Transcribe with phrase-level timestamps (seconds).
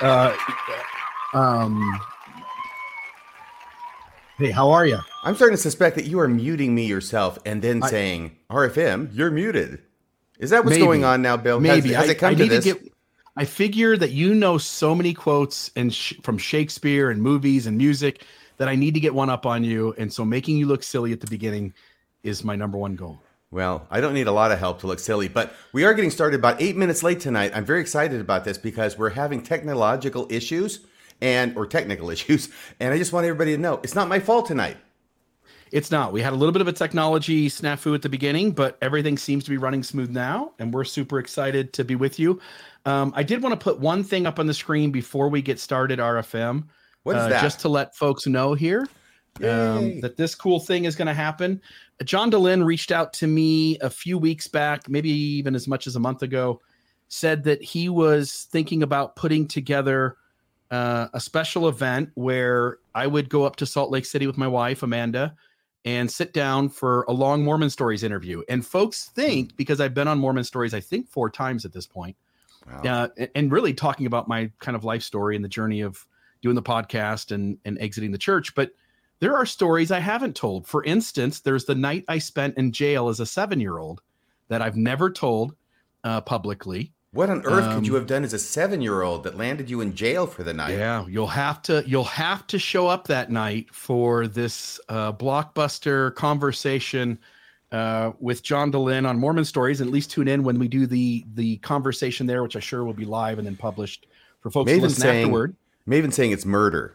[0.00, 0.34] Uh,
[1.34, 2.00] um,
[4.38, 4.98] hey, how are you?
[5.24, 9.10] I'm starting to suspect that you are muting me yourself and then I- saying, RFM,
[9.12, 9.80] you're muted.
[10.38, 10.84] Is that what's Maybe.
[10.86, 11.58] going on now, Bill?
[11.58, 12.64] Maybe Has, has I, it come I to need this?
[12.64, 12.92] to get.
[13.36, 17.76] I figure that you know so many quotes and sh- from Shakespeare and movies and
[17.76, 18.24] music
[18.56, 21.12] that I need to get one up on you, and so making you look silly
[21.12, 21.72] at the beginning
[22.22, 23.20] is my number one goal.
[23.50, 26.10] Well, I don't need a lot of help to look silly, but we are getting
[26.10, 27.52] started about eight minutes late tonight.
[27.54, 30.80] I'm very excited about this because we're having technological issues
[31.22, 34.46] and or technical issues, and I just want everybody to know it's not my fault
[34.46, 34.76] tonight.
[35.70, 36.12] It's not.
[36.12, 39.44] We had a little bit of a technology snafu at the beginning, but everything seems
[39.44, 42.40] to be running smooth now, and we're super excited to be with you.
[42.86, 45.58] Um, I did want to put one thing up on the screen before we get
[45.58, 46.64] started, RFM.
[47.02, 47.42] What is uh, that?
[47.42, 48.88] Just to let folks know here
[49.38, 51.60] um, that this cool thing is going to happen.
[52.04, 55.96] John Dehlin reached out to me a few weeks back, maybe even as much as
[55.96, 56.60] a month ago,
[57.08, 60.16] said that he was thinking about putting together
[60.70, 64.46] uh, a special event where I would go up to Salt Lake City with my
[64.46, 65.34] wife, Amanda,
[65.84, 68.42] and sit down for a long Mormon Stories interview.
[68.48, 71.86] And folks think, because I've been on Mormon Stories, I think four times at this
[71.86, 72.16] point,
[72.66, 72.82] Wow.
[72.82, 76.06] uh, and- and really talking about my kind of life story and the journey of
[76.42, 78.54] doing the podcast and and exiting the church.
[78.54, 78.72] But
[79.20, 80.66] there are stories I haven't told.
[80.66, 84.00] For instance, there's the night I spent in jail as a seven year old
[84.48, 85.54] that I've never told
[86.04, 86.92] uh, publicly.
[87.12, 89.70] What on earth could you Um, have done as a seven year old that landed
[89.70, 90.72] you in jail for the night?
[90.76, 96.14] Yeah, you'll have to you'll have to show up that night for this uh, blockbuster
[96.14, 97.18] conversation
[97.72, 99.80] uh, with John Dehlin on Mormon Stories.
[99.80, 102.84] And at least tune in when we do the the conversation there, which I sure
[102.84, 104.06] will be live and then published
[104.40, 105.56] for folks to Maven listen saying- afterward.
[105.88, 106.94] Maven saying it's murder.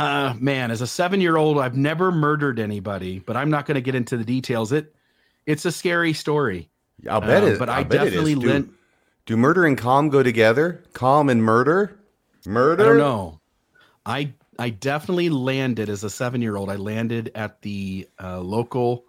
[0.00, 3.74] Uh, man, as a seven year old, I've never murdered anybody, but I'm not going
[3.74, 4.72] to get into the details.
[4.72, 4.94] It
[5.46, 6.70] it's a scary story.
[7.08, 7.58] I'll bet Uh, it.
[7.58, 8.70] but I'll I bet definitely Do, lent-
[9.26, 10.82] do murder and calm go together?
[10.94, 11.98] Calm and murder?
[12.46, 12.82] Murder?
[12.82, 13.40] I don't know.
[14.06, 16.70] I I definitely landed as a seven year old.
[16.70, 19.04] I landed at the uh, local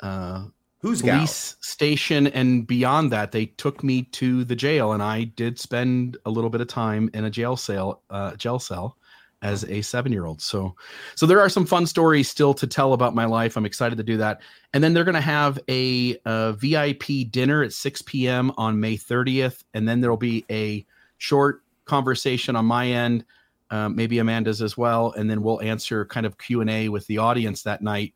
[0.00, 0.44] uh,
[0.80, 5.58] Who's police station, and beyond that, they took me to the jail, and I did
[5.58, 8.96] spend a little bit of time in a jail cell, uh, jail cell,
[9.44, 10.40] as a seven year old.
[10.40, 10.74] So,
[11.14, 13.56] so there are some fun stories still to tell about my life.
[13.56, 14.40] I'm excited to do that,
[14.72, 18.50] and then they're going to have a, uh VIP dinner at 6 p.m.
[18.56, 20.84] on May 30th, and then there'll be a
[21.18, 23.24] short conversation on my end,
[23.70, 27.06] um, maybe Amanda's as well, and then we'll answer kind of Q and A with
[27.06, 28.14] the audience that night.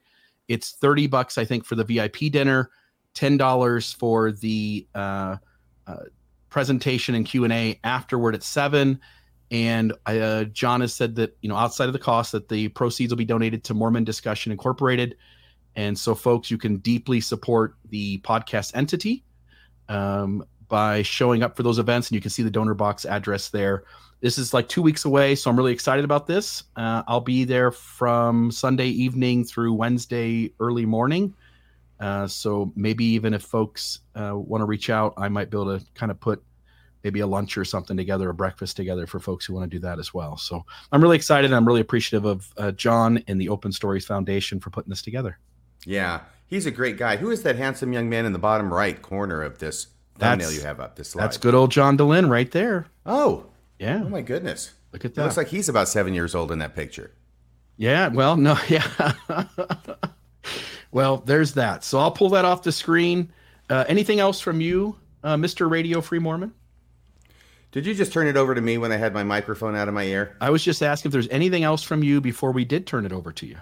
[0.48, 2.70] It's 30 bucks, I think, for the VIP dinner,
[3.14, 5.36] $10 for the uh,
[5.86, 5.96] uh,
[6.48, 8.98] presentation and Q&A afterward at 7
[9.50, 13.12] and uh, John has said that you know outside of the cost that the proceeds
[13.12, 15.16] will be donated to Mormon Discussion Incorporated.
[15.76, 19.24] And so folks you can deeply support the podcast entity
[19.88, 23.48] um, by showing up for those events and you can see the donor box address
[23.48, 23.84] there.
[24.20, 26.64] This is like two weeks away so i'm really excited about this.
[26.76, 31.34] Uh, i'll be there from sunday evening through wednesday early morning.
[32.00, 35.78] Uh, so maybe even if folks uh, want to reach out i might be able
[35.78, 36.42] to kind of put
[37.04, 39.80] maybe a lunch or something together a breakfast together for folks who want to do
[39.80, 43.48] that as well so i'm really excited i'm really appreciative of uh, john and the
[43.48, 45.38] open stories foundation for putting this together
[45.86, 47.16] Yeah, he's a great guy.
[47.16, 49.86] Who is that handsome young man in the bottom right corner of this
[50.18, 50.96] thumbnail That's- you have up?
[50.96, 51.22] This slide.
[51.24, 53.46] that's good old john dehlin right there Oh,
[53.78, 54.72] yeah oh my goodness!
[54.92, 57.12] look at It that looks like he's about seven years old in that picture.
[57.80, 58.84] Yeah, well, no, yeah.
[60.90, 61.84] well, there's that.
[61.84, 63.30] So I'll pull that off the screen.
[63.70, 65.70] Uh, anything else from you, uh, Mr.
[65.70, 66.52] Radio Free Mormon?
[67.70, 69.94] Did you just turn it over to me when I had my microphone out of
[69.94, 70.34] my ear?
[70.40, 73.12] I was just asking if there's anything else from you before we did turn it
[73.12, 73.58] over to you.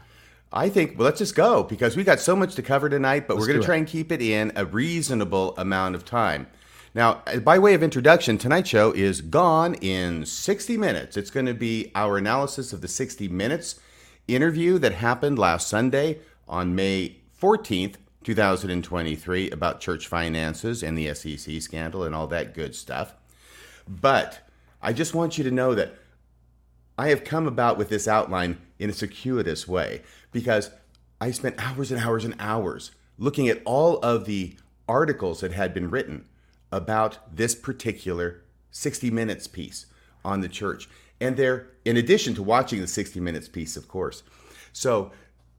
[0.52, 3.34] I think, well, let's just go because we got so much to cover tonight, but
[3.34, 6.46] Let's we're going to try and keep it in a reasonable amount of time.
[6.94, 11.16] Now, uh, by way of introduction, tonight's show is gone in 60 minutes.
[11.16, 13.80] It's going to be our analysis of the 60 Minutes
[14.28, 21.60] interview that happened last Sunday on May 14th, 2023, about church finances and the SEC
[21.60, 23.14] scandal and all that good stuff.
[23.86, 24.40] But
[24.82, 25.94] I just want you to know that
[26.98, 30.02] I have come about with this outline in a circuitous way
[30.32, 30.70] because
[31.20, 34.56] I spent hours and hours and hours looking at all of the
[34.88, 36.26] articles that had been written
[36.72, 39.86] about this particular 60 Minutes piece
[40.24, 40.88] on the church.
[41.20, 44.22] And they're, in addition to watching the 60 Minutes piece, of course.
[44.72, 45.12] So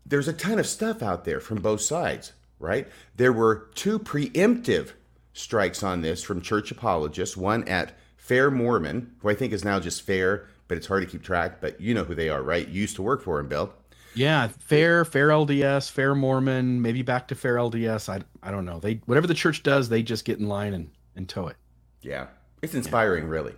[0.06, 2.88] there's a ton of stuff out there from both sides, right?
[3.16, 4.92] There were two preemptive
[5.34, 7.98] strikes on this from church apologists, one at
[8.28, 11.62] Fair Mormon, who I think is now just Fair, but it's hard to keep track,
[11.62, 12.68] but you know who they are, right?
[12.68, 13.72] You used to work for him, Bill.
[14.16, 18.10] Yeah, fair, fair LDS, fair Mormon, maybe back to fair LDS.
[18.10, 18.82] I, I don't know.
[18.82, 21.56] They whatever the church does, they just get in line and, and toe it.
[22.02, 22.28] Yeah,
[22.62, 23.30] it's inspiring, yeah.
[23.30, 23.54] really.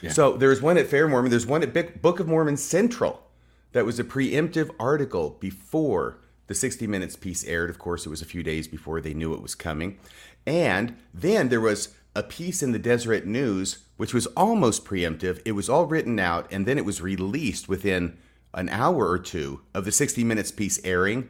[0.00, 0.12] Yeah.
[0.12, 1.30] So there's one at Fair Mormon.
[1.30, 3.26] There's one at Book of Mormon Central
[3.72, 6.16] that was a preemptive article before
[6.46, 7.68] the 60 Minutes piece aired.
[7.68, 9.98] Of course, it was a few days before they knew it was coming.
[10.46, 15.40] And then there was a piece in the Deseret News, which was almost preemptive.
[15.44, 18.16] It was all written out, and then it was released within
[18.52, 21.28] an hour or two of the 60 Minutes piece airing.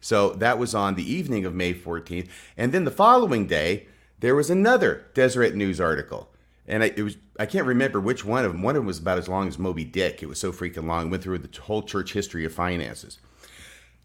[0.00, 2.28] So that was on the evening of May 14th.
[2.56, 3.86] And then the following day,
[4.18, 6.30] there was another Deseret News article.
[6.66, 8.62] And I, it was I can't remember which one of them.
[8.62, 10.22] One of them was about as long as Moby Dick.
[10.22, 11.10] It was so freaking long.
[11.10, 13.18] Went through the whole church history of finances.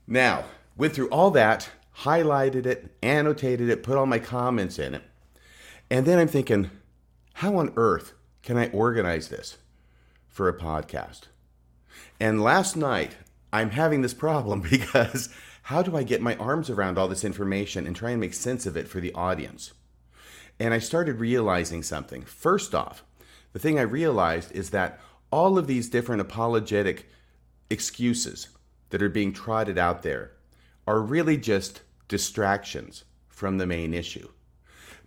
[0.08, 0.46] Now,
[0.76, 1.70] went through all that,
[2.00, 5.04] highlighted it, annotated it, put all my comments in it.
[5.90, 6.70] And then I'm thinking,
[7.36, 8.14] how on earth
[8.44, 9.58] can I organize this
[10.28, 11.24] for a podcast?
[12.20, 13.16] And last night,
[13.54, 15.30] I'm having this problem because
[15.64, 18.66] how do I get my arms around all this information and try and make sense
[18.66, 19.74] of it for the audience?
[20.60, 22.24] And I started realizing something.
[22.24, 23.04] First off,
[23.54, 25.00] the thing I realized is that
[25.32, 27.10] all of these different apologetic
[27.70, 28.50] excuses
[28.90, 30.32] that are being trotted out there
[30.88, 34.30] are really just distractions from the main issue.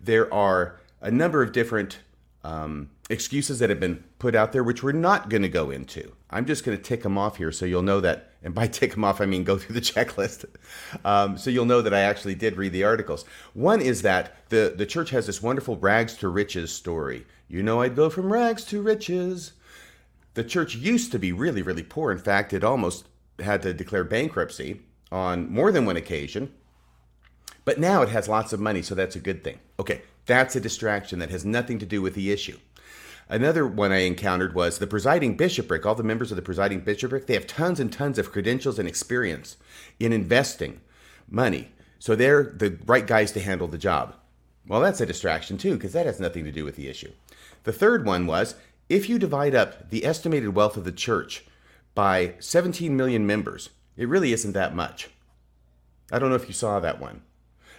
[0.03, 1.99] There are a number of different
[2.43, 6.11] um, excuses that have been put out there, which we're not going to go into.
[6.29, 8.29] I'm just going to tick them off here so you'll know that.
[8.43, 10.45] And by tick them off, I mean go through the checklist.
[11.05, 13.25] Um, so you'll know that I actually did read the articles.
[13.53, 17.25] One is that the, the church has this wonderful rags to riches story.
[17.47, 19.53] You know, I'd go from rags to riches.
[20.33, 22.11] The church used to be really, really poor.
[22.11, 23.05] In fact, it almost
[23.39, 24.81] had to declare bankruptcy
[25.11, 26.53] on more than one occasion.
[27.63, 29.59] But now it has lots of money, so that's a good thing.
[29.79, 32.57] Okay, that's a distraction that has nothing to do with the issue.
[33.29, 35.85] Another one I encountered was the presiding bishopric.
[35.85, 38.87] All the members of the presiding bishopric, they have tons and tons of credentials and
[38.87, 39.57] experience
[39.99, 40.81] in investing
[41.29, 41.71] money.
[41.97, 44.15] So they're the right guys to handle the job.
[44.67, 47.11] Well, that's a distraction too, because that has nothing to do with the issue.
[47.63, 48.55] The third one was
[48.89, 51.45] if you divide up the estimated wealth of the church
[51.95, 55.09] by 17 million members, it really isn't that much.
[56.11, 57.21] I don't know if you saw that one.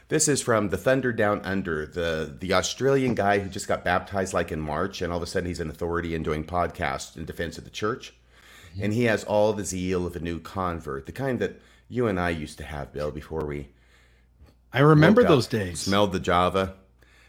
[0.08, 4.34] This is from the Thunder Down Under, the the Australian guy who just got baptized
[4.34, 7.24] like in March, and all of a sudden he's an authority and doing podcasts in
[7.24, 8.14] defense of the church.
[8.80, 12.18] And he has all the zeal of a new convert, the kind that you and
[12.18, 13.68] I used to have, Bill, before we.
[14.72, 15.80] I remember those days.
[15.80, 16.74] Smelled the Java,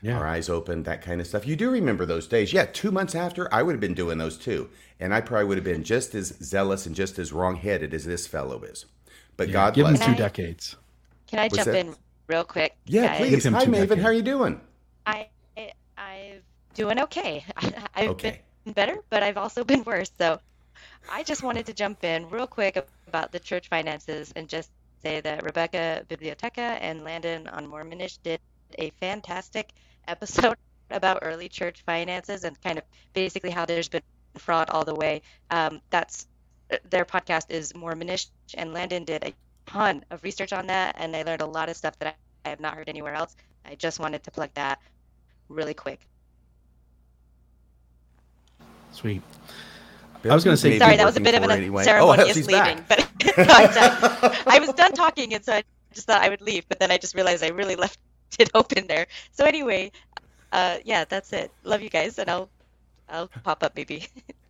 [0.01, 0.17] yeah.
[0.17, 1.45] our eyes opened, that kind of stuff.
[1.45, 2.53] You do remember those days.
[2.53, 4.69] Yeah, two months after, I would have been doing those too.
[4.99, 8.05] And I probably would have been just as zealous and just as wrong headed as
[8.05, 8.85] this fellow is.
[9.35, 10.75] But yeah, God give bless him two decades.
[11.27, 11.75] Can I jump that?
[11.75, 11.95] in
[12.33, 12.75] real quick?
[12.85, 13.17] Yeah, guys.
[13.19, 13.43] please.
[13.45, 13.99] Hi, Maven.
[14.01, 14.59] How are you doing?
[15.05, 15.27] I
[15.97, 16.41] I'm
[16.73, 17.45] doing okay.
[17.95, 18.41] I've okay.
[18.65, 20.11] been better, but I've also been worse.
[20.17, 20.39] So
[21.11, 22.73] I just wanted to jump in real quick
[23.07, 24.71] about the church finances and just
[25.03, 28.39] say that Rebecca Bibliotheca and Landon on Mormonish did
[28.79, 29.69] a fantastic
[30.07, 30.57] episode
[30.89, 34.01] about early church finances and kind of basically how there's been
[34.37, 35.21] fraud all the way.
[35.51, 36.25] Um, that's
[36.89, 39.33] their podcast is Mormonish, and Landon did a
[39.65, 42.15] ton of research on that, and I learned a lot of stuff that
[42.45, 43.35] I, I have not heard anywhere else.
[43.65, 44.79] I just wanted to plug that
[45.49, 46.07] really quick.
[48.91, 49.21] Sweet.
[50.23, 51.83] I was going to say, sorry, that was a bit of an anyway.
[51.83, 52.99] ceremonious oh, leaving, but
[53.37, 56.97] I was done talking, and so I just thought I would leave, but then I
[56.97, 57.99] just realized I really left
[58.39, 59.07] it open there.
[59.31, 59.91] So anyway,
[60.51, 61.51] uh, yeah, that's it.
[61.63, 62.49] Love you guys, and I'll
[63.09, 64.07] I'll pop up maybe.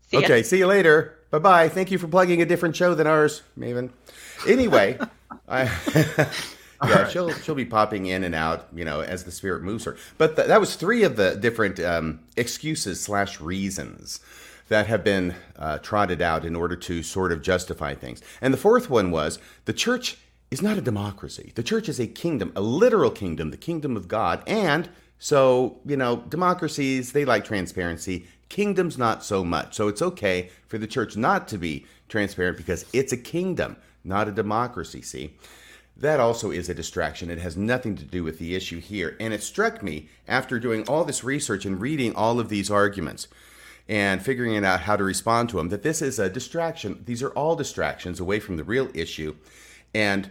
[0.09, 1.19] see okay, see you later.
[1.33, 1.67] Bye bye.
[1.67, 3.89] Thank you for plugging a different show than ours, Maven.
[4.47, 4.99] Anyway,
[5.47, 5.63] I.
[5.95, 6.29] yeah,
[6.79, 7.11] right.
[7.11, 9.97] she'll she'll be popping in and out, you know, as the spirit moves her.
[10.19, 14.19] But th- that was three of the different um, excuses slash reasons
[14.67, 18.21] that have been uh, trotted out in order to sort of justify things.
[18.39, 20.19] And the fourth one was the church
[20.51, 21.51] is not a democracy.
[21.55, 24.43] The church is a kingdom, a literal kingdom, the kingdom of God.
[24.45, 24.87] And
[25.17, 28.27] so, you know, democracies they like transparency.
[28.53, 29.73] Kingdoms not so much.
[29.73, 34.27] So it's okay for the church not to be transparent because it's a kingdom not
[34.27, 35.33] a democracy, see?
[35.97, 37.31] That also is a distraction.
[37.31, 39.17] It has nothing to do with the issue here.
[39.19, 43.27] And it struck me after doing all this research and reading all of these arguments.
[43.89, 47.01] and figuring out how to respond to them, that this is a distraction.
[47.05, 49.35] These are all distractions away from the real issue.
[49.93, 50.29] And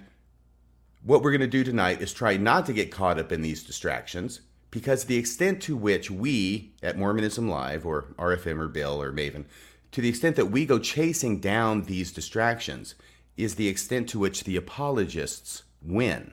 [1.02, 3.62] what we're going to do tonight is try not to get caught up in these
[3.62, 4.40] distractions
[4.72, 9.44] because the extent to which we at Mormonism Live or RFM or Bill or Maven,
[9.92, 12.96] to the extent that we go chasing down these distractions,
[13.36, 16.32] is the extent to which the apologists win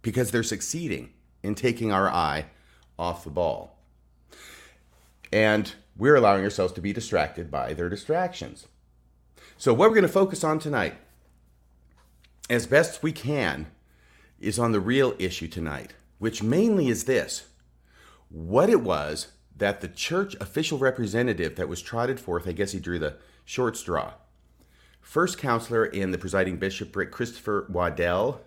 [0.00, 1.10] because they're succeeding
[1.42, 2.46] in taking our eye
[2.98, 3.76] off the ball.
[5.32, 8.68] And we're allowing ourselves to be distracted by their distractions.
[9.56, 10.94] So, what we're going to focus on tonight,
[12.48, 13.66] as best we can,
[14.38, 17.48] is on the real issue tonight, which mainly is this
[18.28, 22.78] what it was that the church official representative that was trotted forth, I guess he
[22.78, 24.12] drew the short straw,
[25.00, 28.42] first counselor in the presiding bishopric, Christopher Waddell,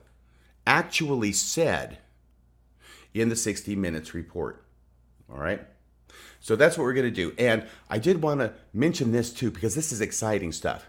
[0.66, 1.98] actually said
[3.14, 4.64] in the 60 Minutes report.
[5.30, 5.62] All right?
[6.40, 7.34] So that's what we're going to do.
[7.38, 10.88] And I did want to mention this too, because this is exciting stuff.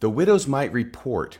[0.00, 1.38] The Widow's Mite report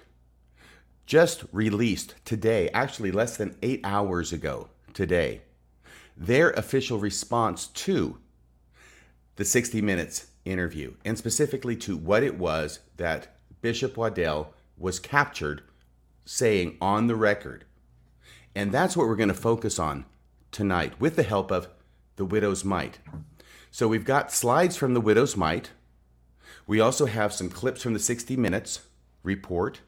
[1.06, 5.42] just released today, actually less than eight hours ago today,
[6.16, 8.18] their official response to
[9.36, 15.62] the 60 Minutes interview, and specifically to what it was that Bishop Waddell was captured
[16.24, 17.64] saying on the record.
[18.54, 20.06] And that's what we're going to focus on
[20.50, 21.68] tonight with the help of
[22.16, 22.98] the Widow's Mite.
[23.70, 25.70] So we've got slides from the Widow's Mite.
[26.66, 28.80] We also have some clips from the 60 Minutes
[29.22, 29.80] report.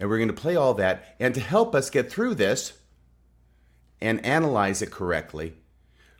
[0.00, 1.16] And we're going to play all that.
[1.18, 2.74] And to help us get through this
[4.00, 5.54] and analyze it correctly,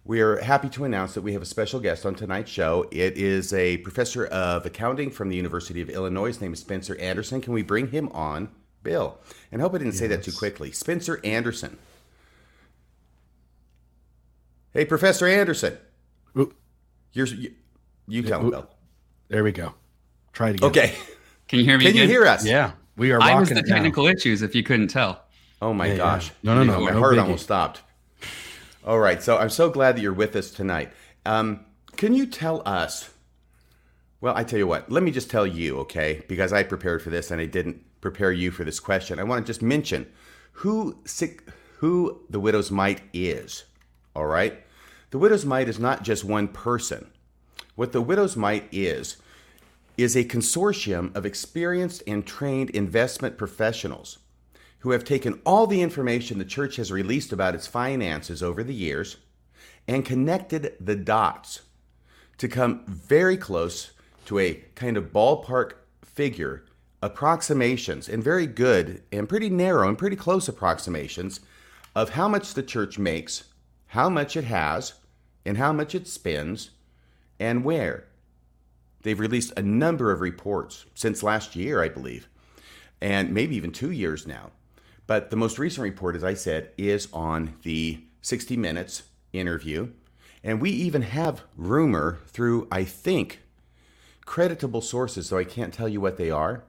[0.04, 2.86] we are happy to announce that we have a special guest on tonight's show.
[2.90, 6.28] It is a professor of accounting from the University of Illinois.
[6.28, 7.40] His name is Spencer Anderson.
[7.40, 8.48] Can we bring him on,
[8.82, 9.18] Bill?
[9.52, 9.98] And I hope I didn't yes.
[9.98, 10.72] say that too quickly.
[10.72, 11.78] Spencer Anderson.
[14.72, 15.76] Hey, Professor Anderson.
[16.36, 16.54] Ooh.
[17.12, 17.52] You're, you,
[18.06, 18.70] you tell him, Bill.
[19.28, 19.74] There we go.
[20.32, 20.70] Try it again.
[20.70, 20.94] Okay.
[21.48, 21.84] Can you hear me?
[21.84, 22.02] Can again?
[22.02, 22.46] you hear us?
[22.46, 23.22] Yeah, we are.
[23.22, 24.42] I was the technical issues.
[24.42, 25.22] If you couldn't tell.
[25.62, 26.28] Oh my yeah, gosh!
[26.42, 26.54] Yeah.
[26.54, 26.80] No, no, no.
[26.84, 27.22] My no heart biggie.
[27.22, 27.82] almost stopped.
[28.84, 30.92] All right, so I'm so glad that you're with us tonight.
[31.26, 33.10] Um, can you tell us?
[34.20, 34.90] Well, I tell you what.
[34.90, 36.22] Let me just tell you, okay?
[36.26, 39.18] Because I prepared for this and I didn't prepare you for this question.
[39.18, 40.06] I want to just mention
[40.52, 41.42] who sick,
[41.78, 43.64] who the widow's mite is.
[44.16, 44.64] All right,
[45.10, 47.10] the widow's mite is not just one person.
[47.74, 49.18] What the widow's mite is
[49.98, 54.20] is a consortium of experienced and trained investment professionals
[54.78, 58.74] who have taken all the information the church has released about its finances over the
[58.74, 59.16] years
[59.88, 61.62] and connected the dots
[62.36, 63.90] to come very close
[64.24, 65.72] to a kind of ballpark
[66.04, 66.64] figure,
[67.02, 71.40] approximations, and very good and pretty narrow and pretty close approximations
[71.96, 73.44] of how much the church makes,
[73.86, 74.94] how much it has,
[75.44, 76.70] and how much it spends,
[77.40, 78.07] and where.
[79.02, 82.28] They've released a number of reports since last year, I believe,
[83.00, 84.50] and maybe even two years now.
[85.06, 89.90] But the most recent report, as I said, is on the 60 Minutes interview.
[90.44, 93.40] And we even have rumor through, I think,
[94.24, 96.64] creditable sources, though I can't tell you what they are,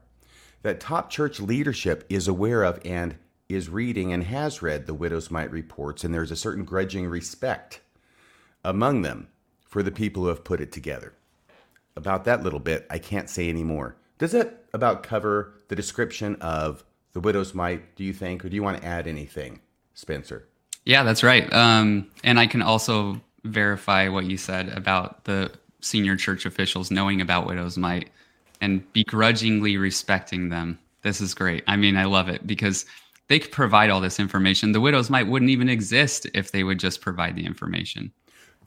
[0.62, 3.18] that top church leadership is aware of and
[3.48, 7.82] is reading and has read the Widow's Mite reports, and there's a certain grudging respect
[8.64, 9.28] among them
[9.66, 11.14] for the people who have put it together.
[12.00, 13.98] About that little bit, I can't say any more.
[14.20, 18.56] Does that about cover the description of the widow's mite, do you think, or do
[18.56, 19.60] you want to add anything,
[19.96, 20.48] Spencer?
[20.86, 21.52] Yeah, that's right.
[21.52, 25.52] Um, and I can also verify what you said about the
[25.82, 28.10] senior church officials knowing about widow's mite
[28.62, 30.80] and begrudgingly respecting them.
[31.02, 31.66] This is great.
[31.68, 32.86] I mean, I love it because
[33.28, 34.72] they could provide all this information.
[34.72, 38.14] The widow's mite wouldn't even exist if they would just provide the information.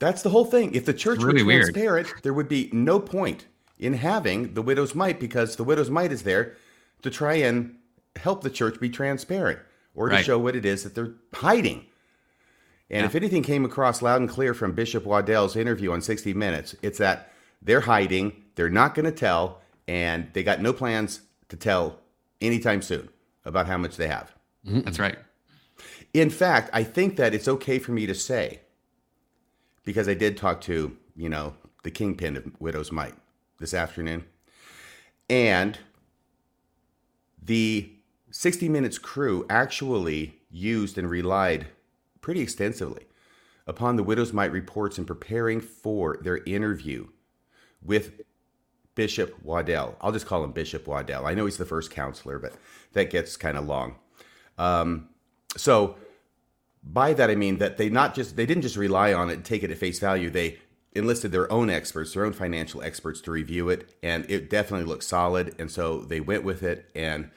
[0.02, 0.74] That's the whole thing.
[0.74, 2.22] If the church really were transparent, weird.
[2.24, 3.46] there would be no point
[3.78, 6.56] in having the widow's mite because the widow's mite is there
[7.02, 7.76] to try and
[8.16, 9.60] help the church be transparent
[9.94, 10.24] or to right.
[10.24, 11.86] show what it is that they're hiding.
[12.90, 13.04] And yeah.
[13.04, 16.98] if anything came across loud and clear from Bishop Waddell's interview on 60 Minutes, it's
[16.98, 17.30] that
[17.62, 22.00] they're hiding, they're not going to tell, and they got no plans to tell
[22.40, 23.08] anytime soon
[23.44, 24.34] about how much they have.
[24.66, 24.80] Mm-hmm.
[24.80, 25.16] That's right.
[26.12, 28.62] In fact, I think that it's okay for me to say,
[29.84, 33.14] because I did talk to, you know, the kingpin of Widow's Mite
[33.58, 34.24] this afternoon,
[35.28, 35.78] and
[37.42, 37.90] the
[38.30, 41.66] 60 Minutes crew actually used and relied
[42.20, 43.06] pretty extensively
[43.66, 47.08] upon the Widow's Mite reports in preparing for their interview
[47.82, 48.12] with
[48.94, 49.96] Bishop Waddell.
[50.00, 51.26] I'll just call him Bishop Waddell.
[51.26, 52.54] I know he's the first counselor, but
[52.92, 53.96] that gets kind of long.
[54.58, 55.08] Um,
[55.56, 55.96] so
[56.82, 59.44] by that I mean that they not just they didn't just rely on it and
[59.44, 60.30] take it at face value.
[60.30, 60.58] They
[60.94, 65.04] enlisted their own experts, their own financial experts to review it, and it definitely looked
[65.04, 65.54] solid.
[65.58, 66.90] And so they went with it.
[66.94, 67.30] And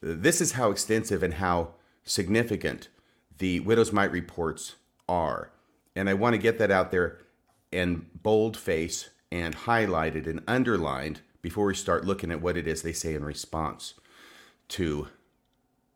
[0.00, 2.88] this is how extensive and how significant
[3.38, 4.76] the Widow's Mite reports
[5.08, 5.50] are.
[5.96, 7.18] And I want to get that out there
[7.72, 12.82] in bold face and highlighted and underlined before we start looking at what it is
[12.82, 13.94] they say in response
[14.68, 15.08] to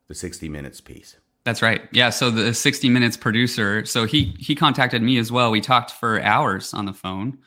[0.08, 1.16] the 60 Minutes piece.
[1.44, 1.82] That's right.
[1.92, 2.10] Yeah.
[2.10, 5.50] So the 60 Minutes producer, so he he contacted me as well.
[5.50, 7.38] We talked for hours on the phone,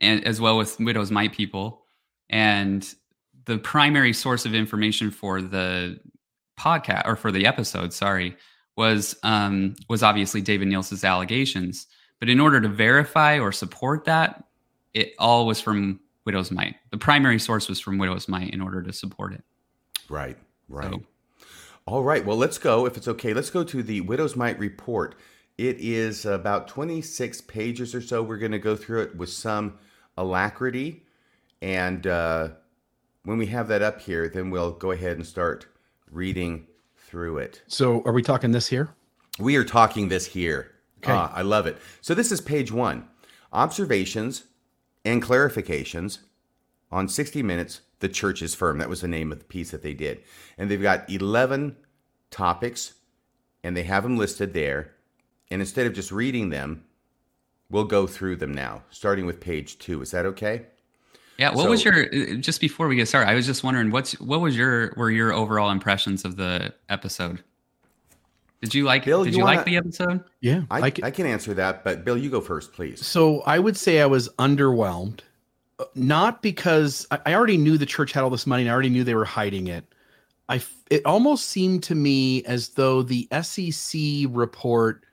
[0.00, 1.82] and as well with Widows Mite people.
[2.30, 2.86] And
[3.44, 5.98] the primary source of information for the
[6.58, 8.36] podcast or for the episode, sorry,
[8.76, 11.86] was um, was obviously David Nielsen's allegations.
[12.20, 14.44] But in order to verify or support that,
[14.94, 16.76] it all was from Widow's Mite.
[16.90, 19.42] The primary source was from Widow's Mite in order to support it.
[20.08, 20.36] Right.
[20.68, 20.90] Right.
[20.90, 21.02] So,
[21.86, 22.24] all right.
[22.24, 22.86] Well, let's go.
[22.86, 25.14] If it's okay, let's go to the Widow's Mite report.
[25.58, 28.22] It is about 26 pages or so.
[28.22, 29.78] We're going to go through it with some
[30.16, 31.04] alacrity.
[31.60, 32.48] And uh,
[33.24, 35.66] when we have that up here, then we'll go ahead and start
[36.10, 37.62] reading through it.
[37.66, 38.94] So, are we talking this here?
[39.38, 40.72] We are talking this here.
[40.98, 41.12] Okay.
[41.12, 41.78] Ah, I love it.
[42.00, 43.08] So, this is page one
[43.52, 44.44] observations
[45.04, 46.20] and clarifications
[46.90, 48.78] on 60 Minutes the church is firm.
[48.78, 50.22] That was the name of the piece that they did.
[50.58, 51.76] And they've got 11
[52.30, 52.94] topics
[53.64, 54.92] and they have them listed there.
[55.50, 56.84] And instead of just reading them,
[57.70, 60.02] we'll go through them now, starting with page two.
[60.02, 60.66] Is that okay?
[61.38, 61.54] Yeah.
[61.54, 63.30] What so, was your uh, just before we get started?
[63.30, 67.42] I was just wondering what's what was your were your overall impressions of the episode?
[68.60, 69.04] Did you like?
[69.04, 70.24] Bill, did you, you wanna, like the episode?
[70.40, 73.04] Yeah, I, I, can, I can answer that, but Bill, you go first, please.
[73.04, 75.20] So I would say I was underwhelmed
[75.94, 79.04] not because I already knew the church had all this money and I already knew
[79.04, 79.84] they were hiding it.
[80.48, 85.04] I it almost seemed to me as though the SEC report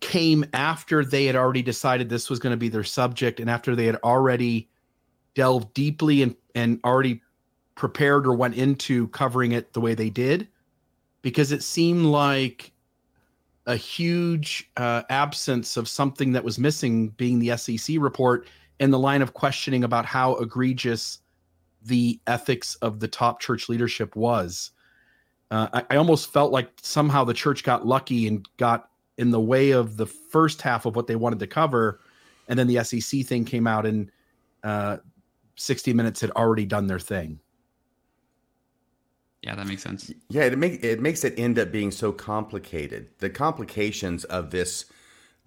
[0.00, 3.76] came after they had already decided this was going to be their subject and after
[3.76, 4.68] they had already
[5.34, 7.20] delved deeply and and already
[7.74, 10.48] prepared or went into covering it the way they did
[11.22, 12.72] because it seemed like
[13.66, 18.46] a huge uh, absence of something that was missing being the SEC report
[18.80, 21.18] in the line of questioning about how egregious
[21.82, 24.72] the ethics of the top church leadership was.
[25.50, 29.40] Uh, I, I, almost felt like somehow the church got lucky and got in the
[29.40, 32.00] way of the first half of what they wanted to cover,
[32.48, 34.10] and then the SEC thing came out, and
[34.62, 34.98] uh,
[35.56, 37.40] 60 Minutes had already done their thing.
[39.42, 40.12] Yeah, that makes sense.
[40.28, 43.08] Yeah, it makes it makes it end up being so complicated.
[43.18, 44.86] The complications of this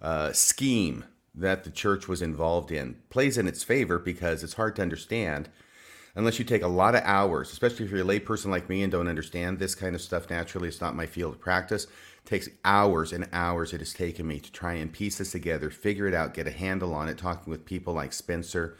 [0.00, 4.76] uh, scheme that the church was involved in plays in its favor because it's hard
[4.76, 5.48] to understand
[6.14, 8.92] unless you take a lot of hours, especially if you're a layperson like me and
[8.92, 10.68] don't understand this kind of stuff naturally.
[10.68, 11.84] It's not my field of practice.
[11.84, 15.70] It takes hours and hours it has taken me to try and piece this together,
[15.70, 18.76] figure it out, get a handle on it, talking with people like Spencer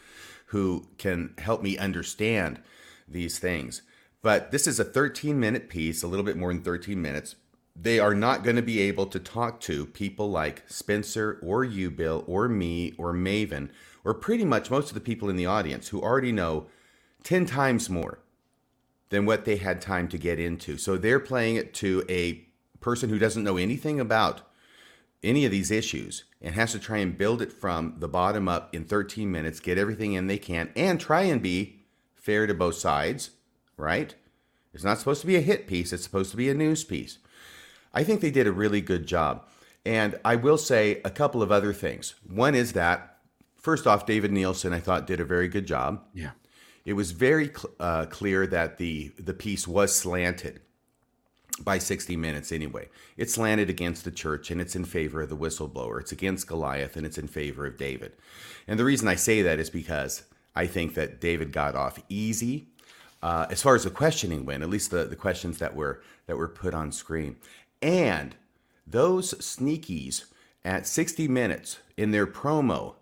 [0.46, 2.60] who can help me understand
[3.08, 3.80] these things.
[4.20, 7.34] But this is a 13 minute piece, a little bit more than 13 minutes
[7.74, 11.90] they are not going to be able to talk to people like Spencer or you,
[11.90, 13.70] Bill, or me, or Maven,
[14.04, 16.66] or pretty much most of the people in the audience who already know
[17.24, 18.18] 10 times more
[19.08, 20.76] than what they had time to get into.
[20.76, 22.46] So they're playing it to a
[22.80, 24.42] person who doesn't know anything about
[25.22, 28.74] any of these issues and has to try and build it from the bottom up
[28.74, 31.80] in 13 minutes, get everything in they can, and try and be
[32.14, 33.30] fair to both sides,
[33.76, 34.14] right?
[34.74, 37.18] It's not supposed to be a hit piece, it's supposed to be a news piece.
[37.94, 39.46] I think they did a really good job.
[39.84, 42.14] And I will say a couple of other things.
[42.28, 43.18] One is that,
[43.56, 46.04] first off, David Nielsen, I thought, did a very good job.
[46.14, 46.30] Yeah.
[46.84, 50.60] It was very cl- uh, clear that the, the piece was slanted
[51.62, 52.88] by 60 Minutes anyway.
[53.16, 56.00] It's slanted against the church and it's in favor of the whistleblower.
[56.00, 58.12] It's against Goliath and it's in favor of David.
[58.66, 60.24] And the reason I say that is because
[60.54, 62.68] I think that David got off easy
[63.22, 66.36] uh, as far as the questioning went, at least the, the questions that were that
[66.36, 67.36] were put on screen.
[67.82, 68.36] And
[68.86, 70.26] those sneakies
[70.64, 72.94] at 60 Minutes in their promo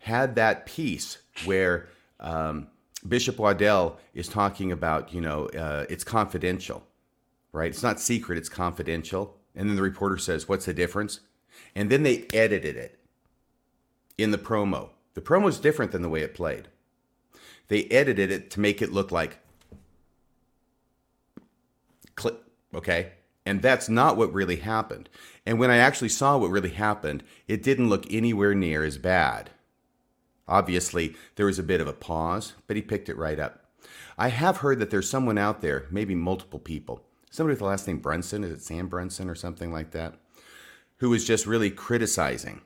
[0.00, 1.88] had that piece where
[2.20, 2.68] um,
[3.06, 6.86] Bishop Waddell is talking about, you know, uh, it's confidential,
[7.52, 7.70] right?
[7.70, 9.36] It's not secret, it's confidential.
[9.54, 11.20] And then the reporter says, What's the difference?
[11.74, 12.98] And then they edited it
[14.18, 14.90] in the promo.
[15.14, 16.68] The promo is different than the way it played.
[17.68, 19.38] They edited it to make it look like
[22.14, 22.34] click,
[22.74, 23.12] okay?
[23.46, 25.08] And that's not what really happened.
[25.44, 29.50] And when I actually saw what really happened, it didn't look anywhere near as bad.
[30.48, 33.64] Obviously, there was a bit of a pause, but he picked it right up.
[34.16, 37.86] I have heard that there's someone out there, maybe multiple people, somebody with the last
[37.86, 40.14] name Brunson, is it Sam Brunson or something like that,
[40.98, 42.60] who is just really criticizing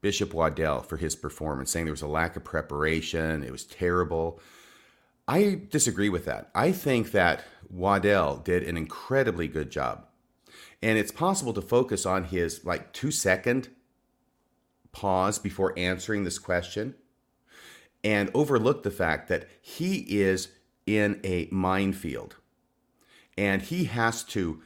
[0.00, 4.40] Bishop Waddell for his performance, saying there was a lack of preparation, it was terrible.
[5.26, 6.50] I disagree with that.
[6.54, 10.06] I think that Waddell did an incredibly good job.
[10.82, 13.70] And it's possible to focus on his like two second
[14.92, 16.94] pause before answering this question
[18.02, 20.48] and overlook the fact that he is
[20.86, 22.36] in a minefield
[23.36, 24.62] and he has to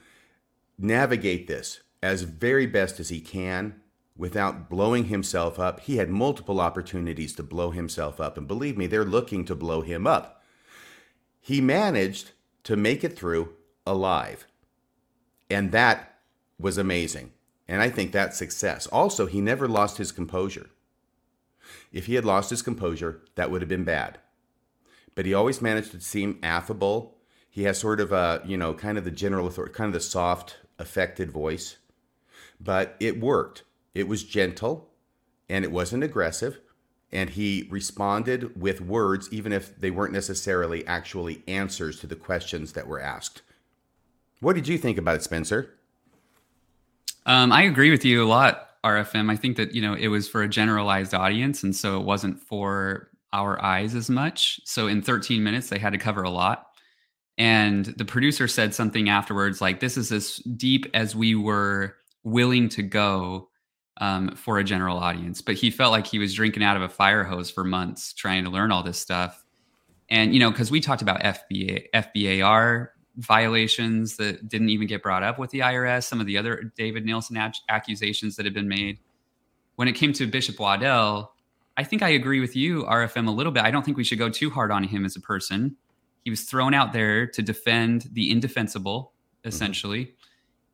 [0.79, 3.81] navigate this as very best as he can
[4.17, 5.81] without blowing himself up.
[5.81, 9.81] He had multiple opportunities to blow himself up, and believe me, they're looking to blow
[9.81, 10.38] him up.
[11.49, 12.33] He managed
[12.65, 13.55] to make it through
[13.87, 14.47] alive,
[15.49, 16.19] and that
[16.61, 17.33] was amazing.
[17.67, 18.87] And I think that's success.
[18.89, 20.69] Also, he never lost his composure.
[21.91, 24.19] If he had lost his composure, that would have been bad.
[25.15, 27.17] But he always managed to seem affable.
[27.49, 30.01] He has sort of a, you know, kind of the general authority, kind of the
[30.01, 31.79] soft, affected voice.
[32.61, 33.63] But it worked.
[33.95, 34.91] It was gentle
[35.49, 36.61] and it wasn't aggressive.
[37.11, 42.73] And he responded with words, even if they weren't necessarily actually answers to the questions
[42.75, 43.43] that were asked.
[44.41, 45.75] What did you think about it, Spencer?
[47.27, 49.31] Um, I agree with you a lot, RFM.
[49.31, 52.41] I think that you know it was for a generalized audience, and so it wasn't
[52.41, 54.61] for our eyes as much.
[54.65, 56.67] So in 13 minutes, they had to cover a lot.
[57.37, 62.69] And the producer said something afterwards, like, "This is as deep as we were willing
[62.71, 63.49] to go
[63.99, 66.89] um, for a general audience." But he felt like he was drinking out of a
[66.89, 69.45] fire hose for months trying to learn all this stuff.
[70.11, 75.23] And you know, because we talked about FBA, FBAR violations that didn't even get brought
[75.23, 77.37] up with the IRS, some of the other David Nielsen
[77.69, 78.99] accusations that had been made.
[79.75, 81.35] When it came to Bishop Waddell,
[81.77, 83.65] I think I agree with you, RFM, a little bit.
[83.65, 85.77] I don't think we should go too hard on him as a person.
[86.25, 89.49] He was thrown out there to defend the indefensible, mm-hmm.
[89.49, 90.05] essentially.
[90.05, 90.13] Mm-hmm.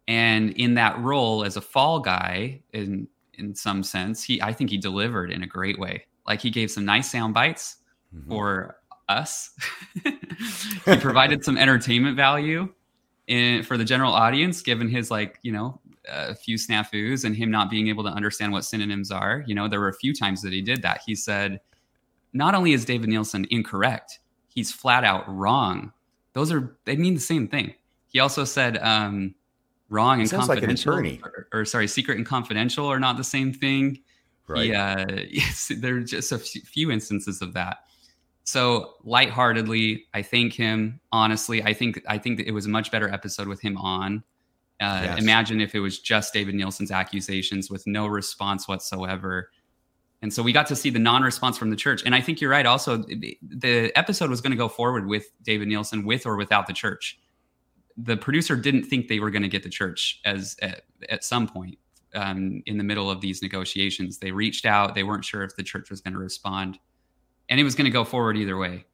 [0.06, 3.08] And in that role as a fall guy, in
[3.38, 6.06] in some sense, he I think he delivered in a great way.
[6.26, 7.76] Like he gave some nice sound bites
[8.14, 8.28] mm-hmm.
[8.28, 8.76] for
[9.08, 9.50] us.
[10.04, 12.72] he provided some entertainment value
[13.26, 17.50] in, for the general audience, given his like you know a few snafus and him
[17.50, 19.44] not being able to understand what synonyms are.
[19.46, 21.00] You know, there were a few times that he did that.
[21.06, 21.60] He said,
[22.32, 24.18] not only is David Nielsen incorrect,
[24.48, 25.92] he's flat out wrong.
[26.32, 27.74] Those are they mean the same thing.
[28.08, 29.34] He also said um,
[29.94, 33.52] wrong and Sounds confidential, like or, or, sorry, secret and confidential are not the same
[33.52, 34.00] thing.
[34.46, 34.66] Right.
[34.66, 37.78] Yeah, yes, there are just a few instances of that.
[38.42, 41.00] So lightheartedly, I thank him.
[41.12, 44.22] Honestly, I think I think that it was a much better episode with him on.
[44.80, 45.22] Uh, yes.
[45.22, 49.50] Imagine if it was just David Nielsen's accusations with no response whatsoever.
[50.20, 52.02] And so we got to see the non-response from the church.
[52.04, 52.66] And I think you're right.
[52.66, 56.72] Also, the episode was going to go forward with David Nielsen, with or without the
[56.72, 57.18] church.
[57.96, 61.46] The producer didn't think they were going to get the church as at, at some
[61.46, 61.78] point
[62.14, 64.18] um, in the middle of these negotiations.
[64.18, 64.94] They reached out.
[64.94, 66.78] They weren't sure if the church was going to respond
[67.48, 68.84] and it was going to go forward either way.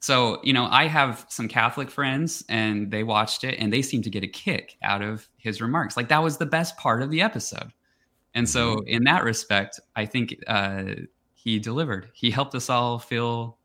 [0.00, 4.04] So, you know, I have some Catholic friends and they watched it and they seemed
[4.04, 5.96] to get a kick out of his remarks.
[5.96, 7.72] Like that was the best part of the episode.
[8.34, 8.88] And so, mm-hmm.
[8.88, 10.84] in that respect, I think uh,
[11.34, 12.08] he delivered.
[12.14, 13.58] He helped us all feel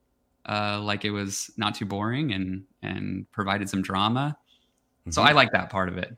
[0.48, 4.38] uh, like it was not too boring and and provided some drama.
[5.02, 5.12] Mm-hmm.
[5.12, 6.16] So I like that part of it.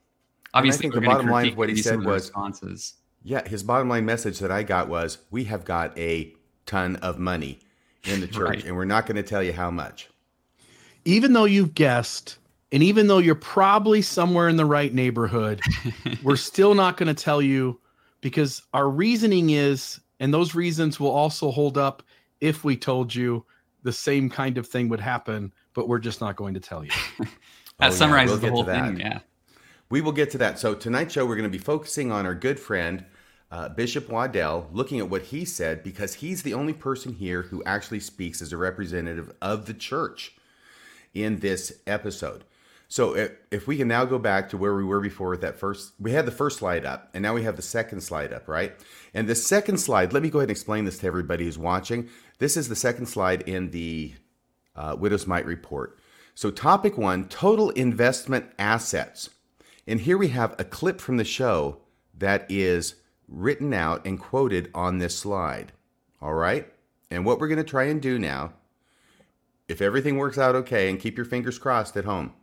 [0.54, 2.96] Obviously, I think the bottom line of what he said was responses.
[3.24, 6.34] Yeah, his bottom line message that I got was, "We have got a
[6.65, 7.60] ton of money
[8.06, 8.65] in the church, right.
[8.65, 10.10] and we're not going to tell you how much.
[11.06, 12.38] Even though you've guessed,
[12.72, 15.62] and even though you're probably somewhere in the right neighborhood,
[16.24, 17.80] we're still not going to tell you
[18.22, 22.04] because our reasoning is, and those reasons will also hold up
[22.42, 23.46] if we told you
[23.84, 26.92] the same kind of thing would happen, but we're just not going to tell you.
[27.80, 29.00] that oh, summarizes yeah, we'll the whole thing.
[29.00, 29.20] Yeah.
[29.89, 30.60] We will get to that.
[30.60, 33.06] So tonight's show, we're going to be focusing on our good friend
[33.52, 37.63] uh, Bishop Waddell, looking at what he said, because he's the only person here who
[37.63, 40.36] actually speaks as a representative of the church
[41.13, 42.44] in this episode.
[42.88, 45.60] So if, if we can now go back to where we were before with that
[45.60, 48.48] first, we had the first slide up, and now we have the second slide up,
[48.48, 48.74] right?
[49.13, 52.10] And the second slide, let me go ahead and explain this to everybody who's watching.
[52.39, 54.13] This is the second slide in the
[54.75, 55.99] uh, Widow's Mite report.
[56.36, 59.30] So, topic one total investment assets.
[59.86, 61.80] And here we have a clip from the show
[62.17, 62.95] that is
[63.28, 65.73] written out and quoted on this slide.
[66.21, 66.71] All right?
[67.12, 68.54] And what we're going to try and do now,
[69.67, 72.34] if everything works out okay, and keep your fingers crossed at home,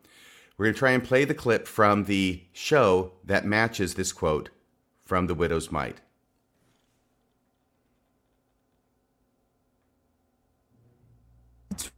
[0.57, 4.51] we're going to try and play the clip from the show that matches this quote
[5.05, 6.01] from The Widow's Mite.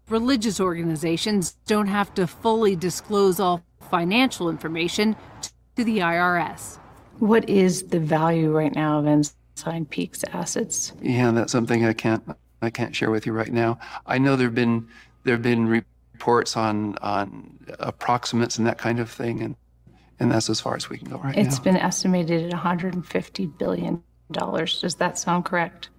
[0.09, 5.15] Religious organizations don't have to fully disclose all financial information
[5.77, 6.79] to the IRS.
[7.19, 10.93] What is the value right now of Ensign Peak's assets?
[11.03, 12.25] Yeah, that's something I can't
[12.61, 13.79] I can't share with you right now.
[14.07, 14.89] I know there've been
[15.25, 19.57] there've been reports on on approximates and that kind of thing, and
[20.21, 21.51] and that's as far as we can go right It's now.
[21.51, 24.81] It's been estimated at 150 billion dollars.
[24.81, 25.91] Does that sound correct?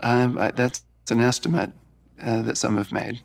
[0.00, 1.70] Um, I, that's an estimate
[2.22, 3.20] uh, that some have made.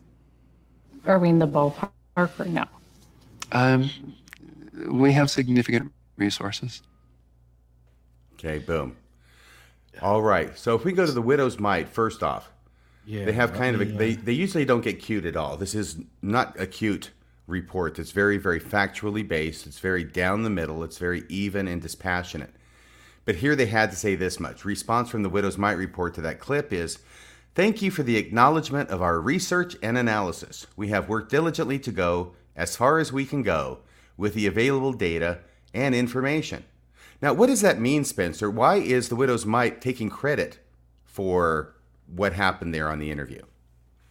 [1.07, 2.65] Are we in the ballpark or no?
[3.51, 3.91] Um,
[4.89, 6.83] we have significant resources.
[8.35, 8.97] Okay, boom.
[10.01, 10.57] All right.
[10.57, 12.51] So if we go to the widow's mite, first off,
[13.05, 15.37] Yeah, they have kind of a, let me, they they usually don't get cute at
[15.37, 15.57] all.
[15.57, 17.11] This is not a cute
[17.47, 17.99] report.
[17.99, 19.67] It's very very factually based.
[19.67, 20.83] It's very down the middle.
[20.83, 22.53] It's very even and dispassionate.
[23.25, 24.65] But here they had to say this much.
[24.65, 26.99] Response from the widow's mite report to that clip is
[27.57, 30.67] Thank you for the acknowledgement of our research and analysis.
[30.75, 33.79] We have worked diligently to go as far as we can go
[34.15, 35.39] with the available data
[35.73, 36.65] and information.
[37.19, 38.51] Now, what does that mean, Spencer?
[38.51, 40.59] Why is the widow's mite taking credit
[41.03, 41.73] for
[42.05, 43.41] what happened there on the interview?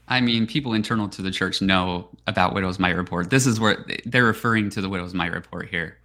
[0.08, 3.30] I mean, people internal to the church know about Widow's Mite report.
[3.30, 5.98] This is where they're referring to the Widow's Mite report here.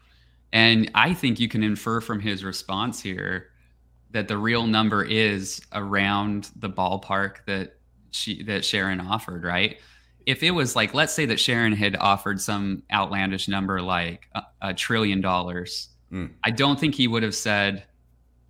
[0.54, 3.51] And I think you can infer from his response here
[4.12, 7.78] that the real number is around the ballpark that
[8.12, 9.80] she that Sharon offered, right?
[10.26, 14.44] If it was like, let's say that Sharon had offered some outlandish number like a,
[14.62, 16.32] a trillion dollars, Mm.
[16.44, 17.86] I don't think he would have said,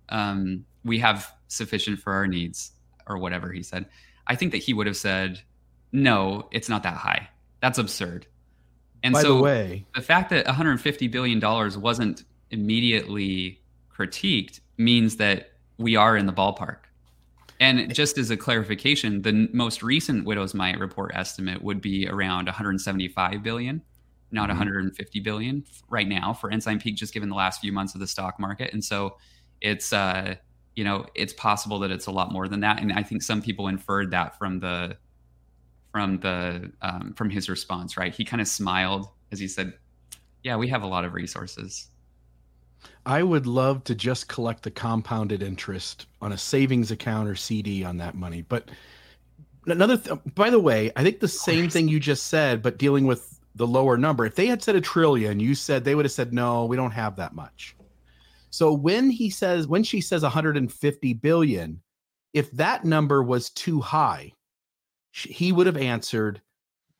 [0.08, 2.72] um, "We have sufficient for our needs"
[3.06, 3.86] or whatever he said.
[4.26, 5.40] I think that he would have said,
[5.92, 7.28] "No, it's not that high.
[7.60, 8.26] That's absurd."
[9.04, 13.60] And By so the way, the fact that 150 billion dollars wasn't immediately
[13.92, 15.51] critiqued means that
[15.82, 16.78] we are in the ballpark.
[17.60, 22.46] And just as a clarification, the most recent Widow's Mite report estimate would be around
[22.46, 23.82] 175 billion,
[24.32, 28.00] not 150 billion right now for Ensign Peak, just given the last few months of
[28.00, 28.72] the stock market.
[28.72, 29.16] And so
[29.60, 30.34] it's, uh,
[30.74, 32.80] you know, it's possible that it's a lot more than that.
[32.80, 34.96] And I think some people inferred that from the,
[35.92, 38.12] from the, um, from his response, right?
[38.12, 39.72] He kind of smiled as he said,
[40.44, 41.88] "Yeah, we have a lot of resources."
[43.04, 47.84] I would love to just collect the compounded interest on a savings account or CD
[47.84, 48.42] on that money.
[48.42, 48.70] But
[49.66, 53.06] another, th- by the way, I think the same thing you just said, but dealing
[53.06, 54.24] with the lower number.
[54.24, 56.92] If they had said a trillion, you said they would have said no, we don't
[56.92, 57.76] have that much.
[58.50, 61.82] So when he says, when she says 150 billion,
[62.32, 64.32] if that number was too high,
[65.12, 66.40] he would have answered,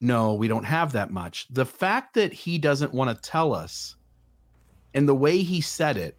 [0.00, 1.46] no, we don't have that much.
[1.50, 3.96] The fact that he doesn't want to tell us
[4.94, 6.18] and the way he said it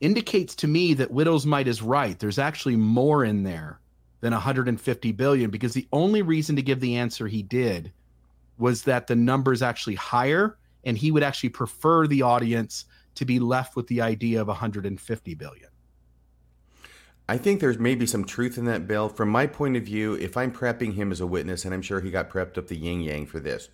[0.00, 3.80] indicates to me that widow's Mite is right there's actually more in there
[4.20, 7.92] than 150 billion because the only reason to give the answer he did
[8.58, 13.24] was that the number is actually higher and he would actually prefer the audience to
[13.24, 15.68] be left with the idea of 150 billion
[17.28, 19.08] I think there's maybe some truth in that, Bill.
[19.08, 22.00] From my point of view, if I'm prepping him as a witness, and I'm sure
[22.00, 23.68] he got prepped up the yin yang for this,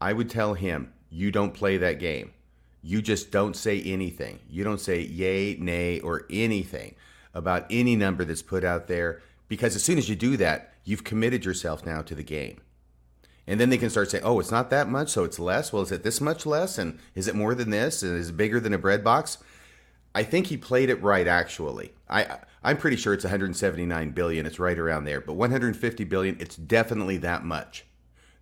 [0.00, 2.32] I would tell him, you don't play that game.
[2.82, 4.40] You just don't say anything.
[4.50, 6.96] You don't say yay, nay, or anything
[7.32, 11.04] about any number that's put out there because as soon as you do that, you've
[11.04, 12.60] committed yourself now to the game.
[13.46, 15.72] And then they can start saying, oh, it's not that much, so it's less.
[15.72, 16.78] Well, is it this much less?
[16.78, 18.02] And is it more than this?
[18.02, 19.38] And is it bigger than a bread box?
[20.14, 21.92] I think he played it right actually.
[22.08, 24.46] I I'm pretty sure it's 179 billion.
[24.46, 25.20] It's right around there.
[25.20, 27.84] But 150 billion, it's definitely that much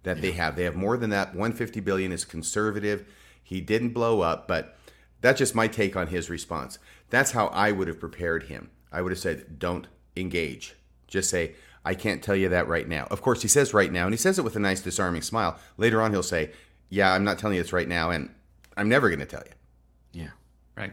[0.03, 0.57] that they have.
[0.57, 1.29] They have more than that.
[1.29, 3.07] 150 billion is conservative.
[3.43, 4.77] He didn't blow up, but
[5.21, 6.79] that's just my take on his response.
[7.11, 8.71] That's how I would have prepared him.
[8.93, 10.75] I would have said, "Don't engage.
[11.07, 14.05] Just say, I can't tell you that right now." Of course, he says right now,
[14.05, 15.59] and he says it with a nice disarming smile.
[15.77, 16.53] Later on he'll say,
[16.89, 18.31] "Yeah, I'm not telling you this right now and
[18.77, 20.31] I'm never going to tell you." yeah
[20.77, 20.93] Right.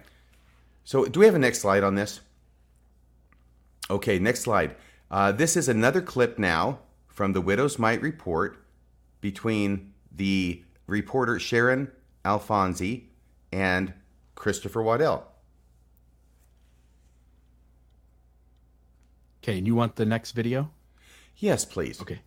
[0.83, 2.21] So, do we have a next slide on this?
[3.89, 4.75] Okay, next slide.
[5.09, 8.65] Uh, this is another clip now from the Widow's Mite report
[9.21, 11.91] between the reporter Sharon
[12.27, 13.05] Alfonsi
[13.51, 13.93] and
[14.35, 15.27] Christopher Waddell.
[19.47, 20.69] okay and you want the next video
[21.37, 22.01] Yes, please.
[22.01, 22.19] okay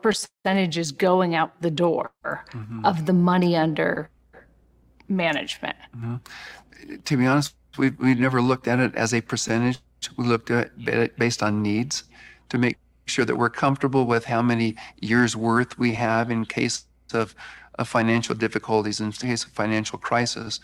[0.00, 2.84] Percentage is going out the door mm-hmm.
[2.84, 4.10] of the money under
[5.08, 5.76] management.
[5.96, 6.96] Mm-hmm.
[6.96, 9.78] To be honest, we we never looked at it as a percentage.
[10.16, 12.04] We looked at it based on needs
[12.48, 12.76] to make
[13.06, 17.34] sure that we're comfortable with how many years worth we have in case of,
[17.78, 20.60] of financial difficulties, in case of financial crisis,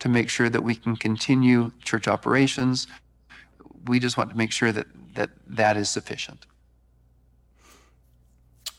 [0.00, 2.86] to make sure that we can continue church operations.
[3.86, 6.46] We just want to make sure that that, that is sufficient.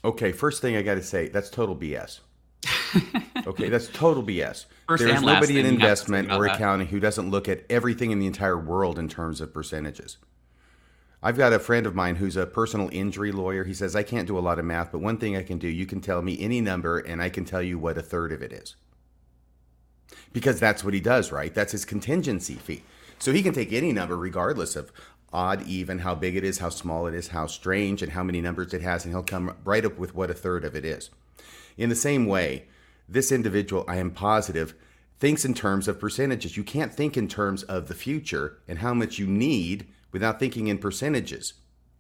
[0.03, 2.19] Okay, first thing I got to say, that's total BS.
[3.47, 4.65] okay, that's total BS.
[4.87, 6.55] First There's nobody in thing you have to say investment about or that.
[6.55, 10.17] accounting who doesn't look at everything in the entire world in terms of percentages.
[11.25, 13.63] I've got a friend of mine who's a personal injury lawyer.
[13.63, 15.67] He says, I can't do a lot of math, but one thing I can do,
[15.67, 18.43] you can tell me any number and I can tell you what a third of
[18.43, 18.75] it is.
[20.33, 21.51] Because that's what he does, right?
[21.51, 22.83] That's his contingency fee.
[23.17, 24.91] So he can take any number regardless of
[25.33, 28.39] odd, even, how big it is, how small it is, how strange, and how many
[28.39, 31.09] numbers it has, and he'll come right up with what a third of it is.
[31.75, 32.65] In the same way,
[33.09, 34.75] this individual, I am positive,
[35.19, 36.55] thinks in terms of percentages.
[36.55, 40.67] You can't think in terms of the future and how much you need without thinking
[40.67, 41.55] in percentages.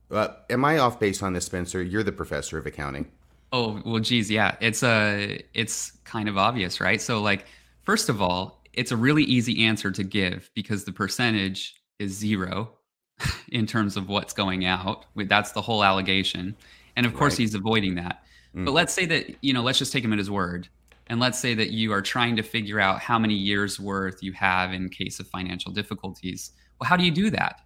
[0.09, 1.83] Uh, am I off base on this, Spencer?
[1.83, 3.11] You're the professor of accounting.
[3.51, 4.55] Oh well, geez, yeah.
[4.61, 7.01] It's uh, it's kind of obvious, right?
[7.01, 7.45] So like,
[7.83, 12.71] first of all, it's a really easy answer to give because the percentage is zero
[13.51, 15.07] in terms of what's going out.
[15.17, 16.55] That's the whole allegation,
[16.95, 17.39] and of course Right.
[17.39, 18.23] he's avoiding that.
[18.55, 18.63] Mm.
[18.63, 20.69] But let's say that you know, let's just take him at his word,
[21.07, 24.31] and let's say that you are trying to figure out how many years worth you
[24.31, 26.51] have in case of financial difficulties.
[26.79, 27.59] Well, how do you do that?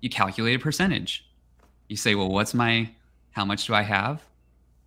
[0.00, 1.28] You calculate a percentage.
[1.88, 2.90] You say, well, what's my,
[3.32, 4.22] how much do I have?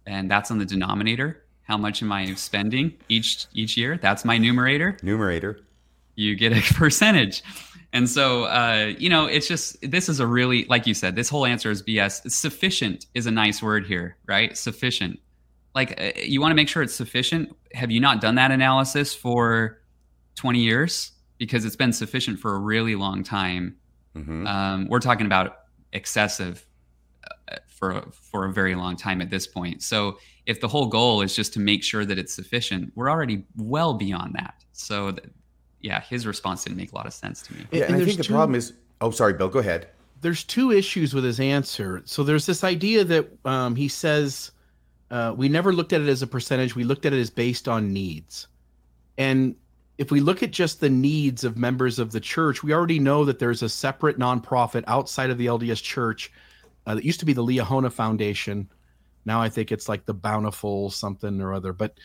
[0.05, 1.43] and that's on the denominator.
[1.63, 3.97] How much am I spending each each year?
[4.01, 4.97] That's my numerator.
[5.03, 5.61] Numerator.
[6.15, 7.43] You get a percentage.
[7.93, 11.29] And so, uh, you know, it's just this is a really, like you said, this
[11.29, 12.29] whole answer is BS.
[12.31, 14.57] Sufficient is a nice word here, right?
[14.57, 15.19] Sufficient.
[15.75, 17.55] Like uh, you want to make sure it's sufficient.
[17.73, 19.81] Have you not done that analysis for
[20.35, 21.11] 20 years?
[21.37, 23.75] Because it's been sufficient for a really long time.
[24.15, 24.47] Mhm.
[24.47, 25.59] Um, we're talking about
[25.93, 26.65] excessive
[27.49, 29.81] uh, for a, for a very long time at this point.
[29.83, 33.43] So if the whole goal is just to make sure that it's sufficient, we're already
[33.57, 34.55] well beyond that.
[34.73, 35.29] So th-
[35.81, 37.65] yeah, his response didn't make a lot of sense to me.
[37.71, 38.73] Yeah, and, I think the two- problem is.
[39.01, 39.47] Oh, sorry, Bill.
[39.49, 39.87] Go ahead.
[40.21, 42.03] there's two issues with his answer.
[42.05, 44.51] So there's this idea that um, he says
[45.09, 46.75] uh, we never looked at it as a percentage.
[46.75, 48.47] We looked at it as based on needs.
[49.17, 49.55] And
[50.01, 53.23] if we look at just the needs of members of the church, we already know
[53.23, 56.31] that there's a separate nonprofit outside of the LDS Church
[56.87, 58.67] uh, that used to be the Liahona Foundation.
[59.25, 61.71] Now I think it's like the Bountiful something or other.
[61.71, 61.99] But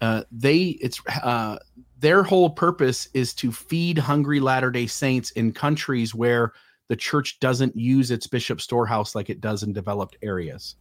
[0.00, 1.58] uh, they it's uh,
[2.00, 6.54] their whole purpose is to feed hungry Latter Day Saints in countries where
[6.88, 10.76] the church doesn't use its bishop storehouse like it does in developed areas.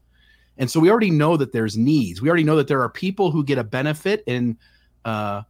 [0.58, 2.22] And so we already know that there's needs.
[2.22, 4.58] We already know that there are people who get a benefit in
[5.04, 5.42] uh,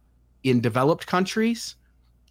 [0.44, 1.76] in developed countries,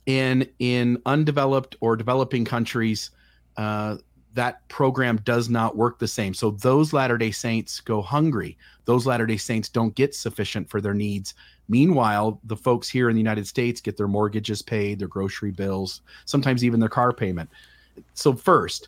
[0.07, 3.11] and in undeveloped or developing countries,
[3.57, 3.97] uh,
[4.33, 6.33] that program does not work the same.
[6.33, 8.57] So those Latter Day Saints go hungry.
[8.85, 11.33] Those Latter Day Saints don't get sufficient for their needs.
[11.67, 16.01] Meanwhile, the folks here in the United States get their mortgages paid, their grocery bills,
[16.25, 17.49] sometimes even their car payment.
[18.13, 18.87] So first,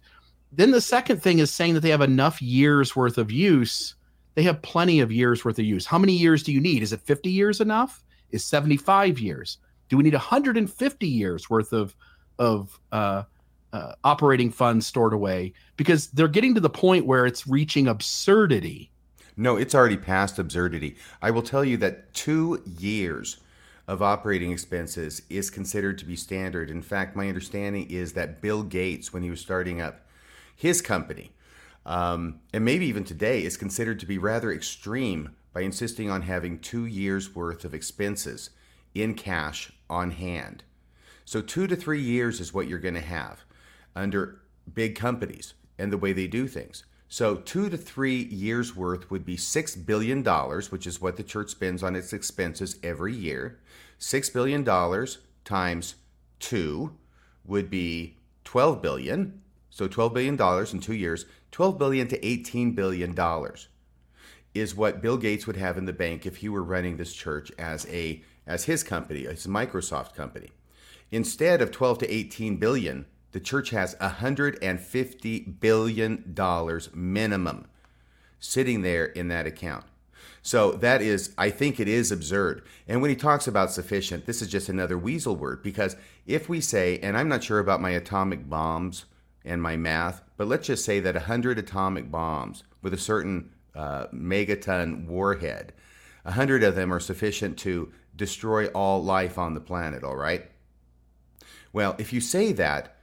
[0.52, 3.96] then the second thing is saying that they have enough years worth of use.
[4.36, 5.86] They have plenty of years worth of use.
[5.86, 6.84] How many years do you need?
[6.84, 8.04] Is it 50 years enough?
[8.34, 9.60] Is 75 years?
[9.90, 11.96] Do we need 150 years worth of
[12.40, 13.24] of uh,
[13.72, 15.54] uh, operating funds stored away?
[15.78, 18.92] Because they're getting to the point where it's reaching absurdity.
[19.38, 20.96] No, it's already past absurdity.
[21.22, 23.38] I will tell you that two years
[23.88, 26.70] of operating expenses is considered to be standard.
[26.70, 30.08] In fact, my understanding is that Bill Gates, when he was starting up
[30.56, 31.32] his company,
[31.86, 36.60] um, and maybe even today, is considered to be rather extreme by insisting on having
[36.60, 38.50] two years' worth of expenses
[38.94, 40.64] in cash on hand.
[41.26, 43.46] So, two to three years is what you're going to have
[43.96, 44.42] under
[44.74, 46.84] big companies and the way they do things.
[47.08, 51.52] So, two to three years worth would be $6 billion, which is what the church
[51.52, 53.60] spends on its expenses every year.
[54.00, 54.66] $6 billion
[55.46, 55.96] times
[56.40, 56.98] two
[57.46, 59.42] would be 12 billion.
[59.70, 63.70] So $12 billion in two years, 12 billion to 18 billion dollars
[64.54, 67.52] is what Bill Gates would have in the bank if he were running this church
[67.58, 70.50] as a as his company, as Microsoft company.
[71.12, 77.68] Instead of 12 to 18 billion, the church has 150 billion dollars minimum
[78.40, 79.86] sitting there in that account.
[80.42, 82.64] So that is, I think it is absurd.
[82.86, 86.60] And when he talks about sufficient, this is just another weasel word because if we
[86.60, 89.06] say, and I'm not sure about my atomic bombs
[89.46, 94.08] and my math, but let's just say that 100 atomic bombs with a certain uh,
[94.14, 95.74] megaton warhead,
[96.26, 100.50] A 100 of them are sufficient to destroy all life on the planet, all right?
[101.72, 102.96] Well, if you say that,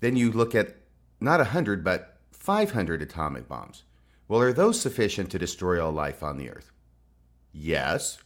[0.00, 0.76] then you look at
[1.20, 3.84] not a 100, but 500 atomic bombs.
[4.26, 6.72] Well, are those sufficient to destroy all life on the Earth?
[7.52, 8.18] Yes.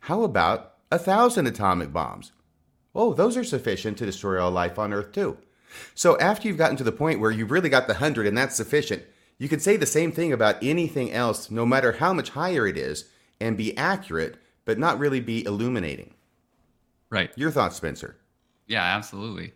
[0.00, 2.32] How about a thousand atomic bombs?
[2.94, 5.38] Oh, those are sufficient to destroy all life on Earth, too.
[5.94, 8.56] So, after you've gotten to the point where you've really got the hundred and that's
[8.56, 9.04] sufficient,
[9.40, 12.76] you can say the same thing about anything else, no matter how much higher it
[12.76, 13.06] is,
[13.40, 14.36] and be accurate
[14.66, 16.12] but not really be illuminating.
[17.08, 17.30] Right.
[17.34, 18.16] Your thoughts, Spencer?
[18.68, 19.54] Yeah, absolutely.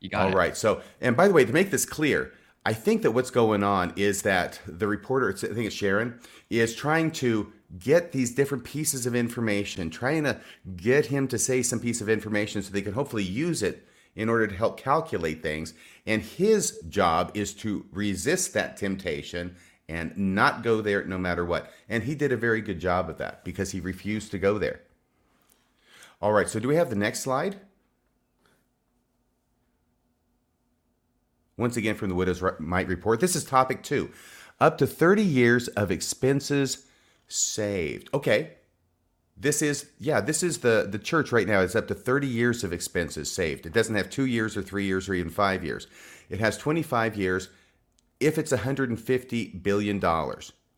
[0.00, 0.36] You got All it.
[0.36, 0.56] right.
[0.56, 2.32] So, and by the way, to make this clear,
[2.64, 6.74] I think that what's going on is that the reporter, I think it's Sharon, is
[6.74, 10.40] trying to get these different pieces of information, trying to
[10.76, 13.87] get him to say some piece of information so they can hopefully use it
[14.18, 15.72] in order to help calculate things.
[16.04, 19.54] And his job is to resist that temptation
[19.88, 21.72] and not go there no matter what.
[21.88, 24.80] And he did a very good job of that because he refused to go there.
[26.20, 26.48] All right.
[26.48, 27.60] So, do we have the next slide?
[31.56, 34.10] Once again, from the Widow's Mite Report, this is topic two
[34.60, 36.86] up to 30 years of expenses
[37.28, 38.10] saved.
[38.12, 38.57] Okay.
[39.40, 41.60] This is, yeah, this is the, the church right now.
[41.60, 43.66] It's up to 30 years of expenses saved.
[43.66, 45.86] It doesn't have two years or three years or even five years.
[46.28, 47.48] It has 25 years
[48.18, 50.00] if it's $150 billion.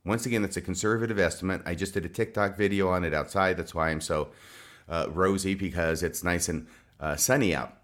[0.05, 1.63] Once again, that's a conservative estimate.
[1.65, 3.57] I just did a TikTok video on it outside.
[3.57, 4.29] That's why I'm so
[4.89, 6.67] uh, rosy because it's nice and
[6.99, 7.79] uh, sunny out.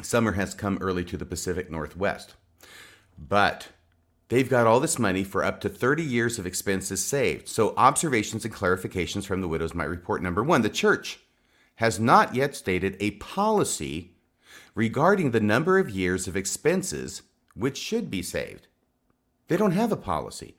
[0.00, 2.34] Summer has come early to the Pacific Northwest.
[3.18, 3.68] But
[4.30, 7.46] they've got all this money for up to 30 years of expenses saved.
[7.46, 11.20] So, observations and clarifications from the Widow's Mite Report number one the church
[11.76, 14.12] has not yet stated a policy
[14.74, 17.22] regarding the number of years of expenses
[17.54, 18.66] which should be saved.
[19.48, 20.56] They don't have a policy.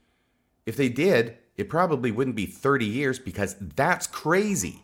[0.66, 4.84] If they did, it probably wouldn't be 30 years because that's crazy.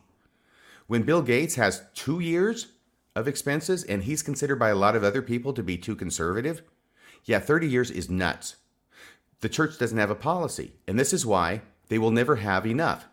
[0.87, 2.67] When Bill Gates has two years
[3.15, 6.61] of expenses and he's considered by a lot of other people to be too conservative,
[7.25, 8.55] yeah, 30 years is nuts.
[9.41, 13.07] The church doesn't have a policy, and this is why they will never have enough.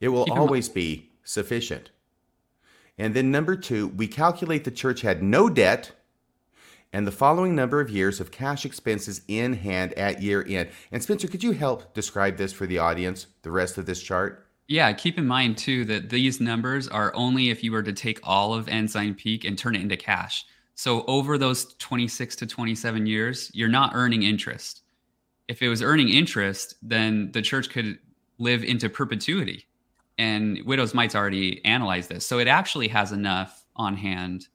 [0.00, 1.90] It will always be sufficient.
[2.98, 5.92] And then, number two, we calculate the church had no debt
[6.92, 10.68] and the following number of years of cash expenses in hand at year end.
[10.90, 14.46] And Spencer, could you help describe this for the audience, the rest of this chart?
[14.68, 18.20] Yeah, keep in mind too that these numbers are only if you were to take
[18.22, 20.44] all of Ensign Peak and turn it into cash.
[20.74, 24.81] So over those 26 to 27 years, you're not earning interest.
[25.52, 27.98] If it was earning interest, then the church could
[28.38, 29.66] live into perpetuity.
[30.16, 32.26] And Widow's Mite's already analyzed this.
[32.26, 34.48] So it actually has enough on hand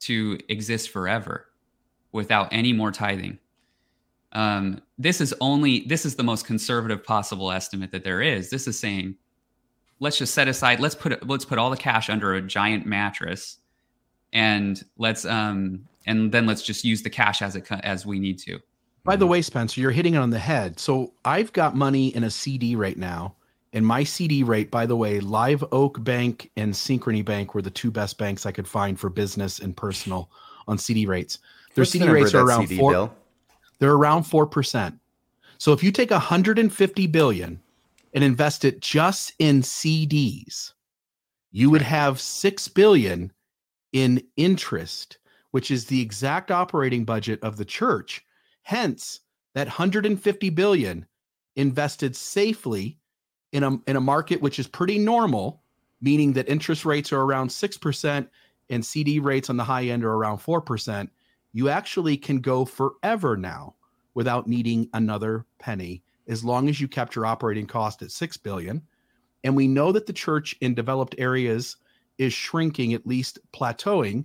[0.00, 1.46] to exist forever
[2.10, 3.38] without any more tithing.
[4.32, 8.50] Um, this is only this is the most conservative possible estimate that there is.
[8.50, 9.14] This is saying,
[10.00, 13.58] let's just set aside let's put let's put all the cash under a giant mattress,
[14.32, 18.40] and let's um and then let's just use the cash as it as we need
[18.40, 18.58] to.
[19.06, 19.30] By the mm-hmm.
[19.30, 20.80] way, Spencer, you're hitting it on the head.
[20.80, 23.36] So I've got money in a CD right now,
[23.72, 27.70] and my CD rate, by the way, Live Oak Bank and Synchrony Bank were the
[27.70, 30.28] two best banks I could find for business and personal
[30.66, 31.38] on CD rates.
[31.74, 32.90] Their What's CD number rates are around CD, four.
[32.90, 33.14] Bill?
[33.78, 34.98] They're around four percent.
[35.58, 37.60] So if you take 150 billion
[38.12, 40.72] and invest it just in CDs,
[41.52, 43.32] you would have six billion
[43.92, 45.18] in interest,
[45.52, 48.25] which is the exact operating budget of the church.
[48.66, 49.20] Hence,
[49.54, 51.06] that 150 billion
[51.54, 52.98] invested safely
[53.52, 55.62] in a in a market which is pretty normal,
[56.00, 58.28] meaning that interest rates are around six percent
[58.68, 61.12] and CD rates on the high end are around four percent.
[61.52, 63.76] You actually can go forever now
[64.14, 68.82] without needing another penny as long as you kept your operating cost at 6 billion
[69.44, 71.76] and we know that the church in developed areas
[72.18, 74.24] is shrinking at least plateauing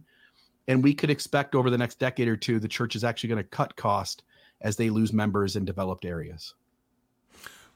[0.68, 3.44] and we could expect over the next decade or two the church is actually going
[3.44, 4.24] to cut cost
[4.62, 6.54] as they lose members in developed areas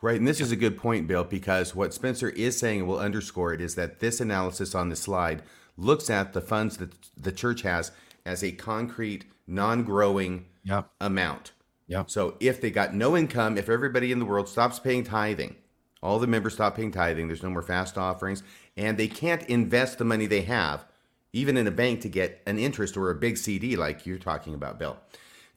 [0.02, 3.00] Right, and this is a good point, Bill, because what Spencer is saying, and we'll
[3.00, 5.42] underscore it, is that this analysis on the slide
[5.78, 7.92] looks at the funds that the church has
[8.26, 10.90] as a concrete, non-growing Yep.
[11.00, 11.54] amount.
[11.88, 12.10] Yep.
[12.10, 15.56] So if they got no income, if everybody in the world stops paying tithing,
[16.04, 18.44] all the members stop paying tithing, there's no more fast offerings,
[18.78, 20.86] and they can't invest the money they have,
[21.34, 24.54] even in a bank, to get an interest or a big CD like you're talking
[24.54, 24.98] about, Bill.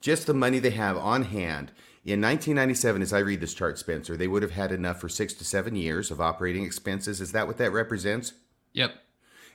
[0.00, 1.72] Just the money they have on hand.
[2.04, 5.34] In 1997, as I read this chart, Spencer, they would have had enough for six
[5.34, 7.20] to seven years of operating expenses.
[7.20, 8.32] Is that what that represents?
[8.72, 8.94] Yep.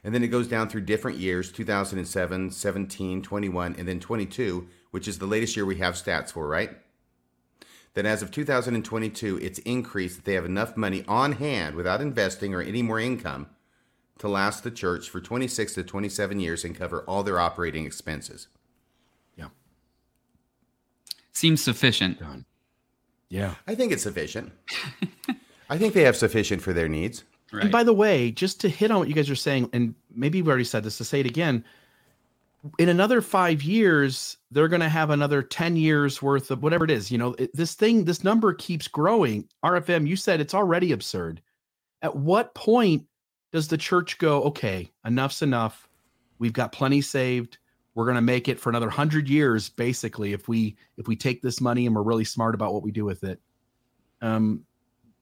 [0.04, 5.08] And then it goes down through different years 2007, 17, 21, and then 22, which
[5.08, 6.72] is the latest year we have stats for, right?
[7.94, 12.54] Then as of 2022, it's increased that they have enough money on hand without investing
[12.54, 13.48] or any more income
[14.20, 18.48] to last the church for 26 to 27 years and cover all their operating expenses.
[21.34, 22.20] Seems sufficient.
[22.20, 22.46] done
[23.30, 24.52] yeah I think it's sufficient.
[25.70, 27.24] I think they have sufficient for their needs.
[27.52, 27.64] Right.
[27.64, 30.42] And by the way, just to hit on what you guys are saying, and maybe
[30.42, 31.64] we already said this to say it again,
[32.80, 36.92] in another five years, they're going to have another 10 years worth of whatever it
[36.92, 37.12] is.
[37.12, 39.48] You know, it, this thing, this number keeps growing.
[39.64, 41.42] RFM, you said it's already absurd
[42.02, 43.06] At what point
[43.52, 45.88] does the church go, okay, enough's enough.
[46.40, 47.58] We've got plenty saved.
[47.96, 51.42] We're going to make it for another 100 years basically if we if we take
[51.42, 53.40] this money and we're really smart about what we do with it.
[54.22, 54.66] Um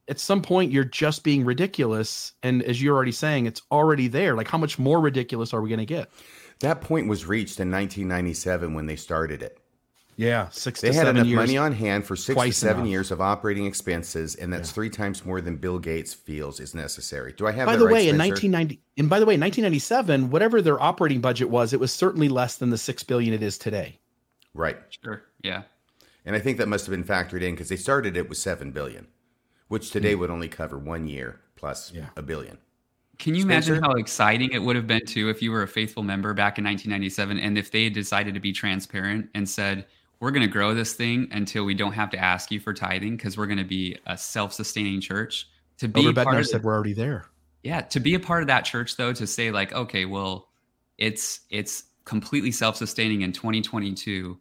[0.08, 4.34] at some point you're just being ridiculous and as you're already saying it's already there.
[4.34, 6.10] Like how much more ridiculous are we going to get?
[6.60, 9.61] That point was reached in 1997 when they started it.
[10.16, 10.80] Yeah, six.
[10.80, 11.36] They to had seven enough years.
[11.36, 12.90] money on hand for six to seven enough.
[12.90, 14.74] years of operating expenses, and that's Yeah.
[14.74, 17.32] three times more than Bill Gates feels is necessary.
[17.32, 19.40] Do I have By that the right, way, in 1990, and by the way, in
[19.40, 23.42] 1997, whatever their operating budget was, it was certainly less than the six billion it
[23.42, 23.98] is today.
[24.54, 24.78] Right.
[25.02, 25.22] Sure.
[25.42, 25.62] Yeah.
[26.24, 28.70] And I think that must have been factored in because they started it with seven
[28.70, 29.06] billion,
[29.68, 30.18] which today mm.
[30.20, 31.92] would only cover one year plus.
[31.94, 32.06] Yeah.
[32.16, 32.58] a billion.
[33.18, 33.74] Can you Spencer?
[33.74, 36.58] imagine how exciting it would have been too if you were a faithful member back
[36.58, 39.86] in 1997 and if they had decided to be transparent and said,
[40.22, 43.16] we're going to grow this thing until we don't have to ask you for tithing
[43.16, 45.48] because we're going to be a self-sustaining church.
[45.78, 47.26] To be Elder part of said the- we're already there.
[47.64, 50.48] yeah, to be a part of that church though, to say like, okay, well,
[50.96, 54.38] it's it's completely self-sustaining in 2022.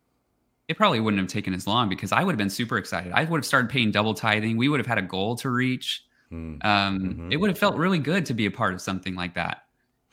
[0.67, 3.11] It probably wouldn't have taken as long because I would have been super excited.
[3.11, 4.57] I would have started paying double tithing.
[4.57, 6.05] We would have had a goal to reach.
[6.29, 6.57] Hmm.
[6.61, 7.33] Um, Mhm.
[7.33, 9.65] It would have felt really good to be a part of something like that.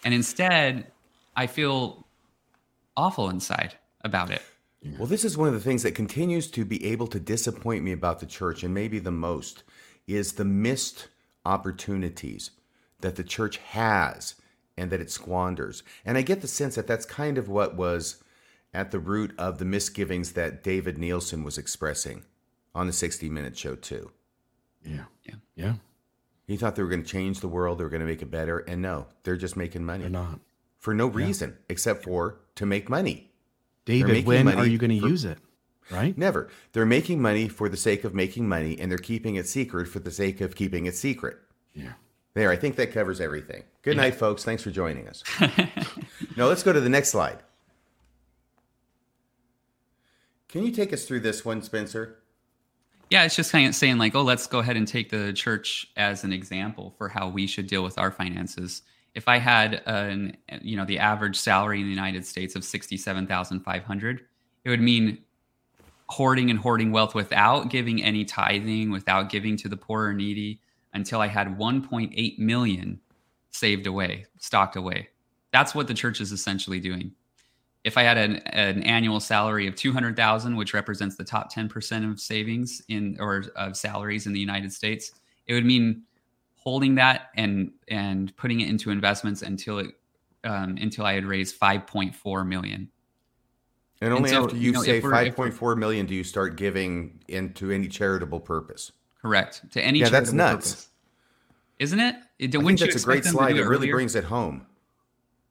[0.03, 0.91] And instead,
[1.37, 2.07] I feel
[2.97, 4.41] awful inside about it.
[4.97, 7.93] Well, this is one of the things that continues to be able to disappoint me
[7.93, 9.65] about the church, and maybe the most,
[10.07, 11.09] is the missed
[11.45, 12.53] opportunities
[13.01, 14.37] that the church has
[14.77, 15.83] and that it squanders.
[16.05, 18.23] And I get the sense that that's kind of what was
[18.73, 22.25] at the root of the misgivings that David Nielsen was expressing
[22.75, 24.13] on the 60 Minute Show, too.
[24.85, 25.05] Yeah.
[25.25, 25.35] Yeah.
[25.57, 25.75] Yeah.
[26.47, 28.31] He thought they were going to change the world, they were going to make it
[28.31, 30.41] better, and no, they're just making money They're not.
[30.79, 33.31] for no reason except for to make money.
[33.89, 35.39] David, when money are you going to use it?
[35.91, 36.17] Right?
[36.17, 36.51] Never.
[36.73, 39.99] They're making money for the sake of making money, and they're keeping it secret for
[39.99, 41.39] the sake of keeping it secret.
[41.73, 41.95] Yeah.
[42.35, 43.65] There, I think that covers everything.
[43.81, 44.45] Good night, folks.
[44.45, 45.25] Thanks for joining us.
[46.37, 47.39] now let's go to the next slide.
[50.49, 52.19] Can you take us through this one, Spencer?
[53.09, 55.87] Yeah, it's just kind of saying like, oh, let's go ahead and take the church
[55.97, 58.83] as an example for how we should deal with our finances.
[59.15, 63.27] If I had an, you know, the average salary in the United States of sixty-seven
[63.27, 64.27] thousand five hundred,
[64.65, 65.19] it would mean
[66.09, 70.61] hoarding and hoarding wealth without giving any tithing, without giving to the poor or needy,
[70.95, 73.01] until I had one point eight million
[73.51, 75.09] saved away, stocked away.
[75.53, 77.13] That's what the church is essentially doing
[77.85, 82.21] if I had an, an annual salary of 200,000, which represents the top 10% of
[82.21, 85.13] savings in or of salaries in the United States,
[85.47, 86.03] it would mean
[86.59, 89.89] holding that and and putting it into investments until it
[90.45, 92.89] um, until I had raised 5.4 million.
[94.01, 96.07] And And only so, after you you know, if save we're- if we're- 5.4 million
[96.07, 98.93] do you start giving into any charitable purpose.
[99.21, 100.71] Correct to any Yeah, that's nuts.
[100.71, 100.89] purpose.
[101.81, 102.15] isn't it?
[102.39, 103.53] it I think that's a great expect them to slide.
[103.55, 104.67] do It really brings it home.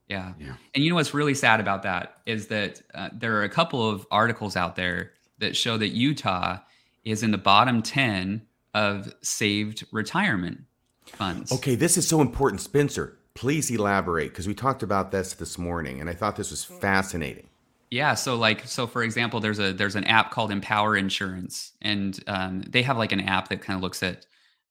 [0.07, 0.33] Yeah.
[0.39, 0.53] Yeah.
[0.73, 3.87] And you know what's really sad about that is that uh, there are a couple
[3.89, 6.59] of articles out there that show that Utah
[7.03, 8.41] is in the bottom 10
[8.73, 10.61] of saved retirement
[11.09, 11.51] funds.
[11.51, 13.17] Okay, this is so important, Spencer.
[13.33, 17.47] Please elaborate because we talked about this this morning, and I thought this was fascinating.
[17.89, 22.19] Yeah, so like so for example, there's a there's an app called Empower Insurance and
[22.27, 24.25] um, they have like an app that kind of looks at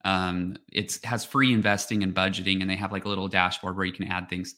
[0.05, 3.87] um, it's has free investing and budgeting and they have like a little dashboard where
[3.87, 4.55] you can add things.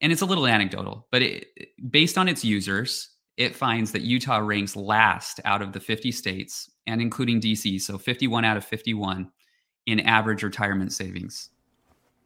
[0.00, 1.46] And it's a little anecdotal, but it,
[1.90, 6.68] based on its users, it finds that Utah ranks last out of the 50 states
[6.86, 9.30] and including DC, so 51 out of 51
[9.86, 11.50] in average retirement savings.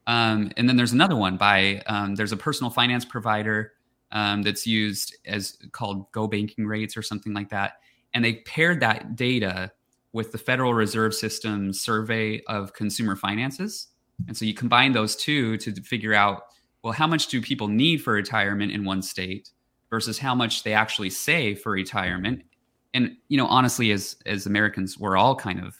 [0.07, 3.73] Um, and then there's another one by um, there's a personal finance provider
[4.11, 7.73] um, that's used as called Go Banking Rates or something like that,
[8.13, 9.71] and they paired that data
[10.13, 13.87] with the Federal Reserve System survey of consumer finances,
[14.27, 16.43] and so you combine those two to figure out
[16.83, 19.49] well how much do people need for retirement in one state
[19.89, 22.43] versus how much they actually save for retirement?
[22.93, 25.75] And you know honestly as as americans we're all kind of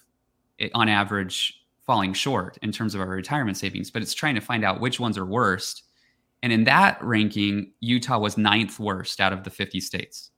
[0.59, 1.56] eh, on average
[1.87, 4.99] falling short in terms of our retirement savings but it's trying to find out which
[4.99, 5.83] ones are worst
[6.43, 10.29] and in that ranking utah was ninth worst out of the 50 states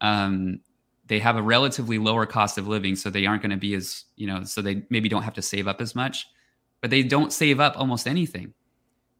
[0.00, 0.60] um,
[1.06, 4.04] they have a relatively lower cost of living so they aren't going to be as
[4.16, 6.28] you know so they maybe don't have to save up as much
[6.80, 8.52] but they don't save up almost anything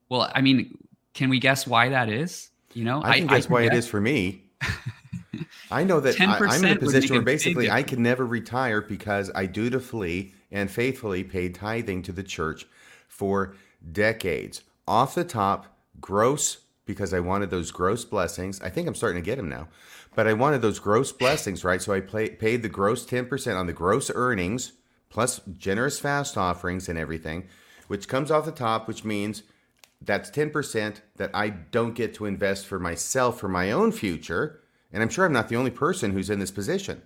[0.09, 0.77] well i mean
[1.15, 3.85] can we guess why that is you know I think that's why it guess.
[3.85, 4.45] is for me.
[5.71, 9.31] I know that I, I'm in a position where basically I can never retire because
[9.35, 12.67] I dutifully and faithfully paid tithing to the church
[13.09, 13.57] for
[13.91, 14.63] decades.
[14.87, 15.67] Off the top,
[16.01, 18.61] gross, because I wanted those gross blessings.
[18.61, 19.69] I think I'm starting to get them now,
[20.15, 21.81] but I wanted those gross blessings, right?
[21.81, 24.73] So I play, paid the gross 10% on the gross earnings
[25.09, 27.49] plus generous fast offerings and everything,
[27.89, 29.43] which comes off the top, which means
[30.01, 34.61] that's 10% that I don't get to invest for myself for my own future.
[34.93, 37.03] And I'm sure I'm not the only person who's in this position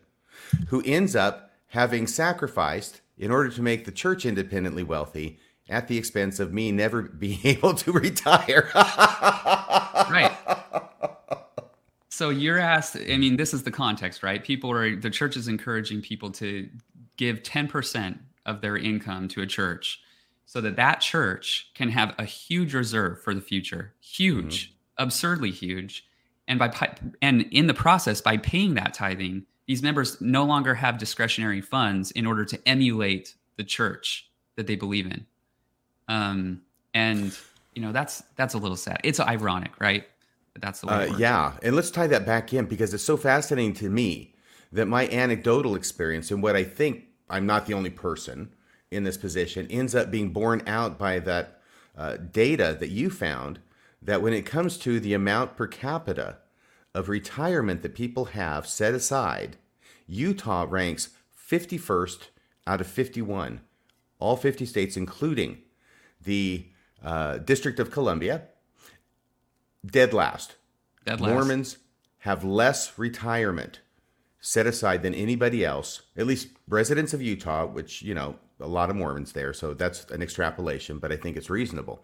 [0.68, 5.38] who ends up having sacrificed in order to make the church independently wealthy
[5.68, 8.70] at the expense of me never being able to retire.
[8.74, 10.36] right.
[12.08, 14.42] So you're asked, I mean, this is the context, right?
[14.42, 16.68] People are, the church is encouraging people to
[17.16, 20.00] give 10% of their income to a church
[20.46, 23.92] so that that church can have a huge reserve for the future.
[24.00, 25.02] Huge, mm-hmm.
[25.02, 26.06] absurdly huge.
[26.48, 26.70] And by
[27.20, 32.10] and in the process by paying that tithing, these members no longer have discretionary funds
[32.12, 35.26] in order to emulate the church that they believe in.
[36.08, 36.62] Um,
[36.94, 37.36] and
[37.74, 39.00] you know that's that's a little sad.
[39.04, 40.06] It's ironic, right?
[40.52, 41.08] But that's the way.
[41.08, 44.34] Uh, yeah, and let's tie that back in because it's so fascinating to me
[44.72, 48.50] that my anecdotal experience and what I think I'm not the only person
[48.90, 51.60] in this position ends up being borne out by that
[51.96, 53.58] uh, data that you found
[54.00, 56.38] that when it comes to the amount per capita
[56.96, 59.56] of retirement that people have set aside,
[60.06, 62.28] Utah ranks 51st
[62.66, 63.60] out of 51,
[64.18, 65.58] all 50 states, including
[66.24, 66.66] the
[67.04, 68.44] uh, District of Columbia,
[69.84, 70.56] dead last.
[71.04, 71.30] Dead last.
[71.30, 71.76] Mormons
[72.20, 73.80] have less retirement
[74.40, 78.88] set aside than anybody else, at least residents of Utah, which, you know, a lot
[78.88, 79.52] of Mormons there.
[79.52, 82.02] So that's an extrapolation, but I think it's reasonable.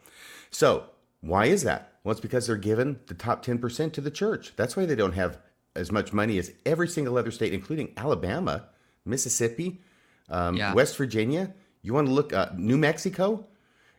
[0.51, 0.85] So
[1.23, 1.93] why is that?
[2.05, 4.53] Well, it's because they're given the top 10% to the church.
[4.57, 5.39] That's why they don't have
[5.75, 8.65] as much money as every single other state, including Alabama,
[9.05, 9.81] Mississippi,
[10.29, 10.75] um, yeah.
[10.75, 11.55] West Virginia.
[11.81, 13.47] You want to look uh, New Mexico,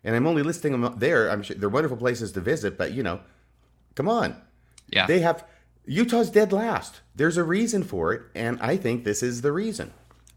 [0.03, 1.29] and I'm only listing them there.
[1.29, 3.21] I'm sure they're wonderful places to visit, but you know,
[3.95, 4.35] come on.
[4.89, 5.45] Yeah, they have
[5.85, 7.01] Utah's dead last.
[7.15, 9.93] There's a reason for it, and I think this is the reason.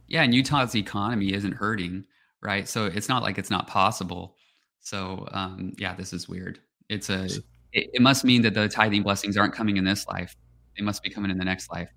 [0.09, 2.07] Yeah, and Utah's economy isn't hurting,
[2.41, 2.69] right?
[2.69, 4.37] So it's not like it's not possible.
[4.81, 6.61] So um, yeah, this is weird.
[6.89, 7.25] It's a
[7.73, 10.37] it, it must mean that the tithing blessings aren't coming in this life.
[10.77, 11.91] They must be coming in the next life.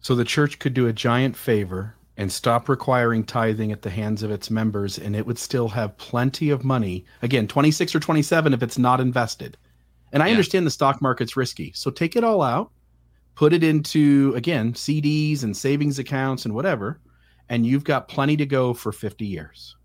[0.00, 4.22] So the church could do a giant favor and stop requiring tithing at the hands
[4.22, 7.04] of its members, and it would still have plenty of money.
[7.22, 9.56] Again, 26 or 27 if it's not invested.
[10.12, 10.32] And I yeah.
[10.32, 11.72] understand the stock market's risky.
[11.74, 12.70] So take it all out,
[13.34, 17.00] put it into, again, CDs and savings accounts and whatever
[17.48, 19.76] and you've got plenty to go for 50 years.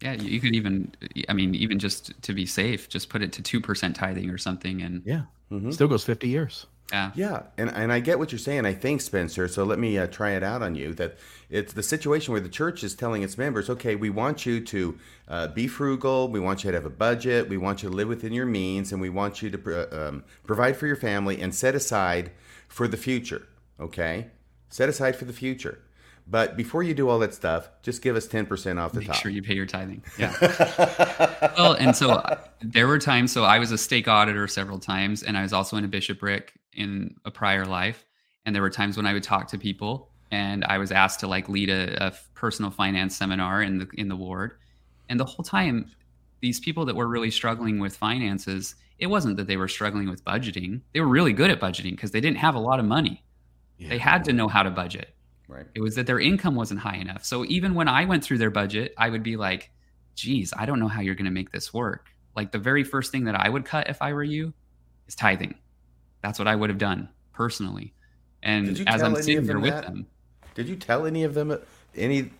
[0.00, 0.92] Yeah, you could even,
[1.28, 4.80] I mean, even just to be safe, just put it to 2% tithing or something.
[4.80, 5.22] And yeah,
[5.52, 5.70] mm-hmm.
[5.70, 6.66] still goes 50 years.
[6.92, 7.12] Yeah.
[7.14, 7.42] Yeah.
[7.56, 8.66] And, and I get what you're saying.
[8.66, 9.46] I think, Spencer.
[9.48, 11.16] So let me uh, try it out on you that
[11.48, 14.98] it's the situation where the church is telling its members, okay, we want you to
[15.28, 16.28] uh, be frugal.
[16.28, 17.48] We want you to have a budget.
[17.48, 18.92] We want you to live within your means.
[18.92, 22.32] And we want you to uh, um, provide for your family and set aside
[22.68, 23.46] for the future.
[23.78, 24.28] Okay.
[24.68, 25.80] Set aside for the future.
[26.30, 29.16] But before you do all that stuff, just give us 10% off the Make top.
[29.16, 30.02] Make sure you pay your tithing.
[30.18, 30.32] Yeah.
[31.58, 35.24] well, and so uh, there were times, so I was a stake auditor several times,
[35.24, 38.04] and I was also in a bishopric in a prior life.
[38.46, 41.26] And there were times when I would talk to people and I was asked to
[41.26, 44.52] like lead a, a personal finance seminar in the in the ward.
[45.08, 45.90] And the whole time,
[46.40, 50.24] these people that were really struggling with finances, it wasn't that they were struggling with
[50.24, 50.80] budgeting.
[50.94, 53.24] They were really good at budgeting because they didn't have a lot of money.
[53.78, 53.88] Yeah.
[53.88, 55.14] They had to know how to budget
[55.50, 55.66] Right.
[55.74, 57.24] It was that their income wasn't high enough.
[57.24, 59.70] So even when I went through their budget, I would be like,
[60.14, 62.06] geez, I don't know how you're going to make this work.
[62.36, 64.52] Like the very first thing that I would cut if I were you
[65.08, 65.56] is tithing.
[66.22, 67.92] That's what I would have done personally.
[68.42, 70.06] And as I'm sitting there with them,
[70.54, 71.58] did you tell any of them
[71.96, 72.30] any?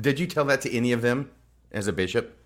[0.00, 1.30] Did you tell that to any of them
[1.72, 2.36] as a bishop?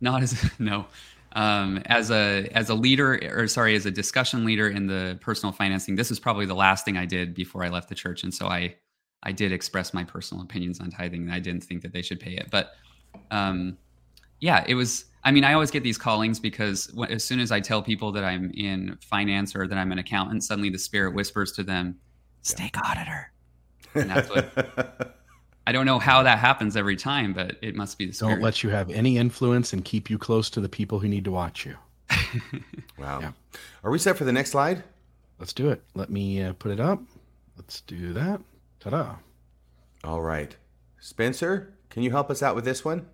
[0.00, 0.86] Not as no,
[1.32, 5.52] um, as a as a leader or sorry, as a discussion leader in the personal
[5.52, 5.96] financing.
[5.96, 8.46] This is probably the last thing I did before I left the church, and so
[8.46, 8.76] I
[9.26, 12.20] I did express my personal opinions on tithing, and I didn't think that they should
[12.20, 12.46] pay it.
[12.50, 12.70] But
[13.32, 13.76] um,
[14.40, 15.06] yeah, it was.
[15.24, 18.12] I mean, I always get these callings because when, as soon as I tell people
[18.12, 21.96] that I'm in finance or that I'm an accountant, suddenly the spirit whispers to them,
[22.42, 23.32] "Stake auditor,"
[23.94, 25.12] and that's what.
[25.68, 28.34] I don't know how that happens every time, but it must be the spirit.
[28.34, 31.24] Don't let you have any influence and keep you close to the people who need
[31.24, 31.74] to watch you.
[33.00, 33.18] wow.
[33.18, 33.32] Yeah.
[33.82, 34.84] Are we set for the next slide?
[35.40, 35.82] Let's do it.
[35.96, 37.02] Let me uh, put it up.
[37.56, 38.40] Let's do that.
[38.88, 39.16] Ta-da.
[40.04, 40.54] All right.
[41.00, 43.06] Spencer, can you help us out with this one?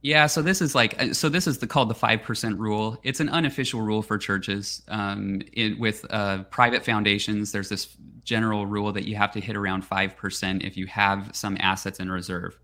[0.00, 2.96] Yeah, so this is like uh, so this is the called the five percent rule.
[3.02, 4.82] It's an unofficial rule for churches.
[4.86, 9.56] Um, it, with uh, private foundations, there's this general rule that you have to hit
[9.56, 12.56] around five percent if you have some assets in reserve.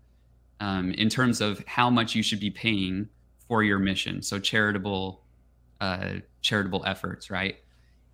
[0.61, 3.09] Um, in terms of how much you should be paying
[3.49, 5.25] for your mission, so charitable
[5.81, 7.57] uh, charitable efforts, right?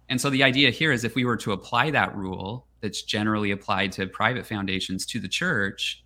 [0.08, 3.52] And so the idea here is if we were to apply that rule that's generally
[3.52, 6.04] applied to private foundations to the church,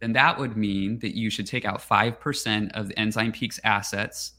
[0.00, 4.32] then that would mean that you should take out 5% of the Ensign Peak's assets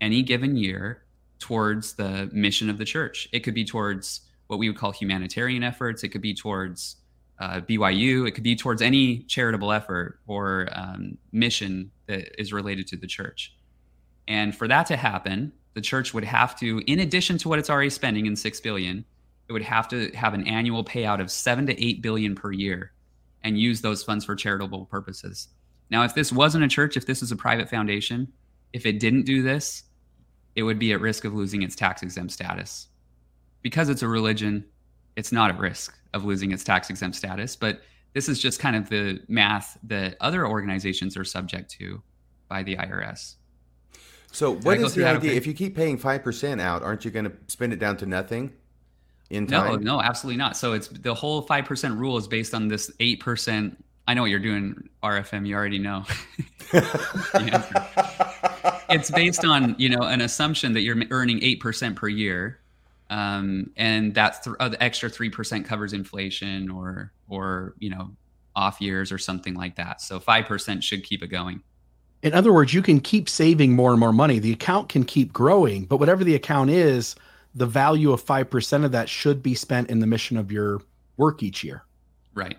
[0.00, 1.04] any given year
[1.38, 3.28] towards the mission of the church.
[3.32, 6.96] It could be towards what we would call humanitarian efforts, it could be towards
[7.38, 12.86] uh, BYU, it could be towards any charitable effort or um, mission that is related
[12.88, 13.54] to the church.
[14.26, 17.70] And for that to happen, the church would have to, in addition to what it's
[17.70, 19.04] already spending in six billion,
[19.48, 22.92] it would have to have an annual payout of seven to eight billion per year
[23.42, 25.48] and use those funds for charitable purposes.
[25.90, 28.30] Now, if this wasn't a church, if this is a private foundation,
[28.72, 29.84] if it didn't do this,
[30.54, 32.88] it would be at risk of losing its tax exempt status.
[33.62, 34.64] Because it's a religion,
[35.16, 37.80] it's not at risk of losing its tax exempt status, but
[38.12, 42.02] this is just kind of the math that other organizations are subject to
[42.48, 43.36] by the IRS.
[44.30, 45.32] So, what is the idea?
[45.32, 48.52] If you keep paying 5% out, aren't you going to spend it down to nothing?
[49.30, 49.82] In time?
[49.82, 50.56] No, no, absolutely not.
[50.56, 53.82] So it's the whole five percent rule is based on this eight percent.
[54.06, 55.46] I know what you're doing, RFM.
[55.46, 56.04] You already know.
[58.90, 62.60] it's based on you know an assumption that you're earning eight percent per year,
[63.10, 68.10] um, and that's th- uh, the extra three percent covers inflation or or you know
[68.56, 70.00] off years or something like that.
[70.00, 71.62] So five percent should keep it going.
[72.22, 74.40] In other words, you can keep saving more and more money.
[74.40, 77.14] The account can keep growing, but whatever the account is,
[77.58, 80.80] the value of 5% of that should be spent in the mission of your
[81.16, 81.84] work each year.
[82.32, 82.56] Right.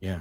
[0.00, 0.20] Yeah.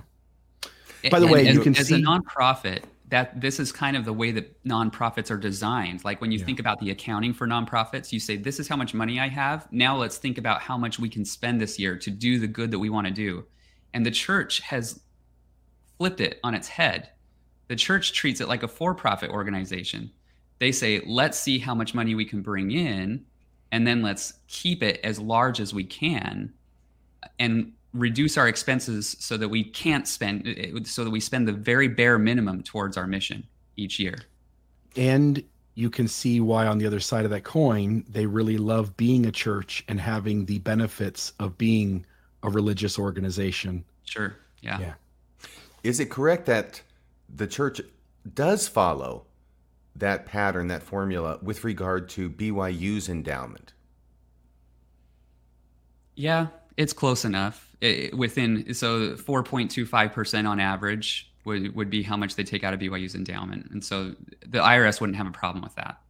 [1.10, 4.06] By the way, and you can as see a nonprofit that this is kind of
[4.06, 6.06] the way that nonprofits are designed.
[6.06, 6.46] Like when you yeah.
[6.46, 9.68] think about the accounting for nonprofits, you say, this is how much money I have.
[9.72, 12.70] Now let's think about how much we can spend this year to do the good
[12.70, 13.46] that we want to do.
[13.96, 15.00] And the church has
[15.98, 17.10] flipped it on its head.
[17.68, 20.12] The church treats it like a for profit organization.
[20.60, 23.26] They say, let's see how much money we can bring in
[23.72, 26.54] and then let's keep it as large as we can
[27.38, 31.88] and reduce our expenses so that we can't spend so that we spend the very
[31.88, 34.18] bare minimum towards our mission each year.
[34.96, 35.44] And
[35.76, 39.26] you can see why on the other side of that coin they really love being
[39.26, 42.06] a church and having the benefits of being
[42.44, 43.84] a religious organization.
[44.04, 44.80] Sure yeah.
[44.80, 44.94] Yeah.
[45.84, 46.82] Is it correct that
[47.34, 47.82] the church
[48.34, 49.26] does follow
[49.96, 53.74] that pattern, that formula with regard to BYU's endowment?
[56.16, 57.76] Yeah, it's close enough.
[57.82, 62.80] It, within so 4.25% on average would, would be how much they take out of
[62.80, 63.70] BYU's endowment.
[63.72, 64.16] And so
[64.46, 66.02] the IRS wouldn't have a problem with that.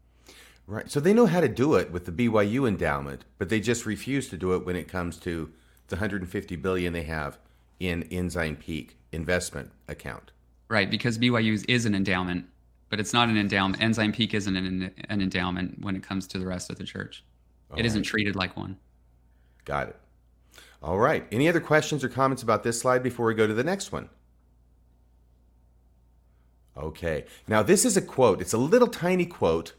[0.67, 0.89] Right.
[0.89, 4.30] So they know how to do it with the BYU endowment, but they just refuse
[4.30, 5.51] to do it when it comes to
[5.88, 7.39] the 150 billion they have
[7.80, 10.32] in Ensign Peak investment account.
[10.67, 12.45] Right, because BYU's is an endowment
[12.90, 13.82] but it's not an endowment.
[13.82, 17.24] Ensign Peak isn't an, an endowment when it comes to the rest of the church.
[17.72, 18.78] All it not treated like one.
[19.66, 19.96] Got it.
[20.82, 21.26] All right.
[21.32, 24.10] Any other questions or comments about this slide before we go to the next one?
[26.76, 27.26] Okay.
[27.48, 28.42] Now this is a quote.
[28.42, 29.74] It's a little tiny quote.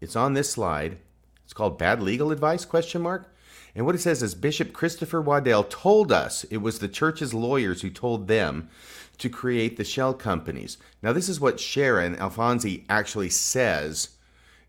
[0.00, 0.98] It's on this slide.
[1.44, 3.34] It's called "Bad Legal Advice?" question mark.
[3.74, 7.82] And what it says is Bishop Christopher Waddell told us it was the church's lawyers
[7.82, 8.70] who told them
[9.18, 10.78] to create the shell companies.
[11.02, 14.10] Now, this is what Sharon Alfonsi actually says,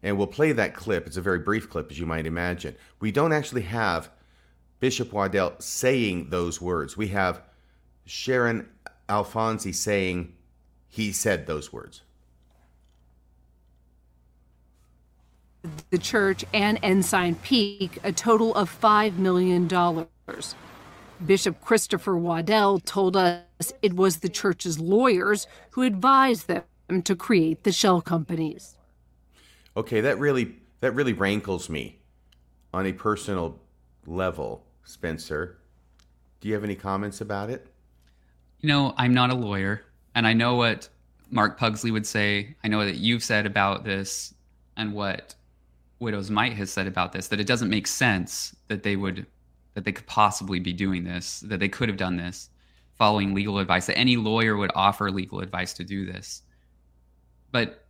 [0.02, 1.06] and we'll play that clip.
[1.08, 2.76] It's a very brief clip, as you might imagine.
[3.00, 4.10] We don't actually have
[4.80, 6.97] Bishop Waddell saying those words.
[6.97, 7.41] We have
[8.06, 8.68] Sharon
[9.08, 10.34] Alfonsi saying
[10.88, 12.02] he said those words.
[15.89, 19.68] The church and Ensign Peak a total of $5 million.
[21.26, 23.41] Bishop Christopher Waddell told us
[23.82, 26.64] it was the church's lawyers who advised them
[27.03, 28.76] to create the shell companies.
[29.76, 31.99] Okay, that really that really rankles me
[32.74, 33.60] on a personal
[34.05, 35.57] level, Spencer.
[36.39, 37.68] Do you have any comments about it?
[38.62, 39.86] You know, I'm not a lawyer,
[40.16, 40.89] and I know what
[41.30, 42.55] Mark Pugsley would say.
[42.64, 44.34] I know that you've said about this
[44.78, 45.36] and what
[45.99, 49.26] Widow's Mite has said about this that it doesn't make sense that they would
[49.74, 52.49] that they could possibly be doing this, that they could have done this,
[53.00, 56.43] following legal advice, that any lawyer would offer legal advice to do this.
[57.52, 57.86] But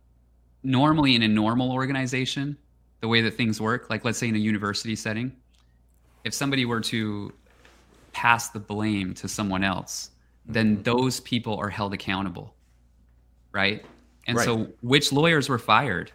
[0.62, 2.56] normally in a normal organization,
[3.00, 5.32] the way that things work, like let's say in a university setting,
[6.24, 7.32] if somebody were to
[8.12, 10.10] pass the blame to someone else,
[10.46, 10.82] then mm-hmm.
[10.84, 12.54] those people are held accountable.
[13.52, 13.84] Right?
[14.26, 14.44] And right.
[14.44, 16.12] so which lawyers were fired?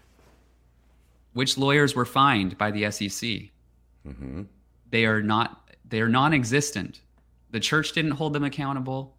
[1.34, 3.30] Which lawyers were fined by the SEC?
[4.08, 4.44] Mm-hmm.
[4.90, 7.02] They are not they are non-existent.
[7.56, 9.16] The church didn't hold them accountable.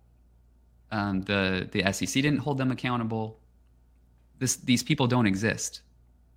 [0.91, 3.41] Um, the the SEC didn't hold them accountable.
[4.39, 5.81] This these people don't exist,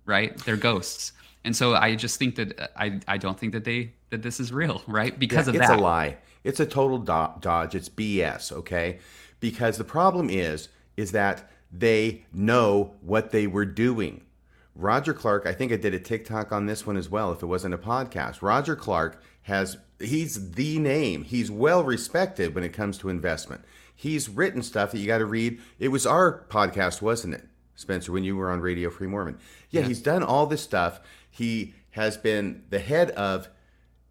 [0.06, 0.34] right?
[0.46, 1.12] They're ghosts.
[1.44, 4.50] And so I just think that I I don't think that they that this is
[4.50, 5.18] real, right?
[5.18, 5.74] Because yeah, of it's that.
[5.74, 6.16] It's a lie.
[6.42, 7.74] It's a total do- dodge.
[7.74, 8.50] It's BS.
[8.50, 8.98] Okay,
[9.38, 14.22] because the problem is is that they know what they were doing.
[14.74, 17.46] Roger Clark, I think I did a TikTok on this one as well, if it
[17.46, 18.40] wasn't a podcast.
[18.40, 21.24] Roger Clark has, he's the name.
[21.24, 23.64] He's well respected when it comes to investment.
[23.94, 25.60] He's written stuff that you got to read.
[25.78, 29.38] It was our podcast, wasn't it, Spencer, when you were on Radio Free Mormon?
[29.70, 29.88] Yeah, yeah.
[29.88, 31.00] he's done all this stuff.
[31.30, 33.48] He has been the head of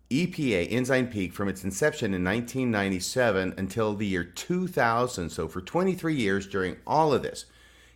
[0.09, 5.29] EPA, Ensign Peak, from its inception in 1997 until the year 2000.
[5.29, 7.45] So for 23 years during all of this,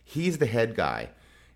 [0.04, 1.10] he's the head guy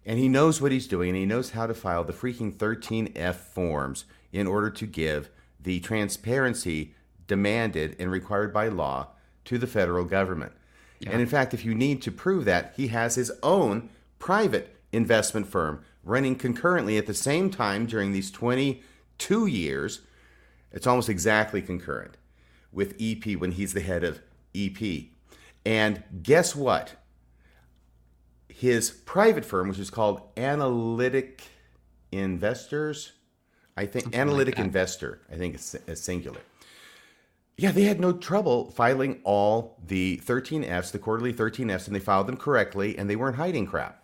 [0.05, 3.35] and he knows what he's doing and he knows how to file the freaking 13F
[3.35, 5.31] forms in order to give
[5.61, 6.95] the transparency
[7.27, 9.09] demanded and required by law
[9.45, 10.53] to the federal government.
[11.01, 11.11] Yeah.
[11.11, 13.89] And in fact, if you need to prove that, he has his own
[14.19, 20.01] private investment firm running concurrently at the same time during these 22 years.
[20.73, 22.17] It's almost exactly concurrent
[22.73, 24.21] with EP when he's the head of
[24.55, 25.05] EP.
[25.65, 26.97] And guess what?
[28.59, 31.43] his private firm, which is called Analytic
[32.11, 33.13] Investors,
[33.79, 36.41] I think Something Analytic like Investor, I think it's, it's singular.
[37.57, 42.27] Yeah, they had no trouble filing all the 13Fs, the quarterly 13Fs, and they filed
[42.27, 44.03] them correctly, and they weren't hiding crap.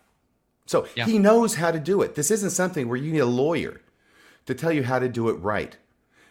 [0.65, 1.05] So yeah.
[1.05, 2.15] he knows how to do it.
[2.15, 3.81] This isn't something where you need a lawyer
[4.45, 5.77] to tell you how to do it right.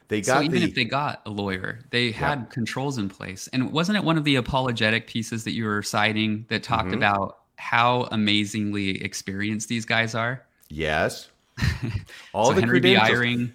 [0.09, 2.45] They got so even the, if they got a lawyer, they had yeah.
[2.47, 3.49] controls in place.
[3.53, 6.95] And wasn't it one of the apologetic pieces that you were citing that talked mm-hmm.
[6.95, 10.43] about how amazingly experienced these guys are?
[10.69, 11.29] Yes.
[12.33, 13.51] All so the Henry credentials.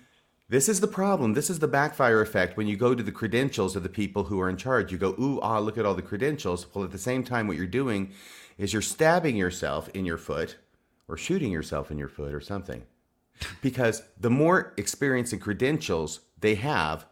[0.50, 1.34] This is the problem.
[1.34, 4.42] This is the backfire effect when you go to the credentials of the people who
[4.42, 4.92] are in charge.
[4.92, 6.66] You go, ooh, ah, look at all the credentials.
[6.74, 8.14] Well, at the same time, what you're doing
[8.58, 10.58] is you're stabbing yourself in your foot
[11.08, 12.84] or shooting yourself in your foot or something.
[13.62, 17.06] Because the more experience and credentials they have,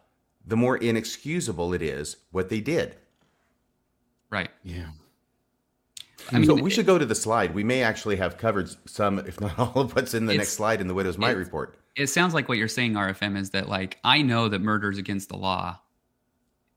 [0.44, 2.96] the more inexcusable it is what they did.
[4.30, 4.50] Right.
[4.62, 4.88] Yeah.
[6.32, 7.54] I mean, so we should go to the slide.
[7.54, 10.80] We may actually have covered some, if not all, of what's in the next slide
[10.80, 11.78] in the Widow's Mite report.
[11.96, 14.98] It sounds like what you're saying, RFM, is that like I know that murder is
[14.98, 15.80] against the law,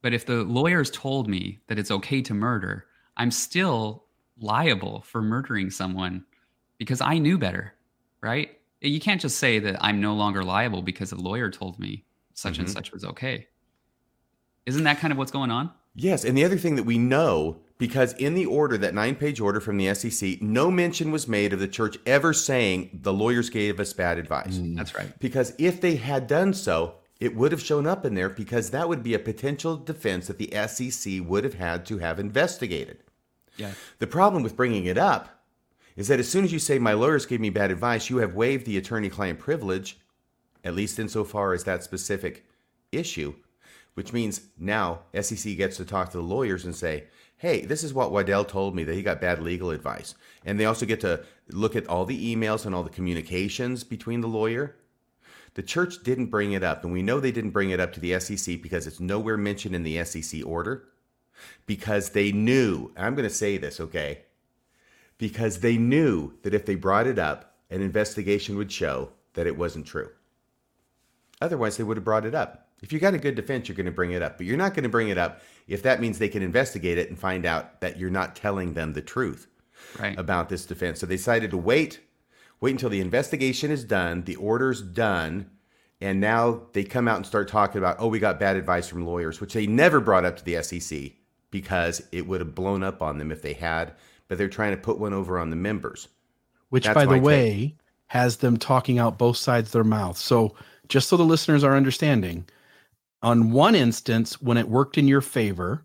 [0.00, 2.86] but if the lawyers told me that it's okay to murder,
[3.16, 4.04] I'm still
[4.38, 6.24] liable for murdering someone
[6.78, 7.74] because I knew better,
[8.20, 8.50] right?
[8.80, 12.54] You can't just say that I'm no longer liable because a lawyer told me such
[12.54, 12.62] mm-hmm.
[12.62, 13.46] and such was okay.
[14.66, 15.70] Isn't that kind of what's going on?
[15.94, 19.40] Yes, and the other thing that we know because in the order, that nine page
[19.40, 23.50] order from the SEC, no mention was made of the church ever saying the lawyers
[23.50, 24.58] gave us bad advice.
[24.58, 25.18] Mm, that's right.
[25.18, 28.88] Because if they had done so, it would have shown up in there because that
[28.88, 32.98] would be a potential defense that the SEC would have had to have investigated.
[33.56, 33.72] Yeah.
[33.98, 35.42] The problem with bringing it up
[35.96, 38.36] is that as soon as you say my lawyers gave me bad advice, you have
[38.36, 39.98] waived the attorney-client privilege,
[40.62, 42.46] at least insofar as that specific
[42.92, 43.34] issue,
[43.94, 47.06] which means now SEC gets to talk to the lawyers and say,
[47.42, 50.14] hey, this is what Waddell told me that he got bad legal advice.
[50.44, 54.20] And they also get to look at all the emails and all the communications between
[54.20, 54.76] the lawyer.
[55.54, 58.00] The church didn't bring it up, and we know they didn't bring it up to
[58.00, 60.84] the SEC because it's nowhere mentioned in the SEC order.
[61.66, 64.20] Because they knew, I'm going to say this, okay?
[65.18, 69.58] Because they knew that if they brought it up, an investigation would show that it
[69.58, 70.10] wasn't true.
[71.40, 72.68] Otherwise, they would have brought it up.
[72.82, 74.74] If you got a good defense, you're going to bring it up, but you're not
[74.74, 77.80] going to bring it up if that means they can investigate it and find out
[77.80, 79.46] that you're not telling them the truth
[79.98, 80.18] right.
[80.18, 81.00] about this defense.
[81.00, 82.00] So they decided to wait,
[82.60, 85.50] wait until the investigation is done, the order's done,
[86.00, 89.06] and now they come out and start talking about, oh, we got bad advice from
[89.06, 91.12] lawyers, which they never brought up to the SEC
[91.52, 93.92] because it would have blown up on them if they had.
[94.26, 96.08] But they're trying to put one over on the members.
[96.70, 97.76] Which, That's by the way, take.
[98.06, 100.16] has them talking out both sides of their mouth.
[100.16, 100.56] So
[100.88, 102.46] just so the listeners are understanding,
[103.22, 105.84] on one instance, when it worked in your favor,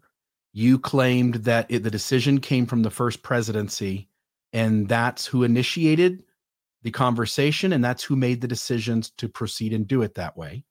[0.54, 4.10] you claimed that it, the decision came from the first presidency,
[4.54, 6.24] and that's who initiated
[6.82, 10.64] the conversation, and that's who made the decisions to proceed and do it that way.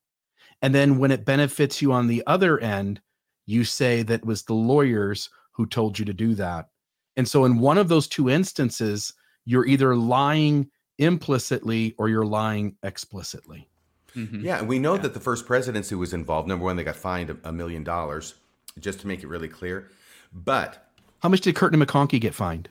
[0.63, 3.01] And then when it benefits you on the other end,
[3.45, 6.69] you say that was the lawyers who told you to do that.
[7.17, 9.15] And so, in one of those two instances,
[9.45, 13.69] you're either lying implicitly or you're lying explicitly.
[14.17, 14.45] Mm-hmm.
[14.45, 15.03] Yeah, and we know yeah.
[15.03, 16.49] that the first presidency was involved.
[16.49, 18.35] Number one, they got fined a, a, million dollars,
[18.81, 19.91] just to make it really clear.
[20.33, 20.91] But
[21.21, 22.71] how much did Kirton McConkie get fined?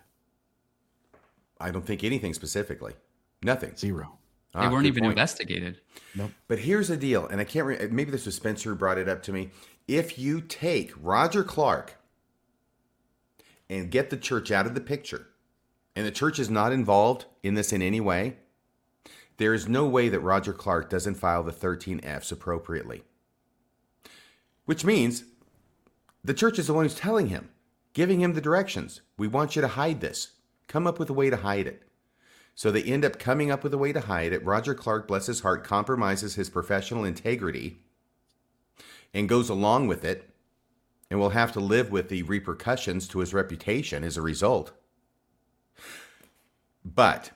[1.59, 2.93] I don't think anything specifically.
[3.43, 3.75] Nothing.
[3.75, 4.17] Zero.
[4.53, 5.11] They ah, weren't even point.
[5.11, 5.81] investigated.
[6.15, 6.31] Nope.
[6.47, 7.65] But here's the deal, and I can't.
[7.65, 9.51] Re- maybe this was Spencer who brought it up to me.
[9.87, 11.97] If you take Roger Clark
[13.69, 15.27] and get the church out of the picture,
[15.95, 18.37] and the church is not involved in this in any way,
[19.37, 23.03] there is no way that Roger Clark doesn't file the 13Fs appropriately.
[24.65, 25.25] Which means
[26.23, 27.49] the church is the one who's telling him
[27.95, 29.01] giving him the directions.
[29.17, 30.33] We want you to hide this.
[30.67, 31.81] Come up with a way to hide it.
[32.53, 34.45] So they end up coming up with a way to hide it.
[34.45, 37.77] Roger Clark, bless his heart, compromises his professional integrity
[39.13, 40.29] and goes along with it
[41.09, 44.73] and will have to live with the repercussions to his reputation as a result.
[46.83, 47.31] But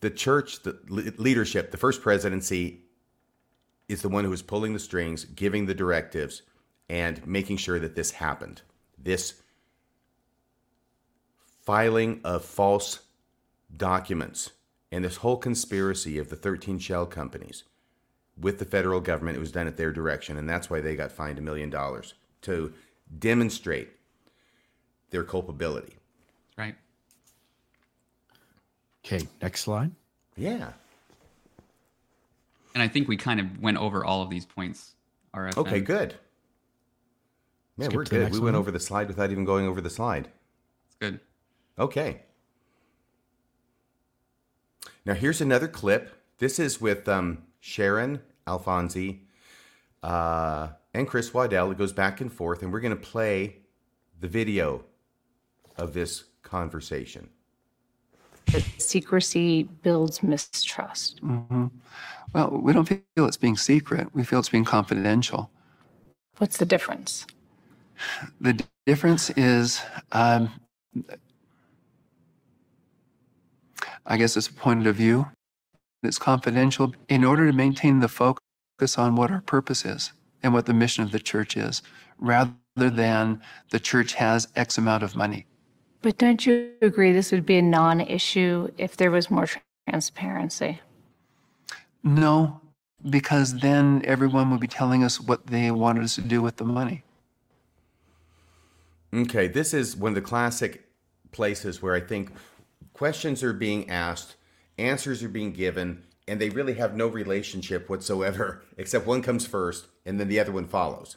[0.00, 2.80] the church, the leadership, the first presidency
[3.88, 6.42] is the one who is pulling the strings, giving the directives,
[6.88, 8.62] and making sure that this happened.
[8.96, 9.42] This
[11.62, 13.00] filing of false
[13.76, 14.50] documents
[14.90, 17.64] and this whole conspiracy of the 13 shell companies
[18.38, 21.12] with the federal government, it was done at their direction, and that's why they got
[21.12, 22.72] fined a million dollars to
[23.18, 23.90] demonstrate
[25.10, 25.96] their culpability.
[26.56, 26.74] Right.
[29.04, 29.90] Okay, next slide.
[30.36, 30.72] Yeah.
[32.74, 34.94] And I think we kind of went over all of these points.
[35.34, 35.56] RFM.
[35.58, 36.14] Okay, good.
[37.76, 38.22] Man, Skip we're good.
[38.22, 40.28] next We went over the slide without even going over the slide.
[40.86, 41.20] It's good.
[41.78, 42.20] Okay.
[45.04, 46.14] Now here's another clip.
[46.38, 49.20] This is with um, Sharon Alfonsi
[50.02, 51.70] uh, and Chris Waddell.
[51.70, 53.56] It goes back and forth, and we're going to play
[54.20, 54.84] the video
[55.76, 57.30] of this conversation.
[58.46, 61.20] That secrecy builds mistrust.
[61.20, 61.66] hmm
[62.34, 64.08] Well, we don't feel it's being secret.
[64.14, 65.50] We feel it's being confidential.
[66.38, 67.26] What's the difference?
[68.40, 69.82] The d- difference is,
[70.12, 70.50] um,
[74.06, 75.28] I guess it's a point of view.
[76.02, 80.12] It's confidential in order to maintain the focus on what our purpose is
[80.42, 81.82] and what the mission of the church is,
[82.18, 85.46] rather than the church has X amount of money.
[86.02, 89.46] But don't you agree this would be a non issue if there was more
[89.88, 90.80] transparency?
[92.02, 92.60] No,
[93.08, 96.64] because then everyone would be telling us what they wanted us to do with the
[96.64, 97.02] money.
[99.12, 100.86] Okay, this is one of the classic
[101.32, 102.32] places where I think
[102.92, 104.36] questions are being asked,
[104.78, 109.88] answers are being given, and they really have no relationship whatsoever, except one comes first
[110.06, 111.16] and then the other one follows.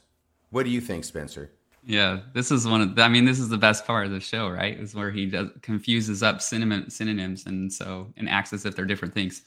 [0.50, 1.52] What do you think, Spencer?
[1.86, 2.96] Yeah, this is one of.
[2.96, 4.80] The, I mean, this is the best part of the show, right?
[4.80, 8.86] Is where he does confuses up synonym, synonyms, and so and acts as if they're
[8.86, 9.44] different things.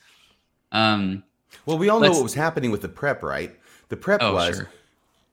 [0.72, 1.24] Um,
[1.66, 3.59] Well, we all know what was happening with the prep, right?
[3.89, 4.70] The prep Oh, was sure.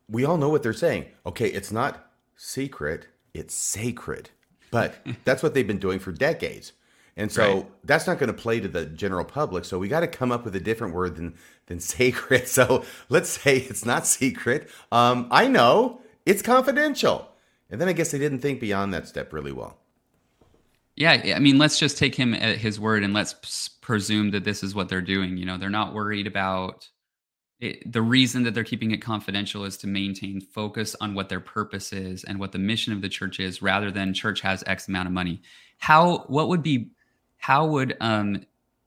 [0.10, 1.08] we all know what they're saying.
[1.26, 4.30] Okay, it's not secret, it's sacred.
[4.72, 4.96] But
[5.26, 6.74] that's what they've been doing for decades.
[7.16, 7.72] And so Right.
[7.84, 9.66] that's not going to play to the general public.
[9.66, 11.36] So we got to come up with a different word than
[11.68, 12.48] than sacred.
[12.48, 14.70] So let's say it's not secret.
[14.92, 17.30] Um, I know it's confidential.
[17.70, 19.80] And then I guess they didn't think beyond that step really well.
[20.96, 24.62] Yeah, I mean, let's just take him at his word and let's presume that this
[24.62, 25.38] is what they're doing.
[25.38, 26.88] You know, they're not worried about
[27.60, 27.92] it.
[27.92, 31.94] The reason that they're keeping it confidential is to maintain focus on what their purpose
[31.94, 35.08] is and what the mission of the church is, rather than church has X amount
[35.08, 35.42] of money.
[35.80, 36.26] How?
[36.28, 36.92] What would be?
[37.38, 38.46] How would um?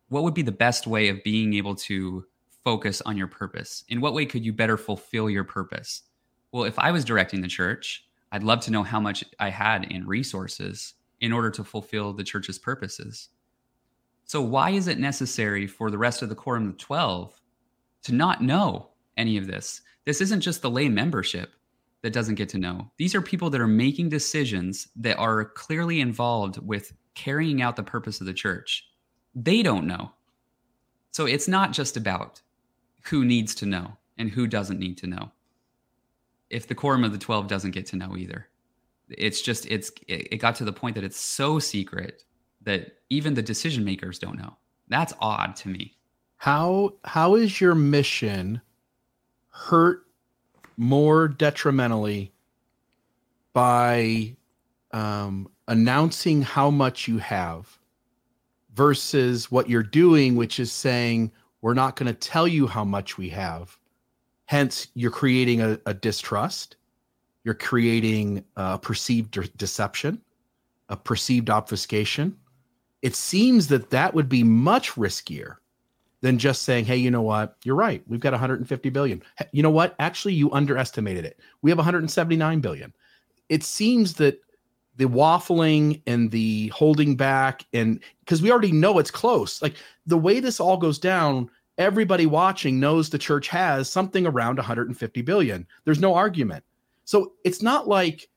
[0.08, 2.24] What would be the best way of being able to
[2.62, 3.82] focus on your purpose?
[3.88, 6.02] In what way could you better fulfill your purpose?
[6.52, 9.84] Well, if I was directing the church, I'd love to know how much I had
[9.84, 13.28] in resources in order to fulfill the church's purposes.
[14.24, 17.40] So, why is it necessary for the rest of the Quorum of 12
[18.04, 19.82] to not know any of this?
[20.04, 21.52] This isn't just the lay membership
[22.02, 22.90] that doesn't get to know.
[22.98, 27.82] These are people that are making decisions that are clearly involved with carrying out the
[27.82, 28.88] purpose of the church.
[29.34, 30.10] They don't know.
[31.12, 32.42] So, it's not just about
[33.04, 35.30] who needs to know and who doesn't need to know.
[36.50, 38.48] If the Quorum of the 12 doesn't get to know either
[39.08, 42.24] it's just it's it got to the point that it's so secret
[42.62, 44.56] that even the decision makers don't know
[44.88, 45.96] that's odd to me
[46.36, 48.60] How how is your mission
[49.50, 50.06] hurt
[50.76, 52.32] more detrimentally
[53.52, 54.36] by
[54.92, 57.78] um, announcing how much you have
[58.74, 61.32] versus what you're doing, which is saying
[61.62, 63.78] we're not going to tell you how much we have.
[64.46, 66.76] Hence, you're creating a, a distrust.
[67.44, 70.20] You're creating a perceived de- deception,
[70.88, 72.36] a perceived obfuscation.
[73.02, 75.56] It seems that that would be much riskier
[76.22, 77.56] than just saying, "Hey, you know what?
[77.64, 78.02] You're right.
[78.08, 79.22] We've got 150 billion.
[79.52, 79.94] You know what?
[79.98, 81.38] Actually, you underestimated it.
[81.62, 82.92] We have 179 billion."
[83.48, 84.40] It seems that
[84.96, 89.60] the waffling and the holding back and because we already know it's close.
[89.60, 89.74] Like
[90.06, 95.22] the way this all goes down, everybody watching knows the church has something around 150
[95.22, 95.66] billion.
[95.84, 96.64] There's no argument.
[97.04, 98.28] So it's not like,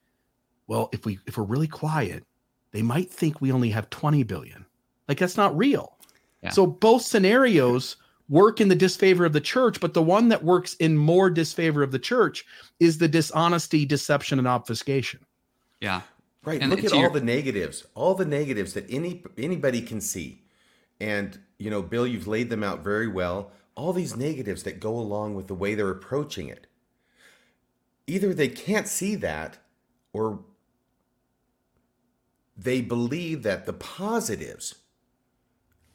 [0.68, 2.24] well, if we if we're really quiet,
[2.72, 4.66] they might think we only have 20 billion.
[5.08, 5.98] Like that's not real.
[6.44, 6.52] Yeah.
[6.52, 7.96] So both scenarios
[8.30, 11.82] work in the disfavor of the church, but the one that works in more disfavor
[11.82, 12.46] of the church
[12.80, 15.20] is the dishonesty, deception, and obfuscation.
[15.82, 16.02] Yeah.
[16.46, 16.62] Right.
[16.62, 20.00] And Look at to all your- the negatives, all the negatives that any anybody can
[20.00, 20.44] see.
[21.00, 23.52] And you know, Bill, you've laid them out very well.
[23.76, 26.68] All these negatives that go along with the way they're approaching it.
[28.08, 29.60] Either they can't see that
[30.14, 30.40] or
[32.58, 34.76] they believe that the positives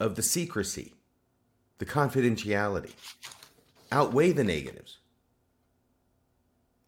[0.01, 0.95] of the secrecy,
[1.79, 2.93] the confidentiality
[3.93, 4.99] outweigh the negatives.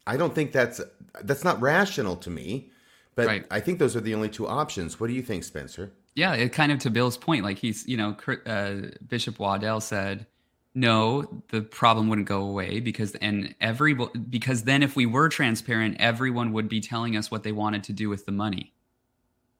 [0.05, 0.81] I don't think that's
[1.21, 2.71] that's not rational to me,
[3.15, 3.45] but Right.
[3.51, 4.99] I think those are the only two options.
[4.99, 5.91] What do you think, Spencer?
[6.17, 10.25] Yeah, it kind of to Bill's point, like he's, you know, uh, Bishop Waddell said,
[10.73, 15.97] no, the problem wouldn't go away because and every because then if we were transparent,
[15.99, 18.73] everyone would be telling us what they wanted to do with the money.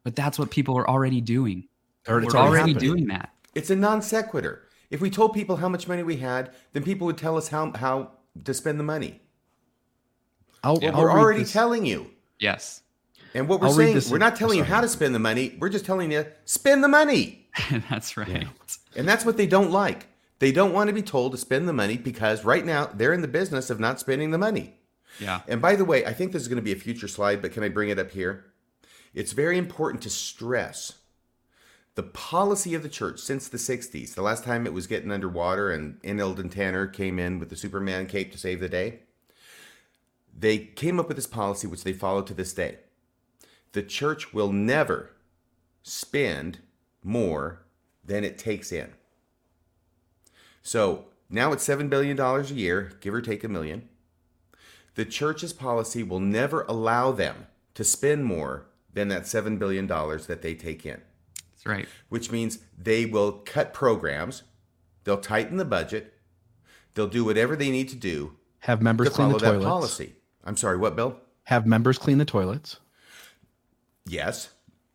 [0.03, 1.67] But that's what people are already doing.
[2.01, 3.29] It's We're already already doing that.
[3.53, 4.63] It's a non sequitur.
[4.89, 7.71] If we told people how much money we had, then people would tell us how
[7.73, 8.13] how
[8.45, 9.21] to spend the money.
[10.63, 11.53] I'll, Well, I'll we're already this.
[11.53, 12.09] telling you.
[12.39, 12.81] Yes.
[13.37, 15.55] And what we're I'll saying, this we're not telling you how to spend the money.
[15.59, 17.47] We're just telling you spend the money.
[17.87, 18.47] that's right.
[18.95, 20.07] And that's what they don't like.
[20.39, 23.21] They don't want to be told to spend the money because right now they're in
[23.21, 24.73] the business of not spending the money.
[25.19, 25.41] Yeah.
[25.47, 27.51] And by the way, I think this is going to be a future slide, but
[27.51, 28.45] can I bring it up here?
[29.13, 30.93] It's very important to stress
[31.93, 34.15] the policy of the church since the 60s.
[34.15, 36.19] The last time it was getting underwater and N.
[36.19, 39.01] Eldon Tanner came in with the Superman cape to save the day.
[40.35, 42.77] They came up with this policy, which they follow to this day.
[43.77, 45.11] The church will never
[45.83, 46.57] spend
[47.03, 47.61] more
[48.03, 48.95] than it takes in.
[50.63, 53.87] So now it's $7 billion a year, give or take a million.
[54.95, 58.65] The church's policy will never allow them to spend more
[58.95, 60.99] than that $7 billion that they take in,
[61.51, 61.87] That's right.
[62.09, 64.41] which means they will cut programs,
[65.03, 66.15] they'll tighten the budget,
[66.95, 70.15] they'll do whatever they need to do Have members to clean follow the that policy.
[70.43, 71.15] I'm sorry, what, Bill?
[71.43, 72.77] Have members clean the toilets.
[74.07, 74.49] Yes.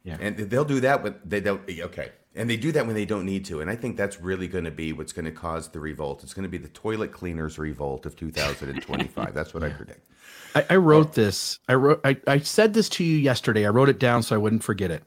[0.04, 0.16] Yeah.
[0.20, 1.62] And they'll do that when they don't.
[1.68, 2.12] Okay.
[2.34, 3.60] And they do that when they don't need to.
[3.60, 6.22] And I think that's really going to be what's going to cause the revolt.
[6.22, 9.34] It's going to be the toilet cleaners revolt of 2025.
[9.34, 10.08] that's what I predict.
[10.54, 11.58] I, I wrote this.
[11.68, 12.00] I wrote.
[12.04, 13.66] I, I said this to you yesterday.
[13.66, 15.02] I wrote it down so I wouldn't forget it,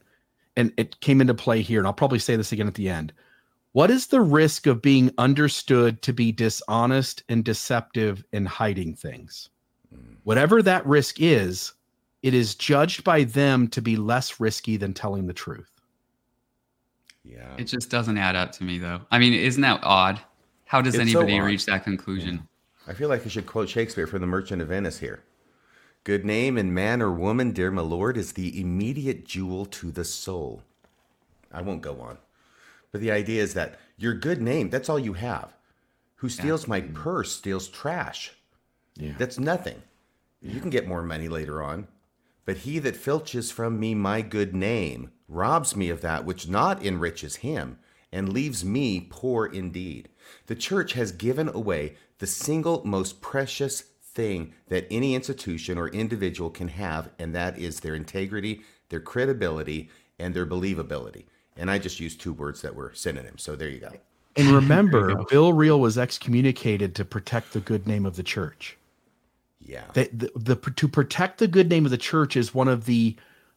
[0.56, 1.80] and it came into play here.
[1.80, 3.12] And I'll probably say this again at the end.
[3.72, 9.50] What is the risk of being understood to be dishonest and deceptive and hiding things?
[9.94, 10.14] Hmm.
[10.24, 11.72] Whatever that risk is,
[12.26, 15.70] it is judged by them to be less risky than telling the truth.
[17.22, 17.54] Yeah.
[17.56, 19.00] It just doesn't add up to me though.
[19.12, 20.20] I mean, isn't that odd?
[20.64, 21.44] How does It's anybody odd.
[21.44, 22.48] reach that conclusion?
[22.88, 25.22] I feel like I should quote Shakespeare from The Merchant of Venice here.
[26.02, 30.04] Good name in man or woman, dear my lord, is the immediate jewel to the
[30.04, 30.64] soul.
[31.52, 32.18] I won't go on.
[32.90, 35.54] But the idea is that your good name, that's all you have.
[36.16, 38.32] Who steals my purse steals trash.
[38.96, 39.12] Yeah.
[39.16, 39.80] That's nothing.
[40.42, 41.86] You can get more money later on.
[42.46, 46.84] But he that filches from me my good name robs me of that which not
[46.84, 47.78] enriches him
[48.12, 50.08] and leaves me poor indeed.
[50.46, 56.48] The church has given away the single most precious thing that any institution or individual
[56.48, 61.24] can have, and that is their integrity, their credibility, and their believability.
[61.56, 63.42] And I just used two words that were synonyms.
[63.42, 63.92] So there you go.
[64.36, 68.78] And remember, Bill Reel was excommunicated to protect the good name of the church.
[69.66, 69.84] Yeah.
[69.94, 73.16] the, the, the to protect the good name of the church is one of the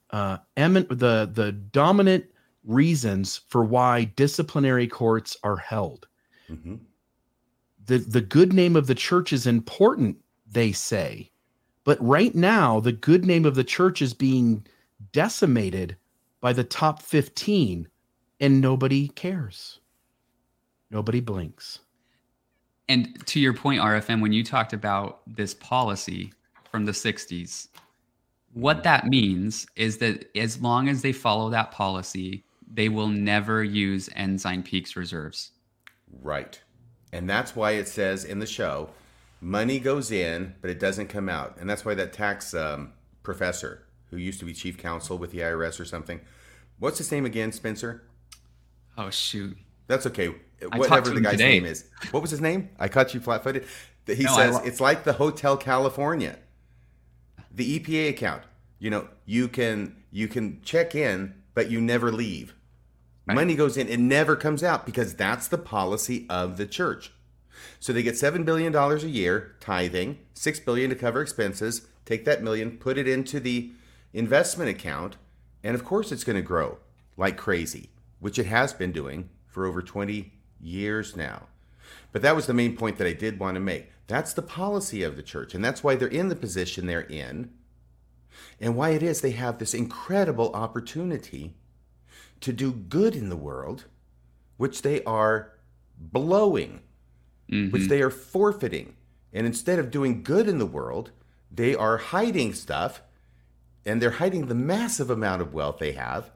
[0.09, 2.25] uh emin- the the dominant
[2.63, 6.07] reasons for why disciplinary courts are held.
[6.47, 6.75] Hmm
[7.89, 10.15] the the good name of the church is important
[10.51, 11.31] they say
[11.83, 14.65] but right now the good name of the church is being
[15.11, 15.97] decimated
[16.39, 17.87] by the top 15
[18.39, 19.79] and nobody cares.
[20.91, 21.79] Nobody blinks
[22.89, 26.33] And to your point, RFM, when you talked about this policy
[26.71, 27.67] from the 60s,
[28.53, 33.63] what that means is that as long as they follow that policy, they will never
[33.63, 35.51] use Ensign Peaks reserves.
[36.21, 36.59] Right.
[37.13, 38.89] And that's why it says in the show,
[39.39, 41.57] money goes in, but it doesn't come out.
[41.59, 45.39] And that's why that tax um, professor who used to be chief counsel with the
[45.39, 46.21] IRS or something,
[46.79, 48.03] what's his name again, Spencer?
[48.97, 49.57] Oh, shoot.
[49.89, 50.29] That's okay.
[50.75, 51.49] Whatever the guy's today.
[51.49, 51.85] name is.
[52.11, 52.69] What was his name?
[52.79, 53.65] I caught you flat footed.
[54.05, 56.37] He No, says it's like the Hotel California,
[57.51, 58.43] the EPA account.
[58.77, 62.53] You know, you can you can check in, but you never leave.
[63.25, 67.11] Money goes in and never comes out because that's the policy of the church.
[67.79, 71.87] So they get seven billion dollars a year tithing, six billion to cover expenses.
[72.05, 73.71] Take that million, put it into the
[74.13, 75.17] investment account,
[75.63, 76.77] and of course it's going to grow
[77.17, 77.89] like crazy,
[78.19, 79.29] which it has been doing
[79.59, 80.31] for over 20
[80.61, 81.47] years now.
[82.13, 83.91] But that was the main point that I did want to make.
[84.07, 87.51] That's the policy of the church, and that's why they're in the position they're in.
[88.61, 91.55] and why it is they have this incredible opportunity
[92.39, 93.83] to do good in the world,
[94.55, 95.51] which they are
[95.97, 96.79] blowing,
[97.51, 97.71] mm-hmm.
[97.71, 98.95] which they are forfeiting.
[99.33, 101.11] And instead of doing good in the world,
[101.51, 103.01] they are hiding stuff
[103.85, 106.31] and they're hiding the massive amount of wealth they have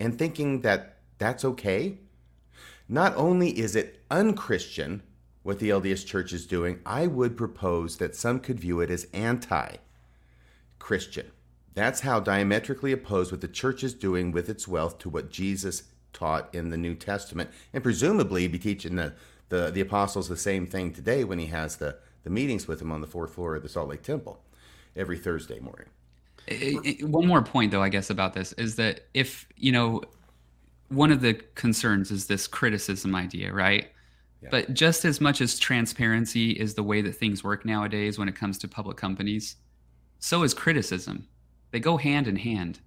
[0.00, 1.98] and thinking that that's okay.
[2.88, 5.02] Not only is it unchristian
[5.42, 9.06] what the LDS Church is doing, I would propose that some could view it as
[9.12, 9.76] anti
[10.78, 11.30] Christian.
[11.74, 15.84] That's how diametrically opposed what the church is doing with its wealth to what Jesus
[16.12, 19.12] taught in the New Testament, and presumably be teaching the,
[19.48, 22.90] the, the apostles the same thing today when he has the, the meetings with them
[22.90, 24.40] on the fourth floor of the Salt Lake Temple
[24.96, 25.86] every Thursday morning.
[27.02, 30.02] One more point, though, I guess, about this is that if, you know,
[30.88, 33.88] one of the concerns is this criticism idea, right?
[34.42, 34.48] Yeah.
[34.50, 38.36] But just as much as transparency is the way that things work nowadays when it
[38.36, 39.56] comes to public companies,
[40.18, 41.28] so is criticism.
[41.70, 42.80] They go hand in hand.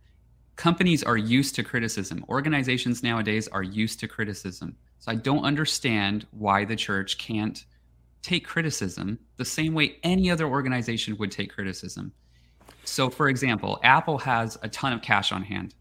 [0.55, 2.25] Companies are used to criticism.
[2.29, 4.75] Organizations nowadays are used to criticism.
[4.99, 7.63] So I don't understand why the church can't
[8.21, 12.11] take criticism the same way any other organization would take criticism.
[12.83, 15.73] So, for example, Apple has a ton of cash on hand.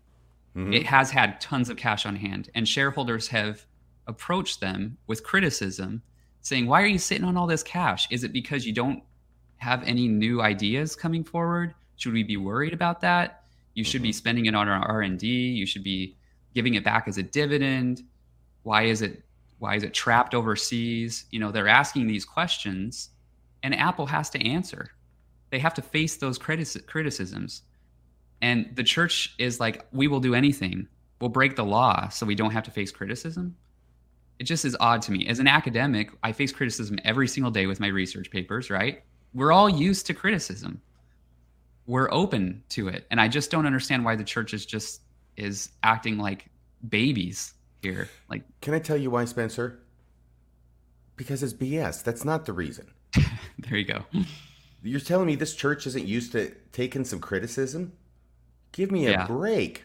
[0.57, 0.73] Mm-hmm.
[0.73, 3.65] It has had tons of cash on hand, and shareholders have
[4.07, 6.03] approached them with criticism,
[6.41, 8.09] saying, Why are you sitting on all this cash?
[8.11, 9.03] Is it because you don't
[9.59, 11.75] have any new ideas coming forward?
[11.97, 13.45] Should we be worried about that?
[13.75, 14.17] You should be mm-hmm.
[14.17, 15.27] spending it on our R&D.
[15.27, 16.17] You should be
[16.55, 18.03] giving it back as a dividend.
[18.63, 19.23] Why is it
[19.59, 21.27] why is it trapped overseas?
[21.31, 23.11] You know, they're asking these questions
[23.63, 24.91] and Apple has to answer.
[25.51, 27.63] They have to face those critici- criticisms.
[28.43, 30.89] And the church is like, we will do anything.
[31.21, 33.57] We'll break the law so we don't have to face criticism.
[34.39, 35.27] It just is odd to me.
[35.27, 39.03] As an academic, I face criticism every single day with my research papers, right?
[39.35, 40.81] We're all used to criticism
[41.91, 45.03] we're open to it and i just don't understand why the church is just
[45.37, 46.49] is acting like
[46.89, 49.81] babies here like can i tell you why spencer
[51.17, 52.87] because it's bs that's not the reason
[53.59, 54.05] there you go
[54.85, 57.93] you're telling me this church isn't used to taking some criticism
[58.73, 59.27] give me a yeah.
[59.27, 59.85] break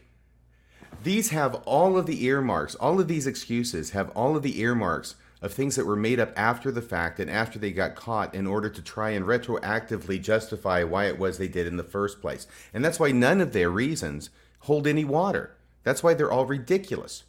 [1.03, 5.15] these have all of the earmarks all of these excuses have all of the earmarks
[5.45, 8.47] of things that were made up after the fact and after they got caught in
[8.47, 12.47] order to try and retroactively justify why it was they did in the first place.
[12.73, 14.31] And that's why none of their reasons
[14.61, 15.55] hold any water.
[15.83, 17.25] That's why they're all ridiculous.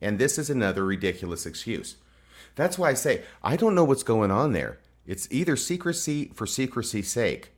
[0.00, 1.96] And this is another ridiculous excuse.
[2.54, 4.78] That's why I say, I don't know what's going on there.
[5.04, 7.52] It's either secrecy for secrecy's sake,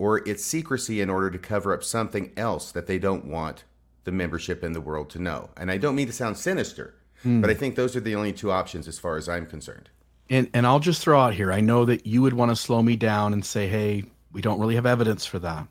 [0.00, 3.64] or it's secrecy in order to cover up something else that they don't want
[4.04, 5.50] the membership in the world to know.
[5.56, 7.40] And I don't mean to sound sinister, Hmm.
[7.40, 9.90] But I think those are the only two options as far as I'm concerned.
[10.28, 11.52] And and I'll just throw out here.
[11.52, 14.60] I know that you would want to slow me down and say, "Hey, we don't
[14.60, 15.66] really have evidence for that."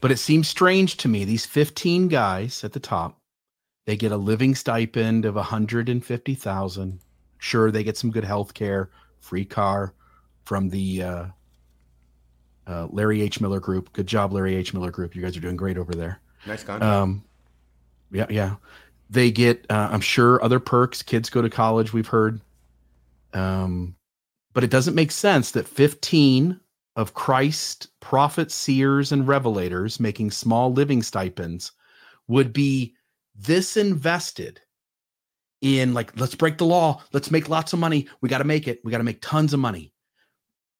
[0.00, 1.24] But it seems strange to me.
[1.24, 3.18] These 15 guys at the top,
[3.86, 7.00] they get a living stipend of 150,000.
[7.38, 9.94] Sure, they get some good health care, free car
[10.44, 11.24] from the uh,
[12.66, 13.40] uh, Larry H.
[13.40, 13.92] Miller Group.
[13.92, 14.74] Good job, Larry H.
[14.74, 15.14] Miller Group.
[15.14, 16.20] You guys are doing great over there.
[16.46, 16.84] Nice contract.
[16.84, 17.24] Um,
[18.10, 18.56] yeah, yeah.
[19.08, 21.02] They get, uh, I'm sure, other perks.
[21.02, 21.92] Kids go to college.
[21.92, 22.40] We've heard,
[23.32, 23.94] um,
[24.52, 26.58] but it doesn't make sense that 15
[26.96, 31.72] of Christ prophets, seers, and revelators making small living stipends
[32.26, 32.94] would be
[33.36, 34.60] this invested
[35.60, 38.68] in like let's break the law let's make lots of money we got to make
[38.68, 39.92] it we got to make tons of money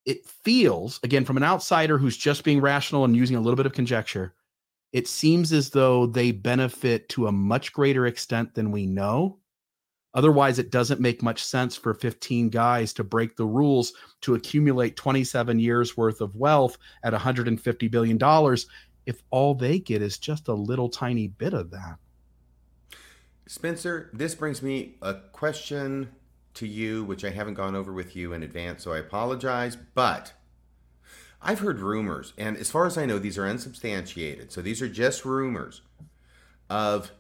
[0.07, 3.67] it feels again from an outsider who's just being rational and using a little bit
[3.67, 4.33] of conjecture
[4.97, 9.39] it seems as though they benefit to a much greater extent than we know.
[10.15, 13.93] Otherwise, it doesn't make much sense for 15 guys to break the rules
[14.23, 18.19] to accumulate 27 years worth of wealth at $150 billion
[19.05, 21.99] if all they get is just a little tiny bit of that.
[23.47, 26.09] Spencer, this brings me a question
[26.57, 29.77] to you, which I haven't gone over with you in advance, so I apologize.
[29.77, 30.33] But
[31.41, 34.53] I've heard rumors, and as far as I know, these are unsubstantiated.
[34.53, 35.83] So these are just rumors
[36.69, 37.13] of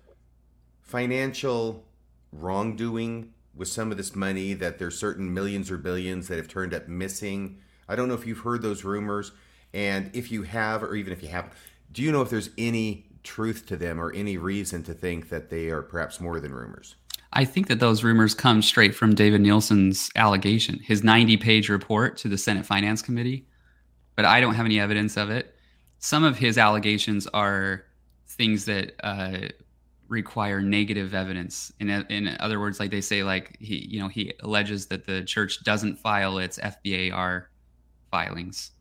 [0.82, 1.84] financial
[2.32, 6.74] wrongdoing with some of this money, that there's certain millions or billions that have turned
[6.74, 7.58] up missing.
[7.88, 9.32] I don't know if you've heard those rumors.
[9.72, 11.52] And if you have, or even if you haven't,
[11.92, 15.50] do you know if there's any truth to them or any reason to think that
[15.50, 16.94] they are perhaps more than rumors?
[17.32, 22.16] I think that those rumors come straight from David Nielsen's allegation, his 90 page report
[22.18, 23.46] to the Senate Finance Committee
[24.16, 25.54] but I don't have any evidence of it.
[25.98, 27.84] Some of his allegations are
[28.26, 29.48] things that uh,
[30.08, 31.70] require negative evidence.
[31.78, 35.22] In in other words, like they say, like he you know he alleges that the
[35.22, 37.44] church doesn't file its FBAR
[38.10, 38.72] filings.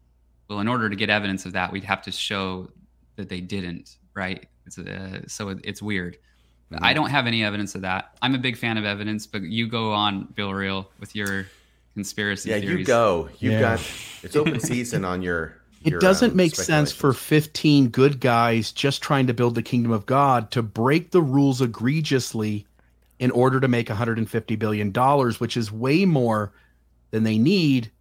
[0.50, 2.70] Well, in order to get evidence of that, we'd have to show
[3.18, 4.48] that they didn't, right?
[4.66, 6.18] It's, uh, so it, it's weird.
[6.72, 6.84] Mm-hmm.
[6.84, 8.18] I don't have any evidence of that.
[8.22, 11.48] I'm a big fan of evidence, but you go on, Bill Reel, with your
[11.94, 12.80] conspiracy yeah, theories.
[12.80, 13.30] you go.
[13.40, 13.60] You've yeah.
[13.60, 13.92] got
[14.24, 15.58] it's open season on your.
[15.84, 19.62] It your, doesn't um, make sense for 15 good guys just trying to build the
[19.62, 22.66] kingdom of God to break the rules egregiously
[23.20, 26.52] in order to make 150 billion dollars, which is way more
[27.12, 27.92] than they need,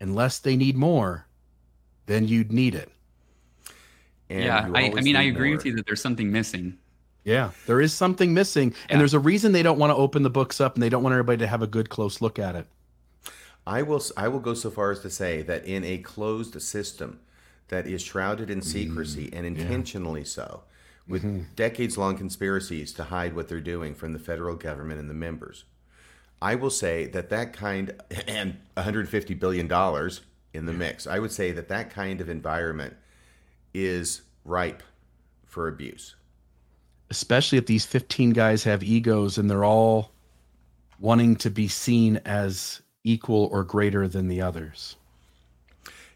[0.00, 1.26] unless they need more,
[2.06, 2.90] then you'd need it.
[4.28, 5.56] And yeah, I, I, mean, I agree more.
[5.56, 6.76] with you that there's something missing.
[7.26, 8.86] Yeah, there is something missing, yeah.
[8.90, 11.02] and there's a reason they don't want to open the books up, and they don't
[11.02, 12.66] want everybody to have a good close look at it.
[13.66, 14.00] I will.
[14.16, 17.18] I will go so far as to say that in a closed system
[17.66, 20.26] that is shrouded in secrecy mm, and intentionally yeah.
[20.26, 20.62] so,
[21.08, 21.42] with mm-hmm.
[21.56, 25.64] decades-long conspiracies to hide what they're doing from the federal government and the members,
[26.40, 30.20] I will say that that kind and 150 billion dollars
[30.54, 31.08] in the mix.
[31.08, 32.94] I would say that that kind of environment
[33.74, 34.84] is ripe
[35.44, 36.14] for abuse.
[37.10, 40.12] Especially if these 15 guys have egos and they're all
[40.98, 44.96] wanting to be seen as equal or greater than the others.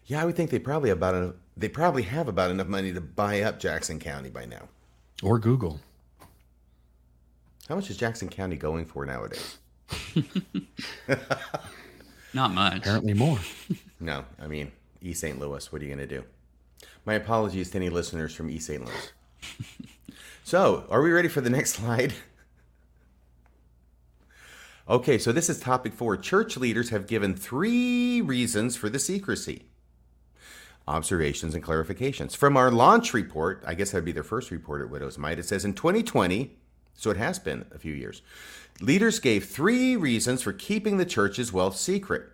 [0.05, 3.01] Yeah, I would think they probably about a, they probably have about enough money to
[3.01, 4.67] buy up Jackson County by now.
[5.23, 5.79] Or Google.
[7.69, 9.57] How much is Jackson County going for nowadays?
[12.33, 12.77] Not much.
[12.77, 13.39] Apparently more.
[13.99, 15.39] no, I mean, East St.
[15.39, 16.23] Louis, what are you going to do?
[17.05, 18.83] My apologies to any listeners from East St.
[18.83, 19.11] Louis.
[20.51, 22.13] so, are we ready for the next slide?
[24.89, 26.17] Okay, so this is topic four.
[26.17, 29.67] Church leaders have given three reasons for the secrecy.
[30.89, 32.35] Observations and clarifications.
[32.35, 35.45] From our launch report, I guess that'd be their first report at Widow's Mite, it
[35.45, 36.57] says in 2020,
[36.95, 38.21] so it has been a few years,
[38.81, 42.27] leaders gave three reasons for keeping the church's wealth secret.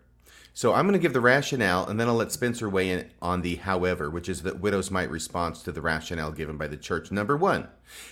[0.58, 3.44] So I'm going to give the rationale, and then I'll let Spencer weigh in on
[3.44, 7.12] the however, which is that Widow's Mite response to the rationale given by the church.
[7.12, 7.68] Number one,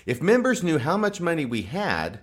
[0.05, 2.19] if members knew how much money we had,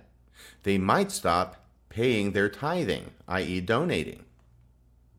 [0.63, 4.23] they might stop paying their tithing, i.e., donating.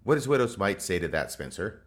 [0.05, 1.82] What does Widow's Mite say to that, Spencer?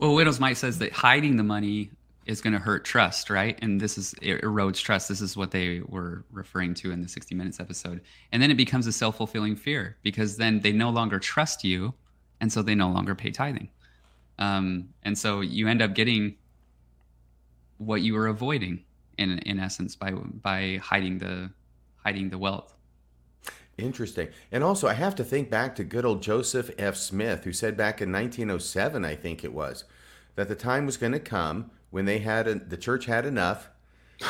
[0.00, 1.90] Well, Widow's Mite says that hiding the money
[2.26, 3.58] is going to hurt trust, right?
[3.62, 5.08] And this is it erodes trust.
[5.08, 8.00] This is what they were referring to in the 60 Minutes episode.
[8.32, 11.94] And then it becomes a self fulfilling fear because then they no longer trust you,
[12.40, 13.70] and so they no longer pay tithing.
[14.38, 16.36] Um, and so you end up getting
[17.78, 18.84] what you were avoiding
[19.18, 21.50] in in essence by by hiding the
[22.04, 22.74] hiding the wealth.
[23.78, 24.28] Interesting.
[24.50, 26.96] And also, I have to think back to good old Joseph F.
[26.96, 29.84] Smith, who said back in 1907, I think it was,
[30.34, 33.68] that the time was going to come when they had a, the church had enough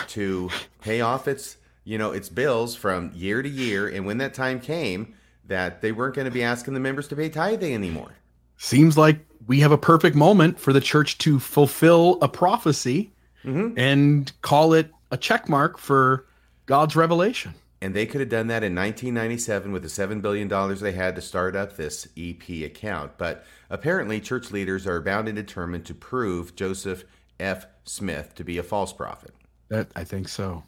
[0.09, 0.51] to
[0.81, 4.61] pay off its you know its bills from year to year, and when that time
[4.61, 5.15] came,
[5.47, 8.17] that they weren't going to be asking the members to pay tithing anymore.
[8.57, 13.13] Seems like we have a perfect moment for the church to fulfill a prophecy
[13.45, 13.79] mm-hmm.
[13.79, 16.27] and call it a check mark for
[16.67, 17.55] God's revelation.
[17.81, 21.23] And they could have done that in 1997 with the $7 billion they had to
[21.23, 23.19] start up this EP account.
[23.19, 27.05] But apparently, church leaders are bound and determined to prove Joseph
[27.41, 27.67] F.
[27.85, 29.35] Smith to be a false prophet.
[29.69, 30.63] That I think so.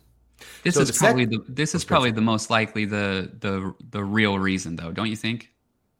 [0.62, 4.05] This so is probably sec- the this is probably the most likely the the the
[4.05, 5.51] real reason though, don't you think?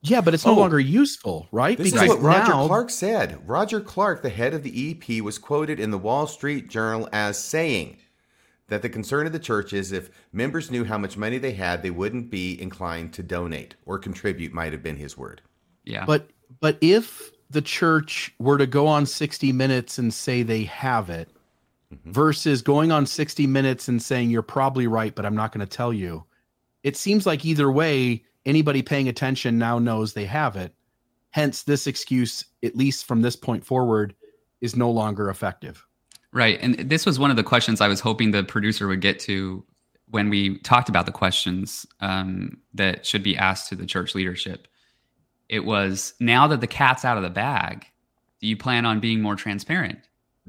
[0.03, 1.77] Yeah, but it's no oh, longer useful, right?
[1.77, 2.67] This because is what Roger now...
[2.69, 3.43] Clarke said.
[3.49, 7.37] Roger Clarke, the head of the EP, was quoted in the Wall Street Journal as
[7.37, 7.97] saying,
[8.69, 11.83] that the concern of the church is if members knew how much money they had,
[11.83, 15.43] they wouldn't be inclined to donate or contribute, might have been his word.
[15.85, 16.05] Yeah.
[16.05, 16.31] But
[16.61, 21.31] but if the church were to go on 60 minutes and say they have it
[21.93, 22.13] mm-hmm.
[22.13, 25.77] versus going on 60 minutes and saying you're probably right, but I'm not going to
[25.77, 26.25] tell you.
[26.83, 30.75] It seems like either way, anybody paying attention now knows they have it.
[31.31, 34.15] Hence, this excuse, at least from this point forward,
[34.61, 35.85] is no longer effective.
[36.33, 36.59] Right.
[36.61, 39.65] And this was one of the questions I was hoping the producer would get to
[40.11, 44.69] when we talked about the questions um, that should be asked to the church leadership.
[45.49, 47.87] It was now that the cat's out of the bag,
[48.41, 49.99] do you plan on being more transparent?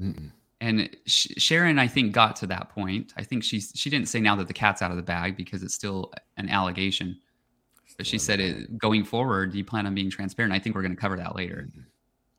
[0.00, 0.30] Mm-mm.
[0.60, 3.14] And Sh- Sharon, I think, got to that point.
[3.16, 5.62] I think she's she didn't say now that the cat's out of the bag because
[5.62, 7.18] it's still an allegation,
[7.96, 9.52] but she said it going forward.
[9.52, 10.52] Do you plan on being transparent?
[10.52, 11.68] I think we're going to cover that later.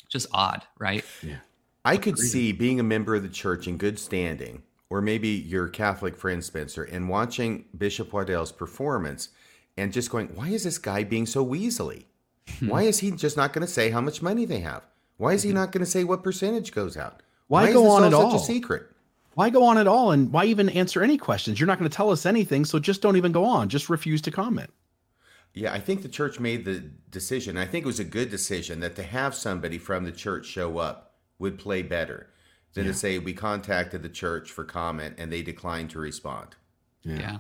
[0.08, 1.04] Just odd, right?
[1.24, 1.38] Yeah.
[1.84, 2.30] I could Crazy.
[2.30, 4.62] see being a member of the church in good standing,
[4.92, 9.30] or maybe your Catholic friend Spencer, and watching Bishop Waddell's performance
[9.78, 12.06] and just going, why is this guy being so weaselly?
[12.48, 12.68] Hmm.
[12.68, 14.84] Why is he just not going to say how much money they have?
[15.18, 15.60] Why is he mm-hmm.
[15.60, 17.22] not going to say what percentage goes out?
[17.48, 18.32] Why, why go on at all?
[18.32, 18.88] Such a secret.
[19.36, 20.12] Why go on at all?
[20.12, 21.60] And why even answer any questions?
[21.60, 23.70] You're not going to tell us anything, so just don't even go on.
[23.70, 24.72] Just refuse to comment.
[25.54, 27.58] Yeah, I think the church made the decision.
[27.58, 30.78] I think it was a good decision that to have somebody from the church show
[30.78, 32.30] up would play better
[32.74, 32.92] than yeah.
[32.92, 36.56] to say we contacted the church for comment and they declined to respond.
[37.04, 37.20] Yeah.
[37.20, 37.38] yeah.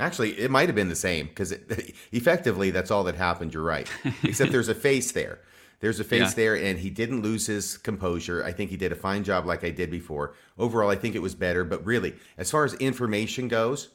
[0.00, 1.52] Actually, it might have been the same because
[2.12, 3.54] effectively that's all that happened.
[3.54, 3.88] You're right.
[4.24, 5.40] Except there's a face there.
[5.80, 6.34] There's a face yeah.
[6.34, 8.44] there, and he didn't lose his composure.
[8.44, 10.34] I think he did a fine job, like I did before.
[10.58, 11.64] Overall, I think it was better.
[11.64, 13.88] But really, as far as information goes,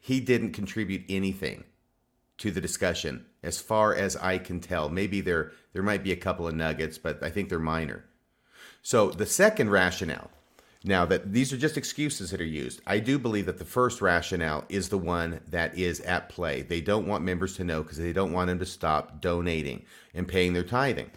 [0.00, 1.64] he didn't contribute anything
[2.38, 4.88] to the discussion, as far as I can tell.
[4.88, 8.04] Maybe there there might be a couple of nuggets, but I think they're minor.
[8.82, 10.30] So the second rationale,
[10.84, 14.02] now that these are just excuses that are used, I do believe that the first
[14.02, 16.62] rationale is the one that is at play.
[16.62, 20.26] They don't want members to know because they don't want them to stop donating and
[20.26, 21.10] paying their tithing.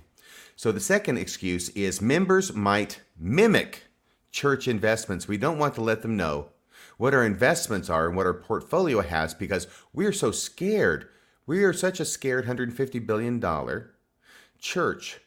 [0.56, 3.84] So the second excuse is members might mimic
[4.32, 5.28] church investments.
[5.28, 6.50] We don't want to let them know
[6.98, 11.08] what our investments are and what our portfolio has because we are so scared.
[11.48, 13.42] We are such a scared $150 billion
[14.60, 15.20] church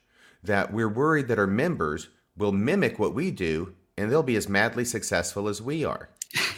[0.42, 4.48] that we're worried that our members will mimic what we do and they'll be as
[4.48, 6.08] madly successful as we are.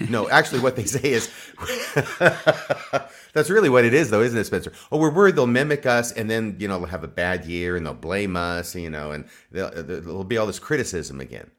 [0.09, 1.31] no, actually, what they say is
[3.33, 4.73] that's really what it is, though, isn't it, Spencer?
[4.91, 7.77] Oh, we're worried they'll mimic us, and then you know they'll have a bad year,
[7.77, 11.51] and they'll blame us, you know, and there'll be all this criticism again.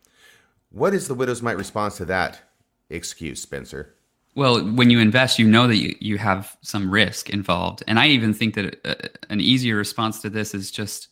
[0.71, 2.41] What is the widow's mite response to that
[2.89, 3.95] excuse, Spencer?
[4.35, 8.07] Well, when you invest, you know that you, you have some risk involved, and I
[8.07, 11.07] even think that a, uh, an easier response to this is just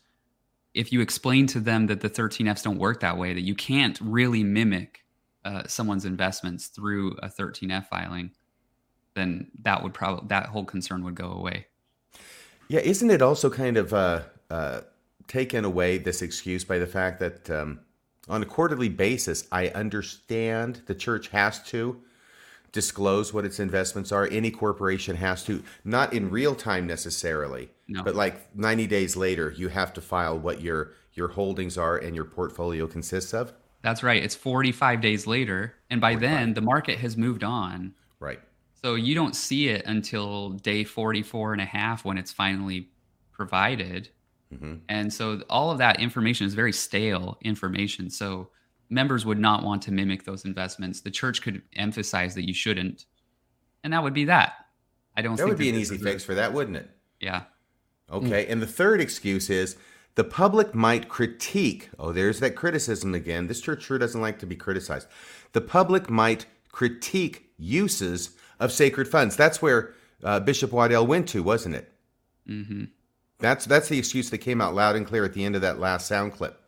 [0.74, 4.00] if you explain to them that the 13Fs don't work that way, that you can't
[4.02, 5.04] really mimic
[5.46, 8.32] uh, someone's investments through a 13F filing,
[9.16, 11.66] then that would probably that whole concern would go away.
[12.68, 14.82] Yeah, isn't it also kind of uh, uh,
[15.28, 17.80] taken away this excuse by the fact that um,
[18.28, 22.00] on a quarterly basis, I understand the church has to
[22.72, 24.28] disclose what its investments are.
[24.28, 28.04] Any corporation has to, not in real time necessarily, no.
[28.04, 32.16] but like 90 days later, you have to file what your your holdings are and
[32.16, 33.52] your portfolio consists of.
[33.82, 34.24] That's right.
[34.24, 36.22] It's 45 days later, and by 45.
[36.30, 37.94] then the market has moved on.
[38.20, 38.40] Right.
[38.82, 42.90] So you don't see it until day 44 and a half when it's finally
[43.32, 44.10] provided.
[44.54, 44.76] Mm-hmm.
[44.88, 48.10] And so all of that information is very stale information.
[48.10, 48.50] So
[48.90, 51.02] members would not want to mimic those investments.
[51.02, 53.06] The church could emphasize that you shouldn't,
[53.84, 54.54] and that would be that.
[55.16, 55.36] I don't.
[55.36, 56.90] That would be an easy fix for that, wouldn't it?
[57.20, 57.44] Yeah.
[58.12, 58.46] Okay.
[58.46, 58.52] Mm.
[58.52, 59.78] And the third excuse is
[60.16, 61.90] the public might critique.
[62.00, 63.48] Oh, there's that criticism again.
[63.48, 65.08] This church sure doesn't like to be criticized.
[65.54, 69.36] The public might critique uses of sacred funds.
[69.36, 69.94] That's where
[70.24, 71.92] uh, Bishop Waddell went to, wasn't it?
[72.48, 72.86] Mm-hmm.
[73.40, 75.80] That's that's the excuse that came out loud and clear at the end of that
[75.80, 76.62] last sound clip.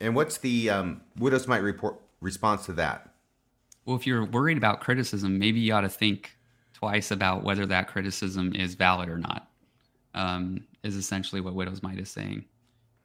[0.00, 3.10] And what's the um, widow's mite report response to that?
[3.84, 6.36] Well, if you're worried about criticism, maybe you ought to think
[6.74, 9.48] twice about whether that criticism is valid or not.
[10.14, 12.44] Um, is essentially what widow's mite is saying.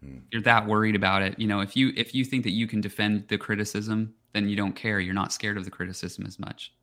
[0.02, 0.18] Hmm.
[0.32, 1.60] You're that worried about it, you know.
[1.60, 5.00] If you if you think that you can defend the criticism, then you don't care.
[5.00, 6.74] You're not scared of the criticism as much.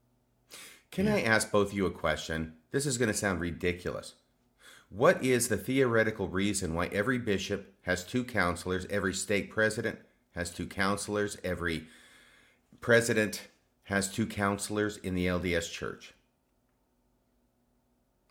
[0.91, 1.17] Can yeah.
[1.17, 2.55] I ask both of you a question?
[2.71, 4.15] This is going to sound ridiculous.
[4.91, 10.01] What is the theoretical reason why every bishop has two counselors, every stake president
[10.35, 11.85] has two counselors, every
[12.81, 13.49] president
[13.85, 16.13] has two counselors in the LDS church?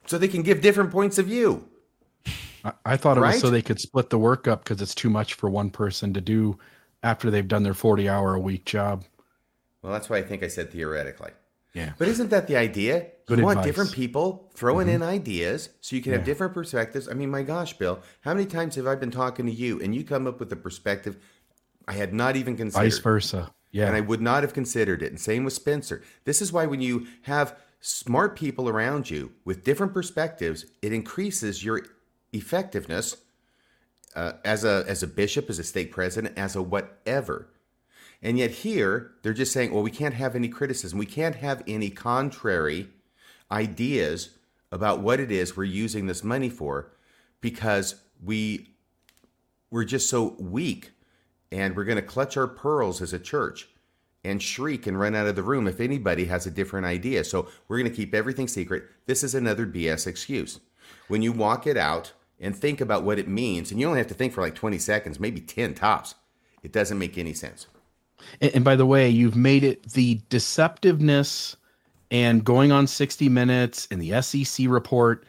[0.06, 1.66] So they can give different points of view.
[2.66, 3.34] I, I thought it right?
[3.34, 6.14] was so they could split the work up because it's too much for one person
[6.14, 6.60] to do
[7.04, 9.06] after they've done their 40 hour a week job.
[9.82, 11.32] Well, that's why I think I said theoretically.
[11.74, 11.94] Yeah.
[11.98, 13.08] But isn't that the idea?
[13.26, 13.56] Good you advice.
[13.56, 14.96] want different people throwing mm-hmm.
[14.96, 16.18] in ideas so you can yeah.
[16.18, 17.08] have different perspectives.
[17.08, 19.94] I mean, my gosh, Bill, how many times have I been talking to you and
[19.94, 21.18] you come up with a perspective
[21.88, 22.86] I had not even considered?
[22.86, 23.52] Vice versa.
[23.72, 23.86] Yeah.
[23.86, 25.12] And I would not have considered it.
[25.12, 26.02] And same with Spencer.
[26.26, 31.64] This is why when you have smart people around you with different perspectives, it increases
[31.64, 31.82] your
[32.34, 33.18] effectiveness
[34.16, 37.50] uh, as a as a bishop, as a state president, as a whatever.
[38.22, 41.00] And yet here, they're just saying, well, we can't have any criticism.
[41.00, 42.90] We can't have any contrary
[43.52, 44.32] ideas
[44.72, 46.92] about what it is we're using this money for
[47.42, 48.70] because we
[49.72, 50.92] we're just so weak
[51.52, 53.70] and we're going to clutch our pearls as a church
[54.24, 57.24] and shriek and run out of the room if anybody has a different idea.
[57.24, 58.84] So we're going to keep everything secret.
[59.06, 60.60] This is another BS excuse.
[61.08, 64.08] When you walk it out and think about what it means, and you only have
[64.08, 66.16] to think for like 20 seconds, maybe 10 tops,
[66.64, 67.68] it doesn't make any sense.
[68.42, 71.56] And, and by the way, you've made it the deceptiveness
[72.12, 75.26] and going on 60 minutes and the SEC report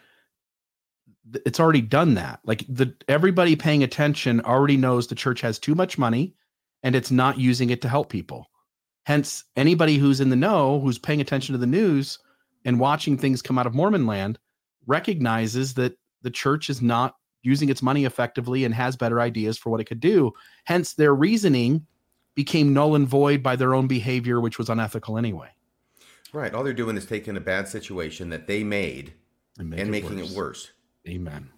[1.46, 2.40] it's already done that.
[2.44, 6.34] Like the everybody paying attention already knows the church has too much money
[6.82, 8.46] and it's not using it to help people.
[9.04, 12.18] Hence, anybody who's in the know, who's paying attention to the news
[12.64, 14.38] and watching things come out of Mormon land,
[14.86, 19.70] recognizes that the church is not using its money effectively and has better ideas for
[19.70, 20.32] what it could do.
[20.64, 21.86] Hence, their reasoning
[22.34, 25.48] became null and void by their own behavior, which was unethical anyway.
[26.32, 26.54] Right.
[26.54, 29.14] All they're doing is taking a bad situation that they made
[29.58, 30.30] and, and it making worse.
[30.30, 30.70] it worse.
[31.08, 31.50] Amen.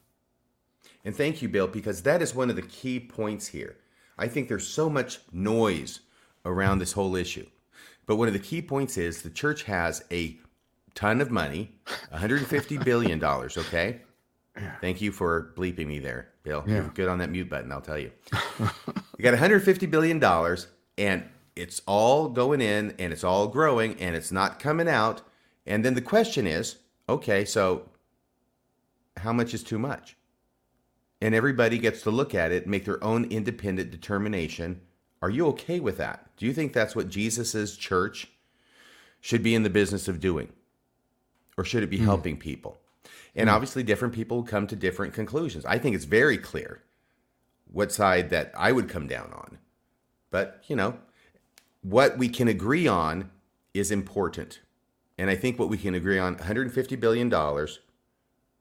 [1.05, 3.77] And thank you, Bill, because that is one of the key points here.
[4.19, 6.01] I think there's so much noise
[6.45, 7.47] around this whole issue.
[8.07, 10.39] But one of the key points is the church has a
[10.95, 11.73] ton of money,
[12.11, 14.01] 150 billion dollars, okay?
[14.81, 16.63] Thank you for bleeping me there, Bill.
[16.67, 16.75] Yeah.
[16.75, 18.11] You're good on that mute button, I'll tell you.
[18.33, 20.67] you got 150 billion dollars
[20.99, 21.25] and
[21.57, 25.23] it's all going in and it's all growing and it's not coming out.
[25.67, 26.77] And then the question is,
[27.09, 27.89] okay, so
[29.19, 30.17] how much is too much?
[31.21, 34.81] And everybody gets to look at it, make their own independent determination.
[35.23, 36.27] Are you okay with that?
[36.37, 38.29] Do you think that's what Jesus's church
[39.21, 40.53] should be in the business of doing?
[41.57, 42.05] Or should it be mm.
[42.05, 42.82] helping people?
[43.35, 43.53] And mm.
[43.53, 45.65] obviously, different people come to different conclusions.
[45.65, 46.83] I think it's very clear
[47.71, 49.59] what side that I would come down on.
[50.31, 50.99] But, you know,
[51.83, 53.31] what we can agree on
[53.75, 54.61] is important.
[55.19, 57.33] And I think what we can agree on $150 billion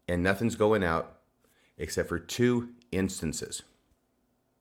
[0.08, 1.18] and nothing's going out
[1.78, 3.64] except for two instances.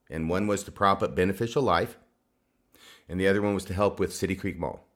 [0.09, 1.99] And one was to prop up beneficial life,
[3.09, 4.87] and the other one was to help with City Creek Mall.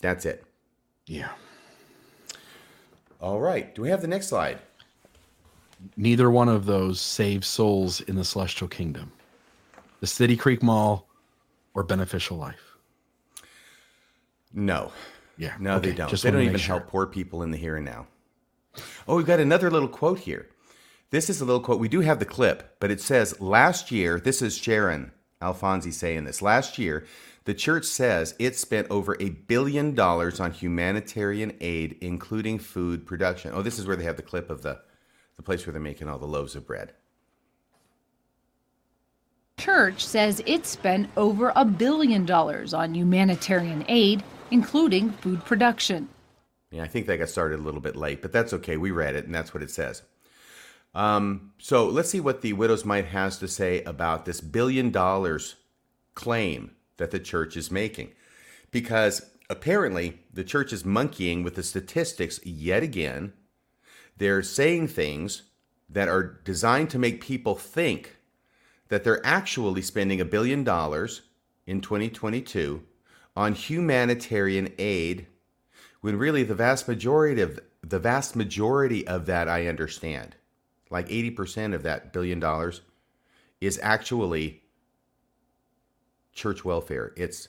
[0.00, 0.44] That's it.
[1.06, 1.30] Yeah.
[3.22, 3.72] All right.
[3.72, 4.58] Do we have the next slide?
[5.96, 9.12] Neither one of those save souls in the celestial kingdom.
[10.00, 11.08] The City Creek Mall
[11.74, 12.76] or beneficial life.
[14.52, 14.90] No.
[15.38, 15.54] Yeah.
[15.60, 15.90] No, okay.
[15.90, 16.10] they don't.
[16.10, 16.78] Just they don't even sure.
[16.78, 18.06] help poor people in the here and now.
[19.06, 20.48] Oh, we've got another little quote here.
[21.10, 21.78] This is a little quote.
[21.78, 26.24] We do have the clip, but it says last year, this is Sharon Alfonsi saying
[26.24, 26.42] this.
[26.42, 27.06] Last year,
[27.44, 33.52] the church says it spent over a billion dollars on humanitarian aid, including food production.
[33.54, 34.80] Oh, this is where they have the clip of the,
[35.36, 36.92] the place where they're making all the loaves of bread.
[39.58, 46.08] Church says it spent over a billion dollars on humanitarian aid, including food production.
[46.70, 48.76] Yeah, I think that got started a little bit late, but that's okay.
[48.76, 50.02] We read it, and that's what it says.
[50.94, 55.56] Um, so let's see what the Widow's Mite has to say about this billion dollars
[56.14, 58.12] claim that the church is making.
[58.70, 63.32] Because apparently the church is monkeying with the statistics yet again.
[64.18, 65.42] They're saying things
[65.90, 68.18] that are designed to make people think
[68.86, 71.22] that they're actually spending a billion dollars
[71.66, 72.84] in 2022
[73.34, 75.26] on humanitarian aid
[76.02, 80.36] when really the vast majority of the vast majority of that I understand,
[80.88, 82.80] like 80% of that billion dollars
[83.60, 84.61] is actually
[86.32, 87.12] church welfare.
[87.16, 87.48] It's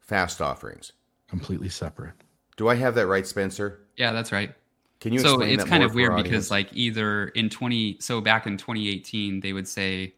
[0.00, 0.92] fast offerings.
[1.28, 2.14] Completely separate.
[2.56, 3.86] Do I have that right, Spencer?
[3.96, 4.54] Yeah, that's right.
[5.00, 8.56] Can you so it's kind of weird because like either in 20 so back in
[8.56, 10.14] 2018 they would say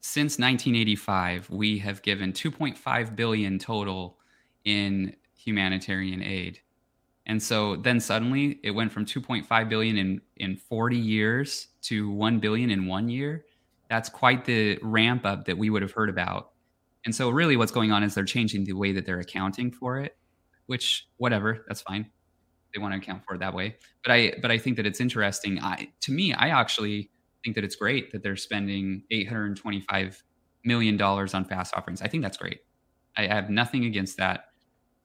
[0.00, 4.18] since 1985 we have given 2.5 billion total
[4.64, 6.60] in humanitarian aid
[7.28, 12.40] and so then suddenly it went from 2.5 billion in in 40 years to 1
[12.40, 13.44] billion in 1 year.
[13.88, 16.50] That's quite the ramp up that we would have heard about.
[17.08, 19.98] And so really what's going on is they're changing the way that they're accounting for
[19.98, 20.18] it,
[20.66, 22.10] which whatever, that's fine.
[22.74, 23.76] They want to account for it that way.
[24.04, 25.58] But I but I think that it's interesting.
[25.58, 27.10] I to me, I actually
[27.42, 30.22] think that it's great that they're spending 825
[30.66, 32.02] million dollars on fast offerings.
[32.02, 32.58] I think that's great.
[33.16, 34.44] I have nothing against that.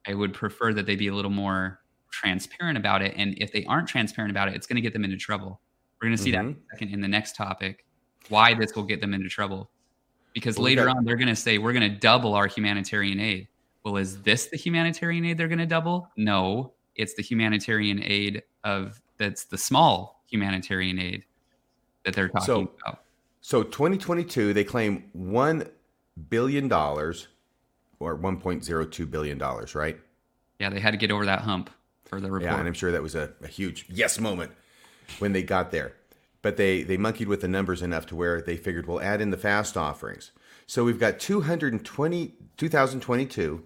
[0.06, 1.80] I would prefer that they be a little more
[2.12, 3.14] transparent about it.
[3.16, 5.62] And if they aren't transparent about it, it's going to get them into trouble.
[6.02, 6.50] We're going to see mm-hmm.
[6.50, 7.86] that second in the next topic,
[8.28, 9.70] why this will get them into trouble.
[10.34, 13.48] Because well, later on, they're going to say, we're going to double our humanitarian aid.
[13.84, 16.10] Well, is this the humanitarian aid they're going to double?
[16.18, 21.26] No, it's the humanitarian aid of that's the small humanitarian aid
[22.04, 23.04] that they're talking so, about.
[23.42, 25.70] So 2022, they claim $1
[26.30, 27.14] billion or
[28.02, 29.40] $1.02 billion,
[29.76, 30.00] right?
[30.60, 31.70] Yeah, they had to get over that hump
[32.06, 32.52] for the report.
[32.52, 34.52] Yeah, and I'm sure that was a, a huge yes moment
[35.20, 35.94] when they got there.
[36.44, 39.32] But they they monkeyed with the numbers enough to where they figured we'll add in
[39.32, 40.32] the fast offerings.
[40.68, 43.64] So we've got 220 2022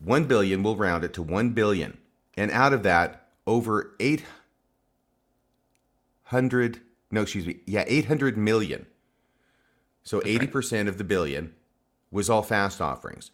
[0.00, 1.96] 1 billion we'll round it to 1 billion.
[2.36, 6.80] And out of that over 800
[7.10, 8.84] no excuse me yeah 800 million.
[10.02, 10.88] So That's 80% right.
[10.88, 11.54] of the billion
[12.10, 13.30] was all fast offerings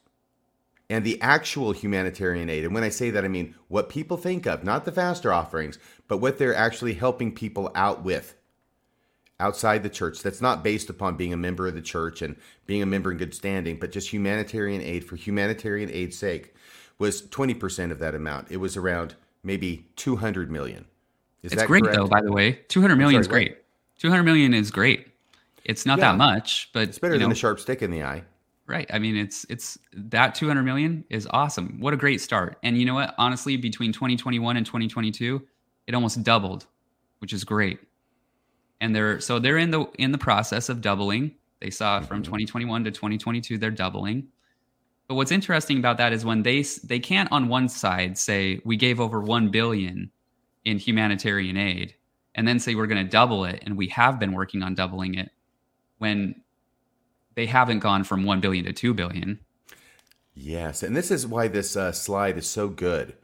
[0.91, 2.65] and the actual humanitarian aid.
[2.65, 5.79] And when I say that, I mean what people think of, not the faster offerings,
[6.09, 8.35] but what they're actually helping people out with
[9.45, 10.23] outside the church.
[10.23, 12.35] That's not based upon being a member of the church and
[12.65, 16.55] being a member in good standing, but just humanitarian aid for humanitarian aid's sake
[16.99, 18.51] was 20% of that amount.
[18.51, 20.87] It was around maybe 200 million.
[21.43, 21.99] Is it's great correct?
[21.99, 22.53] though, by the way.
[22.69, 23.59] 200 million sorry, is great.
[23.99, 25.09] 200 million is great.
[25.65, 26.13] It's not yeah.
[26.13, 27.33] that much, but it's better than know.
[27.33, 28.25] a sharp stick in the eye.
[28.67, 28.89] Right.
[28.91, 31.77] I mean, it's it's that 200 million is awesome.
[31.81, 32.57] What a great start.
[32.63, 33.15] And you know what?
[33.19, 35.43] Honestly, between 2021 and 2022,
[35.87, 36.65] it almost doubled,
[37.19, 37.79] which is great.
[38.85, 41.33] And they're so they're in the in the process of doubling.
[41.59, 44.29] They saw from 2021 to 2022 they're doubling.
[45.09, 48.77] But what's interesting about that is when they they can't on one side say we
[48.77, 50.11] gave over 1 billion
[50.67, 51.95] in humanitarian aid
[52.35, 55.15] and then say we're going to double it and we have been working on doubling
[55.15, 55.31] it
[55.97, 56.43] when
[57.37, 59.41] they haven't gone from 1 billion to 2 billion.
[60.35, 63.15] Yes, and this is why this uh, slide is so good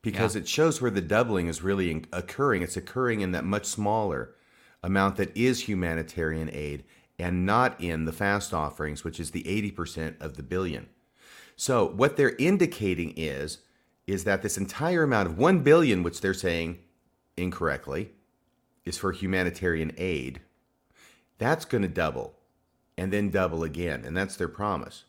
[0.00, 0.40] because yeah.
[0.40, 2.62] it shows where the doubling is really occurring.
[2.62, 4.34] It's occurring in that much smaller
[4.82, 6.84] amount that is humanitarian aid
[7.18, 10.88] and not in the fast offerings, which is the 80% of the billion.
[11.56, 13.58] So what they're indicating is
[14.06, 16.78] is that this entire amount of 1 billion which they're saying
[17.36, 18.10] incorrectly
[18.84, 20.40] is for humanitarian aid.
[21.38, 22.34] That's going to double
[22.96, 24.04] and then double again.
[24.04, 25.04] And that's their promise.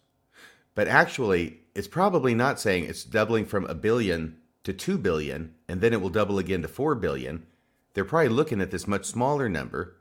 [0.75, 5.81] But actually, it's probably not saying it's doubling from a billion to 2 billion and
[5.81, 7.45] then it will double again to 4 billion.
[7.93, 9.97] They're probably looking at this much smaller number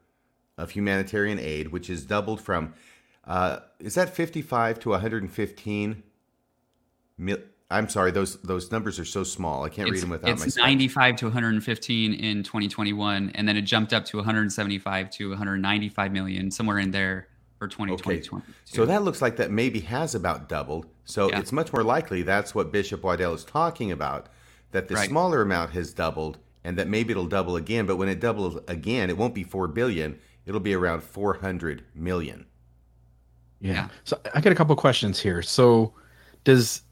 [0.56, 2.74] of humanitarian aid, which is doubled from,
[3.24, 6.02] uh, is that 55 to 115
[7.18, 7.38] mil-
[7.72, 9.62] I'm sorry, those those numbers are so small.
[9.64, 10.46] I can't it's, read them without it's my.
[10.46, 16.12] It's 95 to 115 in 2021, and then it jumped up to 175 to 195
[16.12, 18.36] million, somewhere in there for 2022.
[18.36, 18.44] Okay.
[18.64, 20.86] So that looks like that maybe has about doubled.
[21.04, 21.38] So yeah.
[21.38, 24.28] it's much more likely that's what Bishop Waddell is talking about,
[24.72, 25.08] that the right.
[25.08, 27.86] smaller amount has doubled, and that maybe it'll double again.
[27.86, 32.46] But when it doubles again, it won't be four billion; it'll be around 400 million.
[33.60, 33.72] Yeah.
[33.72, 33.88] yeah.
[34.04, 35.42] So I got a couple questions here.
[35.42, 35.94] So
[36.44, 36.82] does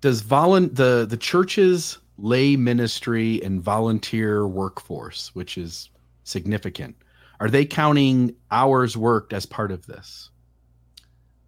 [0.00, 5.90] does volun the the church's lay ministry and volunteer workforce, which is
[6.24, 6.96] significant,
[7.40, 10.30] are they counting hours worked as part of this?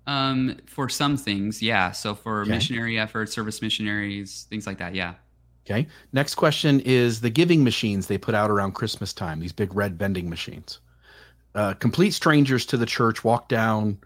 [0.07, 1.93] Um, for some things, yeah.
[1.93, 2.51] So for okay.
[2.51, 5.15] missionary efforts, service missionaries, things like that, yeah.
[5.65, 5.87] Okay.
[6.13, 9.39] Next question is the giving machines they put out around Christmas time.
[9.39, 10.81] These big red vending machines.
[11.55, 13.99] Uh, complete strangers to the church walk down,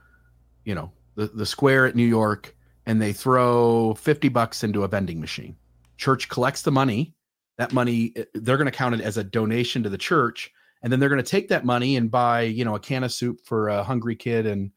[0.65, 2.57] you know, the the square at New York
[2.87, 5.57] and they throw 50 bucks into a vending machine.
[5.99, 7.15] Church collects the money.
[7.59, 10.53] That money, eh, they're going to count it as a donation to the church.
[10.83, 13.13] And then they're going to take that money and buy, you know, a can of
[13.13, 14.71] soup for a hungry kid in,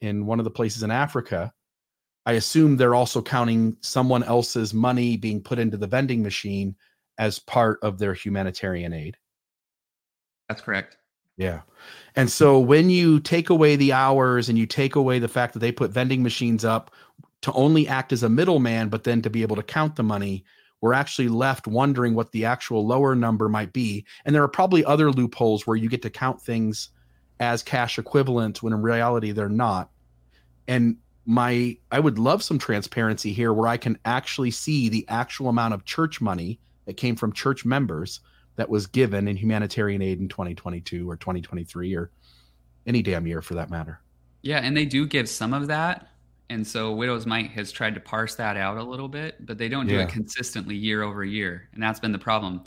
[0.00, 1.52] in one of the places in Africa.
[2.26, 6.74] I assume they're also counting someone else's money being put into the vending machine
[7.18, 9.16] as part of their humanitarian aid.
[10.48, 10.96] That's correct.
[11.36, 11.60] Yeah.
[12.16, 15.60] And so when you take away the hours and you take away the fact that
[15.60, 16.90] they put vending machines up
[17.42, 20.44] to only act as a middleman, but then to be able to count the money,
[20.80, 24.04] we're actually left wondering what the actual lower number might be.
[24.24, 26.88] And there are probably other loopholes where you get to count things
[27.38, 29.90] as cash equivalent when in reality they're not.
[30.66, 30.96] And
[31.26, 35.74] my I would love some transparency here where I can actually see the actual amount
[35.74, 38.20] of church money that came from church members
[38.56, 42.10] that was given in humanitarian aid in 2022 or 2023 or
[42.86, 44.00] any damn year for that matter.
[44.42, 46.08] Yeah, and they do give some of that
[46.48, 49.68] and so Widow's Mite has tried to parse that out a little bit, but they
[49.68, 50.02] don't do yeah.
[50.02, 51.68] it consistently year over year.
[51.74, 52.62] And that's been the problem.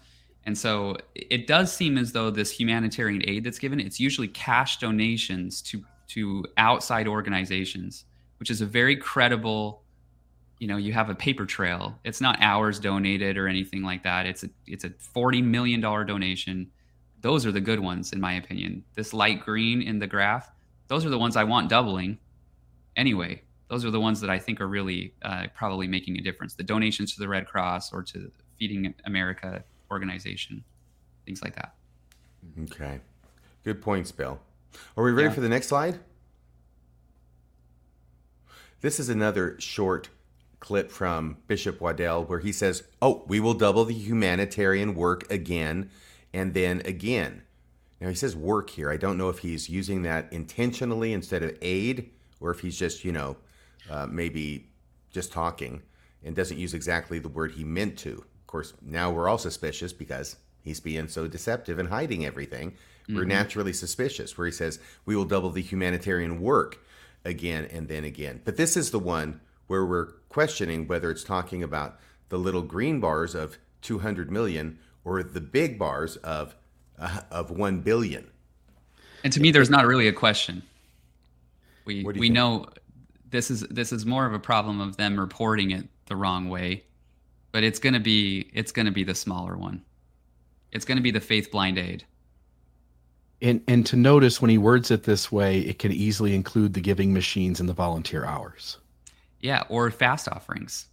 [0.45, 4.77] And so it does seem as though this humanitarian aid that's given, it's usually cash
[4.77, 8.05] donations to to outside organizations,
[8.39, 9.83] which is a very credible,
[10.59, 11.99] you know, you have a paper trail.
[12.03, 14.25] It's not hours donated or anything like that.
[14.25, 16.71] It's a it's a 40 million dollar donation.
[17.21, 18.83] Those are the good ones in my opinion.
[18.95, 20.51] This light green in the graph,
[20.87, 22.17] those are the ones I want doubling
[22.95, 26.55] anyway those are the ones that I think are really uh, probably making a difference.
[26.55, 30.63] The donations to the Red Cross or to Feeding America organization,
[31.25, 31.75] things like that.
[32.63, 32.99] Okay,
[33.63, 34.39] good points, Bill.
[34.97, 35.33] Are we ready yeah.
[35.33, 35.99] for the next slide?
[38.81, 40.09] This is another short
[40.59, 45.89] clip from Bishop Waddell where he says, Oh, we will double the humanitarian work again
[46.33, 47.43] and then again.
[47.99, 48.89] Now, he says work here.
[48.89, 53.03] I don't know if he's using that intentionally instead of aid or if he's just,
[53.03, 53.35] you know,
[53.89, 54.69] uh, maybe
[55.11, 55.81] just talking
[56.23, 58.11] and doesn't use exactly the word he meant to.
[58.11, 62.71] Of course, now we're all suspicious because he's being so deceptive and hiding everything.
[62.71, 63.15] Mm-hmm.
[63.17, 66.79] We're naturally suspicious, where he says, We will double the humanitarian work
[67.25, 68.41] again and then again.
[68.45, 72.99] But this is the one where we're questioning whether it's talking about the little green
[72.99, 76.55] bars of 200 million or the big bars of
[76.97, 78.29] uh, of 1 billion.
[79.23, 80.63] And to me, there's not really a question.
[81.85, 82.33] We we think?
[82.33, 82.67] know
[83.29, 86.83] this is this is more of a problem of them reporting it the wrong way
[87.51, 89.81] but it's going to be it's going to be the smaller one
[90.71, 92.05] it's going to be the faith blind aid
[93.41, 96.81] and and to notice when he words it this way it can easily include the
[96.81, 98.77] giving machines and the volunteer hours
[99.41, 100.87] Yeah, or fast offerings.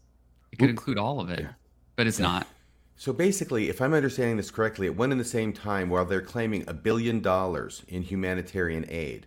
[0.53, 1.53] It could include all of it, yeah.
[1.97, 2.27] but it's yeah.
[2.27, 2.49] not.
[2.97, 6.23] So basically, if I'm understanding this correctly, at one and the same time, while they're
[6.23, 9.27] claiming a billion dollars in humanitarian aid,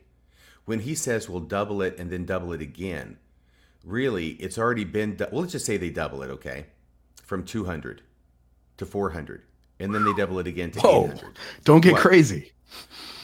[0.65, 3.17] when he says we'll double it and then double it again,
[3.83, 5.17] really, it's already been.
[5.31, 6.67] well, let's just say they double it, okay,
[7.23, 8.01] from 200
[8.77, 9.43] to 400,
[9.79, 11.39] and then they double it again to Whoa, 800.
[11.65, 12.01] Don't get what?
[12.01, 12.53] crazy.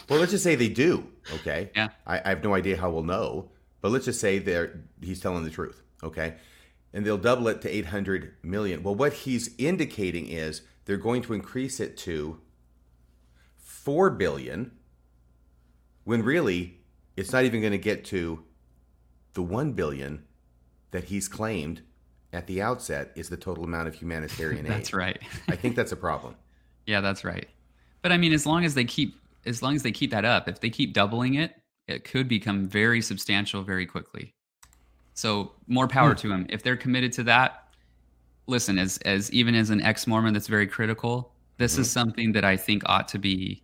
[0.10, 1.08] Well, let's just say they do.
[1.36, 1.72] Okay.
[1.76, 1.90] Yeah.
[2.06, 3.50] I, I have no idea how we'll know,
[3.82, 5.82] but let's just say they're he's telling the truth.
[6.04, 6.36] Okay
[6.96, 8.82] and they'll double it to 800 million.
[8.82, 12.40] Well, what he's indicating is they're going to increase it to
[13.58, 14.72] 4 billion
[16.06, 16.80] when really
[17.18, 18.44] it's not even going to get to
[19.34, 20.24] the 1 billion
[20.92, 21.82] that he's claimed
[22.32, 24.72] at the outset is the total amount of humanitarian aid.
[24.72, 25.22] that's right.
[25.50, 26.36] I think that's a problem.
[26.88, 27.50] Yeah, that's right.
[28.04, 29.16] But I mean as long as they keep
[29.46, 31.56] as long as they keep that up, if they keep doubling it,
[31.88, 34.34] it could become very substantial very quickly.
[35.14, 36.18] So more power mm.
[36.20, 36.46] to them.
[36.50, 37.70] If they're committed to that,
[38.48, 41.82] listen, as as even as an ex-Mormon that's very critical, this mm-hmm.
[41.82, 43.64] is something that I think ought to be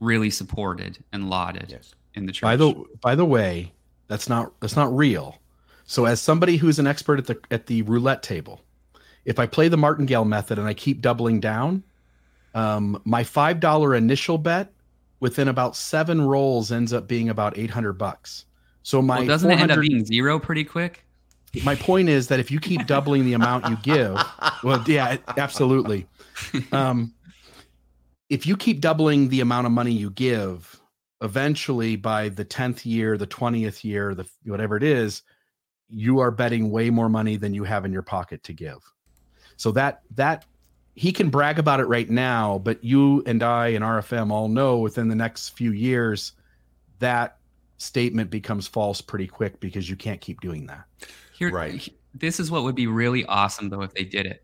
[0.00, 1.94] really supported and lauded yes.
[2.14, 2.42] in the church.
[2.42, 3.72] By the by the way,
[4.08, 5.38] that's not that's not real.
[5.86, 8.62] So as somebody who's an expert at the at the roulette table,
[9.24, 11.82] if I play the martingale method and I keep doubling down,
[12.54, 14.72] um, my five dollar initial bet
[15.24, 18.44] within about seven rolls ends up being about eight hundred bucks.
[18.82, 21.02] So my well, doesn't it end up being zero pretty quick?
[21.64, 24.22] My point is that if you keep doubling the amount you give,
[24.62, 26.06] well, yeah, absolutely.
[26.72, 27.14] Um,
[28.28, 30.78] if you keep doubling the amount of money you give,
[31.22, 35.22] eventually by the tenth year, the twentieth year, the whatever it is,
[35.88, 38.76] you are betting way more money than you have in your pocket to give.
[39.56, 40.44] So that that
[40.94, 44.78] he can brag about it right now, but you and I and RFM all know
[44.78, 46.32] within the next few years
[47.00, 47.38] that
[47.78, 50.84] statement becomes false pretty quick because you can't keep doing that.
[51.36, 51.88] Here, right.
[52.14, 54.42] This is what would be really awesome though if they did it.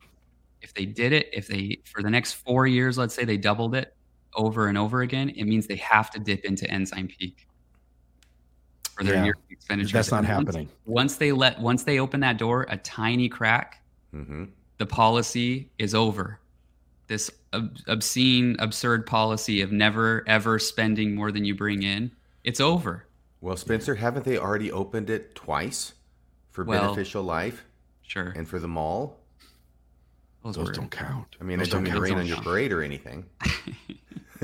[0.60, 3.74] If they did it, if they for the next four years, let's say they doubled
[3.74, 3.94] it
[4.34, 7.46] over and over again, it means they have to dip into Ensign Peak
[8.96, 9.92] for their yeah, year expenditures.
[9.92, 10.68] That's not once, happening.
[10.84, 13.82] Once they let once they open that door, a tiny crack,
[14.12, 14.44] mm-hmm.
[14.80, 16.40] The policy is over.
[17.06, 22.10] This ob- obscene, absurd policy of never ever spending more than you bring in,
[22.44, 23.04] it's over.
[23.42, 25.92] Well, Spencer, haven't they already opened it twice
[26.50, 27.66] for well, beneficial life?
[28.00, 28.32] Sure.
[28.34, 29.18] And for the mall?
[30.42, 31.36] Those, Those don't count.
[31.38, 33.26] I mean, Those I don't mean to rain on your parade or anything.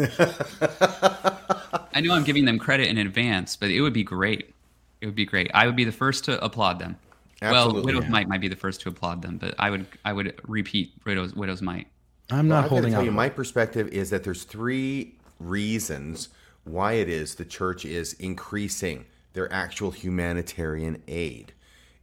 [1.94, 4.52] I know I'm giving them credit in advance, but it would be great.
[5.00, 5.50] It would be great.
[5.54, 6.98] I would be the first to applaud them.
[7.42, 8.10] Absolutely, well, Widow's yeah.
[8.10, 11.34] Mite might be the first to applaud them, but I would I would repeat Widow's
[11.34, 11.86] Widow's Mite.
[12.30, 13.04] I'm not well, holding out.
[13.04, 16.30] You, my perspective is that there's three reasons
[16.64, 21.52] why it is the church is increasing their actual humanitarian aid.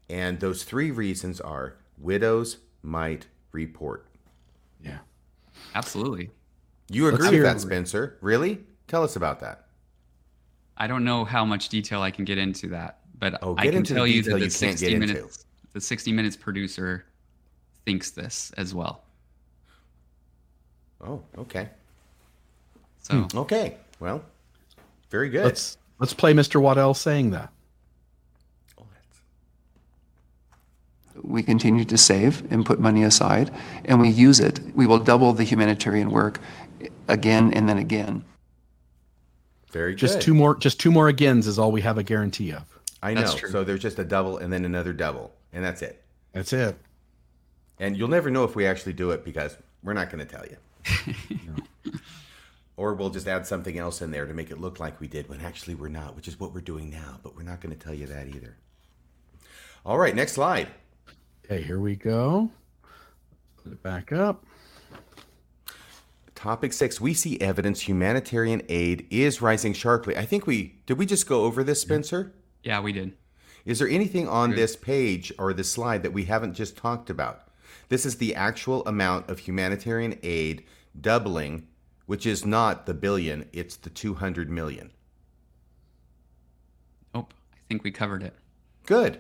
[0.10, 4.06] And those three reasons are Widow's Mite report.
[4.84, 5.00] Yeah.
[5.76, 6.30] Absolutely.
[6.90, 8.18] You agree with that, Spencer?
[8.22, 8.64] Really?
[8.88, 9.66] Tell us about that.
[10.78, 13.84] I don't know how much detail I can get into that, but oh, I can
[13.84, 17.06] tell you that the you 60 minutes the 60 minutes producer
[17.85, 19.03] thinks this as well.
[21.02, 21.69] Oh, okay.
[23.02, 23.38] So, hmm.
[23.40, 23.77] okay.
[23.99, 24.23] Well,
[25.10, 25.44] very good.
[25.44, 26.61] Let's let's play Mr.
[26.61, 27.52] Waddell saying that.
[31.22, 33.52] We continue to save and put money aside,
[33.85, 34.60] and we use it.
[34.76, 36.40] We will double the humanitarian work
[37.07, 38.26] again and then again.
[39.69, 39.99] Very good.
[39.99, 40.56] Just two more.
[40.56, 42.73] Just two more agains is all we have a guarantee of.
[43.04, 43.26] I know.
[43.26, 46.04] So there's just a double and then another double, and that's it.
[46.32, 46.78] That's it.
[47.80, 50.46] And you'll never know if we actually do it because we're not going to tell
[50.46, 51.16] you.
[51.46, 51.92] no.
[52.76, 55.30] Or we'll just add something else in there to make it look like we did
[55.30, 57.80] when actually we're not, which is what we're doing now, but we're not going to
[57.80, 58.58] tell you that either.
[59.86, 60.70] All right, next slide.
[61.46, 62.50] Okay, here we go.
[63.64, 64.44] Put it back up.
[66.34, 70.18] Topic six, we see evidence humanitarian aid is rising sharply.
[70.18, 72.34] I think we did we just go over this, Spencer?
[72.64, 73.14] Yeah, we did.
[73.65, 77.48] Is there anything on this page or this slide that we haven't just talked about?
[77.90, 80.65] This is the actual amount of humanitarian aid
[80.99, 81.68] doubling
[82.06, 84.91] which is not the billion, it's the 200 million.
[87.15, 88.34] Nope, I think we covered it.
[88.85, 89.19] Good.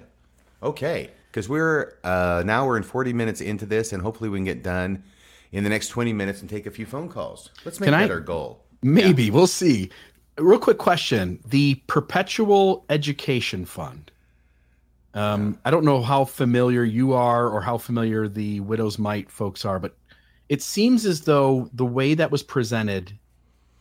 [0.61, 4.45] Okay, because we're uh, now we're in 40 minutes into this, and hopefully we can
[4.45, 5.03] get done
[5.51, 7.49] in the next 20 minutes and take a few phone calls.
[7.65, 8.63] Let's make can that I, our goal.
[8.81, 9.31] Maybe yeah.
[9.31, 9.89] we'll see.
[10.37, 14.11] Real quick question: the Perpetual Education Fund.
[15.13, 19.63] Um, I don't know how familiar you are or how familiar the Widow's Mite folks
[19.63, 19.95] are, but
[20.49, 23.17] it seems as though the way that was presented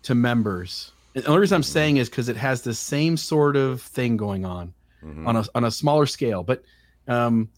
[0.02, 3.80] to members the only reason i'm saying is because it has the same sort of
[3.80, 4.72] thing going on
[5.04, 5.26] mm-hmm.
[5.28, 6.64] on a on a smaller scale but
[7.08, 7.48] Um,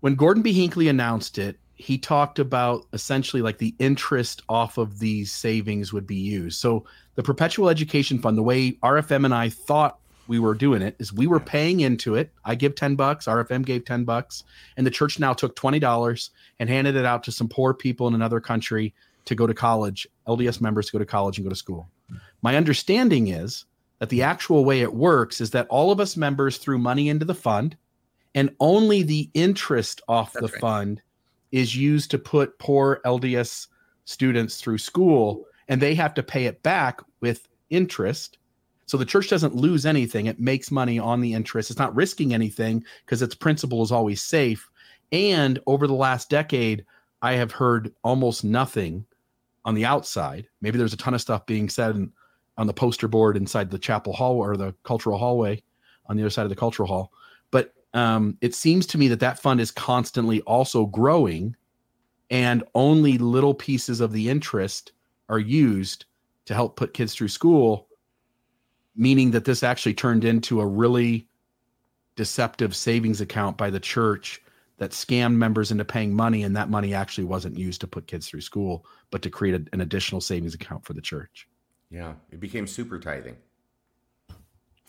[0.00, 0.52] when Gordon B.
[0.52, 6.06] Hinckley announced it, he talked about essentially like the interest off of these savings would
[6.06, 6.58] be used.
[6.58, 6.84] So
[7.14, 11.12] the perpetual education fund, the way RFM and I thought we were doing it is
[11.12, 12.32] we were paying into it.
[12.44, 14.42] I give 10 bucks, RFM gave 10 bucks,
[14.76, 18.14] and the church now took $20 and handed it out to some poor people in
[18.14, 18.94] another country
[19.26, 21.88] to go to college, LDS members to go to college and go to school.
[22.42, 23.66] My understanding is
[23.98, 27.24] that the actual way it works is that all of us members threw money into
[27.24, 27.76] the fund
[28.34, 30.60] and only the interest off That's the right.
[30.60, 31.02] fund
[31.52, 33.68] is used to put poor LDS
[34.04, 38.38] students through school and they have to pay it back with interest.
[38.86, 40.26] So the church doesn't lose anything.
[40.26, 41.70] It makes money on the interest.
[41.70, 44.70] It's not risking anything because its principal is always safe.
[45.10, 46.84] And over the last decade,
[47.22, 49.04] I have heard almost nothing
[49.64, 50.46] on the outside.
[50.60, 52.12] Maybe there's a ton of stuff being said in,
[52.56, 55.62] on the poster board inside the chapel hall or the cultural hallway
[56.06, 57.12] on the other side of the cultural hall.
[57.96, 61.56] But um, it seems to me that that fund is constantly also growing
[62.28, 64.92] and only little pieces of the interest
[65.30, 66.04] are used
[66.44, 67.88] to help put kids through school
[68.98, 71.26] meaning that this actually turned into a really
[72.16, 74.42] deceptive savings account by the church
[74.76, 78.28] that scammed members into paying money and that money actually wasn't used to put kids
[78.28, 81.48] through school but to create a, an additional savings account for the church.
[81.90, 83.36] Yeah it became super tithing.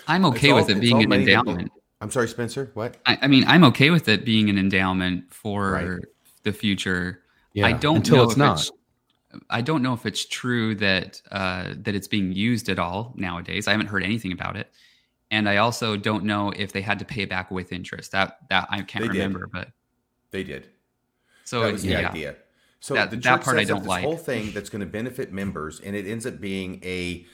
[0.08, 1.72] I'm okay all, with it being an endowment
[2.02, 5.72] i'm sorry spencer what I, I, mean i'm okay with it being an endowment for
[5.72, 6.00] right.
[6.44, 7.24] the future
[7.58, 8.60] yeah, I don't until know it's not.
[8.60, 8.72] It's,
[9.50, 13.68] I don't know if it's true that uh, that it's being used at all nowadays.
[13.68, 14.70] I haven't heard anything about it,
[15.32, 18.12] and I also don't know if they had to pay back with interest.
[18.12, 19.52] That that I can't they remember, did.
[19.52, 19.70] but
[20.30, 20.68] they did.
[21.46, 22.10] So that was the yeah.
[22.10, 22.36] idea.
[22.80, 24.04] So that, the that part I don't this like.
[24.04, 27.26] Whole thing that's going to benefit members, and it ends up being a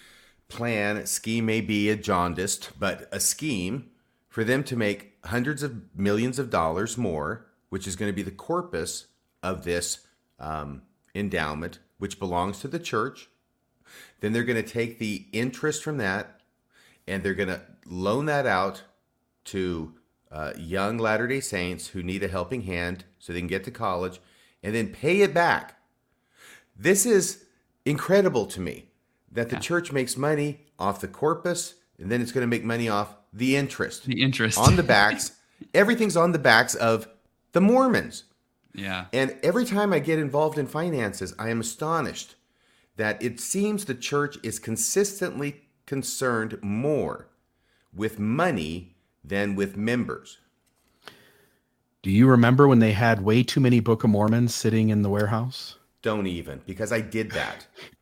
[0.48, 1.06] plan.
[1.06, 3.90] Scheme may be a jaundiced, but a scheme
[4.34, 8.24] for them to make hundreds of millions of dollars more, which is going to be
[8.24, 9.06] the corpus
[9.44, 10.08] of this
[10.40, 10.82] um,
[11.14, 13.30] endowment, which belongs to the church.
[14.22, 16.42] Then they're going to take the interest from that
[17.08, 18.82] and they're going to loan that out
[19.46, 19.94] to
[20.32, 23.72] uh, young Latter day Saints who need a helping hand so they can get to
[23.72, 24.20] college
[24.64, 25.80] and then pay it back.
[26.76, 27.46] This is
[27.86, 28.90] incredible to me
[29.32, 29.62] that the yeah.
[29.62, 33.56] church makes money off the corpus and then it's going to make money off the
[33.56, 34.06] interest.
[34.06, 34.58] The interest.
[34.58, 35.32] On the backs.
[35.74, 37.08] Everything's on the backs of
[37.54, 38.26] the Mormons.
[38.74, 39.06] Yeah.
[39.14, 42.36] And every time I get involved in finances, I am astonished
[42.96, 47.28] that it seems the church is consistently concerned more
[47.94, 50.40] with money than with members.
[52.02, 55.10] Do you remember when they had way too many Book of Mormons sitting in the
[55.10, 55.78] warehouse?
[56.02, 57.66] Don't even, because I did that.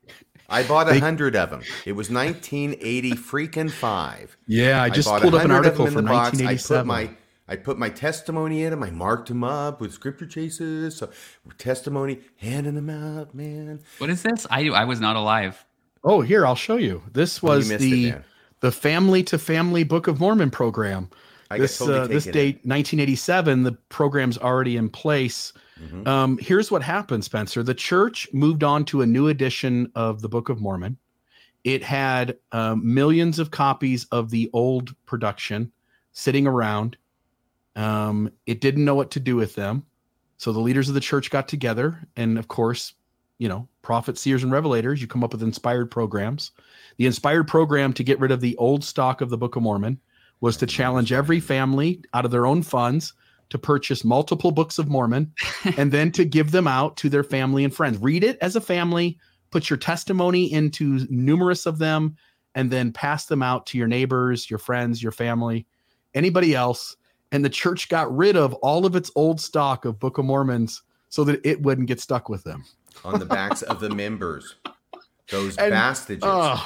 [0.52, 1.62] I bought a hundred of them.
[1.86, 4.36] It was 1980 freaking five.
[4.46, 6.78] Yeah, I just I pulled up an article from 1987.
[6.78, 7.16] I put my
[7.48, 8.82] I put my testimony in them.
[8.82, 10.96] I marked them up with scripture chases.
[10.96, 11.10] So
[11.58, 13.80] testimony, handing them out, man.
[13.98, 14.46] What is this?
[14.50, 15.64] I I was not alive.
[16.04, 17.02] Oh, here I'll show you.
[17.12, 18.22] This was oh, the it,
[18.60, 21.10] the Family to Family Book of Mormon program.
[21.50, 23.62] I this totally uh, this date, 1987.
[23.64, 25.52] The program's already in place.
[25.80, 26.06] Mm-hmm.
[26.06, 27.62] Um, here's what happened, Spencer.
[27.62, 30.96] The church moved on to a new edition of the Book of Mormon.
[31.64, 35.70] It had um, millions of copies of the old production
[36.12, 36.96] sitting around.
[37.76, 39.86] Um, it didn't know what to do with them.
[40.38, 42.94] So the leaders of the church got together, and of course,
[43.38, 46.50] you know, prophets, seers, and revelators, you come up with inspired programs.
[46.96, 50.00] The inspired program to get rid of the old stock of the Book of Mormon
[50.40, 53.14] was to challenge every family out of their own funds
[53.52, 55.32] to purchase multiple books of Mormon
[55.76, 57.98] and then to give them out to their family and friends.
[57.98, 59.18] Read it as a family,
[59.50, 62.16] put your testimony into numerous of them,
[62.54, 65.66] and then pass them out to your neighbors, your friends, your family,
[66.14, 66.96] anybody else
[67.32, 70.82] and the church got rid of all of its old stock of Book of Mormons
[71.08, 72.64] so that it wouldn't get stuck with them
[73.04, 74.54] on the backs of the members.
[75.30, 76.20] Those and, bastages.
[76.22, 76.62] Uh,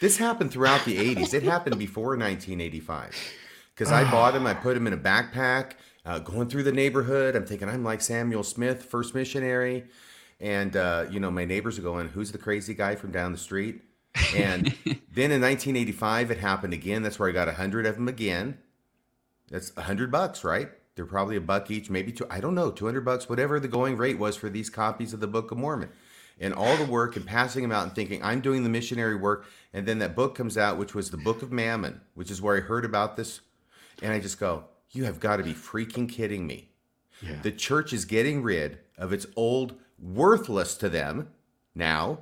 [0.00, 1.34] this happened throughout the 80s.
[1.34, 3.14] It happened before 1985.
[3.78, 5.72] Because I bought them, I put them in a backpack,
[6.04, 7.36] uh, going through the neighborhood.
[7.36, 9.84] I'm thinking I'm like Samuel Smith, first missionary.
[10.40, 13.38] And, uh, you know, my neighbors are going, Who's the crazy guy from down the
[13.38, 13.82] street?
[14.34, 14.66] And
[15.12, 17.02] then in 1985, it happened again.
[17.02, 18.58] That's where I got a 100 of them again.
[19.50, 20.68] That's a hundred bucks, right?
[20.94, 22.26] They're probably a buck each, maybe two.
[22.30, 25.20] I don't know, two hundred bucks, whatever the going rate was for these copies of
[25.20, 25.90] the Book of Mormon,
[26.38, 29.46] and all the work and passing them out and thinking I'm doing the missionary work,
[29.72, 32.56] and then that book comes out, which was the Book of Mammon, which is where
[32.56, 33.40] I heard about this,
[34.02, 36.70] and I just go, you have got to be freaking kidding me.
[37.20, 37.36] Yeah.
[37.42, 41.28] The church is getting rid of its old, worthless to them
[41.74, 42.20] now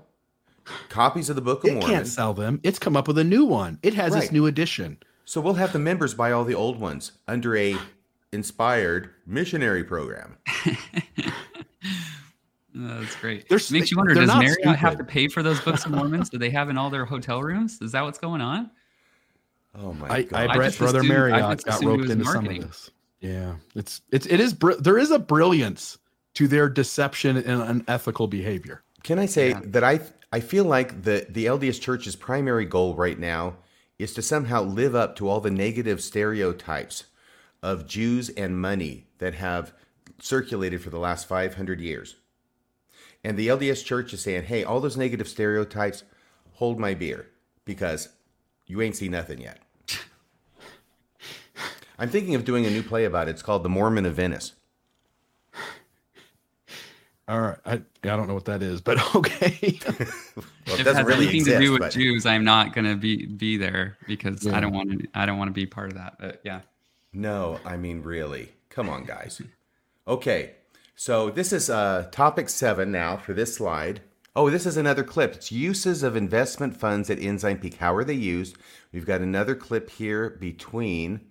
[0.88, 1.90] copies of the Book of it Mormon.
[1.90, 2.60] It can't sell them.
[2.62, 3.78] It's come up with a new one.
[3.82, 4.22] It has right.
[4.24, 4.98] its new edition.
[5.24, 7.76] So we'll have the members buy all the old ones under a
[8.32, 10.36] inspired missionary program.
[12.74, 13.48] That's great.
[13.48, 16.28] There's- Makes you wonder: Does not Marriott have to pay for those Books of Mormons?
[16.28, 17.80] Do they have in all their hotel rooms?
[17.80, 18.70] Is that what's going on?
[19.78, 20.50] Oh my I, god!
[20.50, 22.62] I, I bet Brother assumed- Marriott got roped into marketing.
[22.62, 22.90] some of this.
[23.20, 25.98] Yeah, it's it's it is br- there is a brilliance
[26.34, 28.82] to their deception and unethical behavior.
[29.02, 29.60] Can I say Yeah.
[29.64, 30.00] that I
[30.32, 33.56] I feel like the the LDS Church's primary goal right now
[33.98, 37.04] is to somehow live up to all the negative stereotypes
[37.62, 39.72] of Jews and money that have
[40.20, 42.16] circulated for the last 500 years.
[43.24, 46.04] And the LDS Church is saying, "Hey, all those negative stereotypes,
[46.52, 47.26] hold my beer
[47.64, 48.10] because
[48.66, 49.58] you ain't seen nothing yet."
[51.98, 53.32] I'm thinking of doing a new play about it.
[53.32, 54.52] It's called The Mormon of Venice.
[57.28, 57.80] All right, I I
[58.16, 59.78] don't know what that is, but okay.
[60.36, 63.56] Well, if it has anything to do with but- Jews, I'm not gonna be be
[63.56, 64.56] there because Yeah.
[64.56, 65.08] I don't want to.
[65.14, 66.16] I don't want to be part of that.
[66.20, 66.60] But yeah,
[67.12, 68.50] No, I mean really.
[68.70, 69.40] Come on, guys.
[70.06, 70.52] Okay,
[70.94, 74.02] so this is uh, topic seven now for this slide.
[74.36, 75.34] Oh, this is another clip.
[75.34, 77.74] It's uses of investment funds at Ensign Peak.
[77.76, 78.56] How are they used?
[78.92, 81.22] We've got another clip here between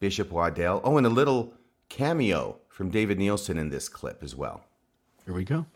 [0.00, 0.80] Bishop Waddell.
[0.84, 1.52] Oh, and a little
[1.88, 4.64] cameo from David Nielsen in this clip as well.
[5.24, 5.66] Here we go.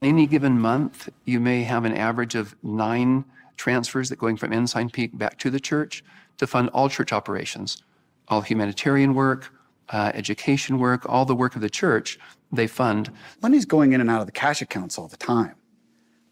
[0.00, 3.24] Any given month, you may have an average of nine
[3.56, 6.02] transfers that going from Ensign Peak back to the church
[6.38, 7.82] to fund all church operations,
[8.26, 9.52] all humanitarian work,
[9.90, 12.18] uh, education work, all the work of the church.
[12.50, 13.12] They fund.
[13.40, 15.54] Money's going in and out of the cash accounts all the time.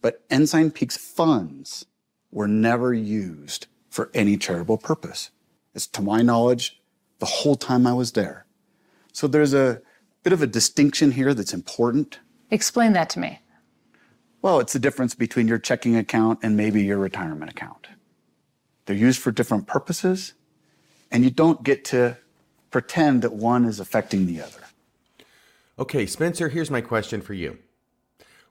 [0.03, 1.87] But Ensign Peak's funds
[2.32, 5.31] were never used for any charitable purpose.
[5.74, 6.80] It's to my knowledge,
[7.18, 8.47] the whole time I was there.
[9.12, 9.80] So there's a
[10.22, 12.18] bit of a distinction here that's important.
[12.51, 13.40] Explain that to me.
[14.42, 17.88] Well, it's the difference between your checking account and maybe your retirement account.
[18.86, 20.32] They're used for different purposes,
[21.10, 22.16] and you don't get to
[22.70, 24.60] pretend that one is affecting the other.
[25.78, 27.59] Okay, Spencer, here's my question for you.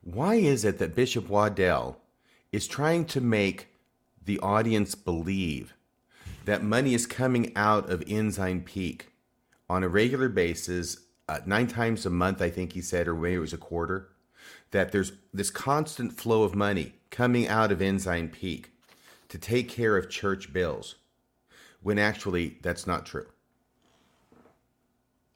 [0.01, 1.99] Why is it that Bishop Waddell
[2.51, 3.67] is trying to make
[4.23, 5.73] the audience believe
[6.49, 9.09] that money is coming out of Ensign Peak
[9.69, 10.97] on a regular basis,
[11.27, 14.09] uh, nine times a month, I think he said, or maybe it was a quarter?
[14.71, 18.71] That there's this constant flow of money coming out of Ensign Peak
[19.30, 20.95] to take care of church bills,
[21.81, 23.27] when actually that's not true.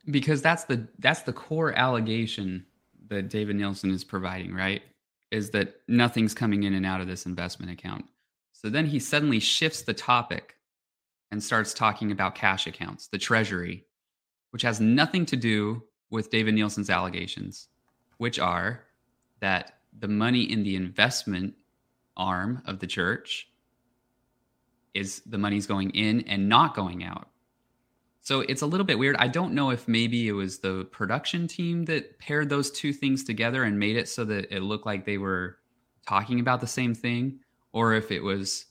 [0.10, 2.65] because that's the that's the core allegation
[3.10, 4.81] that David Nielsen is providing, right?
[5.31, 8.06] Is that nothing's coming in and out of this investment account.
[8.52, 10.56] So then he suddenly shifts the topic
[11.34, 13.84] and starts talking about cash accounts, the treasury,
[14.51, 15.81] which has nothing to do
[16.11, 17.69] with David Nielsen's allegations,
[18.19, 18.84] which are
[19.39, 21.55] that the money in the investment
[22.15, 23.49] arm of the church
[24.93, 27.30] is the money's going in and not going out.
[28.22, 29.15] So it's a little bit weird.
[29.18, 33.23] I don't know if maybe it was the production team that paired those two things
[33.23, 35.57] together and made it so that it looked like they were
[36.07, 37.39] talking about the same thing,
[37.72, 38.65] or if it was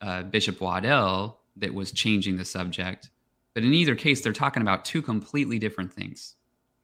[0.00, 3.10] uh, Bishop Waddell that was changing the subject.
[3.54, 6.36] But in either case, they're talking about two completely different things.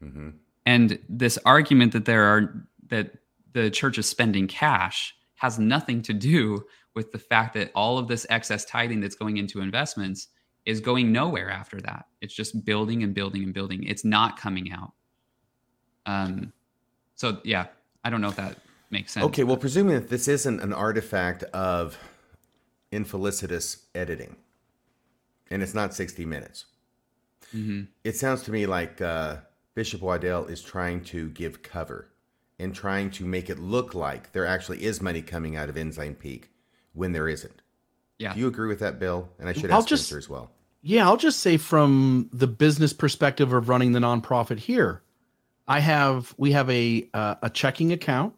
[0.03, 0.31] hmm
[0.67, 3.13] And this argument that there are that
[3.53, 6.65] the church is spending cash has nothing to do
[6.95, 10.29] with the fact that all of this excess tithing that's going into investments
[10.67, 12.07] is going nowhere after that.
[12.21, 13.85] It's just building and building and building.
[13.85, 14.93] It's not coming out.
[16.07, 16.53] Um,
[17.15, 17.67] so yeah,
[18.05, 18.59] I don't know if that
[18.91, 19.25] makes sense.
[19.27, 21.99] Okay, well, presuming that this isn't an artifact of
[22.91, 24.37] infelicitous editing,
[25.51, 26.67] and it's not 60 minutes,
[27.53, 29.37] hmm it sounds to me like uh,
[29.75, 32.11] Bishop Waddell is trying to give cover
[32.59, 36.15] and trying to make it look like there actually is money coming out of Ensign
[36.15, 36.51] Peak
[36.93, 37.63] when there isn't.
[38.19, 38.35] Yeah.
[38.35, 39.29] Do you agree with that, Bill?
[39.39, 40.51] And I should I'll ask just- Spencer as well.
[40.81, 45.03] Yeah, I'll just say from the business perspective of running the nonprofit here,
[45.67, 48.35] I have we have a uh, a checking account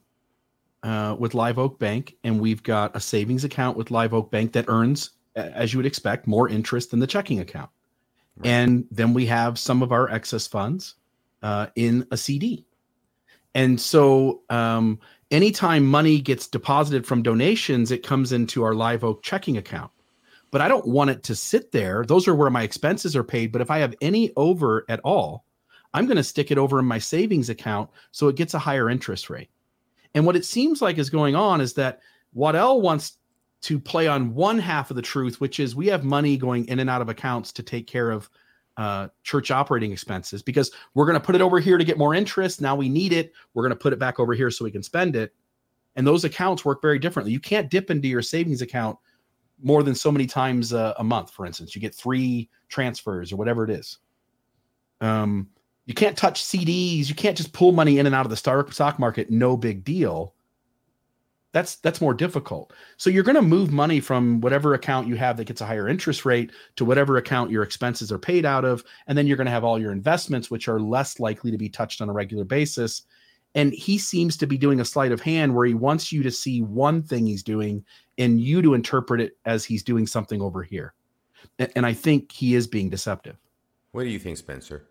[0.82, 4.52] uh, with Live Oak Bank, and we've got a savings account with Live Oak Bank
[4.52, 7.70] that earns, as you would expect, more interest than the checking account.
[8.43, 10.94] And then we have some of our excess funds
[11.43, 12.65] uh, in a CD.
[13.55, 14.98] And so, um,
[15.31, 19.90] anytime money gets deposited from donations, it comes into our Live Oak checking account
[20.51, 22.05] but I don't want it to sit there.
[22.05, 23.52] Those are where my expenses are paid.
[23.52, 25.44] But if I have any over at all,
[25.94, 28.90] I'm going to stick it over in my savings account so it gets a higher
[28.90, 29.51] interest rate.
[30.15, 32.01] And what it seems like is going on is that
[32.32, 33.19] Waddell wants
[33.62, 36.78] to play on one half of the truth, which is we have money going in
[36.80, 38.30] and out of accounts to take care of
[38.76, 42.14] uh, church operating expenses because we're going to put it over here to get more
[42.14, 42.60] interest.
[42.60, 43.32] Now we need it.
[43.52, 45.34] We're going to put it back over here so we can spend it.
[45.96, 47.32] And those accounts work very differently.
[47.32, 48.96] You can't dip into your savings account
[49.62, 51.74] more than so many times a, a month, for instance.
[51.74, 53.98] You get three transfers or whatever it is.
[55.02, 55.48] Um,
[55.84, 57.08] you can't touch CDs.
[57.08, 58.36] You can't just pull money in and out of the
[58.72, 59.30] stock market.
[59.30, 60.34] No big deal.
[61.52, 62.72] That's that's more difficult.
[62.97, 65.89] So you're going to move money from whatever account you have that gets a higher
[65.89, 69.47] interest rate to whatever account your expenses are paid out of, and then you're going
[69.47, 72.44] to have all your investments, which are less likely to be touched on a regular
[72.44, 73.02] basis.
[73.56, 76.31] And he seems to be doing a sleight of hand where he wants you to
[76.31, 77.85] see one thing he's doing
[78.16, 80.94] and you to interpret it as he's doing something over here.
[81.74, 83.36] And I think he is being deceptive.
[83.90, 84.86] What do you think, Spencer?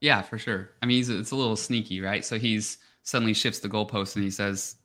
[0.00, 0.70] Yeah, for sure.
[0.82, 2.24] I mean, it's a little sneaky, right?
[2.24, 4.76] So he's suddenly shifts the goalpost and he says,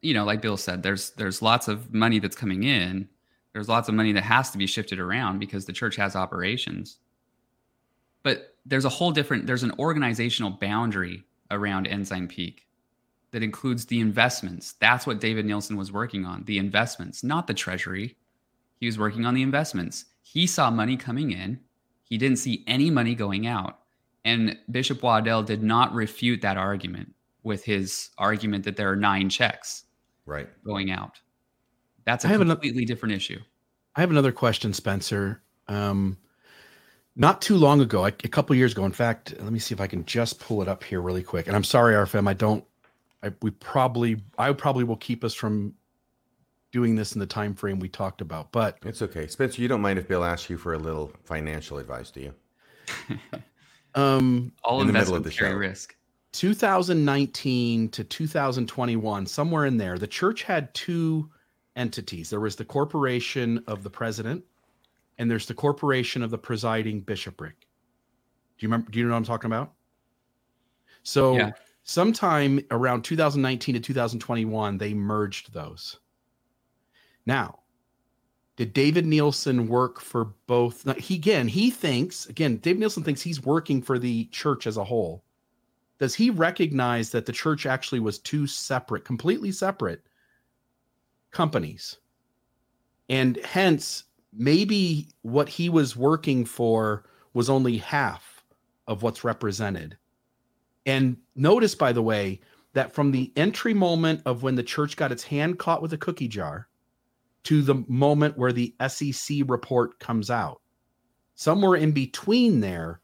[0.00, 3.08] you know, like Bill said, there's there's lots of money that's coming in.
[3.52, 6.98] There's lots of money that has to be shifted around because the church has operations.
[8.22, 12.66] But there's a whole different there's an organizational boundary around Ensign Peak
[13.30, 14.74] that includes the investments.
[14.80, 18.16] That's what David Nielsen was working on, the investments, not the treasury.
[18.80, 20.06] He was working on the investments.
[20.22, 21.60] He saw money coming in.
[22.04, 23.80] He didn't see any money going out.
[24.24, 29.28] And Bishop Waddell did not refute that argument with his argument that there are nine
[29.28, 29.84] checks
[30.28, 31.18] right going out.
[32.04, 33.40] That's a completely another, different issue.
[33.96, 35.42] I have another question, Spencer.
[35.66, 36.16] Um,
[37.16, 39.88] not too long ago, a couple years ago, in fact, let me see if I
[39.88, 41.48] can just pull it up here really quick.
[41.48, 42.64] And I'm sorry, RFM, I don't.
[43.22, 45.74] I, we probably, I probably will keep us from
[46.70, 48.52] doing this in the time frame we talked about.
[48.52, 49.60] But it's okay, Spencer.
[49.60, 52.34] You don't mind if Bill asks you for a little financial advice, do you?
[53.96, 55.50] um, all in the middle of the show.
[55.52, 55.96] risk.
[56.32, 61.28] 2019 to 2021, somewhere in there, the church had two
[61.76, 62.30] entities.
[62.30, 64.44] There was the corporation of the president,
[65.18, 67.56] and there's the corporation of the presiding bishopric.
[67.60, 68.90] Do you remember?
[68.90, 69.72] Do you know what I'm talking about?
[71.02, 71.52] So, yeah.
[71.84, 75.98] sometime around 2019 to 2021, they merged those.
[77.24, 77.60] Now,
[78.56, 80.84] did David Nielsen work for both?
[80.98, 84.84] He again, he thinks again, David Nielsen thinks he's working for the church as a
[84.84, 85.22] whole.
[85.98, 90.02] Does he recognize that the church actually was two separate, completely separate
[91.30, 91.98] companies?
[93.08, 97.04] And hence, maybe what he was working for
[97.34, 98.44] was only half
[98.86, 99.96] of what's represented.
[100.86, 102.40] And notice, by the way,
[102.74, 105.98] that from the entry moment of when the church got its hand caught with a
[105.98, 106.68] cookie jar
[107.44, 110.60] to the moment where the SEC report comes out.
[111.34, 113.00] Somewhere in between there,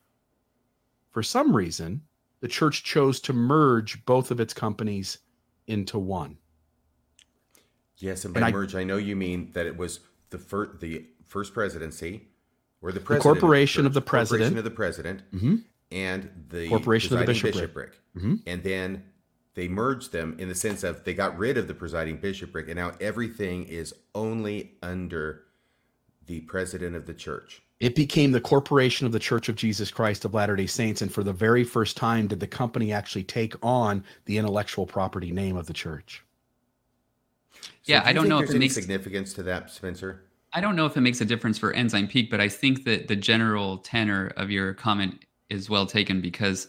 [1.10, 2.02] for some reason,
[2.44, 5.16] the church chose to merge both of its companies
[5.66, 6.36] into one.
[7.96, 10.78] Yes, and by and merge, I, I, know you mean that it was the first
[10.80, 12.28] the first presidency,
[12.82, 15.56] or the, the corporation of the, church, of the president, of the president, mm-hmm.
[15.90, 17.92] and the corporation of the bishopric, bishopric.
[18.14, 18.34] Mm-hmm.
[18.46, 19.04] and then
[19.54, 22.76] they merged them in the sense of they got rid of the presiding bishopric and
[22.76, 25.44] now everything is only under
[26.26, 30.24] the president of the church it became the corporation of the church of jesus christ
[30.24, 33.54] of latter day saints and for the very first time did the company actually take
[33.62, 36.24] on the intellectual property name of the church
[37.52, 40.76] so yeah do i don't know if it makes significance to that spencer i don't
[40.76, 43.78] know if it makes a difference for Ensign Peak but i think that the general
[43.78, 46.68] tenor of your comment is well taken because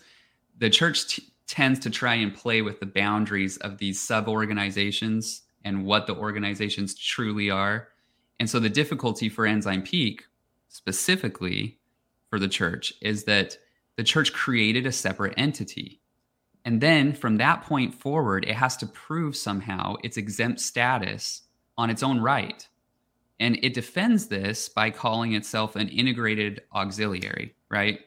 [0.57, 5.43] the church t- tends to try and play with the boundaries of these sub organizations
[5.63, 7.89] and what the organizations truly are.
[8.39, 10.23] And so the difficulty for Ensign Peak,
[10.69, 11.79] specifically
[12.29, 13.57] for the church, is that
[13.97, 16.01] the church created a separate entity.
[16.65, 21.43] And then from that point forward, it has to prove somehow its exempt status
[21.77, 22.67] on its own right.
[23.39, 27.99] And it defends this by calling itself an integrated auxiliary, right?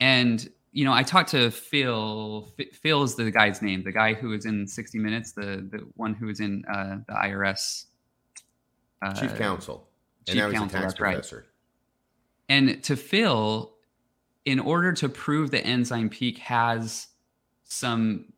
[0.00, 2.54] And you know, I talked to Phil.
[2.72, 6.14] Phil is the guy's name, the guy who was in 60 Minutes, the the one
[6.14, 7.86] who was in uh, the IRS
[9.02, 9.88] uh, chief counsel,
[10.26, 11.36] chief and now counsel, he's a tax professor.
[11.36, 11.44] Right.
[12.48, 13.74] And to Phil,
[14.44, 17.08] in order to prove that Ensign Peak has
[17.64, 18.32] some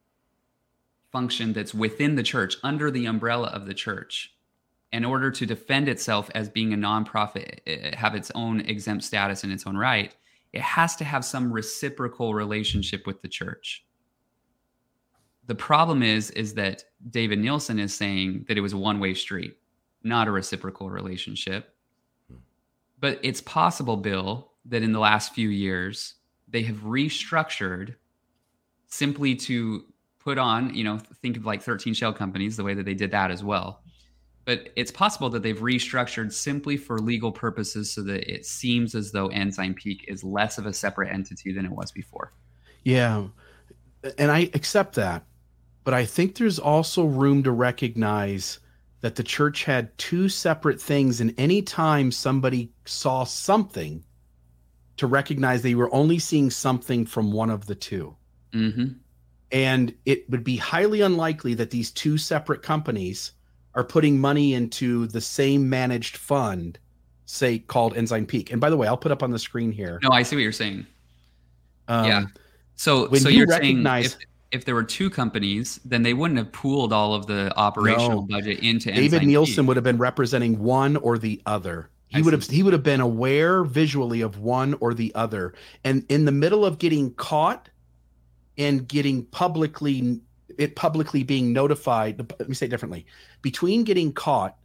[1.13, 4.35] function that's within the church, under the umbrella of the church,
[4.93, 9.45] in order to defend itself as being a nonprofit, eh, have its own exempt status
[9.45, 10.15] in its own right,
[10.53, 13.85] it has to have some reciprocal relationship with the church.
[15.47, 19.57] The problem is is that David Nielsen is saying that it was a one-way street,
[20.03, 21.70] not a reciprocal relationship.
[23.01, 26.15] But it's possible, Bill, that in the last few years
[26.49, 27.95] they have restructured
[28.89, 29.85] simply to
[30.19, 33.11] put on, you know, think of like 13 shell companies, the way that they did
[33.13, 33.83] that as well
[34.51, 39.13] but it's possible that they've restructured simply for legal purposes so that it seems as
[39.13, 42.33] though Ensign Peak is less of a separate entity than it was before.
[42.83, 43.27] Yeah.
[44.19, 45.25] And I accept that.
[45.85, 48.59] But I think there's also room to recognize
[49.01, 54.05] that the church had two separate things, and any time somebody saw something,
[54.99, 58.15] to recognize they were only seeing something from one of the 2
[58.53, 58.87] Mm-hmm.
[59.53, 63.33] And it would be highly unlikely that these two separate companies
[63.75, 66.79] are putting money into the same managed fund,
[67.27, 68.53] say called Ensign Peak.
[68.53, 69.99] And by the way, I'll put up on the screen here.
[70.03, 70.87] No, I see what you're saying.
[71.89, 72.25] Um, yeah.
[72.75, 76.39] So, when so you you're recognize- saying if, there were two companies, then they wouldn't
[76.39, 78.37] have pooled all of the operational No.
[78.37, 81.91] budget into David Nielsen would have been representing one or the other.
[82.09, 85.55] He I would have he would have been aware visually of one or the other.
[85.85, 87.69] And in the middle of getting caught
[88.59, 90.21] and getting publicly
[90.59, 93.07] it publicly being notified, let me say it differently.
[93.43, 94.57] Between getting caught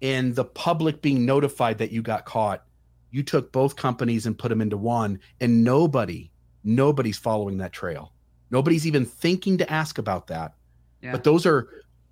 [0.00, 2.64] and the public being notified that you got caught,
[3.10, 6.30] you took both companies and put them into one and nobody
[6.64, 8.12] nobody's following that trail.
[8.52, 10.54] Nobody's even thinking to ask about that.
[11.00, 11.10] Yeah.
[11.10, 11.68] But those are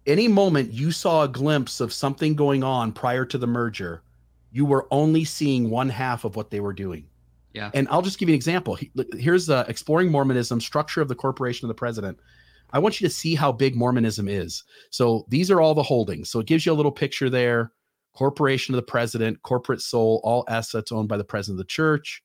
[0.06, 4.02] any moment you saw a glimpse of something going on prior to the merger,
[4.50, 7.06] you were only seeing one half of what they were doing.
[7.52, 7.70] yeah.
[7.74, 8.78] And I'll just give you an example.
[9.16, 12.18] Here's uh, Exploring Mormonism Structure of the Corporation of the President.
[12.72, 14.64] I want you to see how big Mormonism is.
[14.90, 16.30] So these are all the holdings.
[16.30, 17.72] So it gives you a little picture there
[18.14, 22.22] Corporation of the President, corporate sole, all assets owned by the President of the Church.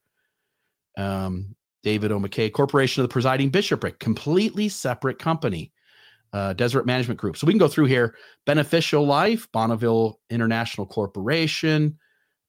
[0.98, 1.56] Um,
[1.86, 2.20] David O.
[2.20, 5.72] McKay, Corporation of the Presiding Bishopric, completely separate company.
[6.34, 7.38] Uh, Deseret Management Group.
[7.38, 8.16] So we can go through here.
[8.46, 11.98] Beneficial Life, Bonneville International Corporation,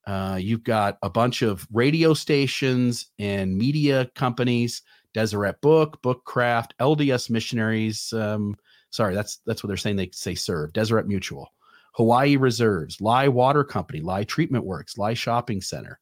[0.06, 4.82] uh, you've got a bunch of radio stations and media companies,
[5.14, 8.12] Deseret Book, Bookcraft, LDS Missionaries.
[8.12, 8.56] Um,
[8.90, 9.96] sorry, that's that's what they're saying.
[9.96, 11.52] They say serve Deseret Mutual,
[11.94, 15.98] Hawaii Reserves, Laie Water Company, Laie Treatment Works, Laie Shopping Center,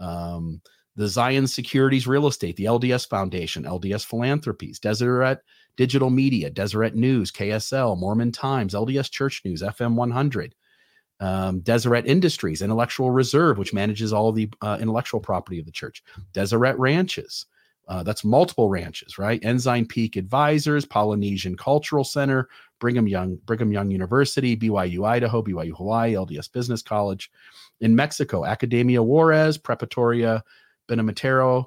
[0.00, 0.62] um,
[0.96, 5.38] the Zion Securities Real Estate, the LDS Foundation, LDS Philanthropies, Deseret
[5.76, 10.54] Digital Media, Deseret News, KSL, Mormon Times, LDS Church News, FM 100
[11.20, 16.02] um, Deseret Industries, Intellectual Reserve, which manages all the uh, intellectual property of the church.
[16.32, 17.46] Deseret Ranches,
[17.88, 19.44] uh, that's multiple ranches, right?
[19.44, 22.48] Ensign Peak Advisors, Polynesian Cultural Center,
[22.80, 27.30] Brigham Young, Brigham Young University, BYU Idaho, BYU Hawaii, LDS Business College.
[27.80, 30.42] In Mexico, Academia Juarez, Preparatoria
[30.88, 31.66] Benamitero,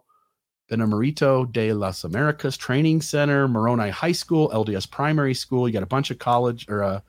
[0.69, 5.67] Benamerito de las Americas Training Center, Moroni High School, LDS Primary School.
[5.67, 6.99] You got a bunch of college or uh,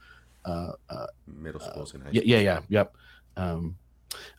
[0.44, 2.94] uh, uh, Middle schools and high yeah, yeah, yeah, yep.
[3.36, 3.76] Um,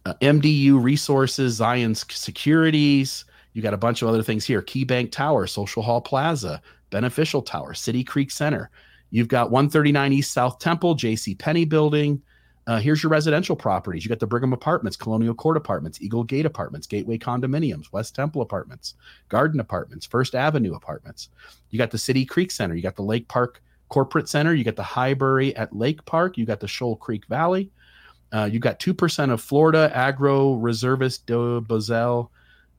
[0.05, 3.25] uh, MDU Resources, Zion S- Securities.
[3.53, 7.41] You got a bunch of other things here: Key Bank Tower, Social Hall Plaza, Beneficial
[7.41, 8.69] Tower, City Creek Center.
[9.09, 11.35] You've got 139 East South Temple, J.C.
[11.35, 12.21] Penney Building.
[12.67, 14.03] Uh, here's your residential properties.
[14.03, 18.41] You got the Brigham Apartments, Colonial Court Apartments, Eagle Gate Apartments, Gateway Condominiums, West Temple
[18.41, 18.95] Apartments,
[19.29, 21.29] Garden Apartments, First Avenue Apartments.
[21.69, 22.75] You got the City Creek Center.
[22.75, 24.53] You got the Lake Park Corporate Center.
[24.53, 26.37] You got the Highbury at Lake Park.
[26.37, 27.71] You got the Shoal Creek Valley.
[28.33, 32.27] Uh, you got 2% of Florida Agro Reservist de Bozell.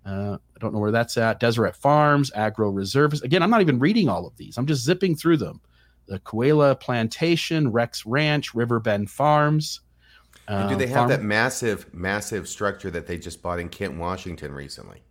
[0.04, 1.40] Uh, I don't know where that's at.
[1.40, 3.24] Deseret Farms, Agro Reservist.
[3.24, 4.58] Again, I'm not even reading all of these.
[4.58, 5.60] I'm just zipping through them.
[6.08, 9.80] The Coela Plantation, Rex Ranch, Riverbend Farms.
[10.48, 13.68] And do uh, they have Farm- that massive, massive structure that they just bought in
[13.68, 15.02] Kent, Washington recently?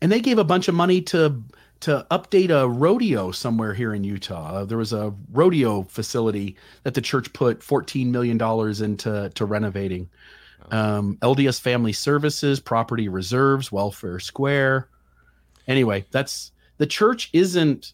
[0.00, 1.42] and they gave a bunch of money to
[1.78, 4.56] to update a rodeo somewhere here in Utah.
[4.56, 9.44] Uh, there was a rodeo facility that the church put 14 million dollars into to
[9.44, 10.08] renovating.
[10.70, 14.88] Um, LDS Family Services, Property Reserves, Welfare Square.
[15.68, 17.92] Anyway, that's the church isn't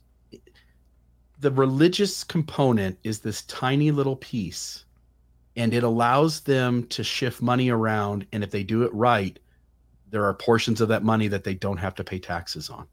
[1.42, 4.84] the religious component is this tiny little piece
[5.56, 9.38] and it allows them to shift money around and if they do it right
[10.10, 12.86] there are portions of that money that they don't have to pay taxes on.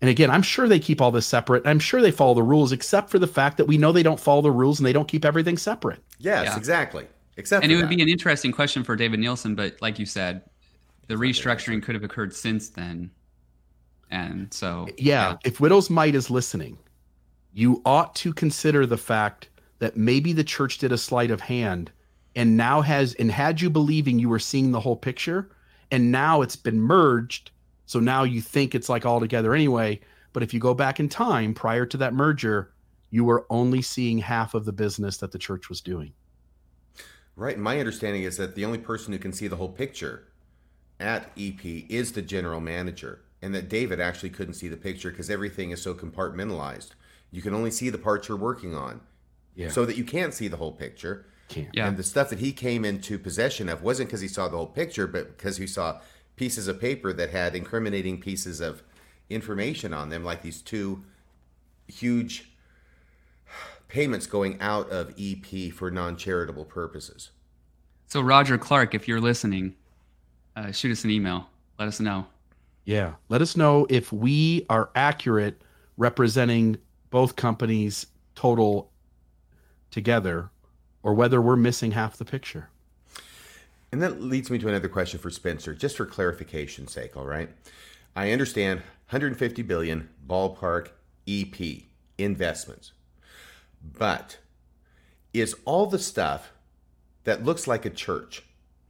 [0.00, 1.66] And again, I'm sure they keep all this separate.
[1.66, 4.18] I'm sure they follow the rules, except for the fact that we know they don't
[4.18, 6.02] follow the rules and they don't keep everything separate.
[6.18, 6.56] Yes, Yeah.
[6.56, 7.06] exactly.
[7.36, 7.96] Except and for it would that.
[7.96, 10.40] be an interesting question for David Nielsen, but like you said,
[11.08, 13.10] the restructuring could have occurred since then.
[14.10, 16.78] And so, Yeah, if Widow's Mite is listening,
[17.52, 21.90] you ought to consider the fact that maybe the church did a sleight of hand
[22.36, 25.50] and now has, and had you believing you were seeing the whole picture,
[25.90, 27.50] and now it's been merged.
[27.86, 30.00] So now you think it's like all together anyway.
[30.32, 32.72] But if you go back in time prior to that merger,
[33.10, 36.12] you were only seeing half of the business that the church was doing.
[37.34, 37.54] Right.
[37.54, 40.28] And my understanding is that the only person who can see the whole picture
[41.00, 45.30] at EP is the general manager, and that David actually couldn't see the picture because
[45.30, 46.90] everything is so compartmentalized.
[47.30, 49.00] You can only see the parts you're working on,
[49.54, 49.70] Yeah.
[49.70, 51.26] so that you can't see the whole picture.
[51.48, 51.68] Can't.
[51.72, 51.88] Yeah.
[51.88, 54.66] And the stuff that he came into possession of wasn't because he saw the whole
[54.66, 56.00] picture, but because he saw
[56.36, 58.82] pieces of paper that had incriminating pieces of
[59.28, 61.04] information on them, like these two
[61.88, 62.50] huge
[63.88, 67.30] payments going out of EP for non charitable purposes.
[68.06, 69.74] So, Roger Clarke, if you're listening,
[70.56, 71.48] uh, shoot us an email.
[71.78, 72.26] Let us know.
[72.84, 73.14] Yeah.
[73.28, 75.62] Let us know if we are accurate
[75.96, 76.78] representing
[77.10, 78.90] both companies' total
[79.90, 80.50] together
[81.02, 82.68] or whether we're missing half the picture.
[83.92, 87.50] And that leads me to another question for Spencer, just for clarification's sake, all right?
[88.14, 90.90] I understand 150 billion ballpark
[91.26, 91.82] EP
[92.18, 92.92] investments.
[93.82, 94.38] But
[95.32, 96.52] is all the stuff
[97.24, 98.42] that looks like a church,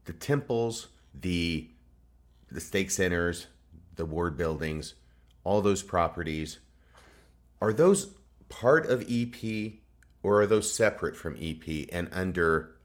[0.05, 0.89] the temples,
[1.19, 1.69] the
[2.51, 3.47] the stake centers,
[4.01, 4.95] the ward buildings,
[5.45, 6.59] all those properties,
[7.61, 8.15] are those
[8.49, 9.75] part of EP
[10.23, 12.77] or are those separate from EP and under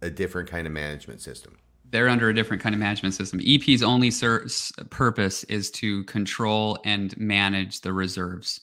[0.00, 1.58] a different kind of management system?
[1.90, 3.40] They're under a different kind of management system.
[3.44, 4.46] EP's only ser-
[4.90, 8.60] purpose is to control and manage the reserves.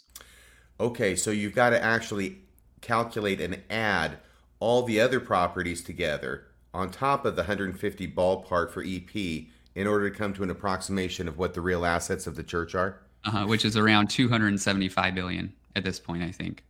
[0.80, 2.38] Okay, so you've got to actually
[2.80, 4.18] calculate and add
[4.62, 10.10] all the other properties together on top of the 150 ballpark for EP in order
[10.10, 13.02] to come to an approximation of what the real assets of the church are?
[13.24, 16.64] Uh-huh, which is around 275 billion at this point, I think.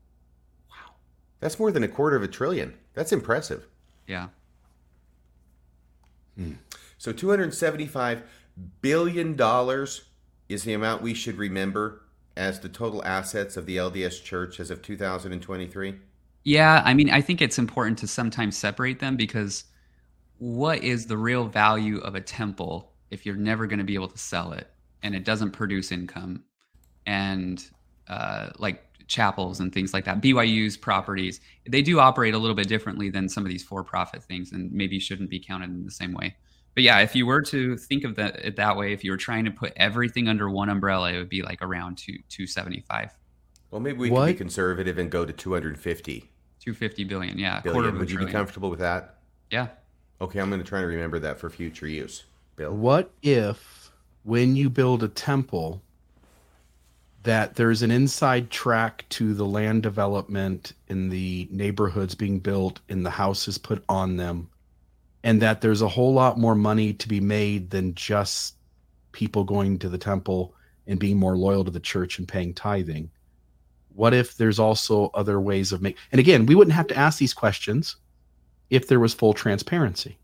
[0.69, 0.94] Wow.
[1.40, 2.73] That's more than a quarter of a trillion.
[2.94, 3.68] That's impressive.
[4.07, 4.28] Yeah.
[6.38, 6.53] Hmm.
[6.98, 8.23] So 275
[8.82, 10.03] billion dollars
[10.49, 12.02] is the amount we should remember
[12.36, 15.95] as the total assets of the LDS Church as of 2023?
[16.44, 19.65] Yeah, I mean, I think it's important to sometimes separate them because
[20.40, 24.07] what is the real value of a temple if you're never going to be able
[24.07, 24.67] to sell it
[25.03, 26.43] and it doesn't produce income
[27.05, 27.69] and
[28.07, 32.67] uh, like chapels and things like that byu's properties they do operate a little bit
[32.67, 36.13] differently than some of these for-profit things and maybe shouldn't be counted in the same
[36.13, 36.33] way
[36.75, 39.17] but yeah if you were to think of that it that way if you were
[39.17, 43.11] trying to put everything under one umbrella it would be like around two, 275
[43.69, 44.27] well maybe we what?
[44.27, 46.29] can be conservative and go to 250
[46.61, 47.97] 250 billion yeah billion.
[47.97, 49.17] would you be comfortable with that
[49.49, 49.67] yeah
[50.21, 52.25] Okay, I'm going to try to remember that for future use.
[52.56, 52.73] Bill.
[52.73, 53.91] What if
[54.23, 55.82] when you build a temple
[57.23, 63.06] that there's an inside track to the land development in the neighborhoods being built and
[63.06, 64.49] the houses put on them
[65.23, 68.56] and that there's a whole lot more money to be made than just
[69.11, 70.56] people going to the temple
[70.88, 73.10] and being more loyal to the church and paying tithing
[73.94, 77.19] what if there's also other ways of making and again we wouldn't have to ask
[77.19, 77.98] these questions
[78.72, 80.18] if there was full transparency.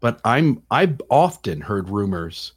[0.00, 2.52] But I'm I've often heard rumors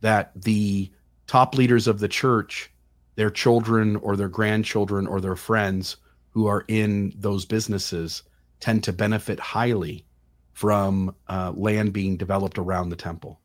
[0.00, 0.90] that the
[1.26, 2.70] top leaders of the church,
[3.14, 5.96] their children or their grandchildren or their friends
[6.30, 8.22] who are in those businesses
[8.60, 10.04] tend to benefit highly
[10.52, 13.40] from uh, land being developed around the temple.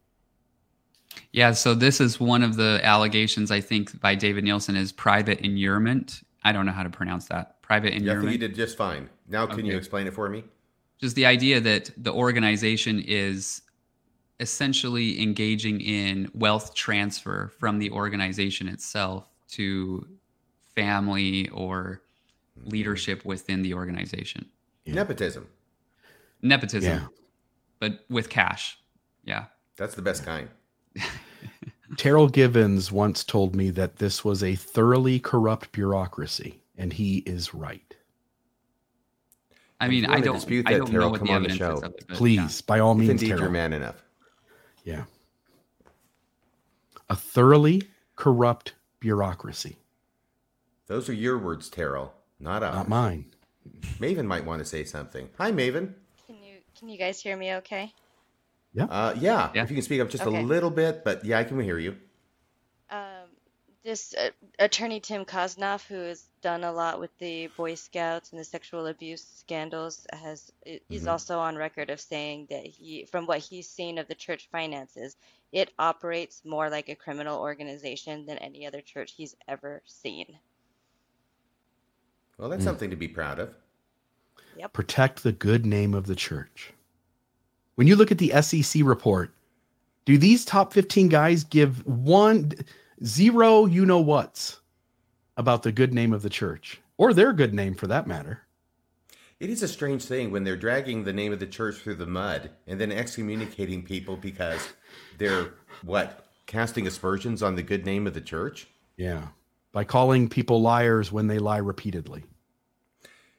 [1.32, 5.42] Yeah, so this is one of the allegations I think by David Nielsen is private
[5.42, 6.22] inurement.
[6.44, 7.62] I don't know how to pronounce that.
[7.62, 8.06] Private inurement.
[8.06, 9.10] Yeah, I think you did just fine.
[9.28, 9.68] Now, can okay.
[9.68, 10.44] you explain it for me?
[11.00, 13.62] Just the idea that the organization is
[14.40, 20.08] essentially engaging in wealth transfer from the organization itself to
[20.76, 22.02] family or
[22.66, 24.46] leadership within the organization.
[24.86, 24.96] Yeah.
[24.96, 25.48] Nepotism.
[26.42, 27.00] Nepotism.
[27.00, 27.08] Yeah.
[27.80, 28.78] But with cash.
[29.24, 29.46] Yeah.
[29.76, 30.50] That's the best kind.
[31.96, 37.54] Terryl Givens once told me that this was a thoroughly corrupt bureaucracy, and he is
[37.54, 37.87] right.
[39.80, 40.74] I mean, I don't dispute that.
[40.74, 42.38] I don't Terryl, come on the show, it, please.
[42.38, 42.66] Yeah.
[42.66, 44.04] By all means, indeed, you're man enough.
[44.84, 45.04] Yeah,
[47.10, 47.84] a thoroughly
[48.16, 49.78] corrupt bureaucracy.
[50.88, 52.76] Those are your words, Terryl, not ours.
[52.76, 53.26] Not mine.
[54.00, 55.30] Maven might want to say something.
[55.38, 55.94] Hi, Maven.
[56.26, 57.54] Can you can you guys hear me?
[57.56, 57.94] Okay.
[58.74, 58.86] Yeah.
[58.86, 59.50] Uh, yeah.
[59.54, 59.64] yeah.
[59.64, 60.38] If you can speak up just okay.
[60.38, 61.98] a little bit, but yeah, I can hear you.
[63.88, 68.40] This uh, attorney Tim Kosnoff, who has done a lot with the Boy Scouts and
[68.40, 71.08] the sexual abuse scandals, has is mm-hmm.
[71.08, 75.16] also on record of saying that he, from what he's seen of the church finances,
[75.54, 80.38] it operates more like a criminal organization than any other church he's ever seen.
[82.38, 82.66] Well, that's mm.
[82.66, 83.56] something to be proud of.
[84.58, 84.74] Yep.
[84.74, 86.74] Protect the good name of the church.
[87.76, 89.32] When you look at the SEC report,
[90.04, 92.52] do these top 15 guys give one
[93.04, 94.60] zero you know what's
[95.36, 98.42] about the good name of the church or their good name for that matter.
[99.40, 102.08] It is a strange thing when they're dragging the name of the church through the
[102.08, 104.68] mud and then excommunicating people because
[105.20, 105.54] they're
[105.84, 108.68] what casting aspersions on the good name of the church.
[108.96, 109.28] Yeah,
[109.72, 112.24] by calling people liars when they lie repeatedly.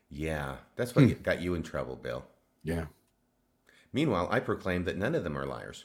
[0.09, 1.23] Yeah, that's what hmm.
[1.23, 2.25] got you in trouble, Bill.
[2.63, 2.87] Yeah.
[3.93, 5.85] Meanwhile, I proclaim that none of them are liars.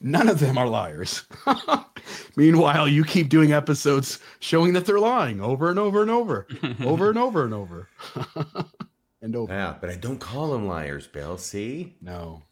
[0.00, 1.24] None of them are liars.
[2.36, 6.46] Meanwhile, you keep doing episodes showing that they're lying over and over and over,
[6.84, 7.88] over and over and over.
[9.22, 9.52] and over.
[9.52, 11.36] Yeah, but I don't call them liars, Bill.
[11.38, 11.96] See?
[12.00, 12.42] No.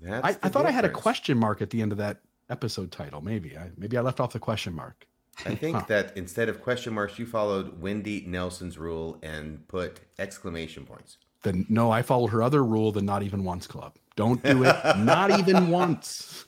[0.00, 2.18] That's I, I thought I had a question mark at the end of that
[2.50, 3.20] episode title.
[3.22, 5.06] Maybe I maybe I left off the question mark.
[5.44, 5.84] I think Huh.
[5.88, 11.18] that instead of question marks, you followed Wendy Nelson's rule and put exclamation points.
[11.46, 13.94] Then no, I followed her other rule, the not even once club.
[14.16, 16.44] Don't do it, not even once.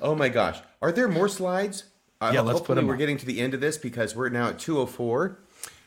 [0.00, 0.58] oh my gosh.
[0.80, 1.84] Are there more slides?
[2.20, 2.98] Uh, Yeah, let's put them we're up.
[2.98, 5.38] getting to the end of this because we're now at 204.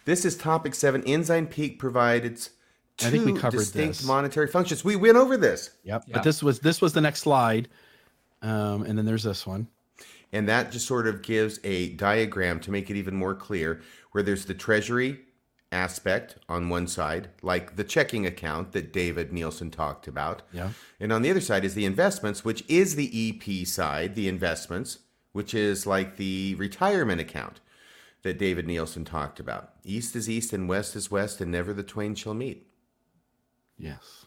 [0.06, 1.04] This is topic seven.
[1.04, 2.52] Ensign Peak provides
[2.96, 4.08] two I think we covered distinct this.
[4.08, 4.86] monetary functions.
[4.86, 5.72] We went over this.
[5.84, 6.04] Yep.
[6.08, 6.14] Yeah.
[6.14, 7.68] But this was this was the next slide.
[8.42, 9.68] Um, and then there's this one.
[10.32, 13.82] And that just sort of gives a diagram to make it even more clear
[14.14, 15.20] where there's the treasury
[15.72, 20.42] aspect on one side, like the checking account that David Nielsen talked about.
[20.52, 20.72] Yeah.
[21.00, 25.00] And on the other side is the investments, which is the EP side, the investments,
[25.34, 27.60] which is like the retirement account
[28.24, 29.74] that David Nielsen talked about.
[29.84, 32.68] East is east and west is west, and never the twain shall meet.
[33.78, 34.26] Yes.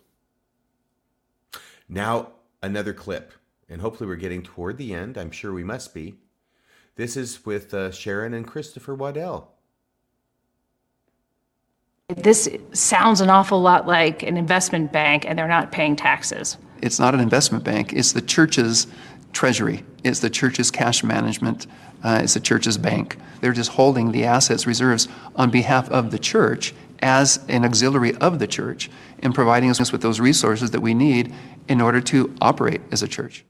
[1.88, 2.32] Now,
[2.62, 3.32] another clip,
[3.68, 5.16] and hopefully we're getting toward the end.
[5.16, 6.14] I'm sure we must be.
[6.96, 9.54] This is with uh, Sharyn and Christopher Waddell.
[12.16, 16.56] This sounds an awful lot like an investment bank, and they're not paying taxes.
[16.80, 18.86] It's not an investment bank, it's the church's
[19.34, 21.66] treasury, it's the church's cash management,
[22.02, 23.18] uh, it's the church's bank.
[23.42, 25.06] They're just holding the assets, reserves
[25.36, 30.00] on behalf of the church as an auxiliary of the church and providing us with
[30.00, 31.34] those resources that we need
[31.68, 33.44] in order to operate as a church.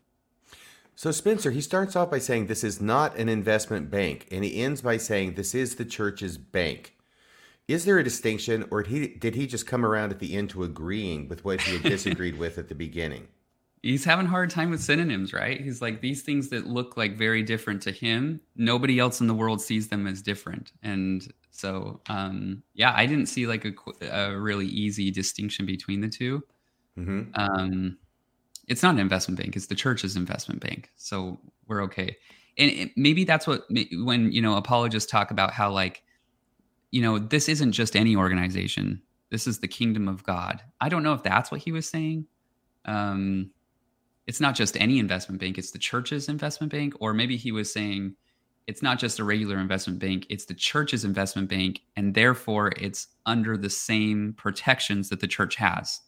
[0.96, 4.60] So, Spencer, he starts off by saying this is not an investment bank, and he
[4.60, 6.97] ends by saying this is the church's bank.
[7.68, 10.50] Is there a distinction, or did he, did he just come around at the end
[10.50, 13.28] to agreeing with what he had disagreed with at the beginning?
[13.82, 15.60] He's having a hard time with synonyms, right?
[15.60, 18.40] He's like these things that look like very different to him.
[18.56, 23.26] Nobody else in the world sees them as different, and so um, yeah, I didn't
[23.26, 23.72] see like a,
[24.10, 26.42] a really easy distinction between the 2
[26.96, 27.98] hmm um,
[28.66, 30.90] it's not an investment bank; it's the church's investment bank.
[30.96, 31.38] So
[31.68, 32.16] we're okay.
[32.58, 36.02] And it, maybe that's what when you know apologists talk about how like
[36.90, 39.02] you know this isn't just any organization.
[39.30, 40.62] This is the kingdom of God.
[40.80, 42.26] I don't know if that's what he was saying.
[42.86, 43.50] Um,
[44.26, 46.94] it's not just any investment bank; it's the church's investment bank.
[47.00, 48.14] Or maybe he was saying
[48.66, 53.08] it's not just a regular investment bank; it's the church's investment bank, and therefore it's
[53.26, 56.00] under the same protections that the church has.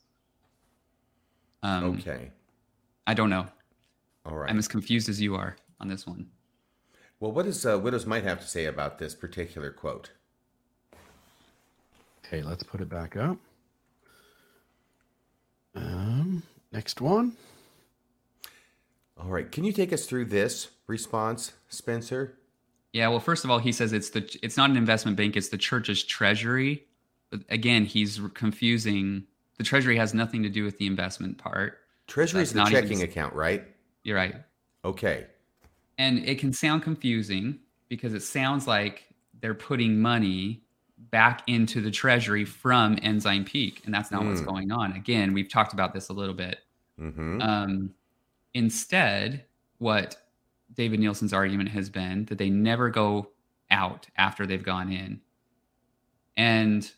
[1.62, 2.30] Um, Okay.
[3.06, 3.46] I don't know.
[4.24, 4.50] All right.
[4.50, 6.28] I'm as confused as you are on this one.
[7.18, 10.12] Well, what does uh, Widow's Mite have to say about this particular quote?
[12.32, 13.36] Okay, let's put it back up.
[15.74, 17.32] Um, next one.
[19.18, 19.50] All right.
[19.50, 22.38] Can you take us through this response, Spencer?
[22.92, 25.48] Yeah, well, first of all, he says it's the it's not an investment bank; it's
[25.48, 26.84] the church's treasury.
[27.30, 29.24] But again, he's confusing.
[29.58, 31.78] The treasury has nothing to do with the investment part.
[32.06, 33.64] Treasury is the not even- checking account, right?
[34.04, 34.36] You're right,
[34.84, 35.26] Okay.
[35.98, 37.58] and it can sound confusing
[37.88, 39.04] because it sounds like
[39.40, 40.62] they're putting money
[41.10, 44.46] back into the treasury from Ensign Peak, and that's not what's Hmm.
[44.46, 44.92] going on.
[44.92, 46.60] Again, we've talked about this a little bit.
[47.00, 47.40] Mm-hmm.
[47.40, 47.94] Um,
[48.54, 49.44] instead,
[49.78, 50.16] what
[50.74, 53.30] David Nielsen's argument has been that they never go
[53.70, 55.20] out after they've gone in.
[56.36, 56.90] And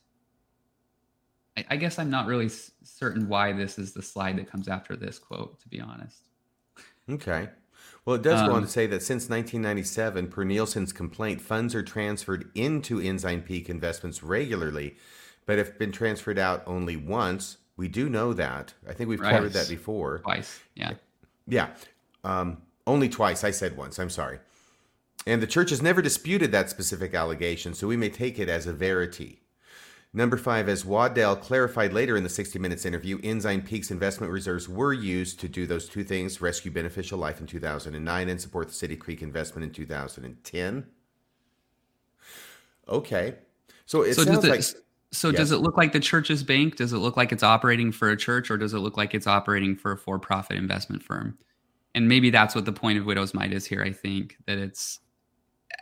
[1.57, 4.69] I, I guess I'm not really s- certain why this is the slide that comes
[4.69, 6.29] after this quote, to be honest.
[7.09, 7.49] Okay.
[8.05, 11.75] Well, it does go on Um, to say that since 1997, per Nielsen's complaint, funds
[11.75, 14.97] are transferred into Ensign Peak investments regularly,
[15.47, 17.59] but have been transferred out only once.
[17.77, 18.75] We do know that.
[18.89, 19.35] I think we've Right.
[19.35, 20.19] covered that before.
[20.19, 20.61] Twice.
[20.75, 20.95] Yeah.
[21.47, 21.69] Yeah.
[22.25, 23.45] Um, only twice.
[23.45, 23.99] I said once.
[24.01, 24.41] I'm sorry.
[25.25, 28.67] And the church has never disputed that specific allegation, so we may take it as
[28.67, 29.42] a verity.
[30.15, 34.69] Number five, as Waddell clarified later in the 60 Minutes interview, Ensign Peak's investment reserves
[34.69, 38.75] were used to do those two things rescue beneficial life in 2009 and support the
[38.75, 40.87] City Creek investment in 2010.
[42.89, 43.37] Okay.
[43.87, 44.63] So it so sounds does it, like.
[45.13, 45.37] so Yes.
[45.39, 46.77] does it look like the church's bank?
[46.77, 49.27] Does it look like it's operating for a church or does it look like it's
[49.27, 51.39] operating for a for-profit investment firm?
[51.95, 53.83] And maybe that's what the point of Widow's Mite is here.
[53.83, 55.01] I think that it's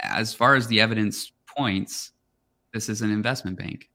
[0.02, 2.12] as far as the evidence points,
[2.72, 3.89] this is an investment bank.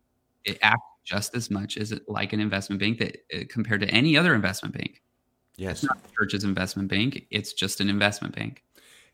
[0.46, 3.90] It acts just as much as it like an investment bank that uh, compared to
[3.90, 5.02] any other investment bank.
[5.58, 5.84] Yes.
[5.84, 7.26] It's not the church's investment bank.
[7.32, 8.64] It's just an investment bank.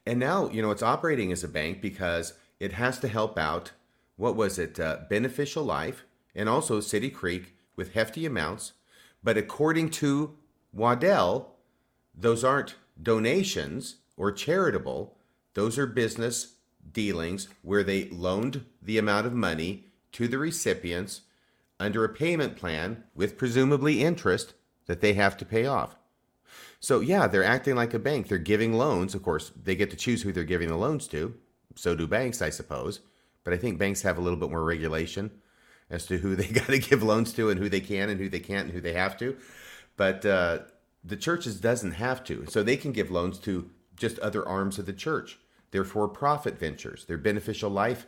[0.06, 3.72] And now, you know, it's operating as a bank because it has to help out,
[4.16, 8.74] what was it, uh, Beneficial Life and also City Creek with hefty amounts.
[9.24, 10.36] But according to
[10.74, 11.56] Waddell,
[12.16, 15.18] those aren't donations or charitable,
[15.54, 16.56] those are business
[16.92, 21.22] dealings where they loaned the amount of money to the recipients
[21.80, 24.54] under a payment plan with presumably interest
[24.86, 25.96] that they have to pay off.
[26.80, 28.28] So, yeah, they're acting like a bank.
[28.28, 29.16] They're giving loans.
[29.16, 31.36] Of course, they get to choose who they're giving the loans to.
[31.76, 33.00] So do banks, I suppose.
[33.44, 35.32] But I think banks have a little bit more regulation
[35.90, 38.30] as to who they got to give loans to and who they can and who
[38.30, 39.38] they can't and who they have to.
[39.98, 40.60] But uh,
[41.04, 42.46] the churches doesn't have to.
[42.48, 45.38] So they can give loans to just other arms of the church.
[45.72, 48.06] They're for profit ventures, they're beneficial life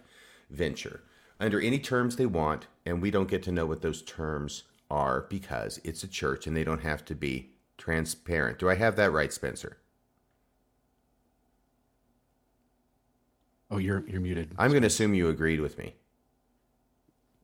[0.50, 1.02] venture
[1.44, 2.68] under any terms they want.
[2.86, 6.56] And we don't get to know what those terms are because it's a church and
[6.56, 8.60] they don't have to be transparent.
[8.60, 9.78] Do I have that right, Spencer?
[13.72, 14.54] Oh, you're you're muted.
[14.58, 15.96] I'm going to assume you agreed with me.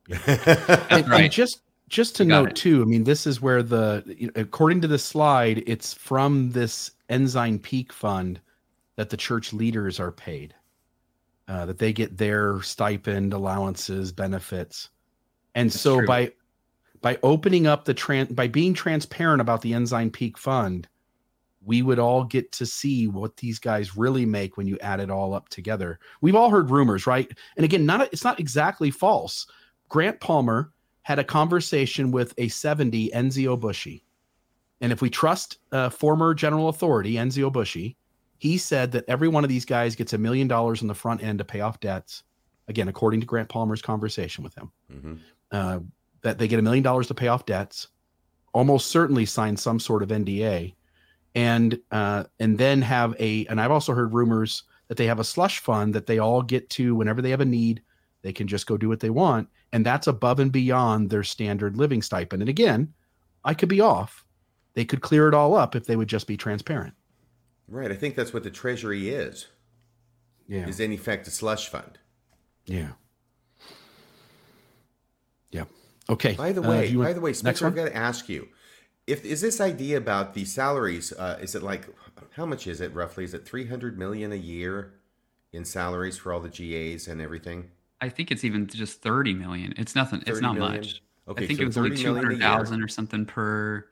[0.08, 1.24] and, right.
[1.24, 2.56] and just just to note it.
[2.56, 7.58] too, I mean, this is where the according to the slide, it's from this Ensign
[7.58, 8.40] Peak Fund
[8.94, 10.54] that the church leaders are paid,
[11.50, 14.88] uh, that they get their stipend, allowances, benefits,
[15.56, 16.06] and That's so true.
[16.06, 16.32] by
[17.00, 20.86] by opening up the trans by being transparent about the Ensign Peak Fund,
[21.64, 25.10] we would all get to see what these guys really make when you add it
[25.10, 25.98] all up together.
[26.20, 27.28] We've all heard rumors, right?
[27.56, 29.48] And again, not it's not exactly false.
[29.88, 30.70] Grant Palmer
[31.02, 34.02] had a conversation with a 70 Enzio Busche.
[34.80, 37.96] And if we trust uh, former general authority, Enzio Busche,
[38.40, 41.22] he said that every one of these guys gets a million dollars on the front
[41.22, 42.24] end to pay off debts.
[42.68, 45.14] Again, according to Grant Palmer's conversation with him, mm-hmm.
[45.50, 45.80] uh,
[46.22, 47.88] that they get a million dollars to pay off debts,
[48.52, 50.74] almost certainly sign some sort of NDA,
[51.34, 53.46] and uh, and then have a.
[53.46, 56.70] And I've also heard rumors that they have a slush fund that they all get
[56.70, 57.82] to whenever they have a need,
[58.22, 61.76] they can just go do what they want and that's above and beyond their standard
[61.76, 62.42] living stipend.
[62.42, 62.92] And again,
[63.44, 64.24] I could be off.
[64.74, 66.94] They could clear it all up if they would just be transparent.
[67.70, 67.90] Right.
[67.90, 69.46] I think that's what the Treasury is.
[70.48, 70.66] Yeah.
[70.66, 71.98] Is in effect a slush fund.
[72.66, 72.88] Yeah.
[75.52, 75.64] Yeah.
[76.08, 76.34] Okay.
[76.34, 78.48] By the uh, way, uh, by the way, Spencer, I've got to ask you,
[79.06, 81.12] if is this idea about the salaries?
[81.12, 81.88] Uh, is it like
[82.32, 83.22] how much is it roughly?
[83.22, 84.94] Is it three hundred million a year
[85.52, 87.70] in salaries for all the GAs and everything?
[88.00, 89.74] I think it's even just 30 million.
[89.76, 90.22] It's nothing.
[90.26, 90.76] It's not million?
[90.76, 91.02] much.
[91.28, 93.84] Okay, I think so it was only 200,000 or something per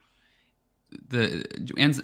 [0.91, 1.45] the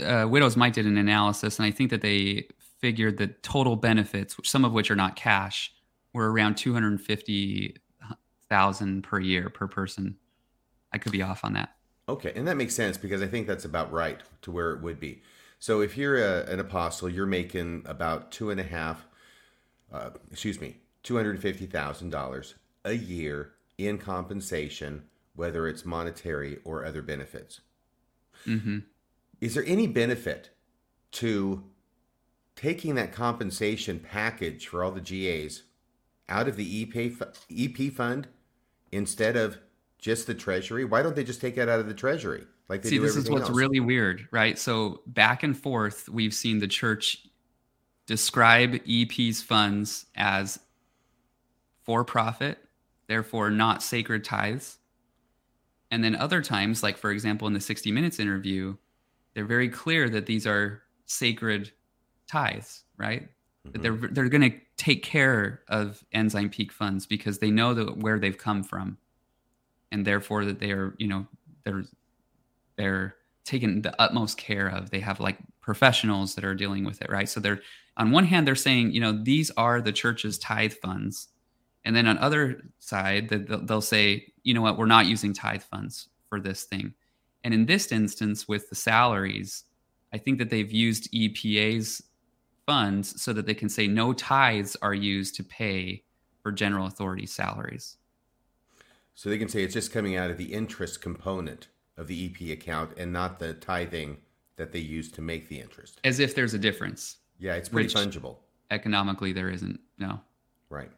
[0.00, 2.48] uh, Widow's Mite did an analysis and I think that they
[2.80, 5.72] figured the total benefits, some of which are not cash,
[6.12, 10.16] were around 250,000 per year per person.
[10.92, 11.70] I could be off on that.
[12.08, 15.00] Okay, and that makes sense because I think that's about right to where it would
[15.00, 15.22] be.
[15.58, 19.06] So if you're a, an apostle, you're making about two and a half,
[19.90, 22.54] uh, excuse me, $250,000
[22.84, 25.04] a year in compensation,
[25.34, 27.62] whether it's monetary or other benefits.
[28.46, 28.78] Mm-hmm.
[29.40, 30.50] Is there any benefit
[31.12, 31.64] to
[32.56, 35.62] taking that compensation package for all the GAs
[36.28, 37.12] out of the EP,
[37.50, 38.28] EP fund
[38.92, 39.58] instead of
[39.98, 40.84] just the Treasury?
[40.84, 42.44] Why don't they just take it out of the Treasury?
[42.68, 43.56] Like See, this is what's else?
[43.56, 44.58] really weird, right?
[44.58, 47.26] So back and forth, we've seen the church
[48.06, 50.58] describe EP's funds as
[51.84, 52.58] for profit,
[53.06, 54.78] therefore not sacred tithes.
[55.94, 58.74] And then other times, like for example, in the 60 Minutes interview,
[59.32, 61.70] they're very clear that these are sacred
[62.26, 63.22] tithes, right?
[63.22, 63.70] Mm-hmm.
[63.70, 67.98] That they're they're going to take care of Ensign Peak funds because they know that
[67.98, 68.98] where they've come from,
[69.92, 71.28] and therefore that they are, you know,
[71.62, 71.84] they're
[72.74, 73.14] they're
[73.44, 74.90] taken the utmost care of.
[74.90, 77.28] They have like professionals that are dealing with it, right?
[77.28, 77.60] So they're
[77.96, 81.28] on one hand they're saying, you know, these are the church's tithe funds,
[81.84, 86.08] and then on other side, they'll say, you know what, we're not using tithe funds
[86.28, 86.94] for this thing.
[87.42, 89.64] And in this instance, with the salaries,
[90.12, 92.02] I think that they've used EPA's
[92.66, 96.02] funds so that they can say no tithes are used to pay
[96.42, 97.96] for general authority salaries.
[99.14, 102.58] So they can say it's just coming out of the interest component of the EP
[102.58, 104.16] account and not the tithing
[104.56, 106.00] that they use to make the interest.
[106.04, 107.18] As if there's a difference.
[107.38, 108.36] Yeah, it's pretty fungible.
[108.70, 109.78] Economically, there isn't.
[109.98, 110.20] No.
[110.70, 110.90] Right.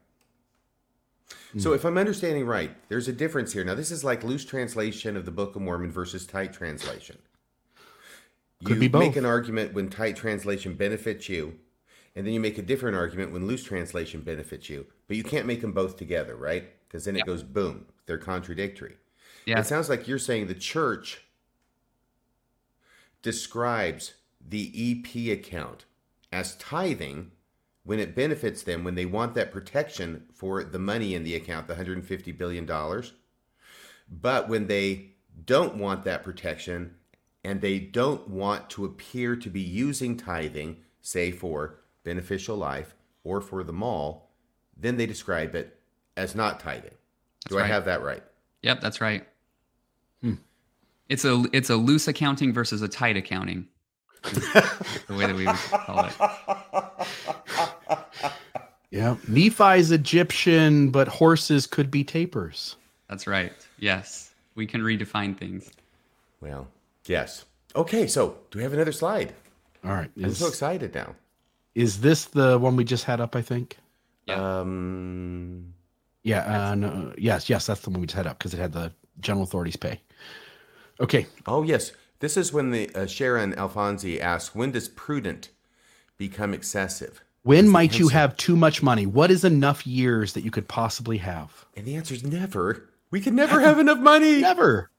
[1.58, 3.64] So, if I'm understanding right, there's a difference here.
[3.64, 7.18] Now, this is like loose translation of the Book of Mormon versus tight translation.
[8.60, 9.00] You Could be both.
[9.00, 11.58] make an argument when tight translation benefits you,
[12.14, 14.86] and then you make a different argument when loose translation benefits you.
[15.08, 16.64] But you can't make them both together, right?
[16.86, 17.26] Because then it yep.
[17.26, 17.86] goes boom.
[18.06, 18.96] They're contradictory.
[19.46, 19.60] Yeah.
[19.60, 21.22] It sounds like you're saying the church
[23.22, 24.14] describes
[24.46, 24.72] the
[25.04, 25.84] EP account
[26.32, 27.32] as tithing
[27.86, 31.68] when it benefits them, when they want that protection for the money in the account,
[31.68, 32.66] the $150 billion.
[34.10, 35.12] But when they
[35.44, 36.96] don't want that protection
[37.44, 43.40] and they don't want to appear to be using tithing, say for beneficial life or
[43.40, 44.32] for the mall,
[44.76, 45.78] then they describe it
[46.16, 46.90] as not tithing.
[47.44, 48.24] That's Do I have that right?
[48.62, 49.24] Yep, that's right.
[50.22, 50.34] Hmm.
[51.08, 53.68] It's a it's a loose accounting versus a tight accounting.
[54.24, 56.14] the way that we would call it.
[58.90, 59.16] Yeah.
[59.28, 62.76] Nephi's Egyptian, but horses could be tapirs.
[63.08, 63.52] That's right.
[63.78, 65.70] Yes, we can redefine things.
[66.40, 66.68] Well,
[67.06, 67.44] yes.
[67.74, 69.34] Okay, so do we have another slide?
[69.84, 70.10] All right.
[70.16, 71.14] I'm Is, so excited now.
[71.74, 73.76] is this the one we just had up, I think?
[74.28, 75.72] Um,
[76.22, 76.70] Yeah.
[76.70, 78.92] Uh, no, yes, yes, that's the one we just had up because it had the
[79.20, 80.00] general authorities pay.
[81.00, 81.26] Okay.
[81.46, 81.92] oh, yes.
[82.20, 85.50] This is when the uh, Sharyn Alfonsi asks, when does prudent
[86.16, 87.20] become excessive?
[87.46, 89.06] When Is the might you have too much money?
[89.06, 91.64] What is enough years that you could possibly have?
[91.76, 92.88] And the answer is never.
[93.12, 94.40] We can never have enough money.
[94.40, 94.90] Never.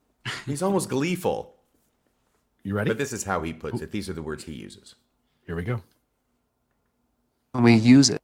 [0.45, 1.55] He's almost gleeful.
[2.63, 2.89] You ready?
[2.89, 3.91] But this is how he puts it.
[3.91, 4.95] These are the words he uses.
[5.45, 5.81] Here we go.
[7.51, 8.21] When we use it,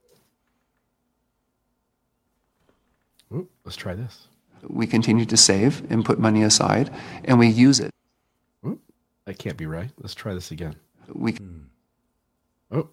[3.30, 4.28] Ooh, let's try this.
[4.66, 6.90] we continue to save and put money aside,
[7.24, 7.90] and we use it.
[8.64, 8.80] Ooh,
[9.26, 9.90] that can't be right.
[9.98, 10.76] Let's try this again.
[11.12, 11.36] We
[12.70, 12.88] Oh,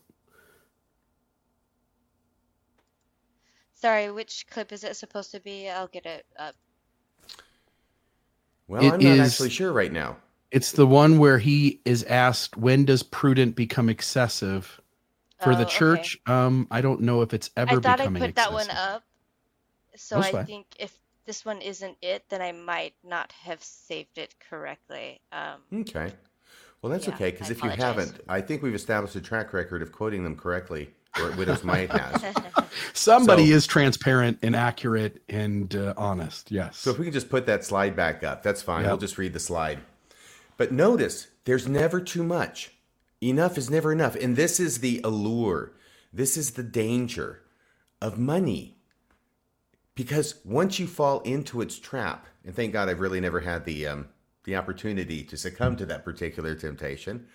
[3.82, 5.68] Sorry, which clip is it supposed to be?
[5.70, 6.56] I'll get it up.
[8.68, 10.18] Well, It I'm not is- actually sure right now.
[10.52, 14.80] it's the one where he is asked, "When does prudent become excessive?"
[15.40, 15.74] For Oh, the okay.
[15.74, 18.70] church, um, I don't know if it's ever I thought I becoming put that one
[18.70, 19.04] up.
[19.96, 20.46] So That's I fine.
[20.46, 20.94] think if
[21.26, 25.22] this one isn't it, then I might not have saved it correctly.
[25.32, 26.14] Um, Okay.
[26.82, 29.54] Well, that's Yeah, okay because I if you haven't, I think we've established a track
[29.54, 32.34] record of quoting them correctly, or Widow's Mite has.
[32.94, 36.52] Somebody So- is transparent and accurate and uh, honest.
[36.52, 36.78] Yes.
[36.78, 38.86] So if we can just put that slide back up, that's fine.
[38.86, 39.80] We'll just read the slide.
[40.58, 42.72] But notice there's never too much.
[43.22, 44.16] Enough is never enough.
[44.16, 45.74] And this is the allure.
[46.14, 47.42] This is the danger
[48.02, 48.78] of money.
[49.96, 53.86] Because once you fall into its trap, and thank God I've really never had the
[53.88, 54.08] um,
[54.46, 57.28] the opportunity to succumb to that particular temptation.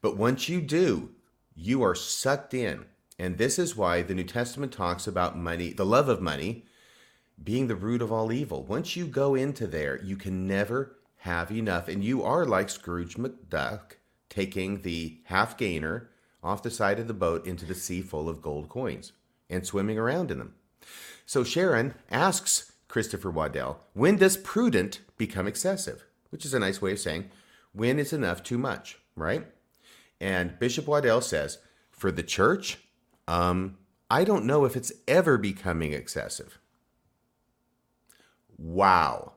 [0.00, 1.10] But once you do,
[1.54, 2.86] you are sucked in.
[3.18, 6.66] And this is why the New Testament talks about money, the love of money,
[7.42, 8.62] being the root of all evil.
[8.64, 11.88] Once you go into there, you can never have enough.
[11.88, 13.96] And you are like Scrooge McDuck,
[14.28, 16.10] taking the half gainer
[16.42, 19.12] off the side of the boat into the sea full of gold coins
[19.48, 20.54] and swimming around in them.
[21.24, 26.04] So Sharyn asks Christopher Waddell, when does prudent become excessive?
[26.30, 27.30] Which is a nice way of saying,
[27.72, 29.46] when is enough too much, right?
[30.20, 31.58] And Bishop Waddell says,
[31.90, 32.78] for the church,
[33.28, 33.76] um,
[34.10, 36.58] I don't know if it's ever becoming excessive.
[38.56, 39.32] Wow.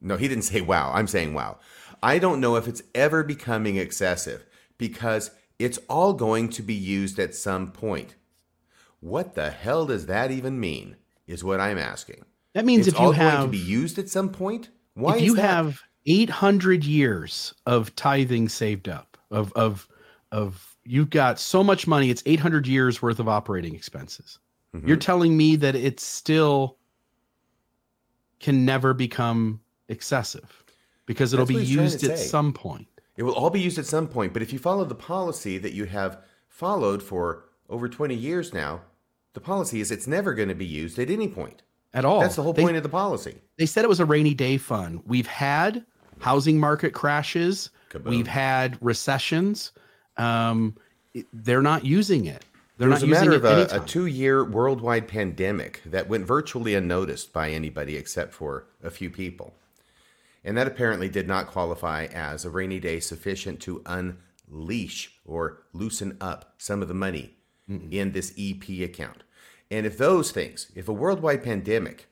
[0.00, 0.92] No, he didn't say wow.
[0.94, 1.58] I'm saying wow.
[2.02, 4.44] I don't know if it's ever becoming excessive
[4.78, 8.14] because it's all going to be used at some point.
[9.00, 10.96] What the hell does that even mean?
[11.26, 12.24] Is what I'm asking.
[12.54, 14.70] that means it's if you all going to be used at some point.
[14.94, 15.42] Why if you that?
[15.42, 19.88] have 800 years of tithing saved up of of
[20.32, 24.38] of you've got so much money it's 800 years worth of operating expenses
[24.74, 24.86] Mm-hmm.
[24.86, 26.76] you're telling me that it still
[28.40, 30.62] can never become excessive
[31.06, 32.24] because it'll That's be used at say.
[32.26, 32.86] some point
[33.16, 35.72] It will all be used at some point, but if you follow the policy that
[35.72, 36.18] you have
[36.48, 38.82] followed for over 20 years now,
[39.32, 41.62] the policy is it's never going to be used at any point.
[41.94, 43.38] at all That's the whole They- point of the policy.
[43.56, 45.00] they said it was a rainy day fund.
[45.06, 45.84] We've had
[46.20, 47.70] housing market crashes.
[47.90, 48.10] Kaboom.
[48.10, 49.72] We've had recessions.
[50.18, 50.76] Um,
[51.32, 52.44] they're not using it.
[52.76, 56.08] They're There was not a using matter it of a, a two-year worldwide pandemic that
[56.08, 59.54] went virtually unnoticed by anybody except for a few people.
[60.44, 66.16] And that apparently did not qualify as a rainy day sufficient to unleash or loosen
[66.20, 67.34] up some of the money
[67.90, 69.24] in this EP account.
[69.70, 72.08] And if those things, if a worldwide pandemic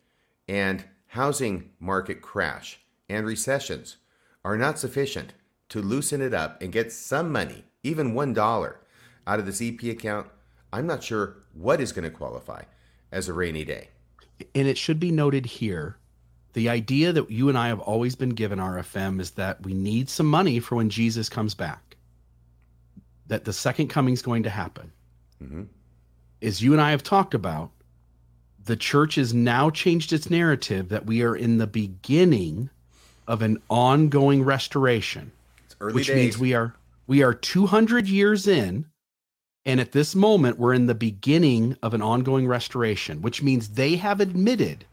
[0.48, 3.96] and housing market crash and recessions
[4.44, 5.32] are not sufficient
[5.70, 8.74] to loosen it up and get some money, even $1
[9.26, 10.26] out of this EP account,
[10.72, 12.62] I'm not sure what is going to qualify
[13.12, 13.88] as a rainy day.
[14.54, 15.96] and it should be noted here
[16.52, 20.10] the idea that you and I have always been given RFM is that we need
[20.10, 21.96] some money for when Jesus comes back.
[23.28, 24.92] That the second coming is going to happen.
[25.42, 25.66] Mhm.
[26.42, 27.70] As you and I have talked about,
[28.64, 32.68] the church has now changed its narrative that we are in the beginning
[33.26, 35.32] of an ongoing restoration,
[35.66, 36.16] It's early which days.
[36.16, 36.74] means we are
[37.06, 38.86] we are 200 years in
[39.64, 43.96] and at this moment we're in the beginning of an ongoing restoration, which means they
[43.96, 44.84] have admitted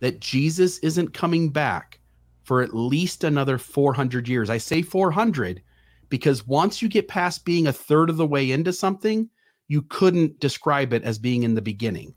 [0.00, 2.00] that Jesus isn't coming back
[2.42, 4.50] for at least another 400 years.
[4.50, 5.62] I say 400
[6.08, 9.28] because once you get past being a third of the way into something,
[9.68, 12.14] you couldn't describe it as being in the beginning.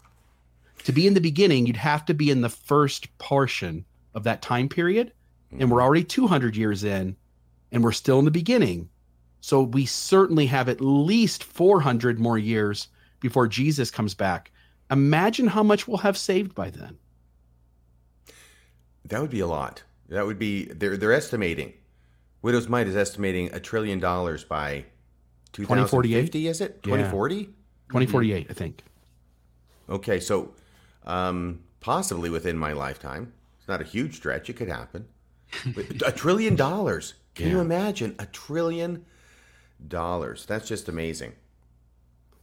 [0.86, 4.42] To be in the beginning, you'd have to be in the first portion of that
[4.42, 5.12] time period.
[5.52, 5.84] And we're mm.
[5.84, 7.16] already 200 years in,
[7.72, 8.90] and we're still in the beginning.
[9.42, 12.88] So we certainly have at least 400 more years
[13.20, 14.52] before Jesus comes back.
[14.92, 16.98] Imagine how much we'll have saved by then.
[19.06, 19.84] That would be a lot.
[20.10, 21.74] That would be they're they're estimating.
[22.42, 24.86] Widow's Mite is estimating a trillion dollars by
[25.54, 26.82] 2050, is it?
[26.84, 27.36] 2040?
[27.36, 27.42] Yeah.
[27.90, 28.84] 2048, I think.
[29.90, 30.54] Okay, so
[31.06, 33.34] um, possibly within my lifetime.
[33.60, 34.50] It's not a huge stretch.
[34.50, 35.08] It could happen.
[36.06, 37.16] a trillion dollars.
[37.36, 37.54] Can yeah.
[37.54, 39.06] you imagine a trillion
[39.88, 40.46] dollars?
[40.46, 41.34] That's just amazing.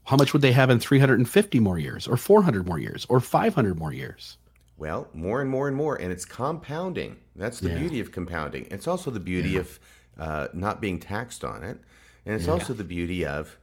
[0.04, 3.78] How much would they have in 350 more years, or 400 more years, or 500
[3.78, 4.38] more years?
[4.78, 7.16] Well, more and more and more, and it's compounding.
[7.36, 7.78] That's the yeah.
[7.78, 8.68] beauty of compounding.
[8.70, 9.60] It's also the beauty yeah.
[9.60, 9.80] of
[10.18, 11.78] uh, not being taxed on it,
[12.24, 12.52] and it's yeah.
[12.52, 13.58] also the beauty of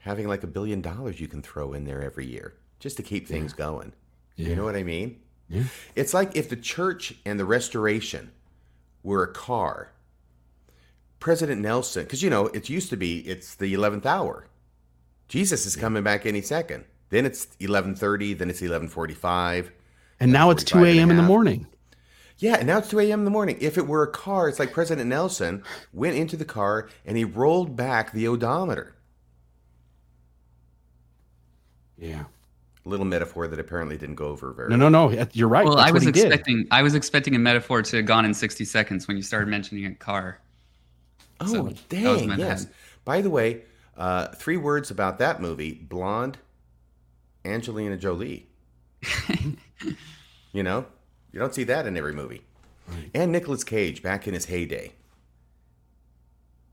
[0.00, 3.26] having like a billion dollars you can throw in there every year just to keep
[3.28, 3.92] things going.
[4.36, 5.20] You know what I mean?
[5.48, 5.64] Yeah.
[5.96, 8.30] It's like if the church and the restoration
[9.02, 9.90] were a car.
[11.20, 14.46] President Nelson, because you know it used to be it's the eleventh hour.
[15.28, 16.84] Jesus is coming back any second.
[17.10, 18.34] Then it's eleven thirty.
[18.34, 19.72] Then it's eleven forty five
[20.20, 21.10] and now it's 2 a.m.
[21.10, 21.66] in the morning.
[22.38, 23.20] Yeah, and now it's 2 a.m.
[23.20, 23.56] in the morning.
[23.60, 27.24] If it were a car, it's like President Nelson went into the car and he
[27.24, 28.94] rolled back the odometer.
[31.96, 32.24] Yeah.
[32.86, 35.26] A little metaphor that apparently didn't go over very No, no, no.
[35.32, 35.64] You're right.
[35.64, 36.68] Well, That's I was expecting did.
[36.70, 39.86] I was expecting a metaphor to have gone in 60 seconds when you started mentioning
[39.86, 40.40] a car.
[41.40, 42.38] Oh, so dang.
[42.38, 42.64] Yes.
[42.64, 42.72] Head.
[43.04, 43.62] By the way,
[43.96, 46.38] uh, three words about that movie Blonde,
[47.44, 48.46] Angelina Jolie.
[50.52, 50.86] you know,
[51.32, 52.42] you don't see that in every movie.
[52.88, 53.10] Right.
[53.14, 54.92] And Nicolas Cage back in his heyday.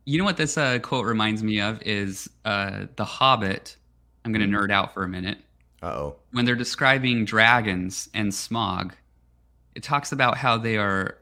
[0.05, 3.75] You know what this uh, quote reminds me of is uh, The Hobbit.
[4.23, 5.39] I'm going to nerd out for a minute.
[5.83, 6.15] oh.
[6.31, 8.91] When they're describing dragons and Smaug,
[9.75, 11.17] it talks about how they are.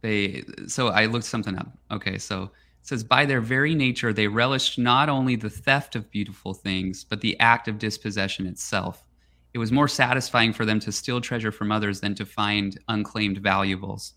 [0.00, 1.68] They so I looked something up.
[1.90, 2.50] Okay, so it
[2.82, 7.20] says by their very nature they relished not only the theft of beautiful things but
[7.20, 9.04] the act of dispossession itself
[9.52, 13.38] it was more satisfying for them to steal treasure from others than to find unclaimed
[13.38, 14.14] valuables.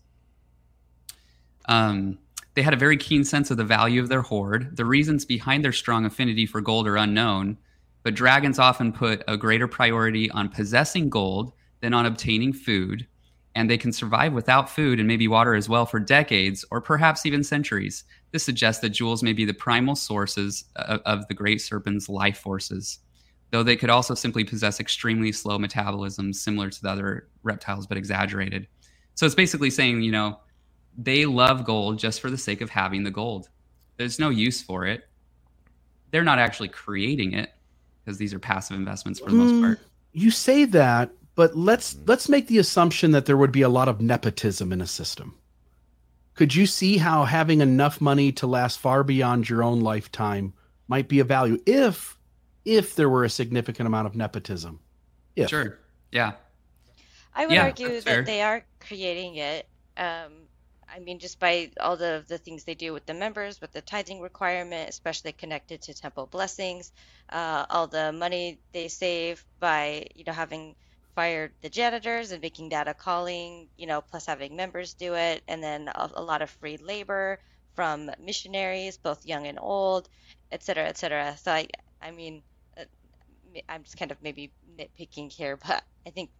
[1.66, 2.18] Um,
[2.54, 4.76] they had a very keen sense of the value of their hoard.
[4.76, 7.58] The reasons behind their strong affinity for gold are unknown,
[8.04, 13.06] but dragons often put a greater priority on possessing gold than on obtaining food,
[13.54, 17.24] and they can survive without food and maybe water as well for decades or perhaps
[17.24, 18.04] even centuries.
[18.32, 22.38] This suggests that jewels may be the primal sources of, of the great serpent's life
[22.38, 22.98] forces
[23.54, 27.96] though they could also simply possess extremely slow metabolisms similar to the other reptiles but
[27.96, 28.66] exaggerated.
[29.14, 30.40] So it's basically saying, you know,
[30.98, 33.48] they love gold just for the sake of having the gold.
[33.96, 35.04] There's no use for it.
[36.10, 37.50] They're not actually creating it
[38.04, 39.78] because these are passive investments for the most part.
[39.78, 39.84] Mm,
[40.14, 43.88] you say that, but let's let's make the assumption that there would be a lot
[43.88, 45.38] of nepotism in a system.
[46.34, 50.52] Could you see how having enough money to last far beyond your own lifetime
[50.88, 52.16] might be a value if
[52.64, 54.80] if there were a significant amount of nepotism.
[55.36, 55.50] If.
[55.50, 55.78] Sure.
[56.10, 56.32] Yeah.
[57.34, 59.66] I would yeah, argue that they are creating it.
[59.96, 60.32] Um,
[60.88, 63.80] I mean, just by all the the things they do with the members, with the
[63.80, 66.92] tithing requirement, especially connected to temple blessings,
[67.30, 70.76] uh, all the money they save by you know having
[71.14, 75.62] fired the janitors and making data calling, you know, plus having members do it, and
[75.62, 77.38] then a, a lot of free labor
[77.74, 80.08] from missionaries, both young and old,
[80.50, 81.36] et cetera, et cetera.
[81.36, 81.68] So I,
[82.02, 82.42] I mean,
[82.78, 82.84] uh,
[83.68, 86.30] I'm just kind of maybe nitpicking here, but I think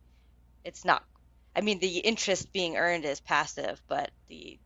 [0.64, 1.04] it's not.
[1.56, 4.58] I mean, the interest being earned is passive, but the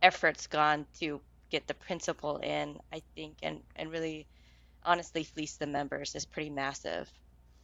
[0.00, 4.26] efforts gone to get the principal in, I think, and and really,
[4.84, 7.10] honestly, fleece the members is pretty massive.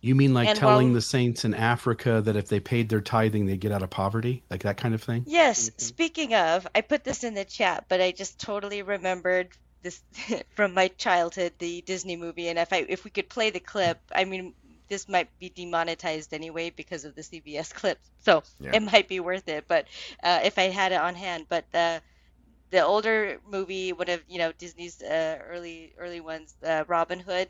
[0.00, 3.00] You mean like and telling while, the saints in Africa that if they paid their
[3.00, 5.24] tithing, they get out of poverty, like that kind of thing?
[5.26, 5.70] Yes.
[5.70, 5.78] Mm-hmm.
[5.78, 9.48] Speaking of, I put this in the chat, but I just totally remembered
[9.82, 10.00] this
[10.54, 14.00] from my childhood, the Disney movie, and if I if we could play the clip,
[14.14, 14.54] I mean,
[14.88, 18.72] this might be demonetized anyway because of the CBS clips, so yeah.
[18.74, 19.64] it might be worth it.
[19.68, 19.86] But
[20.22, 22.02] uh, if I had it on hand, but the
[22.70, 27.48] the older movie, one of you know Disney's uh, early early ones, uh, Robin Hood.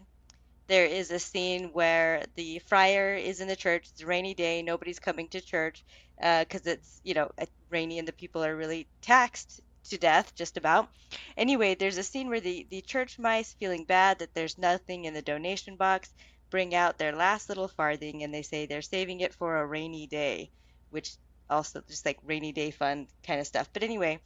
[0.69, 3.89] There is a scene where the friar is in the church.
[3.91, 4.63] It's a rainy day.
[4.63, 5.85] Nobody's coming to church
[6.17, 7.31] because uh, it's you know
[7.71, 10.89] rainy and the people are really taxed to death, just about.
[11.37, 15.15] Anyway, there's a scene where the, the church mice, feeling bad that there's nothing in
[15.15, 16.13] the donation box,
[16.51, 20.07] bring out their last little farthing and they say they're saving it for a rainy
[20.07, 20.51] day,
[20.91, 21.13] which
[21.49, 23.69] also just like rainy day fund kind of stuff.
[23.73, 24.21] But anyway,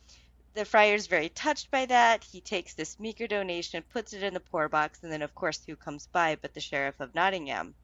[0.55, 2.25] the friar's very touched by that.
[2.25, 5.61] He takes this meager donation, puts it in the poor box, and then, of course,
[5.67, 7.75] who comes by but the sheriff of Nottingham?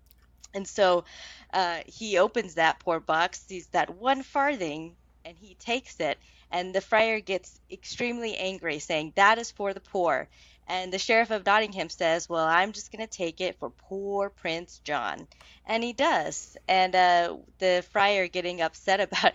[0.54, 1.04] And so
[1.52, 6.18] uh, he opens that poor box, sees that one farthing, and he takes it.
[6.50, 10.28] And the friar gets extremely angry, saying, That is for the poor.
[10.68, 14.30] And the sheriff of Nottingham says, Well, I'm just going to take it for poor
[14.30, 15.28] Prince John.
[15.66, 16.56] And he does.
[16.68, 19.32] And uh, the friar getting upset about,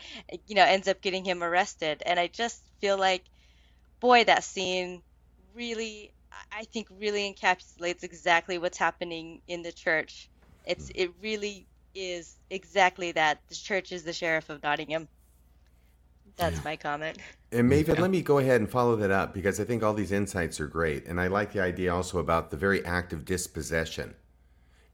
[0.47, 2.03] you know, ends up getting him arrested.
[2.05, 3.25] And I just feel like,
[4.01, 5.03] boy, that scene
[5.55, 6.13] really,
[6.51, 10.29] I think, really encapsulates exactly what's happening in the church.
[10.65, 13.41] It's It really is exactly that.
[13.49, 15.09] The church is the sheriff of Nottingham.
[16.35, 16.61] That's yeah.
[16.63, 17.17] my comment.
[17.51, 18.01] And Maven, yeah.
[18.01, 20.67] let me go ahead and follow that up because I think all these insights are
[20.67, 21.05] great.
[21.05, 24.15] And I like the idea also about the very act of dispossession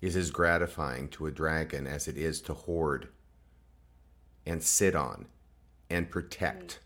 [0.02, 3.10] is as gratifying to a dragon as it is to hoard
[4.46, 5.28] and sit on
[5.90, 6.80] and protect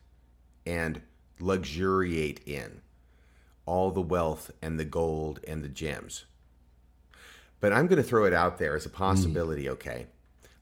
[0.65, 0.73] mm.
[0.73, 1.01] and
[1.39, 2.81] luxuriate in
[3.65, 6.25] all the wealth and the gold and the gems.
[7.59, 9.69] But I'm going to throw it out there as a possibility, mm.
[9.69, 10.07] okay?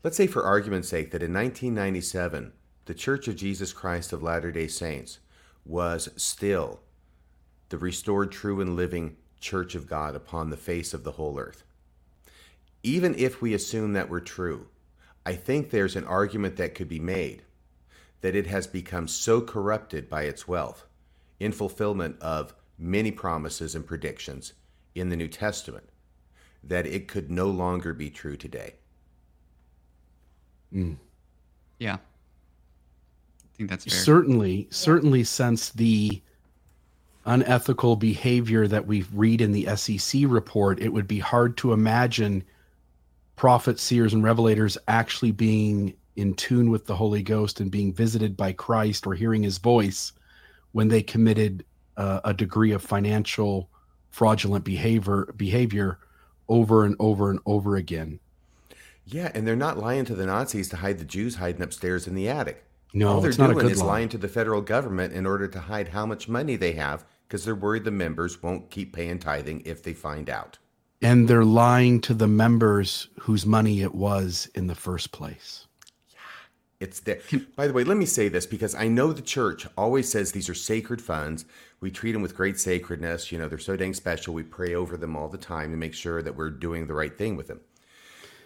[0.04, 2.54] Let's say, for argument's sake, that in 1997,
[2.92, 5.20] the Church of Jesus Christ of Latter day Saints
[5.66, 6.82] was still
[7.70, 11.64] the restored, true, and living Church of God upon the face of the whole earth.
[12.84, 14.68] Even if we assume that we're true,
[15.26, 17.44] I think there's an argument that could be made
[18.20, 20.86] that it has become so corrupted by its wealth
[21.40, 24.52] in fulfillment of many promises and predictions
[24.96, 25.88] in the New Testament
[26.62, 28.74] that it could no longer be true today.
[30.74, 30.98] Mm.
[31.80, 32.00] Yeah
[33.68, 34.04] think that's fair.
[34.04, 36.22] Certainly, certainly since the
[37.26, 42.44] unethical behavior that we read in the SEC report, it would be hard to imagine
[43.36, 48.36] prophets, seers, and revelators actually being in tune with the Holy Ghost and being visited
[48.36, 50.12] by Christ or hearing his voice
[50.72, 51.64] when they committed
[51.98, 53.70] uh, a degree of financial
[54.10, 56.00] fraudulent behavior behavior
[56.50, 58.20] over and over and over again.
[59.06, 62.16] Yeah, and they're not lying to the Nazis to hide the Jews hiding upstairs in
[62.16, 62.64] the attic.
[62.94, 65.26] No, all they're it's doing not a good is lying to the federal government in
[65.26, 68.94] order to hide how much money they have because they're worried the members won't keep
[68.94, 70.58] paying tithing if they find out.
[71.02, 75.66] And they're lying to the members whose money it was in the first place.
[76.12, 76.20] Yeah,
[76.82, 77.22] It's there.
[77.56, 80.50] By the way, let me say this because I know the church always says these
[80.50, 81.46] are sacred funds.
[81.80, 83.32] We treat them with great sacredness.
[83.32, 84.34] You know, they're so dang special.
[84.34, 87.18] We pray over them all the time to make sure that we're doing the right
[87.18, 87.62] thing with them.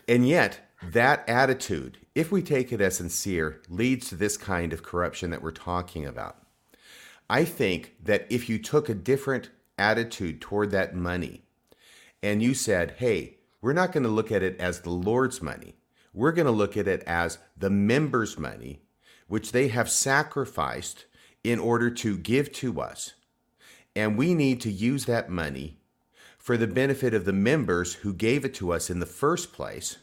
[0.07, 4.83] And yet, that attitude, if we take it as sincere, leads to this kind of
[4.83, 6.37] corruption that we're talking about.
[7.29, 11.43] I think that if you took a different attitude toward that money
[12.21, 15.75] and you said, hey, we're not going to look at it as the Lord's money,
[16.13, 18.81] we're going to look at it as the members' money,
[19.27, 21.05] which they have sacrificed
[21.43, 23.13] in order to give to us.
[23.95, 25.77] And we need to use that money
[26.37, 29.97] for the benefit of the members who gave it to us in the first place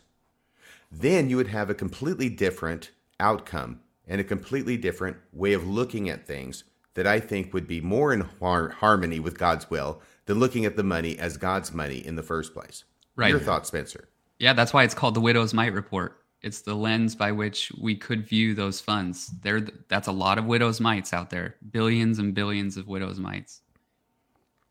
[0.93, 6.09] then you would have a completely different outcome and a completely different way of looking
[6.09, 6.65] at things
[6.95, 10.77] that I think would be more in har- harmony with God's will than looking at
[10.77, 12.85] the money as God's money in the first place.
[13.17, 13.31] Right.
[13.31, 14.09] Your thoughts, Spencer?
[14.39, 16.19] Yeah, that's why it's called the widow's mite report.
[16.43, 19.31] It's the lens by which we could view those funds.
[19.43, 23.63] There, that's a lot of widows' mites out there, billions and billions of widows' mites.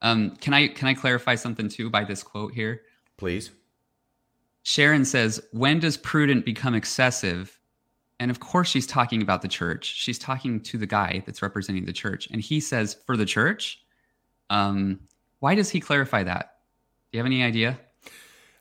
[0.02, 2.82] Um, can I can I clarify something too by this quote here?
[3.18, 3.52] Please.
[4.64, 7.60] Sharyn says, When does prudent become excessive?
[8.20, 9.86] And of course, she's talking about the church.
[9.86, 12.30] She's talking to the guy that's representing the church.
[12.32, 13.82] And he says, For the church?
[14.50, 15.00] Um,
[15.40, 16.58] why does he clarify that?
[17.12, 17.80] Do you have any idea?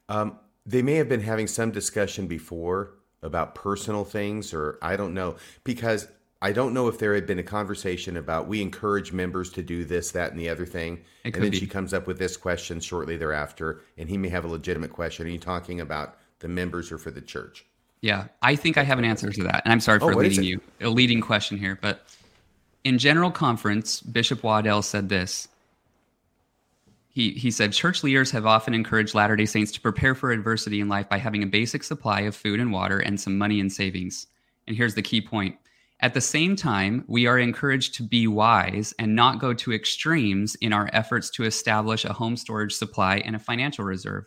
[0.08, 5.14] Um, they may have been having some discussion before about personal things, or I don't
[5.14, 6.08] know, because
[6.42, 9.84] I don't know if there had been a conversation about we encourage members to do
[9.84, 11.04] this, that, and the other thing.
[11.24, 11.58] And then be.
[11.58, 15.26] she comes up with this question shortly thereafter, and he may have a legitimate question.
[15.26, 17.66] Are you talking about the members or for the church?
[18.00, 19.62] Yeah, I think I have an answer to that.
[19.64, 21.78] And I'm sorry Oh, for is leading you, a leading question here.
[21.80, 22.06] But
[22.84, 25.48] in general conference, Bishop Waddell said this.
[27.10, 30.80] He, he said, Church leaders have often encouraged Latter day Saints to prepare for adversity
[30.80, 33.68] in life by having a basic supply of food and water and some money in
[33.68, 34.28] savings.
[34.66, 35.58] And here's the key point
[36.00, 40.54] at the same time, we are encouraged to be wise and not go to extremes
[40.56, 44.24] in our efforts to establish a home storage supply and a financial reserve.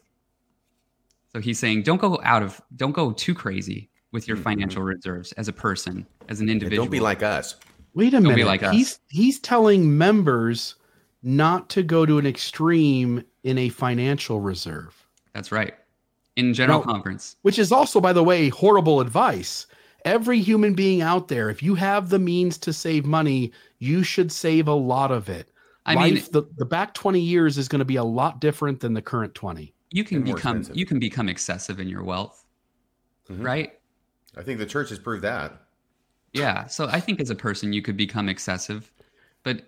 [1.32, 4.44] So he's saying, don't go out of, don't go too crazy with your mm-hmm.
[4.44, 6.86] financial reserves as a person, as an Yeah, individual.
[6.86, 7.56] don't be like us.
[7.96, 8.46] Wait a Don't be minute.
[8.48, 8.74] like us.
[8.74, 10.76] he's he's telling members
[11.22, 14.96] not to go to an extreme in a financial reserve,
[15.34, 15.74] That's right.
[16.36, 16.86] In general No.
[16.86, 17.36] conference.
[17.44, 19.68] which is also, by the way, horrible advice.
[20.06, 24.32] Every human being out there, if you have the means to save money, you should
[24.32, 25.50] save a lot of it.
[25.86, 28.80] I mean- Life, the, the back 20 years is going to be a lot different
[28.80, 29.74] than the current 20.
[29.92, 30.76] You can become expensive.
[30.78, 32.44] you can become excessive in your wealth,
[33.30, 33.44] Mhm.
[33.46, 33.74] right?
[34.36, 35.62] I think the church has proved that.
[36.34, 36.66] Yeah.
[36.66, 38.92] So I think as a person you could become excessive,
[39.44, 39.62] but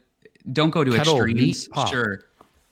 [0.52, 1.70] don't go to Kettle, extremes.
[1.70, 1.88] meat.
[1.90, 2.24] Sure,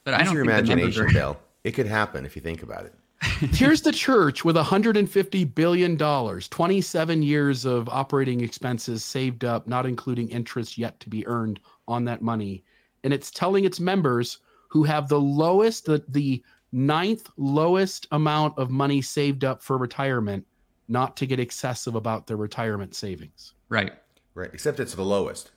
[0.04, 1.14] but I don't your think the numbers imagination, are.
[1.34, 1.40] Bill.
[1.64, 2.96] It could happen if you think about it.
[3.22, 9.86] Here's the church with 150 billion dollars, 27 years of operating expenses saved up, not
[9.86, 12.64] including interest yet to be earned on that money,
[13.04, 18.70] and it's telling its members who have the lowest, the, the ninth lowest amount of
[18.72, 20.46] money saved up for retirement,
[20.88, 23.54] not to get excessive about their retirement savings.
[23.70, 23.94] Right.
[24.36, 24.50] Right.
[24.54, 25.52] Except it's the lowest.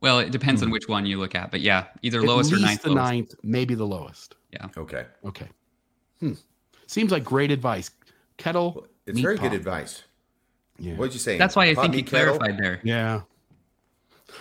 [0.00, 2.56] Well, it depends on which one you look at, but yeah, either lowest Hmm.
[2.56, 2.82] Or ninth.
[2.82, 3.10] the lowest.
[3.12, 4.36] ninth, maybe the lowest.
[4.52, 4.68] Yeah.
[4.76, 5.04] Okay.
[5.24, 5.48] Okay.
[6.20, 6.32] Hmm.
[6.86, 7.90] Seems like great advice.
[8.36, 8.86] Kettle.
[9.06, 9.50] It's very pop.
[9.50, 10.02] good advice.
[10.78, 10.94] Yeah.
[10.94, 11.38] What'd you say?
[11.38, 12.36] That's why I Pot think he kettle?
[12.36, 12.80] clarified there.
[12.84, 13.22] Yeah.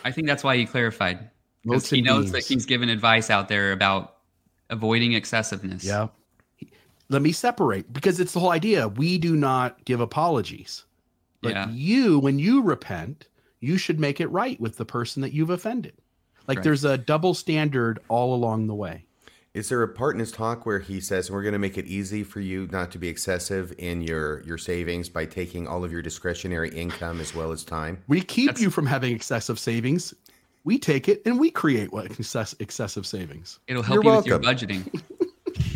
[0.03, 1.29] I think that's why he clarified
[1.63, 4.17] because he and knows that he's given advice out there about
[4.69, 5.83] avoiding excessiveness.
[5.83, 6.07] Yeah.
[7.09, 8.87] Let me separate because it's the whole idea.
[8.87, 10.83] We do not give apologies.
[11.41, 11.69] But Yeah.
[11.69, 13.27] you, when you repent,
[13.59, 15.93] you should make it right with the person that you've offended.
[16.47, 16.63] Like Right.
[16.63, 19.04] there's a double standard all along the way.
[19.55, 21.85] Is there a part in his talk where he says we're going to make it
[21.85, 25.93] easy for you not to be excessive in your your savings by taking all of
[25.93, 28.03] your discretionary income as well as time?
[28.09, 30.13] We keep That's- you from having excessive savings.
[30.65, 33.59] We take it and we create what excess, excessive savings.
[33.67, 35.01] It'll help You're you with your budgeting.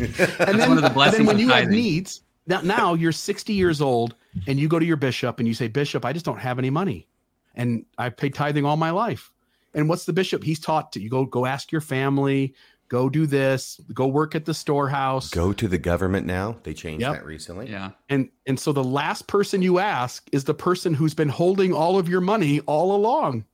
[0.00, 1.70] And then, one of the and blessings then when of you have tithing.
[1.70, 4.14] needs, now, now you're 60 years old
[4.46, 6.68] and you go to your bishop and you say, Bishop, I just don't have any
[6.70, 7.06] money.
[7.54, 9.30] And I've paid tithing all my life.
[9.74, 10.42] And what's the bishop?
[10.42, 12.54] He's taught to you go go ask your family,
[12.90, 15.30] go do this, go work at the storehouse.
[15.30, 16.56] Go to the government now.
[16.64, 17.12] They changed Yep.
[17.14, 17.70] that recently.
[17.70, 17.92] Yeah.
[18.10, 21.98] And and so the last person you ask is the person who's been holding all
[21.98, 23.46] of your money all along.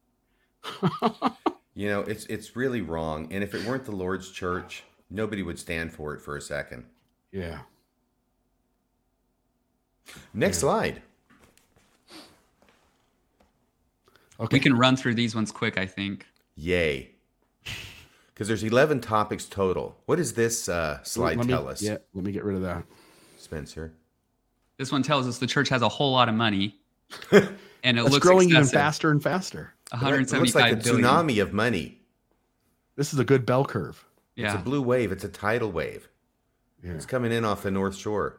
[1.79, 3.29] You know, it's it's really wrong.
[3.31, 6.87] And if it weren't the Lord's church, nobody would stand for it for a second.
[7.33, 7.59] Yeah.
[10.33, 11.03] Next slide.
[14.41, 14.57] Okay.
[14.57, 16.25] We can run through these ones quick, I think.
[16.55, 17.11] Yay.
[18.37, 19.97] Because there's 11 topics total.
[20.05, 22.63] What does this uh, slide let me, tell us, Yeah, let me get rid of
[22.63, 22.85] that.
[23.39, 23.95] Spencer?
[24.77, 26.79] This one tells us the church has a whole lot of money,
[27.83, 28.79] and it looks growing even excessive.
[28.79, 29.73] faster and faster.
[29.91, 31.03] It looks like a billion.
[31.03, 32.03] tsunami of money.
[32.97, 34.05] This is a good bell curve.
[34.35, 34.53] Yeah.
[34.53, 35.13] It's a blue wave.
[35.13, 36.07] It's a tidal wave.
[36.85, 36.93] Yeah.
[36.93, 38.39] It's coming in off the North Shore.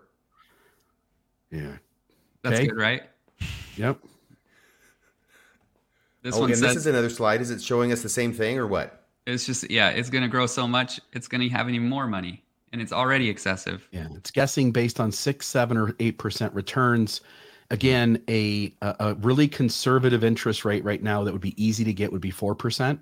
[1.49, 1.77] Yeah.
[2.43, 2.67] That's Okay.
[2.67, 3.01] good, right?
[3.77, 3.97] Yep.
[6.21, 7.41] This oh, one and says this is another slide.
[7.41, 9.06] Is it showing us the same thing or what?
[9.27, 12.07] It's just yeah, it's going to grow so much, it's going to have even more
[12.07, 13.87] money, and it's already excessive.
[13.91, 17.21] Yeah, it's guessing based on six, seven, or eight percent returns.
[17.69, 21.93] Again, a, a a really conservative interest rate right now that would be easy to
[21.93, 23.01] get would be four percent,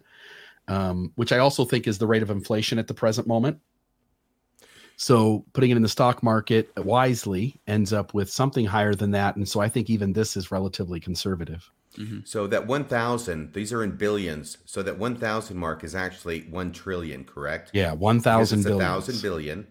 [0.67, 3.59] um, which I also think is the rate of inflation at the present moment.
[4.97, 9.35] So putting it in the stock market wisely ends up with something higher than that,
[9.35, 11.69] and so I think even this is relatively conservative.
[12.25, 14.57] So that 1,000, these are in billions.
[14.65, 17.71] So that 1,000 mark is actually 1 trillion, correct?
[17.73, 18.71] Yeah, one Because thousand it's a billion.
[18.71, 19.67] thousand billion.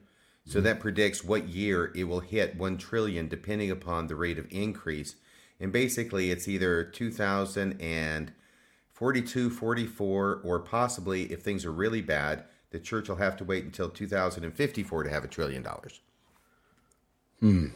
[0.46, 4.46] So that predicts what year it will hit 1 trillion depending upon the rate of
[4.50, 5.14] increase.
[5.60, 13.08] And basically, it's either 2042, 44, or possibly, if things are really bad, the church
[13.08, 16.00] will have to wait until 2054 to have a trillion dollars.
[17.40, 17.68] Hmm.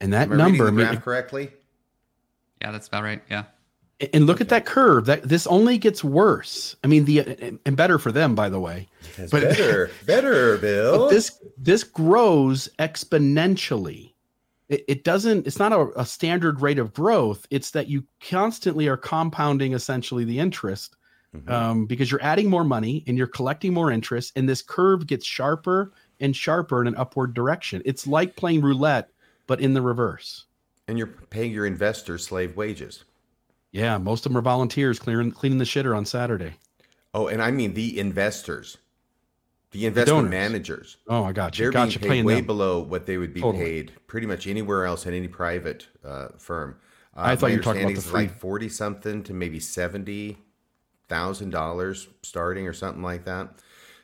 [0.00, 1.52] And that Am I reading number, the I mean, graph correctly?
[2.62, 3.20] Yeah, that's about right.
[3.30, 3.44] Yeah.
[4.14, 5.04] and look at that curve.
[5.06, 6.74] That this only gets worse.
[6.82, 7.20] I mean, the
[7.66, 8.88] and better for them, by the way.
[9.18, 10.98] Yes, But- better, better, Bill.
[11.00, 14.12] But this this grows exponentially.
[14.68, 15.46] It, it doesn't.
[15.46, 17.46] It's not a, a standard rate of growth.
[17.50, 20.96] It's that you constantly are compounding essentially the interest
[21.36, 21.50] Mhm.
[21.50, 25.24] um, because you're adding more money and you're collecting more interest, and this curve gets
[25.26, 27.80] sharper and sharper in an upward direction.
[27.86, 29.08] It's like playing roulette,
[29.46, 30.44] but in the reverse.
[30.92, 33.04] And you're paying your investors slave wages.
[33.70, 36.52] Yeah, most of them are volunteers clearing cleaning the shitter on Saturday.
[37.14, 38.76] Oh, and I mean the investors,
[39.70, 40.30] the investment donors.
[40.30, 40.96] managers.
[41.08, 41.64] Oh, I got you.
[41.64, 42.44] They're Got being paid Paying way them.
[42.46, 43.64] below what they would be Totally.
[43.64, 46.76] paid pretty much anywhere else in any private uh, firm.
[47.16, 50.36] Uh, I thought you were talking about the free- like forty something to maybe seventy
[51.08, 53.48] thousand dollars starting or something like that.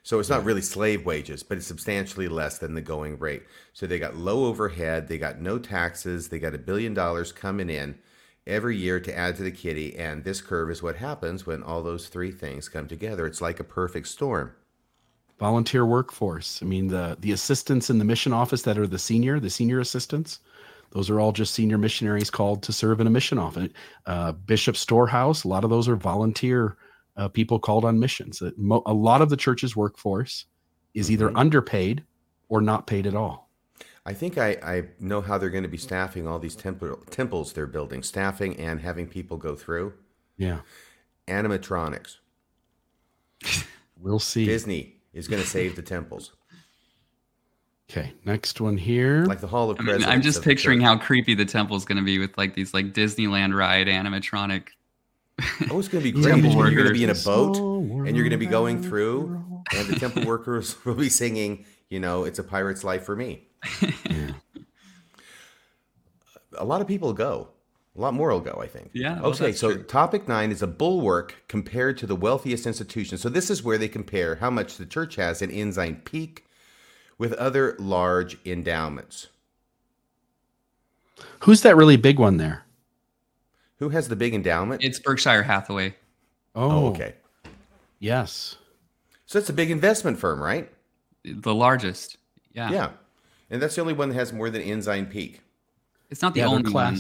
[0.09, 3.43] So it's not really slave wages, but it's substantially less than the going rate.
[3.75, 7.69] So they got low overhead, they got no taxes, they got a billion dollars coming
[7.69, 7.99] in
[8.47, 11.83] every year to add to the kitty, and this curve is what happens when all
[11.83, 13.27] those three things come together.
[13.27, 14.55] It's like a perfect storm.
[15.39, 16.63] volunteer workforce.
[16.63, 19.81] I mean, the the assistants in the mission office that are the senior, the senior
[19.81, 20.41] assistants,
[20.93, 23.71] Those are all just senior missionaries called to serve in a mission office.
[24.07, 26.77] Uh, Bishop Storehouse, a lot of those are volunteer
[27.19, 28.41] uh, people called on missions.
[28.41, 30.47] A lot of the church's workforce
[30.95, 31.15] is mm-hmm.
[31.15, 32.05] either underpaid
[32.49, 33.51] or not paid at all.
[34.07, 37.53] I think I, I know how they're going to be staffing all these temple, temples
[37.53, 39.93] they're building, staffing and having people go through.
[40.39, 40.61] Yeah.
[41.27, 42.17] Animatronics.
[44.01, 44.47] we'll see.
[44.47, 46.33] Disney is going to save the temples.
[47.91, 49.25] Okay, next one here.
[49.25, 51.97] Like the Hall of I mean, I'm just picturing how creepy the temple is going
[51.97, 54.69] to be with like these like Disneyland ride animatronic.
[55.71, 56.43] Oh, it's going to be great.
[56.43, 59.89] You're going to be in a boat and you're going to be going through, and
[59.89, 63.47] the temple workers will be singing, you know, it's a pirate's life for me.
[64.09, 64.33] Yeah.
[66.57, 67.49] a lot of people go.
[67.97, 68.91] A lot more will go, I think.
[68.93, 69.21] Yeah.
[69.21, 69.83] Well, okay, so true.
[69.83, 73.21] topic nine is a bulwark compared to the wealthiest institutions.
[73.21, 76.47] So this is where they compare how much the church has in Ensign Peak
[77.19, 79.27] with other large endowments.
[81.41, 82.65] Who's that really big one there?
[83.79, 84.83] Who has the big endowment?
[84.83, 85.95] It's Berkshire Hathaway.
[86.55, 87.15] Oh, oh okay.
[88.01, 88.57] Yes.
[89.27, 90.71] So it's a big investment firm, right?
[91.25, 92.17] The largest.
[92.53, 92.71] Yeah.
[92.71, 92.91] Yeah.
[93.51, 95.41] And that's the only one that has more than Ensign Peak.
[96.11, 96.99] It's not the yeah, only one.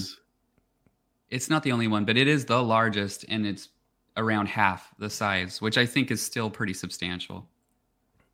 [1.30, 3.68] It's not the only one, but it is the largest and it's
[4.16, 7.46] around half the size, which I think is still pretty substantial.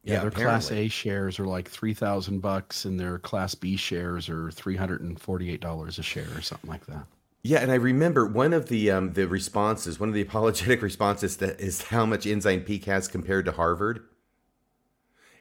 [0.02, 0.68] Yeah, yeah their apparently.
[0.68, 4.76] Class A shares are like three thousand bucks, and their Class B shares are three
[4.76, 7.06] hundred and forty-eight dollars a share, or something like that.
[7.46, 11.36] Yeah, and I remember one of the um, the responses, one of the apologetic responses
[11.36, 14.02] that is how much Ensign Peak has compared to Harvard,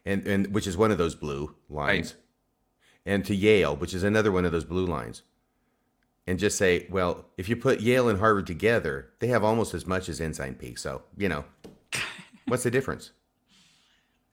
[0.05, 3.13] and and which is one of those blue lines, right.
[3.13, 5.23] and to Yale, which is another one of those blue lines,
[6.27, 9.87] and just say, well, if you put Yale and Harvard together, they have almost as
[9.87, 10.77] much as Ensign Peak.
[10.77, 11.45] So you know,
[12.47, 13.11] what's the difference?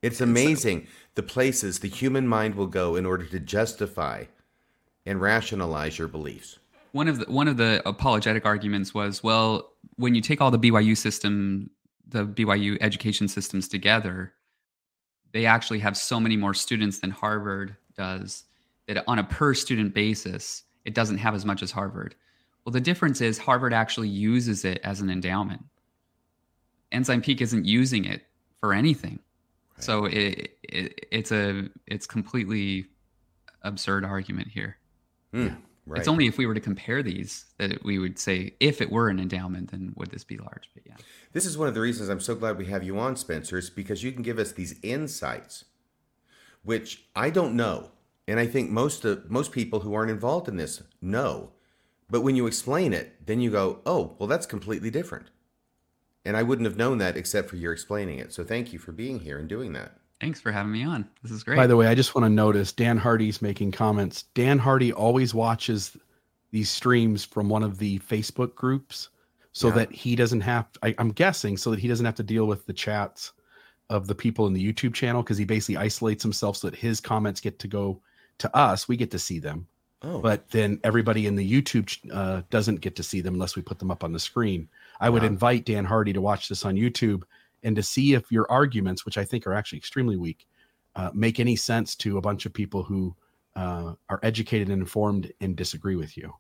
[0.02, 4.24] It's amazing the places the human mind will go in order to justify
[5.06, 6.58] and rationalize your beliefs.
[6.92, 10.58] One of the one of the apologetic arguments was, well, when you take all the
[10.58, 11.70] BYU system,
[12.08, 14.32] the BYU education systems together,
[15.32, 18.44] they actually have so many more students than Harvard does
[18.86, 22.14] that on a per student basis, it doesn't have as much as Harvard.
[22.64, 25.64] Well, the difference is Harvard actually uses it as an endowment.
[26.92, 28.26] Ensign Peak isn't using it
[28.58, 29.20] for anything.
[29.78, 32.86] So it, it it's a it's completely
[33.62, 34.76] absurd argument here.
[35.34, 35.56] Mm,
[35.90, 35.98] right.
[35.98, 39.08] It's only if we were to compare these that we would say if it were
[39.08, 40.70] an endowment, then would this be large?
[40.74, 40.96] But yeah,
[41.32, 43.70] this is one of the reasons I'm so glad we have you on, Spencer, is
[43.70, 45.64] because you can give us these insights,
[46.62, 47.90] which I don't know,
[48.28, 51.50] and I think most of most people who aren't involved in this know.
[52.08, 55.30] But when you explain it, then you go, "Oh, well, that's completely different."
[56.24, 58.32] And I wouldn't have known that except for your explaining it.
[58.32, 59.99] So thank you for being here and doing that.
[60.20, 61.08] Thanks for having me on.
[61.22, 61.56] This is great.
[61.56, 64.24] By the way, I just want to notice Dan Hardy's making comments.
[64.34, 65.96] Dan Hardy always watches
[66.50, 69.08] these streams from one of the Facebook groups
[69.52, 69.74] so yeah.
[69.74, 72.66] that he doesn't have I, I'm guessing so that he doesn't have to deal with
[72.66, 73.32] the chats
[73.88, 77.00] of the people in the YouTube channel because he basically isolates himself so that his
[77.00, 78.00] comments get to go
[78.38, 78.88] to us.
[78.88, 79.66] We get to see them.
[80.02, 80.20] Oh.
[80.20, 83.78] But then everybody in the YouTube uh, doesn't get to see them unless we put
[83.78, 84.68] them up on the screen.
[84.98, 87.22] I would invite Dan Hardy to watch this on YouTube
[87.62, 90.46] and to see if your arguments, which I think are actually extremely weak,
[90.96, 93.14] uh, make any sense to a bunch of people who
[93.56, 96.32] uh, are educated and informed and disagree with you.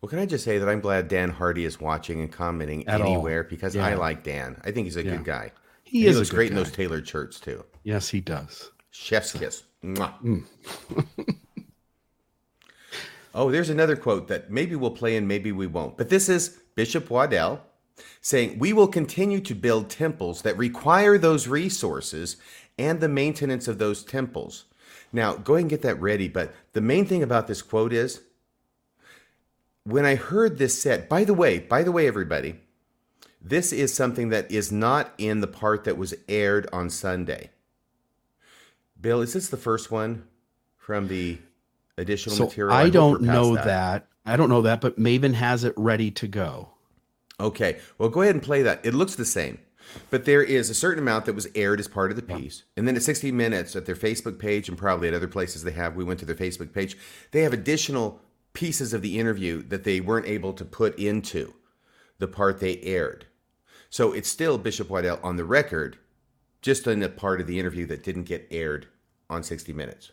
[0.00, 3.00] Well, can I just say that I'm glad Dan Hardy is watching and commenting At
[3.00, 3.48] anywhere all.
[3.48, 3.86] because yeah.
[3.86, 4.60] I like Dan.
[4.64, 5.12] I think he's a yeah.
[5.12, 5.52] good guy.
[5.84, 6.56] He, is looks great guy.
[6.56, 7.64] in those tailored shirts too.
[7.84, 8.70] Yes, he does.
[8.90, 9.62] Chef's kiss.
[9.84, 10.44] Mm.
[13.34, 15.96] oh, there's another quote that maybe we'll play and maybe we won't.
[15.96, 17.60] But this is Bishop Waddell
[18.20, 22.36] saying, We will continue to build temples that require those resources
[22.78, 24.64] and the maintenance of those temples.
[25.12, 26.28] Now, go ahead and get that ready.
[26.28, 28.22] But the main thing about this quote is
[29.84, 32.56] when I heard this said, by the way, by the way, everybody,
[33.40, 37.50] this is something that is not in the part that was aired on Sunday.
[39.00, 40.24] Bill, is this the first one
[40.76, 41.38] from the
[41.98, 42.74] additional so material?
[42.74, 43.64] I, I don't know that.
[43.64, 44.06] that.
[44.24, 46.68] I don't know that, but Maven has it ready to go.
[47.40, 48.84] Okay, well, go ahead and play that.
[48.84, 49.58] It looks the same,
[50.10, 52.62] but there is a certain amount that was aired as part of the piece.
[52.76, 55.72] And then at 60 Minutes, at their Facebook page, and probably at other places they
[55.72, 56.96] have, we went to their Facebook page,
[57.32, 58.20] they have additional
[58.52, 61.54] pieces of the interview that they weren't able to put into
[62.18, 63.26] the part they aired.
[63.90, 65.98] So it's still Bishop Waddell on the record,
[66.60, 68.86] just in a part of the interview that didn't get aired
[69.28, 70.12] on 60 Minutes.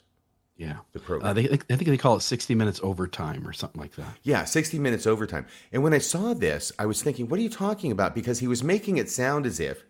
[0.60, 1.30] Yeah, the program.
[1.30, 4.18] Uh, they, I think they call it 60 minutes overtime or something like that.
[4.24, 5.46] Yeah, 60 minutes overtime.
[5.72, 8.14] And when I saw this, I was thinking, what are you talking about?
[8.14, 9.86] Because he was making it sound as if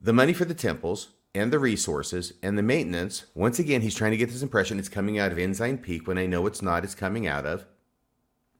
[0.00, 3.26] the money for the temples and the resources and the maintenance.
[3.34, 6.16] Once again, he's trying to get this impression it's coming out of Ensign Peak when
[6.16, 6.82] I know it's not.
[6.82, 7.66] It's coming out of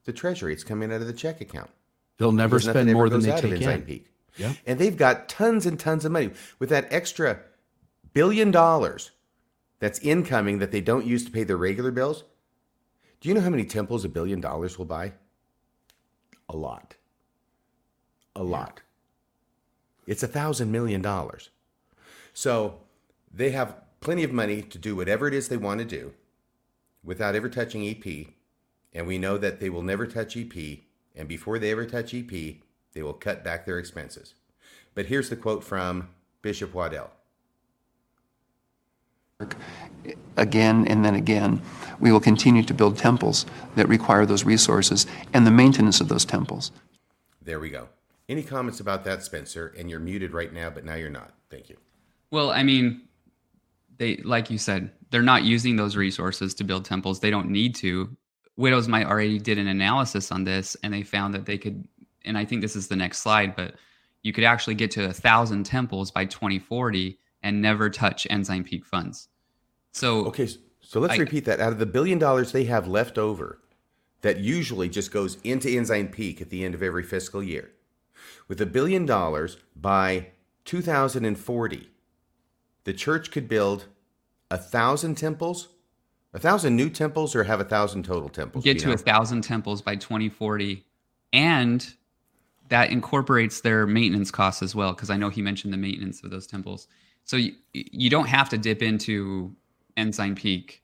[0.04, 0.52] the Treasury.
[0.52, 1.70] It's coming out of the check account.
[2.18, 3.82] They'll never Because spend more than they take Ensign in.
[3.82, 4.12] Peak.
[4.36, 4.52] Yeah.
[4.66, 6.30] And they've got tons and tons of money.
[6.58, 7.40] With that extra
[8.12, 9.12] billion dollars
[9.82, 12.22] that's incoming that they don't use to pay their regular bills,
[13.20, 15.14] do you know how many temples a billion dollars will buy?
[16.48, 16.94] A lot.
[18.36, 18.82] A lot.
[20.06, 21.50] It's a thousand million dollars.
[22.32, 22.78] So
[23.34, 26.14] they have plenty of money to do whatever it is they want to do
[27.02, 28.28] without ever touching EP.
[28.92, 30.78] And we know that they will never touch EP.
[31.16, 34.34] And before they ever touch EP, they will cut back their expenses.
[34.94, 37.10] But here's the quote from Bishop Waddell.
[40.36, 41.62] Again and then again.
[42.00, 43.46] We will continue to build temples
[43.76, 46.72] that require those resources and the maintenance of those temples.
[47.40, 47.88] There we go.
[48.28, 49.74] Any comments about that, Spencer?
[49.78, 51.34] And you're muted right now, but now you're not.
[51.50, 51.76] Thank you.
[52.30, 53.02] Well, I mean,
[53.98, 57.20] they like you said, they're not using those resources to build temples.
[57.20, 58.16] They don't need to.
[58.56, 61.86] Widow's Mite already did an analysis on this, and they found that they could.
[62.24, 63.74] And I think this is the next slide, but
[64.22, 68.84] you could actually get to a thousand temples by 2040 and never touch Ensign Peak
[68.86, 69.28] funds.
[69.92, 70.48] So Okay,
[70.80, 71.60] so let's I- repeat that.
[71.60, 73.58] Out of the billion dollars they have left over,
[74.22, 77.72] that usually just goes into Ensign Peak at the end of every fiscal year,
[78.48, 80.28] with a billion dollars by
[80.64, 81.88] 2040,
[82.84, 83.86] the church could build
[84.50, 85.68] a thousand temples,
[86.32, 88.64] a thousand new temples, or have a thousand total temples.
[88.64, 90.84] get to you a thousand temples by 2040
[91.32, 91.94] and
[92.68, 96.30] that incorporates their maintenance costs as well because i know he mentioned the maintenance of
[96.30, 96.88] those temples
[97.24, 99.54] so you, you don't have to dip into
[99.96, 100.82] ensign peak.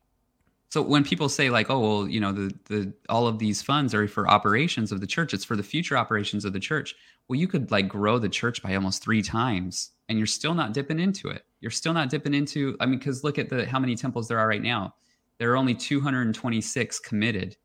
[0.71, 3.95] So when people say like oh well you know the, the all of these funds
[3.95, 6.95] are for operations of the church it's for the future operations of the church
[7.27, 10.73] well you could like grow the church by almost three times and you're still not
[10.73, 11.45] dipping into it.
[11.61, 14.39] You're still not dipping into i mean because look at the how many temples there
[14.39, 14.95] are right now.
[15.39, 17.57] There are only 226 committed.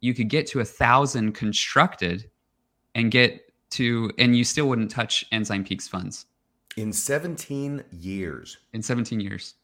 [0.00, 2.30] You could get to a thousand constructed
[2.94, 6.26] and get to and you still wouldn't touch ensign peaks funds.
[6.76, 9.54] In 17 years, in 17 years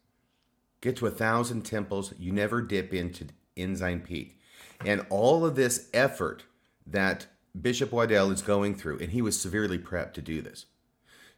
[0.81, 2.13] get to a thousand temples.
[2.17, 4.39] You never dip into Ensign Peak.
[4.85, 6.43] And all of this effort
[6.85, 7.27] that
[7.59, 10.67] Bishop Waddell is going through, and he was severely prepped to do this,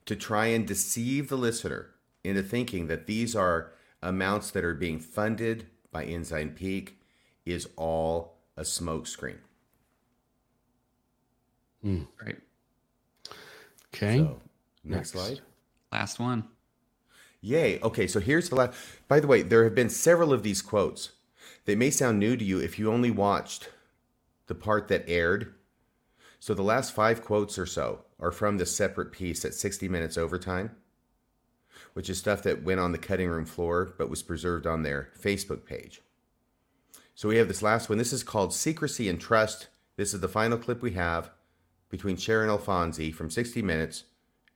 [0.05, 1.91] to try and deceive the listener
[2.23, 6.99] into thinking that these are amounts that are being funded by Ensign Peak,
[7.45, 9.37] is all a smokescreen.
[11.81, 12.03] Hmm.
[12.23, 12.37] right
[13.93, 14.17] Okay.
[14.17, 14.41] So,
[14.83, 15.27] next Next.
[15.27, 15.41] slide.
[15.91, 16.43] last one
[17.41, 17.79] Yay.
[17.81, 18.77] Okay, so here's the last.
[19.07, 21.11] By the way, there have been several of these quotes.
[21.65, 23.69] They may sound new to you if you only watched
[24.47, 25.53] the part that aired.
[26.39, 30.17] So the last five quotes or so are from the separate piece at 60 Minutes
[30.17, 30.71] Overtime,
[31.93, 35.09] which is stuff that went on the cutting room floor but was preserved on their
[35.19, 36.01] Facebook page.
[37.15, 37.97] So we have this last one.
[37.97, 39.67] This is called Secrecy and Trust.
[39.97, 41.31] This is the final clip we have
[41.89, 44.05] between Sharyn Alfonsi from 60 Minutes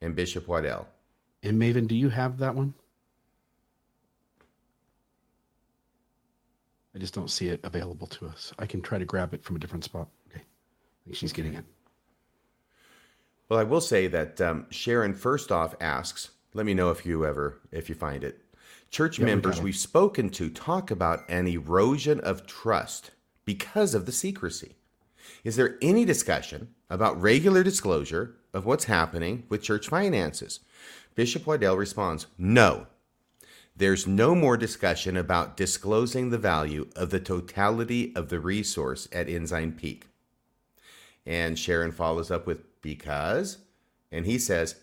[0.01, 0.87] and Bishop Waddell.
[1.43, 2.73] And Maven, do you have that one?
[6.95, 8.53] I just don't see it available to us.
[8.59, 10.07] I can try to grab it from a different spot.
[10.29, 10.41] Okay.
[10.41, 11.65] I think she's getting it.
[13.49, 17.25] Well, I will say that um, Sharyn first off asks, let me know if you
[17.25, 18.39] ever if you find it.
[18.89, 19.63] Church Yeah, members it.
[19.63, 23.11] we've spoken to talk about an erosion of trust
[23.43, 24.75] because of the secrecy.
[25.43, 30.59] Is there any discussion about regular disclosure of what's happening with church finances?
[31.15, 32.87] Bishop Waddell responds, No.
[33.75, 39.27] There's no more discussion about disclosing the value of the totality of the resource at
[39.27, 40.07] Ensign Peak.
[41.25, 43.59] And Sharyn follows up with, Because?
[44.11, 44.75] And he says,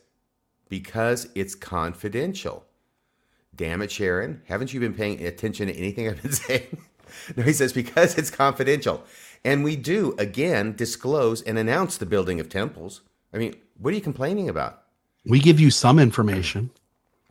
[0.68, 2.64] Because it's confidential.
[3.54, 4.40] Damn it, Sharyn.
[4.46, 6.78] Haven't you been paying attention to anything I've been saying?
[7.36, 9.04] no, he says, Because it's confidential.
[9.44, 13.02] And we do, again, disclose and announce the building of temples.
[13.32, 14.82] I mean, what are you complaining about?
[15.24, 16.70] We give you some information.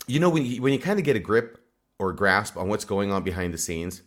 [0.07, 1.59] You know, when you, when you kind of get a grip
[1.97, 4.01] or grasp on what's going on behind the scenes,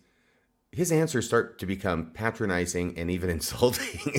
[0.71, 4.15] his answers start to become patronizing and even insulting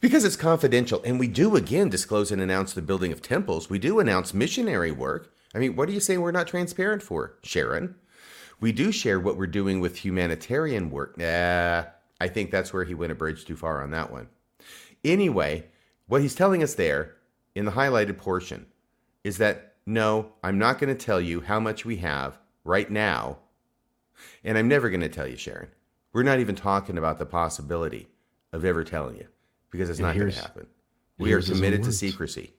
[0.00, 1.02] because it's confidential.
[1.04, 3.68] And we do again disclose and announce the building of temples.
[3.68, 5.32] We do announce missionary work.
[5.54, 7.94] I mean, what are you saying we're not transparent for, Sharyn?
[8.60, 11.16] We do share what we're doing with humanitarian work.
[11.18, 14.28] I think that's where he went a bridge too far on that one.
[15.02, 15.64] Anyway,
[16.06, 17.16] what he's telling us there
[17.54, 18.66] in the highlighted portion
[19.24, 23.38] is that no, I'm not going to tell you how much we have right now.
[24.44, 25.68] And I'm never going to tell you, Sharyn.
[26.12, 28.08] We're not even talking about the possibility
[28.52, 29.26] of ever telling you
[29.70, 30.66] because it's And not going to happen.
[31.18, 32.52] We are here's his own committed to secrecy.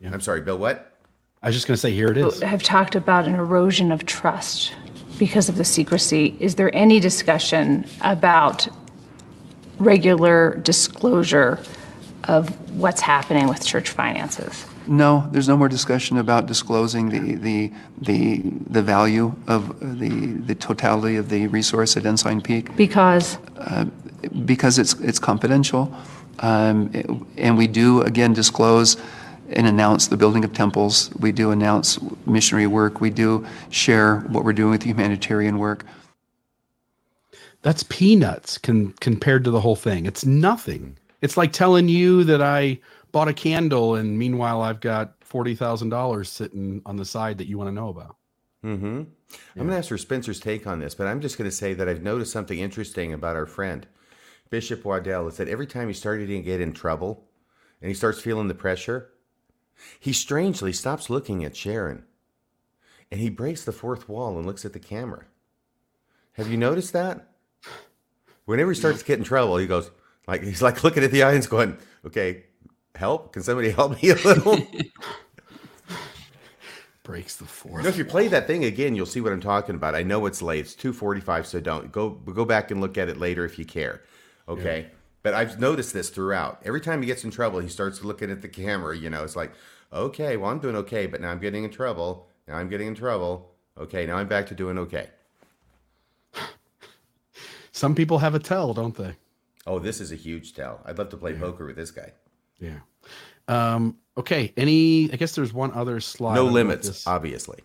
[0.00, 0.10] Yeah.
[0.12, 0.96] I'm sorry, Bill, what?
[1.42, 2.40] I was just going to say, here it is.
[2.42, 4.74] Have talked about an erosion of trust
[5.18, 6.36] because of the secrecy.
[6.40, 8.68] Is there any discussion about
[9.78, 11.58] regular disclosure
[12.24, 14.66] of what's happening with church finances?
[14.86, 20.08] No, there's no more discussion about disclosing the the the, the value of the
[20.46, 22.74] the totality of the resource at Ensign Peak.
[22.76, 23.84] Because uh,
[24.44, 25.94] because it's it's confidential,
[26.40, 28.96] um, and we do again disclose
[29.52, 31.10] and announce the building of temples.
[31.18, 33.00] We do announce missionary work.
[33.00, 35.84] We do share what we're doing with humanitarian work.
[37.62, 40.06] That's peanuts con- compared to the whole thing.
[40.06, 40.96] It's nothing.
[41.22, 42.80] It's like telling you that I
[43.12, 47.46] bought a candle and meanwhile I've got forty thousand dollars sitting on the side that
[47.46, 48.16] you want to know about.
[48.64, 48.98] Mm-hmm.
[48.98, 49.36] Yeah.
[49.56, 51.72] I'm going to ask for Spencer's take on this, but I'm just going to say
[51.74, 53.86] that I've noticed something interesting about our friend
[54.50, 55.28] Bishop Waddell.
[55.28, 57.26] Is that every time he started to get in trouble
[57.80, 59.10] and he starts feeling the pressure,
[59.98, 62.02] he strangely stops looking at Sharyn
[63.10, 65.24] and he breaks the fourth wall and looks at the camera.
[66.34, 67.28] Have you noticed that?
[68.44, 69.90] Whenever he starts to get in trouble, he goes
[70.30, 71.76] like he's like looking at the audience, going,
[72.06, 72.44] "Okay,
[72.94, 73.32] help!
[73.32, 74.58] Can somebody help me a little?"
[77.02, 77.78] Breaks the fourth.
[77.78, 79.96] You know, if you play that thing again, you'll see what I'm talking about.
[79.96, 83.08] I know it's late; it's two forty-five, so don't go go back and look at
[83.08, 84.02] it later if you care.
[84.48, 84.82] Okay.
[84.82, 84.88] Yeah.
[85.22, 86.62] But I've noticed this throughout.
[86.64, 88.96] Every time he gets in trouble, he starts looking at the camera.
[88.96, 89.52] You know, it's like,
[89.92, 92.28] okay, well, I'm doing okay, but now I'm getting in trouble.
[92.46, 93.50] Now I'm getting in trouble.
[93.76, 95.08] Okay, now I'm back to doing okay.
[97.72, 99.16] Some people have a tell, don't they?
[99.66, 100.80] Oh, this is a huge tell.
[100.84, 101.40] I'd love to play yeah.
[101.40, 102.12] poker with this guy.
[102.58, 102.78] Yeah.
[103.48, 104.52] Um, okay.
[104.56, 105.12] Any?
[105.12, 106.34] I guess there's one other slide.
[106.34, 107.60] No limits, obviously.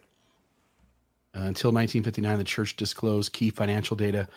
[1.36, 4.28] Uh, until 1959, the church disclosed key financial data.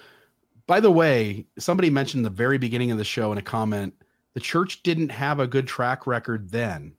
[0.67, 3.95] By the way, somebody mentioned the very beginning of the show in a comment
[4.35, 6.93] the church didn't have a good track record then.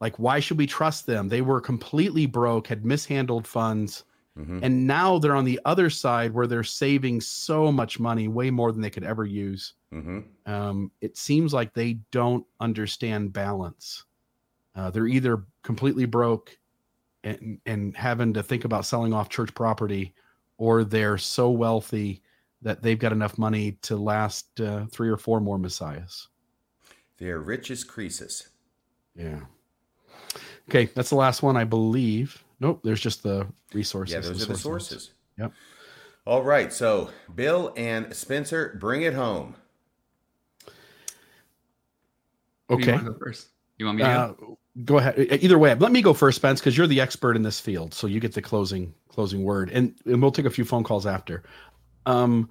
[0.00, 1.28] Like, why should we trust them?
[1.28, 4.04] They were completely broke, had mishandled funds,
[4.38, 4.60] mm-hmm.
[4.62, 8.72] and now they're on the other side where they're saving so much money, way more
[8.72, 9.74] than they could ever use.
[9.92, 10.20] Mm-hmm.
[10.50, 14.04] Um, it seems like they don't understand balance.
[14.74, 16.58] Uh, they're either completely broke
[17.24, 20.14] and, and having to think about selling off church property,
[20.58, 22.22] or they're so wealthy
[22.62, 26.28] that they've got enough money to last uh, three or four more messiahs.
[27.18, 28.48] They're rich as Croesus.
[29.14, 29.40] Yeah.
[30.68, 32.42] Okay, that's the last one, I believe.
[32.62, 34.14] Nope, there's just the resources.
[34.14, 35.10] Yeah, those the are the sources.
[35.36, 35.52] Yep.
[36.24, 39.56] All right, so Bill and Spencer, bring it home.
[42.70, 42.92] Okay.
[42.92, 43.48] You go first?
[43.78, 44.58] You want me to uh, go?
[44.84, 45.18] Go ahead.
[45.18, 48.06] Either way, let me go first, Spence, because you're the expert in this field, so
[48.06, 51.42] you get the closing closing word, and, and we'll take a few phone calls after.
[52.06, 52.48] Um,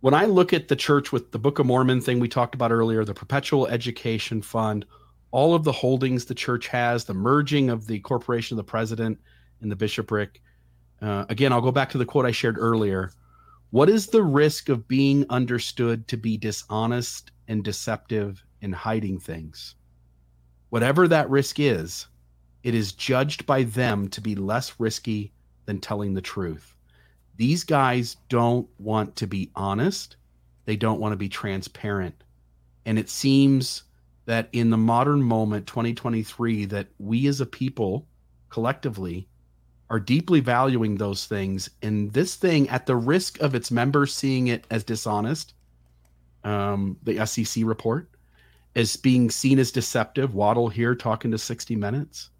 [0.00, 2.70] when I look at the church with the Book of Mormon thing we talked about
[2.70, 4.84] earlier, the Perpetual Education Fund,
[5.30, 9.18] all of the holdings the church has, the merging of the corporation of the president
[9.64, 10.40] and the bishopric.
[11.02, 13.10] Uh, again, I'll go back to the quote I shared earlier.
[13.70, 19.74] What is the risk of being understood to be dishonest and deceptive and hiding things?
[20.70, 22.06] Whatever that risk is,
[22.62, 25.32] it is judged by them to be less risky
[25.66, 26.74] than telling the truth.
[27.36, 30.16] These guys don't want to be honest.
[30.66, 32.14] They don't want to be transparent.
[32.86, 33.82] And it seems
[34.26, 38.06] that in the modern moment 2023 that we as a people
[38.48, 39.28] collectively
[39.90, 44.48] are deeply valuing those things and this thing at the risk of its members seeing
[44.48, 45.54] it as dishonest
[46.42, 48.08] um, the sec report
[48.76, 52.30] as being seen as deceptive Waddell here talking to 60 minutes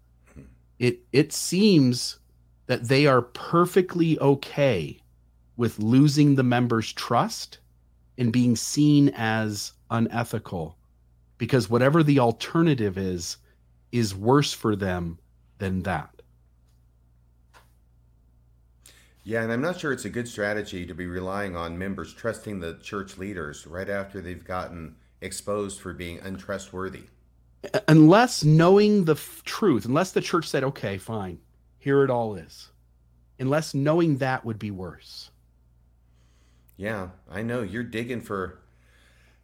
[0.79, 2.19] it it seems
[2.67, 4.99] that they are perfectly okay
[5.57, 7.59] with losing the members trust
[8.17, 10.77] and being seen as unethical
[11.37, 13.37] because whatever the alternative is
[13.91, 15.19] is worse for them
[15.57, 16.14] than that.
[19.27, 22.59] Yeah, and I'm not sure it's a good strategy to be relying on members trusting
[22.59, 27.05] the church leaders right after they've gotten exposed for being untrustworthy.
[27.87, 31.39] Unless knowing the f- truth, unless the church said, okay, fine,
[31.79, 32.69] here it all is.
[33.39, 35.31] Unless knowing that would be worse.
[36.77, 38.59] Yeah, I know you're digging for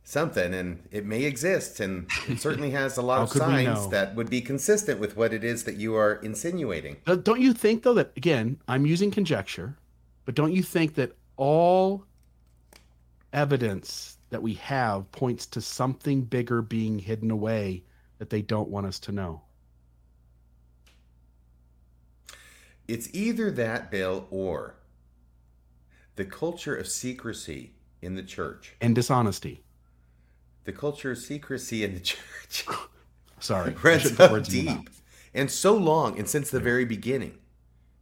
[0.03, 4.29] something and it may exist and it certainly has a lot of signs that would
[4.29, 6.97] be consistent with what it is that you are insinuating.
[7.05, 9.77] Don't you think though that again i'm using conjecture
[10.25, 12.05] but don't you think that all
[13.33, 17.83] evidence that we have points to something bigger being hidden away
[18.19, 19.41] that they don't want us to know?
[22.87, 24.75] It's either that bill or
[26.15, 29.63] the culture of secrecy in the church and dishonesty
[30.63, 32.65] the culture of secrecy in the church.
[33.39, 34.89] Sorry, runs so deep.
[35.33, 37.39] and so long and since the very beginning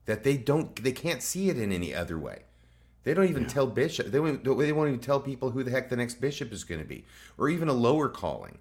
[0.05, 2.43] that they don't they can't see it in any other way.
[3.03, 3.49] They don't even yeah.
[3.49, 4.07] tell bishop.
[4.07, 6.81] They won't, they won't even tell people who the heck the next bishop is going
[6.81, 7.05] to be,
[7.37, 8.57] or even a lower calling,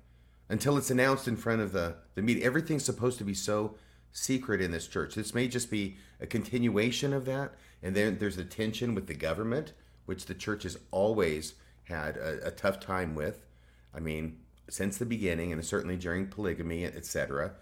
[0.48, 2.44] until it's announced in front of the the meeting.
[2.44, 3.74] Everything's supposed to be so
[4.12, 5.14] secret in this church.
[5.14, 9.14] This may just be a continuation of that, and then there's a tension with the
[9.14, 9.72] government,
[10.06, 11.54] which the church has always
[11.84, 13.44] had a, a tough time with.
[13.94, 17.52] I mean, since the beginning, and certainly during polygamy, etc.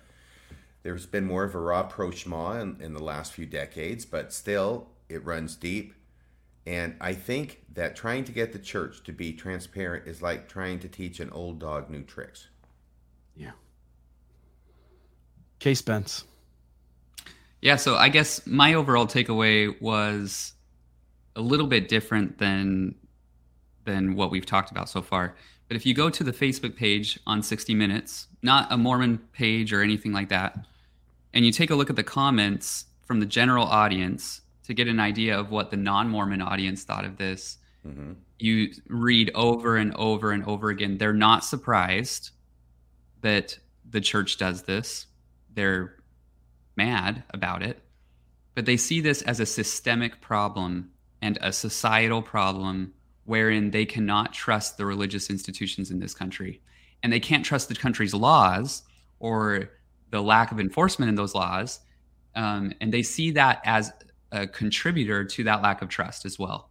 [0.83, 5.25] There's been more of a rapprochement in, in the last few decades, but still, it
[5.25, 5.95] runs deep.
[6.67, 10.81] And I think that trying to get the church to be transparent is like trying
[10.81, 12.49] to teach an old dog new tricks.
[13.37, 13.53] Yeah.
[15.61, 16.25] Case Spence.
[17.63, 20.53] Yeah, so I guess my overall takeaway was
[21.35, 22.95] a little bit different than
[23.85, 25.37] than what we've talked about so far.
[25.69, 29.73] But if you go to the Facebook page on 60 Minutes, not a Mormon page
[29.73, 30.59] or anything like that,
[31.35, 35.01] and you take a look at the comments from the general audience to get an
[35.01, 38.13] idea of what the non-Mormon audience thought of this, mm-hmm.
[38.39, 40.99] you read over and over and over again.
[40.99, 42.31] They're not surprised
[43.23, 45.07] that the church does this.
[45.55, 45.95] They're
[46.77, 47.81] mad about it,
[48.55, 50.91] but they see this as a systemic problem
[51.23, 52.93] and a societal problem
[53.27, 56.63] wherein they cannot trust the religious institutions in this country.
[57.03, 58.83] And they can't trust the country's laws
[59.19, 59.71] or
[60.11, 61.81] the lack of enforcement in those laws.
[62.35, 63.93] Um, and they see that as
[64.33, 66.71] a contributor to that lack of trust as well.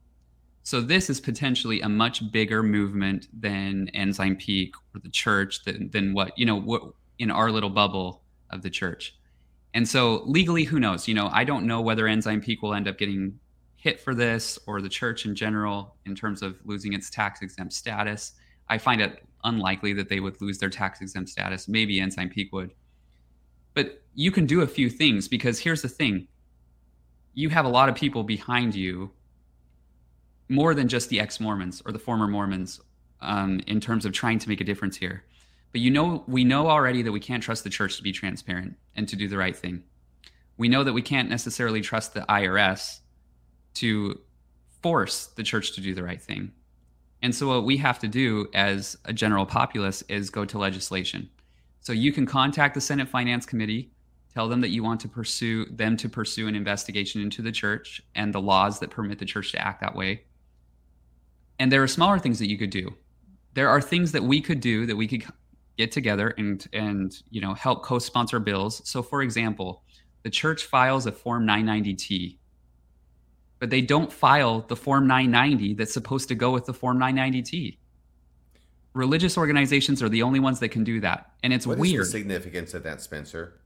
[0.64, 5.92] So this is potentially a much bigger movement than Ensign Peak or the church than,
[5.92, 6.82] than what, you know, what
[7.20, 9.16] in our little bubble of the church.
[9.74, 11.08] And so legally, who knows?
[11.08, 13.40] You know, I don't know whether Ensign Peak will end up getting
[13.86, 17.72] hit for this or the church in general in terms of losing its tax exempt
[17.72, 18.34] status.
[18.68, 21.68] I find it unlikely that they would lose their tax exempt status.
[21.68, 22.74] Maybe Ensign Peak would.
[23.76, 26.28] But you can do a few things because here's the thing
[27.36, 29.12] you have a lot of people behind you,
[30.50, 32.82] more than just the ex Mormons or the former Mormons,
[33.22, 35.26] um, in terms of trying to make a difference here.
[35.72, 38.78] But you know, we know already that we can't trust the church to be transparent
[38.96, 39.84] and to do the right thing.
[40.58, 43.02] We know that we can't necessarily trust the IRS
[43.76, 44.20] to
[44.82, 46.52] force the church to do the right thing.
[47.22, 51.30] And so, what we have to do as a general populace is go to legislation.
[51.82, 53.92] So, you can contact the Senate Finance Committee,
[54.34, 58.02] tell them that you want to pursue them to pursue an investigation into the church
[58.16, 60.24] and the laws that permit the church to act that way.
[61.58, 62.96] And there are smaller things that you could do.
[63.54, 65.26] There are things that we could do that we could
[65.78, 68.82] get together and and you know help co-sponsor bills.
[68.88, 69.84] So for example,
[70.24, 72.38] the church files a form 990T,
[73.60, 77.78] but they don't file the form 990 that's supposed to go with the form 990T.
[78.94, 82.00] Religious organizations are the only ones that can do that, and it's what weird.
[82.00, 83.60] What is the significance of that, Spencer?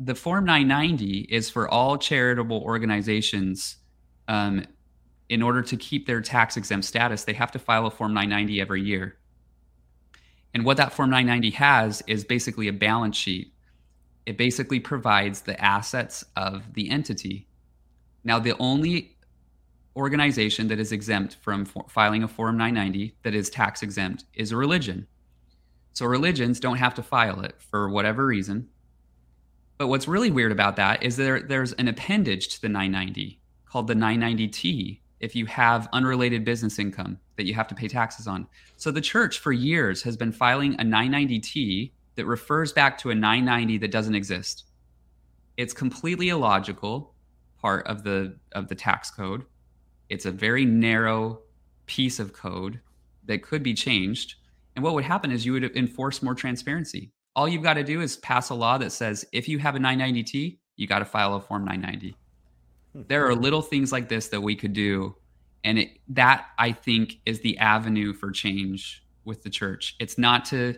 [0.00, 3.76] The form 990 is for all charitable organizations.
[4.28, 4.64] Um,
[5.28, 8.60] in order to keep their tax exempt status, they have to file a form 990
[8.60, 9.18] every year.
[10.54, 13.52] And what that Form 990 has is basically a balance sheet.
[14.26, 17.46] It basically provides the assets of the entity.
[18.24, 19.16] Now, the only
[19.96, 24.56] organization that is exempt from filing a Form 990 that is tax exempt is a
[24.56, 25.06] religion.
[25.92, 28.68] So religions don't have to file it for whatever reason.
[29.78, 33.86] But what's really weird about that is there there's an appendage to the 990 called
[33.86, 38.46] the 990T if you have unrelated business income that you have to pay taxes on.
[38.76, 43.14] So the church for years has been filing a 990T that refers back to a
[43.14, 44.64] 990 that doesn't exist.
[45.56, 47.14] It's completely illogical
[47.60, 49.44] part of the of the tax code.
[50.10, 51.40] It's a very narrow
[51.86, 52.80] piece of code
[53.26, 54.36] that could be changed.
[54.74, 57.12] And what would happen is you would enforce more transparency.
[57.36, 59.78] All you've got to do is pass a law that says if you have a
[59.78, 62.16] 990T, you got to file a form 990.
[62.92, 63.02] Hmm.
[63.08, 65.14] There are little things like this that we could do
[65.64, 70.44] and it, that i think is the avenue for change with the church it's not
[70.44, 70.74] to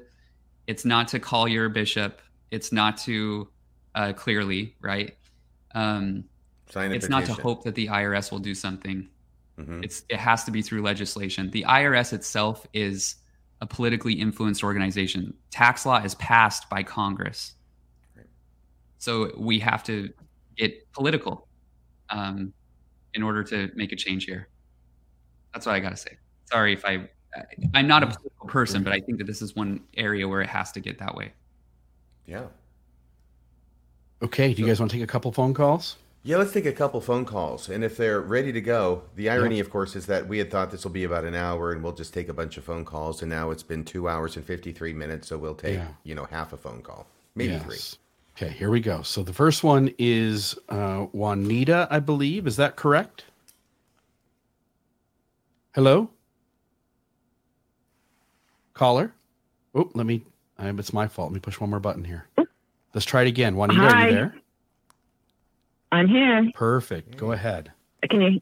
[0.66, 3.48] it's not to call your bishop it's not to
[3.94, 5.16] uh, clearly right
[5.74, 6.24] um,
[6.74, 9.08] it's not to hope that the irs will do something
[9.60, 9.84] mm-hmm.
[9.84, 13.16] it's it has to be through legislation the irs itself is
[13.60, 17.54] a politically influenced organization tax law is passed by congress
[18.98, 20.12] so we have to
[20.56, 21.48] get political
[22.10, 22.52] um,
[23.14, 24.48] in order to make a change here
[25.52, 26.16] that's what I got to say.
[26.46, 27.08] Sorry if I,
[27.74, 30.48] I'm not a political person, but I think that this is one area where it
[30.48, 31.32] has to get that way.
[32.26, 32.44] Yeah.
[34.22, 34.54] Okay.
[34.54, 35.96] Do you guys want to take a couple phone calls?
[36.22, 37.70] Yeah, let's take a couple phone calls.
[37.70, 40.70] And if they're ready to go, the irony, of course, is that we had thought
[40.70, 43.22] this will be about an hour and we'll just take a bunch of phone calls.
[43.22, 45.28] And now it's been two hours and 53 minutes.
[45.28, 45.88] So we'll take, yeah.
[46.04, 47.62] you know, half a phone call, maybe yes.
[47.62, 47.78] three.
[48.36, 49.00] Okay, here we go.
[49.00, 52.46] So the first one is uh, Juanita, I believe.
[52.46, 53.24] Is that correct?
[55.74, 56.10] Hello?
[58.74, 59.14] Caller?
[59.74, 60.22] Oh, let me.
[60.58, 61.30] Um, it's my fault.
[61.30, 62.26] Let me push one more button here.
[62.92, 63.56] Let's try it again.
[63.56, 64.08] Juanita, are Hi.
[64.08, 64.34] you there?
[65.92, 66.50] I'm here.
[66.54, 67.16] Perfect.
[67.16, 67.72] Go ahead.
[68.08, 68.40] Can you?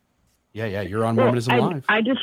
[0.53, 0.83] Yeah, yeah.
[0.83, 1.85] You're on Well, Mormonism I, Live.
[1.89, 2.21] I just,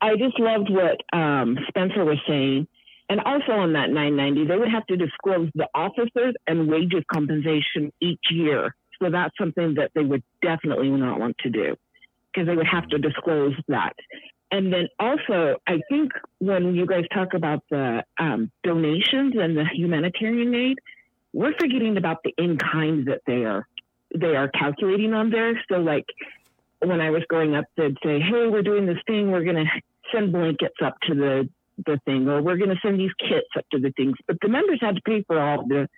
[0.00, 2.66] I just loved what um, Spencer was saying,
[3.08, 7.92] and also on that 990, they would have to disclose the officers and wages compensation
[8.00, 8.74] each year.
[9.02, 11.76] So that's something that they would definitely not want to do,
[12.32, 13.94] because they would have to disclose that.
[14.52, 19.64] And then also, I think when you guys talk about the um, donations and the
[19.72, 20.78] humanitarian aid,
[21.32, 23.66] we're forgetting about the in kind that they are
[24.14, 25.60] they are calculating on there.
[25.70, 26.06] So like
[26.80, 29.30] when I was growing up, they'd say, "Hey, we're doing this thing.
[29.30, 29.70] We're gonna
[30.12, 31.48] send blankets up to the
[31.86, 34.80] the thing, or we're gonna send these kits up to the things." But the members
[34.80, 35.88] had to pay for all the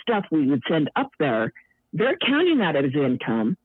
[0.00, 1.52] stuff we would send up there.
[1.92, 3.56] They're counting that as income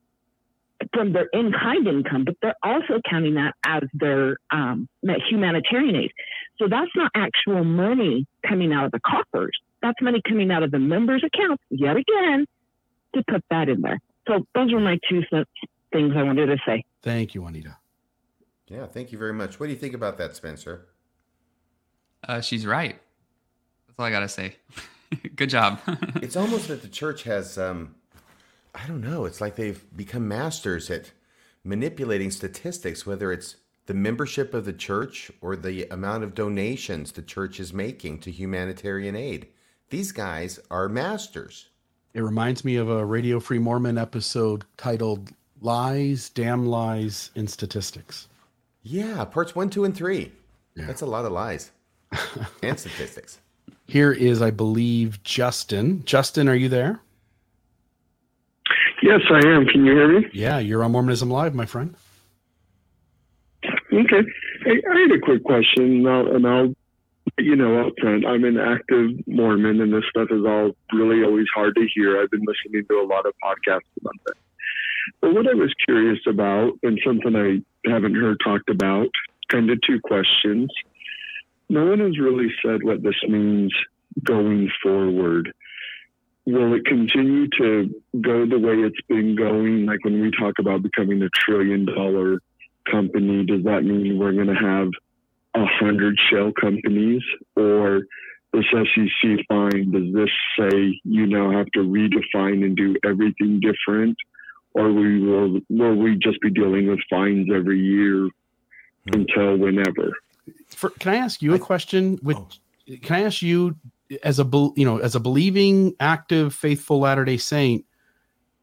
[0.94, 4.90] from their in kind income, but they're also counting that as their um,
[5.30, 6.12] humanitarian aid.
[6.58, 9.58] So that's not actual money coming out of the coffers.
[9.82, 12.46] That's money coming out of the members' accounts yet again
[13.16, 14.00] to put that in there.
[14.28, 15.22] So those were my two
[15.92, 16.84] things I wanted to say.
[17.02, 17.78] Thank you, Juanita.
[18.68, 19.60] Yeah, thank you very much.
[19.60, 20.88] What do you think about that, Spencer?
[22.28, 23.00] Uh, she's right.
[23.88, 24.56] That's all I gotta say.
[25.36, 25.80] Good job.
[26.22, 27.96] it's almost that the church has, um,
[28.74, 31.12] I don't know, it's like they've become masters at
[31.64, 37.22] manipulating statistics, whether it's the membership of the church or the amount of donations the
[37.22, 39.48] church is making to humanitarian aid.
[39.90, 41.68] These guys are masters.
[42.16, 48.30] It reminds me of a Radio Free Mormon episode titled Lies, Damn Lies and Statistics.
[48.84, 50.32] Yeah, parts one, two, and three.
[50.78, 51.72] That's a lot of lies
[52.64, 53.40] and statistics.
[53.86, 56.06] Here is, I believe, Justin.
[56.06, 57.02] Justin, are you there?
[59.04, 59.66] Yes, I am.
[59.66, 60.28] Can you hear me?
[60.32, 61.96] Yeah, you're on Mormonism Live, my friend.
[63.66, 64.22] Okay.
[64.64, 66.76] Hey, I had a quick question, and I'll, and I'll let
[67.38, 67.92] you know.
[68.04, 72.22] I'm an active Mormon, and this stuff is all really always hard to hear.
[72.22, 74.36] I've been listening to a lot of podcasts about that.
[75.22, 79.10] But what I was curious about, and something I haven't heard talked about,
[79.50, 80.70] kind of two questions.
[81.70, 83.74] No one has really said what this means
[84.24, 85.52] going forward.
[86.46, 87.90] Will it continue to
[88.22, 89.86] go the way it's been going?
[89.86, 92.40] Like when we talk about becoming a trillion dollar
[92.90, 94.90] company, does that mean we're going to have
[95.56, 97.22] a hundred shell companies
[97.56, 98.02] or
[98.54, 99.92] this SEC fine?
[99.92, 104.18] Does this say you now have to redefine and do everything different?
[104.74, 108.30] Or we will, will we just be dealing with fines every year
[109.14, 110.12] until whenever?
[110.68, 112.20] For, can I ask you a question?
[112.22, 112.48] With oh.
[113.02, 113.76] can I ask you
[114.24, 117.86] as a you know as a believing, active, faithful Latter Day Saint,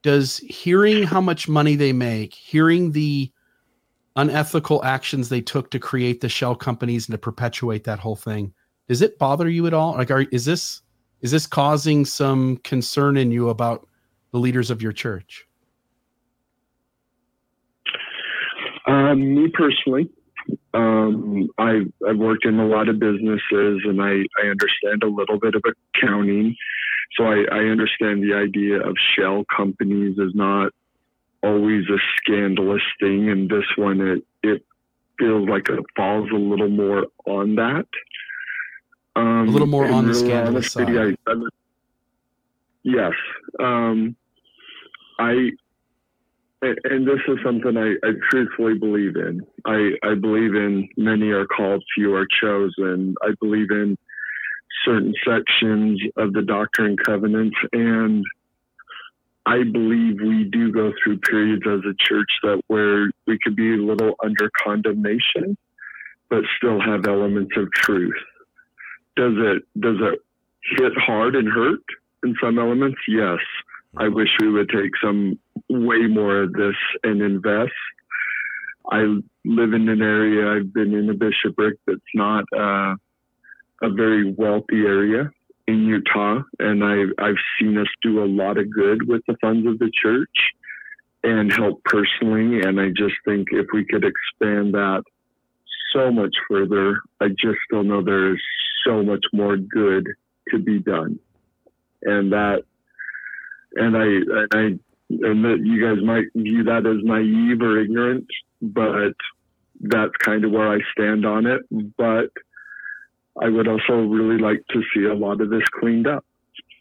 [0.03, 3.33] does hearing how much money they make, hearing the
[4.17, 8.53] unethical actions they took to create the shell companies and to perpetuate that whole thing,
[8.89, 9.93] does it bother you at all?
[9.93, 10.83] Like, are is this
[11.21, 13.87] is this causing some concern in you about
[14.33, 15.47] the leaders of your church?
[18.87, 20.11] Um, me personally,
[20.75, 25.39] um, I, I've worked in a lot of businesses and I, I understand a little
[25.39, 25.63] bit of
[25.95, 26.57] accounting.
[27.17, 30.73] So I, I understand the idea of shell companies is not
[31.43, 33.29] always a scandalous thing.
[33.31, 34.65] And this one, it, it
[35.19, 37.87] feels like it falls a little more on that.
[39.15, 41.17] Um, A little more on the scandalous honesty, side.
[41.27, 41.49] I, I,
[42.83, 43.13] yes.
[43.61, 44.17] Um,
[45.19, 45.51] I,
[46.63, 49.45] and and this is something I, I truthfully believe in.
[49.67, 53.15] I, I believe in many are called, few are chosen.
[53.23, 53.99] I believe in
[54.85, 58.25] certain sections of the Doctrine and Covenants, and
[59.45, 63.75] I believe we do go through periods as a church that where we could be
[63.75, 65.57] a little under condemnation,
[66.31, 68.15] but still have elements of truth.
[69.17, 70.21] Does it does it
[70.79, 71.83] hit hard and hurt
[72.23, 72.99] in some elements?
[73.09, 73.41] Yes.
[73.97, 75.39] I wish we would take some
[75.69, 77.73] way more of this and invest.
[78.91, 79.01] I
[79.45, 82.95] live in an area, I've been in a bishopric that's not uh,
[83.83, 85.31] a very wealthy area
[85.67, 89.67] in Utah, and I've, I've seen us do a lot of good with the funds
[89.67, 90.29] of the church
[91.23, 92.61] and help personally.
[92.61, 95.05] And I just think if we could expand that
[95.93, 98.41] so much further, I just still know there is
[98.85, 100.07] so much more good
[100.51, 101.19] to be done.
[102.03, 102.65] And that
[103.75, 104.79] and I I
[105.11, 108.27] and that you guys might view that as naive or ignorant,
[108.61, 109.15] but
[109.81, 111.63] that's kind of where I stand on it.
[111.97, 112.31] But
[113.41, 116.25] I would also really like to see a lot of this cleaned up.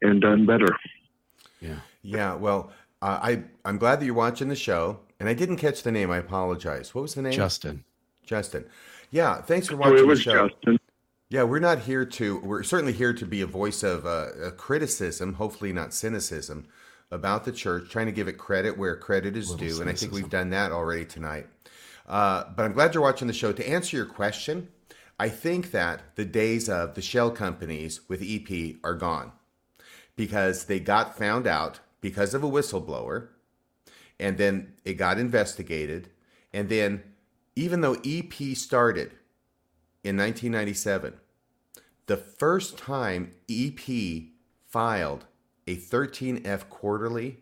[0.01, 0.67] and done better.
[1.59, 1.75] Yeah.
[2.01, 2.33] Yeah.
[2.35, 2.71] Well,
[3.01, 6.09] uh, I I'm glad that you're watching the show, and I didn't catch the name.
[6.11, 6.93] I apologize.
[6.95, 7.33] What was the name?
[7.33, 7.83] Justin.
[8.25, 8.65] Justin.
[9.11, 9.41] Yeah.
[9.41, 10.49] Thanks for watching Oh, watching it was the show.
[10.49, 10.79] Justin.
[11.29, 12.39] Yeah, we're not here to.
[12.39, 16.67] We're certainly here to be a voice of uh, a criticism, hopefully not cynicism,
[17.09, 19.93] about the church, trying to give it credit where credit is Little due, and I
[19.93, 21.47] think we've done that already tonight.
[22.07, 23.53] Uh, but I'm glad you're watching the show.
[23.53, 24.67] To answer your question,
[25.21, 29.33] I think that the days of the shell companies with EP are gone
[30.15, 33.27] because they got found out because of a whistleblower,
[34.19, 36.09] and then it got investigated,
[36.51, 37.03] and then
[37.55, 39.11] even though EP started
[40.03, 41.13] in 1997,
[42.07, 44.23] the first time EP
[44.65, 45.25] filed
[45.67, 47.41] a 13F quarterly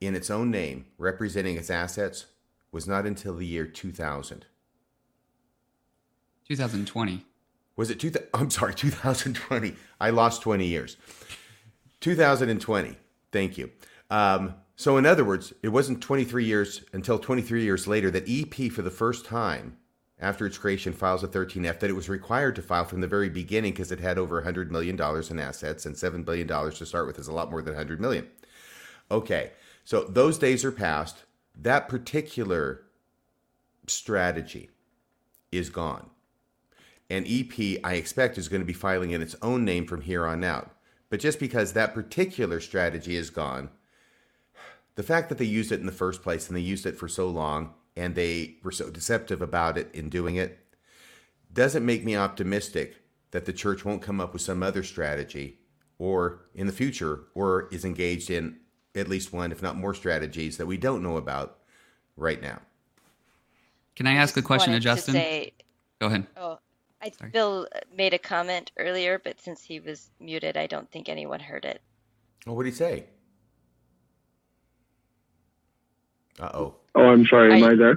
[0.00, 2.26] in its own name, representing its assets,
[2.72, 4.46] was not until the year 2000.
[6.50, 7.24] 2020.
[7.76, 8.12] Was it two?
[8.34, 9.76] I'm sorry, 2020.
[10.00, 10.96] I lost 20 years.
[12.00, 12.96] 2020.
[13.30, 13.70] Thank you.
[14.10, 18.72] Um, so, in other words, it wasn't 23 years until 23 years later that EP,
[18.72, 19.76] for the first time
[20.18, 23.28] after its creation, files a 13F that it was required to file from the very
[23.28, 24.96] beginning because it had over $100 million
[25.30, 28.26] in assets and $7 billion to start with is a lot more than 100 million.
[29.08, 29.52] Okay,
[29.84, 31.22] so those days are past.
[31.54, 32.82] That particular
[33.86, 34.70] strategy
[35.52, 36.10] is gone.
[37.10, 40.24] And EP, I expect, is going to be filing in its own name from here
[40.24, 40.70] on out.
[41.10, 43.68] But just because that particular strategy is gone,
[44.94, 47.08] the fact that they used it in the first place and they used it for
[47.08, 50.58] so long and they were so deceptive about it in doing it
[51.52, 52.96] doesn't make me optimistic
[53.32, 55.58] that the church won't come up with some other strategy
[55.98, 58.56] or in the future or is engaged in
[58.94, 61.58] at least one, if not more strategies that we don't know about
[62.16, 62.60] right now.
[63.96, 65.14] Can I ask a question to wanted Justin?
[65.14, 65.52] say-
[66.00, 66.26] Go ahead.
[66.36, 66.58] Oh,
[67.02, 71.40] I, Bill made a comment earlier, but since he was muted, I don't think anyone
[71.40, 71.80] heard it.
[72.46, 73.04] Oh, what did he say?
[76.38, 76.74] Uh oh.
[76.94, 77.54] Oh, I'm sorry.
[77.54, 77.96] Am I- I there?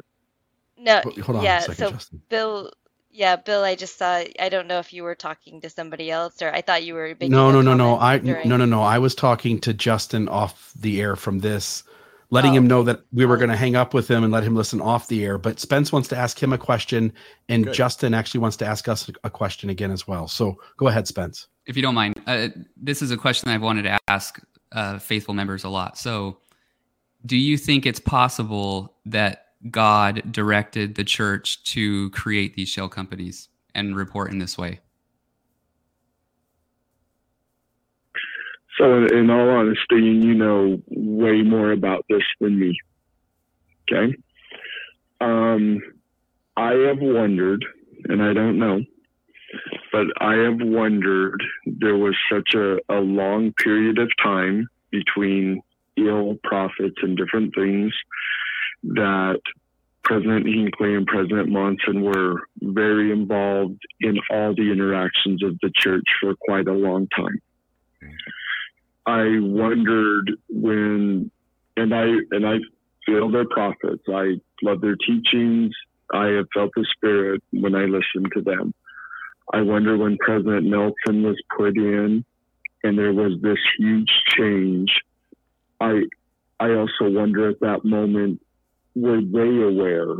[0.77, 1.59] No, Hold- hold on a yeah.
[1.59, 2.21] second, so Justin.
[2.29, 2.71] Bill,
[3.11, 4.23] yeah, Bill, I just saw.
[4.39, 7.09] I don't know if you were talking to somebody else, or I thought you were
[7.09, 7.31] making.
[7.31, 7.97] No, no, no, no.
[7.97, 8.81] I during- no, no, no.
[8.81, 11.83] I was talking to Justin off the air from this,
[12.33, 14.43] letting Oh, him know that we were going to hang up with him and let
[14.43, 15.37] him listen off the air.
[15.37, 17.13] But Spence wants to ask him a question,
[17.47, 17.73] and Good.
[17.73, 20.27] Justin actually wants to ask us a question again as well.
[20.27, 21.47] So go ahead, Spence.
[21.67, 24.39] if you don't mind, uh, this is a question I've wanted to ask
[24.71, 25.97] uh, faithful members a lot.
[25.97, 26.39] So,
[27.25, 33.47] do you think it's possible that God directed the church to create these shell companies
[33.75, 34.81] and report in this way?
[38.77, 42.75] So, in, all honesty, you know way more about this than me.
[43.91, 44.15] Okay.
[45.21, 45.79] Um,
[46.57, 47.63] I have wondered,
[48.05, 48.81] and I don't know,
[49.91, 55.61] but I have wondered there was such a, a long period of time between
[55.97, 57.93] ill prophets and different things
[58.83, 59.39] that
[60.03, 66.03] President Hinckley and President Monson were very involved in all the interactions of the church
[66.19, 67.39] for quite a long time.
[69.05, 71.31] I wondered when,
[71.75, 72.57] and I and I
[73.05, 74.03] feel their prophets.
[74.07, 75.73] I love their teachings.
[76.13, 78.73] I have felt the spirit when I listen to them.
[79.51, 82.23] I wonder when President Nelson was put in,
[82.83, 84.91] and there was this huge change.
[85.81, 86.03] I
[86.59, 88.41] I also wonder at that moment
[88.95, 90.15] were they aware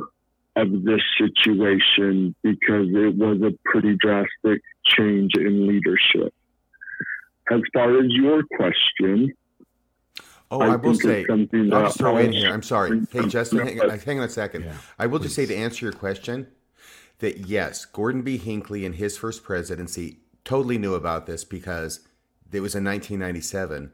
[0.55, 6.33] of this situation because it was a pretty drastic change in leadership.
[7.51, 9.33] As far as your question,
[10.51, 12.53] Oh, I, will think say, it's something I'll just throw in here.
[12.53, 13.01] I'm sorry.
[13.11, 14.65] Hey, Justin, hang, hang on a second.
[14.65, 16.45] Yeah, I will just say to answer your question
[17.19, 18.37] that yes, Gordon B.
[18.37, 22.01] Hinckley in his first presidency totally knew about this because
[22.51, 23.91] it was in 1997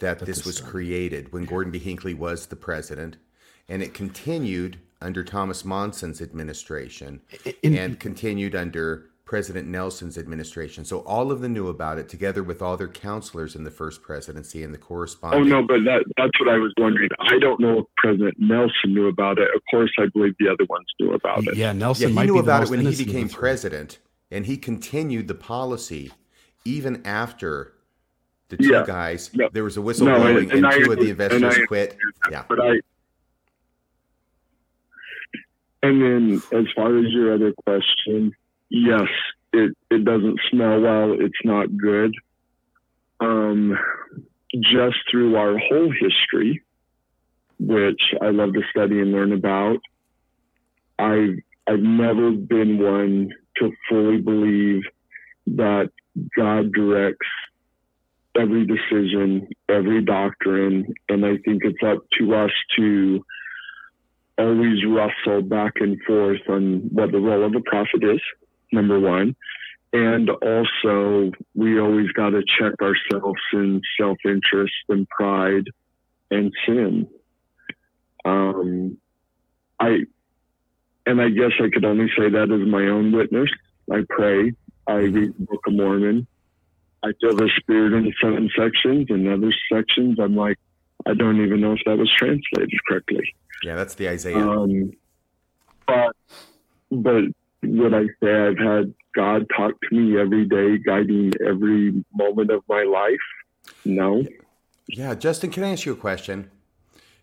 [0.00, 0.70] that, this this was started.
[0.70, 1.78] created when Gordon B.
[1.78, 3.16] Hinckley was the president,
[3.66, 7.22] and it continued under Thomas Monson's administration
[7.62, 10.84] In- and continued under President Nelson's administration.
[10.84, 14.02] So all of them knew about it, together with all their counselors in the first
[14.02, 17.08] presidency and the Oh no, but that that's what I was wondering.
[17.18, 19.48] I don't know if President Nelson knew about it.
[19.56, 21.56] Of course, I believe the other ones knew about it.
[21.56, 24.44] Yeah, Nelson Yeah, might he knew be the about it when he became president, and
[24.44, 26.12] he continued the policy
[26.66, 27.72] even after
[28.50, 28.84] the two Yeah.
[28.86, 29.30] guys.
[29.34, 29.48] No.
[29.50, 31.66] There was a No, whistleblowing, and- and, and I two of the understand- I investors
[31.68, 31.90] quit.
[31.92, 32.80] understand Yeah, But I,
[35.84, 38.34] and then as far as your other question,
[38.72, 39.08] yes,
[39.52, 41.12] it it doesn't smell well.
[41.12, 42.14] It's not good.
[43.20, 43.78] Um,
[44.54, 46.62] just through our whole history,
[47.58, 49.78] which I love to study and learn about,
[50.98, 54.82] I've I've never been one to fully believe
[55.46, 55.90] that
[56.36, 57.26] God directs
[58.34, 63.24] every decision, every doctrine, and I think it's up to us to
[64.38, 68.20] always wrestle back and forth on what the role of a prophet is,
[68.72, 69.36] number one.
[69.92, 75.66] And also, we always got to check ourselves in self interest and pride
[76.30, 77.08] and sin.
[78.24, 78.96] Um,
[79.78, 80.06] I,
[81.04, 83.50] and I guess I could only say that as my own witness.
[83.90, 84.52] I pray,
[84.86, 86.26] I read the Book of Mormon,
[87.02, 90.56] I feel the spirit in certain sections, and other sections, I'm like,
[91.04, 93.34] I don't even know if that was translated correctly.
[93.62, 94.38] Yeah, that's the Isaiah.
[94.38, 94.92] Um,
[95.86, 96.16] but
[96.90, 97.24] but
[97.62, 102.62] would I say I've had God talk to me every day, guiding every moment of
[102.68, 103.74] my life?
[103.84, 104.24] No.
[104.88, 106.50] Yeah, Justin, can I ask you a question?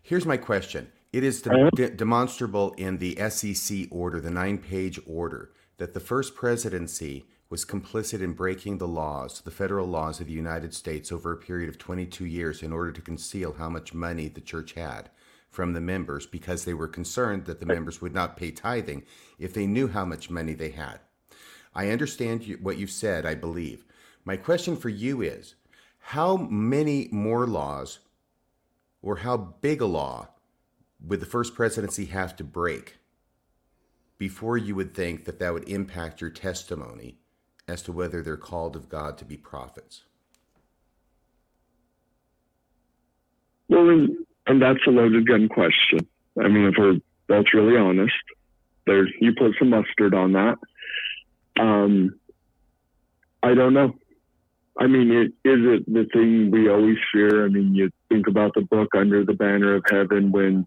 [0.02, 0.90] Here's my question.
[1.12, 1.70] It is de- uh-huh.
[1.74, 7.64] de- demonstrable in the SEC order, the nine page order, that the first presidency was
[7.64, 11.68] complicit in breaking the laws, the federal laws of the United States, over a period
[11.68, 15.10] of 22 years in order to conceal how much money the church had
[15.50, 19.02] from the members because they were concerned that the members would not pay tithing
[19.38, 21.00] if they knew how much money they had.
[21.74, 23.84] I understand you, what you've said, I believe.
[24.24, 25.54] My question for you is
[25.98, 27.98] how many more laws
[29.02, 30.28] or how big a law
[31.04, 32.98] would the first presidency have to break
[34.18, 37.18] before you would think that that would impact your testimony
[37.66, 40.02] as to whether they're called of God to be prophets?
[43.68, 44.06] Well,
[44.46, 46.06] and that's a loaded gun question.
[46.42, 48.14] I mean, if we're both really honest,
[48.86, 50.58] there you put some mustard on that.
[51.58, 52.18] Um,
[53.42, 53.94] I don't know.
[54.78, 57.44] I mean, it, is it the thing we always fear?
[57.44, 60.66] I mean, you think about the book Under the Banner of Heaven when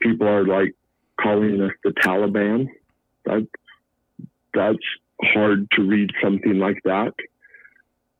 [0.00, 0.74] people are like
[1.20, 2.68] calling us the Taliban.
[3.24, 3.46] That,
[4.54, 4.78] that's
[5.22, 7.14] hard to read something like that.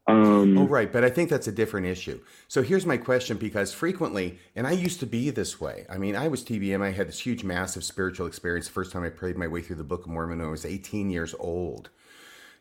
[0.09, 0.93] Um, oh, right.
[0.93, 2.21] But I think that's a different issue.
[2.47, 5.85] So here's my question because frequently, and I used to be this way.
[5.91, 6.81] I mean, I was TBM.
[6.81, 9.77] I had this huge, massive spiritual experience the first time I prayed my way through
[9.77, 11.91] the Book of Mormon when I was 18 years old,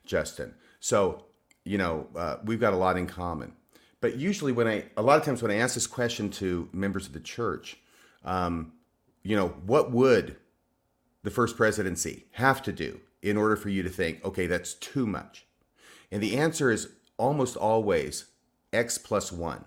[0.06, 0.56] Justin.
[0.80, 1.26] So,
[1.64, 3.54] you know, uh, we've got a lot in common.
[4.02, 7.08] But usually, when I, a lot of times when I ask this question to members
[7.08, 7.78] of the church,
[8.24, 8.74] um,
[9.24, 10.36] you know, what would
[11.24, 15.08] the first presidency have to do in order for you to think, okay, that's too
[15.08, 15.46] much?
[16.12, 18.26] And the answer is almost always
[18.74, 19.66] x plus one.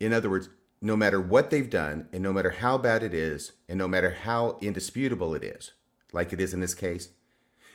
[0.00, 0.48] In other words,
[0.80, 4.10] no matter what they've done, and no matter how bad it is, and no matter
[4.10, 5.72] how indisputable it is,
[6.12, 7.08] like it is in this case,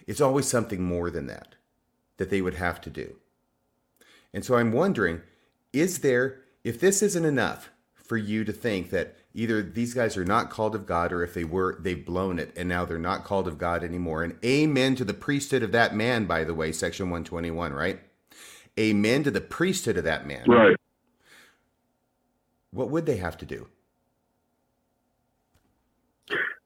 [0.06, 1.56] it's always something more than that
[2.18, 3.16] that they would have to do.
[4.34, 5.22] And so I'm wondering
[5.72, 10.26] is there, if this isn't enough for you to think that either these guys are
[10.26, 13.24] not called of God or if they were, they've blown it and now they're not
[13.24, 14.24] called of God anymore.
[14.24, 18.00] And amen to the priesthood of that man, by the way, section 121, right?
[18.80, 20.46] Amen to the priesthood of that man.
[20.48, 20.76] Right.
[22.72, 23.68] What would they have to do?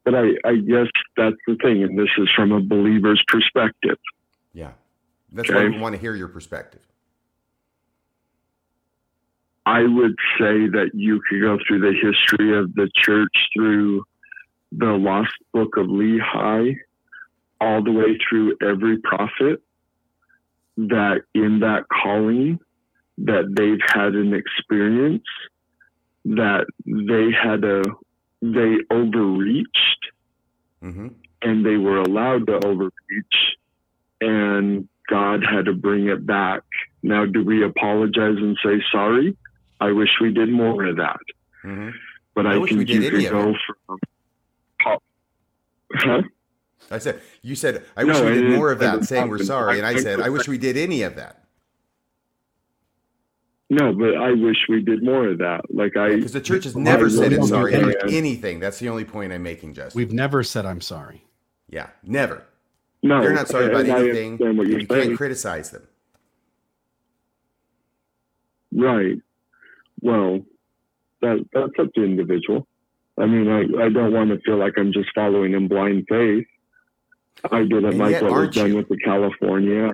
[0.03, 3.97] But I, I guess that's the thing, and this is from a believer's perspective.
[4.53, 4.71] Yeah.
[5.31, 5.63] That's okay.
[5.63, 6.81] why we want to hear your perspective.
[9.65, 14.03] I would say that you could go through the history of the church through
[14.73, 16.75] the lost book of Lehi,
[17.61, 19.61] all the way through every prophet,
[20.77, 22.59] that in that calling,
[23.19, 25.23] that they've had an experience
[26.25, 27.81] that they had a
[28.41, 30.07] they overreached
[30.81, 31.07] mm-hmm.
[31.41, 33.57] and they were allowed to overreach
[34.21, 36.61] and God had to bring it back.
[37.01, 39.35] Now, do we apologize and say sorry?
[39.79, 41.19] I wish we did more of that.
[41.63, 41.89] Mm-hmm.
[42.35, 43.53] But I, I think you could go
[43.85, 44.99] from.
[45.95, 46.21] Huh?
[46.91, 49.77] I said, you said, I wish we did more of that, saying we're sorry.
[49.77, 51.43] And I said, I wish we did any of that.
[53.69, 55.61] No, but I wish we did more of that.
[55.73, 58.59] Like I, because the church has never said it's sorry for anything.
[58.59, 59.97] That's the only point I'm making, Justin.
[59.97, 61.25] We've never said I'm sorry.
[61.69, 62.43] Yeah, never.
[63.01, 64.37] No, they're not sorry about anything.
[64.39, 64.87] you saying.
[64.87, 65.87] can't criticize them.
[68.71, 69.17] Right.
[70.01, 70.41] Well,
[71.21, 72.67] that that's up to individual.
[73.17, 76.47] I mean, I, I don't want to feel like I'm just following in blind faith.
[77.51, 78.77] I did it what was done you?
[78.77, 79.91] with the California.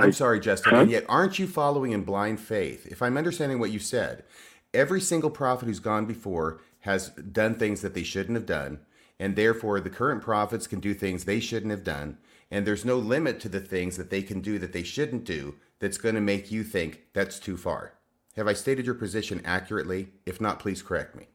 [0.00, 0.74] I'm sorry, Justin.
[0.74, 0.80] Huh?
[0.82, 2.86] And yet, aren't you following in blind faith?
[2.86, 4.24] If I'm understanding what you said,
[4.72, 8.80] every single prophet who's gone before has done things that they shouldn't have done,
[9.18, 12.18] and therefore the current prophets can do things they shouldn't have done,
[12.50, 15.56] and there's no limit to the things that they can do that they shouldn't do
[15.80, 17.94] that's going to make you think that's too far.
[18.36, 20.08] Have I stated your position accurately?
[20.26, 21.28] If not, please correct me.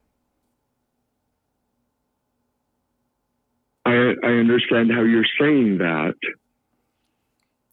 [4.24, 6.16] I, understand how you're saying that.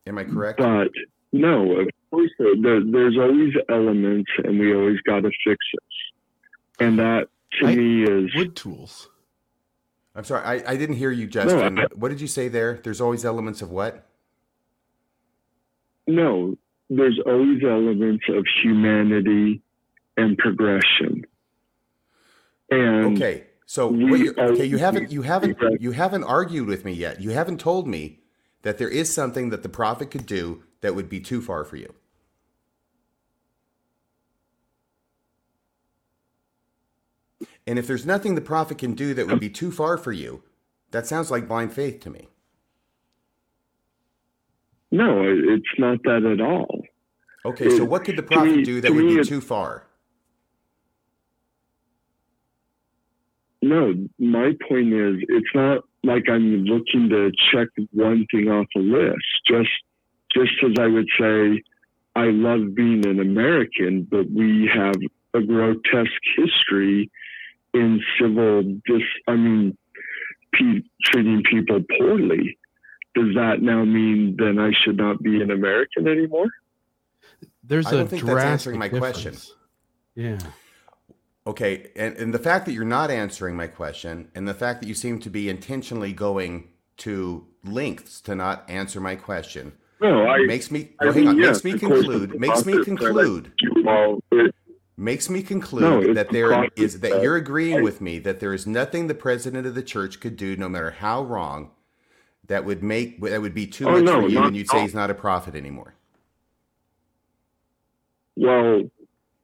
[0.07, 0.59] Am I correct?
[0.59, 0.89] But
[1.33, 5.83] no, of course, there, there's always elements, and we always got to fix it.
[6.79, 7.29] And that
[7.61, 9.09] to I- me is Wood tools.
[10.15, 11.79] I'm sorry, I, I didn't hear you, Justin.
[11.79, 12.81] I- what did you say there?
[12.83, 14.07] There's always elements of what?
[16.07, 16.57] no.
[16.89, 19.61] There's always elements of humanity
[20.17, 21.27] and progression.
[22.71, 26.67] And Okay, so we what you're, are- okay, you haven't you haven't you haven't argued
[26.69, 27.21] with me yet.
[27.21, 28.21] You haven't told me
[28.63, 31.77] that there is something that the prophet could do that would be too far for
[31.77, 31.95] you.
[37.67, 40.43] And if there's nothing the prophet can do that would be too far for you,
[40.93, 42.29] that sounds like blind faith to me.
[44.93, 46.83] no, it's not that at all.
[47.45, 49.86] Okay, so what could the prophet me- do that would be too far?
[53.63, 58.81] No, my point is, it's not like I'm looking to check one thing off a
[58.81, 59.25] list.
[59.49, 59.71] Just,
[60.35, 61.63] just as I would say,
[62.15, 64.95] I love being an American, but we have
[65.35, 67.11] a grotesque history
[67.75, 69.03] in civil dis.
[69.27, 69.77] I mean,
[70.53, 72.59] pe- treating people poorly.
[73.15, 76.49] Does that now mean then I should not be an American anymore?
[77.65, 79.33] There's I a don't think that's drastic answering my question.
[79.33, 79.55] difference.
[80.15, 80.39] Yeah.
[81.47, 84.89] Okay, and, and the fact that you're not answering my question, and the fact that
[84.89, 86.69] you seem to be intentionally going
[86.99, 91.29] to lengths to not answer my question, No, I makes me I well, hang mean,
[91.37, 94.55] on, yes, makes me conclude, makes me process, but I- conclude, you all- it-
[94.97, 98.41] makes me conclude No, that there is that that- you're agreeing I- with me that
[98.41, 101.71] there is nothing the president of the church could do, no matter how wrong,
[102.49, 104.69] that would make that would be too Oh, much no, for you, not and you'd
[104.71, 105.95] say he's not a prophet anymore.
[108.37, 108.83] Well,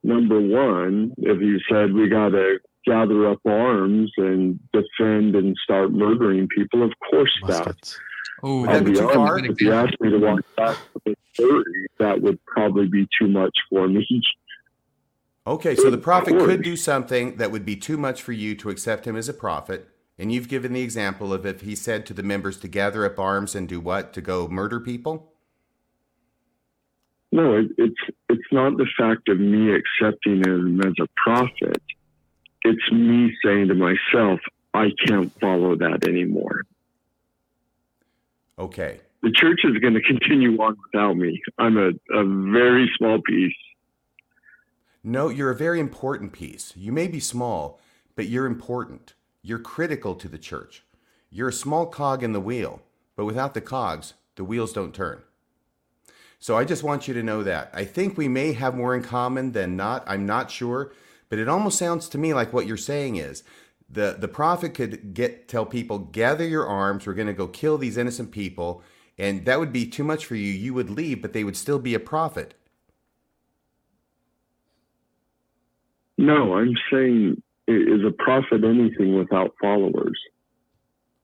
[0.03, 5.91] number one, if you said we got to gather up arms and defend and start
[5.91, 7.95] murdering people, of course that.
[8.45, 9.39] Oh, Would be too I'll far?
[9.39, 11.63] If you asked me to walk back to the 30,
[11.99, 14.05] that would probably be too much for me.
[15.47, 18.69] Okay, so the prophet could do something that would be too much for you to
[18.69, 19.87] accept him as a prophet.
[20.17, 23.17] And you've given the example of if he said to the members to gather up
[23.17, 24.13] arms and do what?
[24.13, 25.32] To go murder people?
[27.33, 31.81] No, it, it's it's not the fact of me accepting him as a prophet.
[32.61, 34.39] It's me saying to myself,
[34.75, 36.61] I can't follow that anymore.
[38.59, 39.01] Okay.
[39.23, 41.41] The church is going to continue on without me.
[41.57, 43.55] I'm a, a very small piece.
[45.03, 46.71] No, you're a very important piece.
[46.75, 47.81] You may be small,
[48.15, 49.15] but you're important.
[49.41, 50.83] You're critical to the church.
[51.31, 52.83] You're a small cog in the wheel,
[53.15, 55.23] but without the cogs, the wheels don't turn.
[56.43, 57.71] So I just want you to know that.
[57.73, 60.03] I think we may have more in common than not.
[60.05, 60.91] I'm not sure,
[61.29, 63.45] but it almost sounds to me like what you're saying is
[63.89, 67.77] the the prophet could get tell people gather your arms, we're going to go kill
[67.77, 68.83] these innocent people,
[69.17, 70.51] and that would be too much for you.
[70.51, 72.55] You would leave, but they would still be a prophet.
[76.17, 80.19] No, I'm saying is a prophet anything without followers?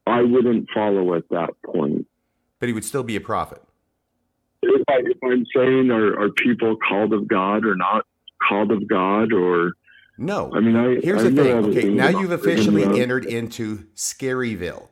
[0.08, 2.08] I wouldn't follow at that point.
[2.60, 3.62] But he would still be a prophet.
[4.62, 8.06] If, I, if I'm saying are, are people called of God or not
[8.48, 9.74] called of God or
[10.18, 10.52] No.
[10.54, 11.54] I mean, I Here's I the thing.
[11.66, 14.90] Okay, now you've officially entered into Scaryville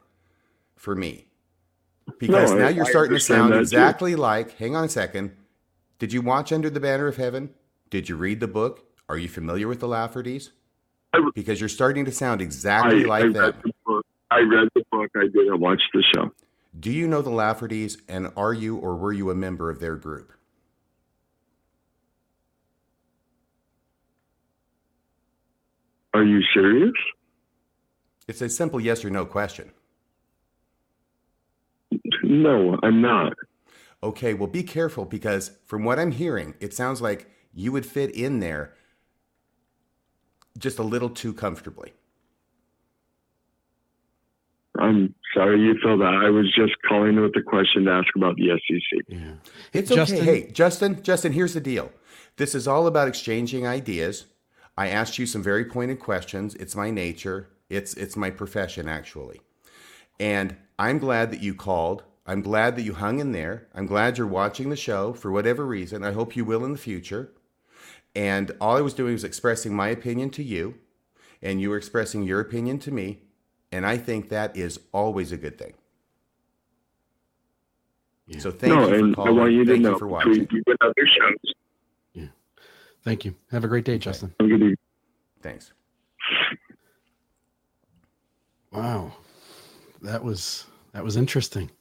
[0.76, 1.26] for me.
[2.20, 3.62] Because No, now you're starting to sound that too.
[3.62, 5.32] exactly like, hang on a second.
[6.00, 7.50] Did you watch Under the Banner of Heaven?
[7.90, 8.86] Did you read the book?
[9.10, 10.52] Are you familiar with the Laffertys?
[11.34, 13.44] Because you're starting to sound exactly like I them.
[13.44, 14.06] read the book.
[14.30, 15.10] I read the book.
[15.16, 16.32] I didn't watch the show.
[16.80, 19.96] Do you know the Laffertys and are you or were you a member of their
[19.96, 20.34] group?
[26.14, 26.94] Are you serious?
[28.28, 29.72] It's a simple yes or no question.
[32.24, 33.34] No, I'm not.
[34.04, 38.12] Okay, well, be careful because from what I'm hearing, it sounds like you would fit
[38.12, 38.74] in there
[40.58, 41.94] just a little too comfortably.
[44.80, 46.14] I'm sorry you feel that.
[46.14, 49.06] I was just calling with a question to ask about the SEC.
[49.08, 49.34] Yeah.
[49.74, 50.26] It's Justin- okay.
[50.42, 51.92] Hey, Justin, Justin, here's the deal.
[52.38, 54.26] This is all about exchanging ideas.
[54.78, 56.54] I asked you some very pointed questions.
[56.56, 57.50] It's my nature.
[57.70, 59.42] It's it's my profession actually.
[60.20, 62.04] And I'm glad that you called.
[62.26, 63.68] I'm glad that you hung in there.
[63.74, 66.04] I'm glad you're watching the show for whatever reason.
[66.04, 67.32] I hope you will in the future.
[68.16, 70.76] And all I was doing was expressing my opinion to you,
[71.42, 73.22] and you were expressing your opinion to me.
[73.72, 75.74] And I think that is always a good thing.
[78.40, 79.30] So thank no, you for and calling.
[79.30, 80.32] I want you to thank know you for watching.
[80.34, 81.54] between you and other shows.
[83.08, 83.36] Thank you.
[83.52, 84.34] Have a great day, Justin.
[84.38, 84.78] Have a good evening.
[85.42, 85.72] Thanks.
[88.70, 89.14] Wow.
[90.02, 91.72] That was that was interesting.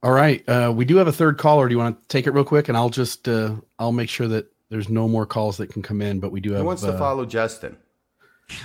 [0.00, 1.68] All right, uh, we do have a third caller.
[1.68, 4.28] Do you want to take it real quick, and I'll just uh, I'll make sure
[4.28, 6.20] that there's no more calls that can come in.
[6.20, 6.60] But we do have.
[6.60, 7.76] Who wants uh, to follow Justin?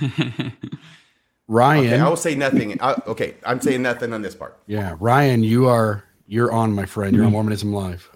[1.46, 1.86] Ryan.
[1.86, 2.78] Okay, I will say nothing.
[2.80, 4.58] I, okay, I'm saying nothing on this part.
[4.66, 7.14] Yeah, Ryan, you are you're on, my friend.
[7.14, 8.10] You're on Mormonism Live.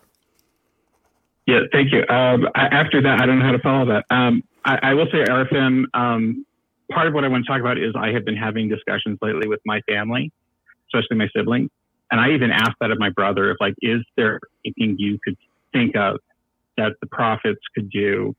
[1.46, 2.00] Yeah, thank you.
[2.08, 4.04] Um, I, after that, I don't know how to follow that.
[4.10, 6.44] Um, I, I will say, RFM, um,
[6.90, 9.48] part of what I want to talk about is I have been having discussions lately
[9.48, 10.32] with my family,
[10.88, 11.70] especially my siblings.
[12.10, 15.36] And I even asked that of my brother, if like, is there anything you could
[15.72, 16.18] think of
[16.76, 18.34] that the prophets could do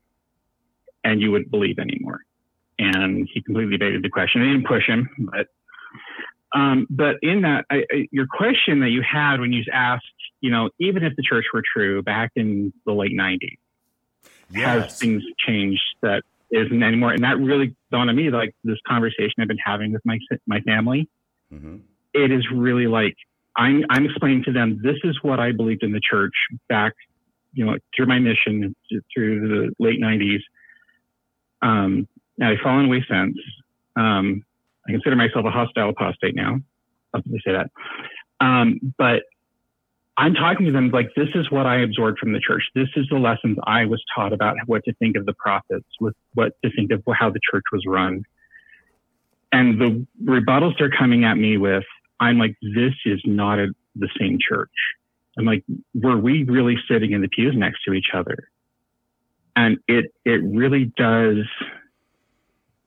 [1.04, 2.20] and you wouldn't believe anymore?
[2.82, 4.40] And he completely evaded the question.
[4.40, 5.48] I didn't push him, but
[6.58, 10.04] um, but in that, I, I, your question that you had when you asked,
[10.40, 13.58] you know, even if the church were true back in the late '90s,
[14.50, 14.84] Yes.
[14.84, 17.12] has things changed that isn't anymore?
[17.12, 20.60] And that really dawned on me, like this conversation I've been having with my my
[20.60, 21.08] family.
[21.52, 21.76] Mm-hmm.
[22.14, 23.16] It is really like
[23.56, 26.34] I'm I'm explaining to them this is what I believed in the church
[26.68, 26.94] back,
[27.52, 28.74] you know, through my mission
[29.14, 30.40] through the late '90s.
[31.62, 32.08] Um,
[32.40, 33.36] now I've fallen away since.
[33.94, 34.42] Um,
[34.88, 36.58] I consider myself a hostile apostate now.
[37.26, 37.70] Me say that.
[38.40, 39.22] Um, but
[40.16, 42.62] I'm talking to them like this is what I absorbed from the church.
[42.74, 46.14] This is the lessons I was taught about what to think of the prophets, with
[46.34, 48.24] what to think of how the church was run.
[49.52, 51.84] And the rebuttals they're coming at me with,
[52.20, 54.70] I'm like, this is not a, the same church.
[55.38, 58.48] I'm like, were we really sitting in the pews next to each other?
[59.56, 61.44] And it it really does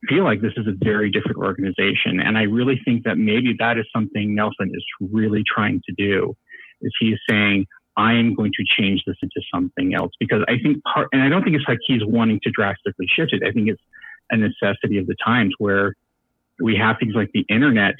[0.07, 2.19] feel like this is a very different organization.
[2.19, 6.35] And I really think that maybe that is something Nelson is really trying to do
[6.81, 7.65] is he's saying,
[7.95, 11.29] I am going to change this into something else because I think part, and I
[11.29, 13.43] don't think it's like he's wanting to drastically shift it.
[13.47, 13.81] I think it's
[14.31, 15.95] a necessity of the times where
[16.59, 17.95] we have things like the internet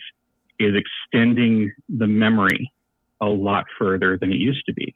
[0.60, 2.72] is extending the memory
[3.22, 4.96] a lot further than it used to be.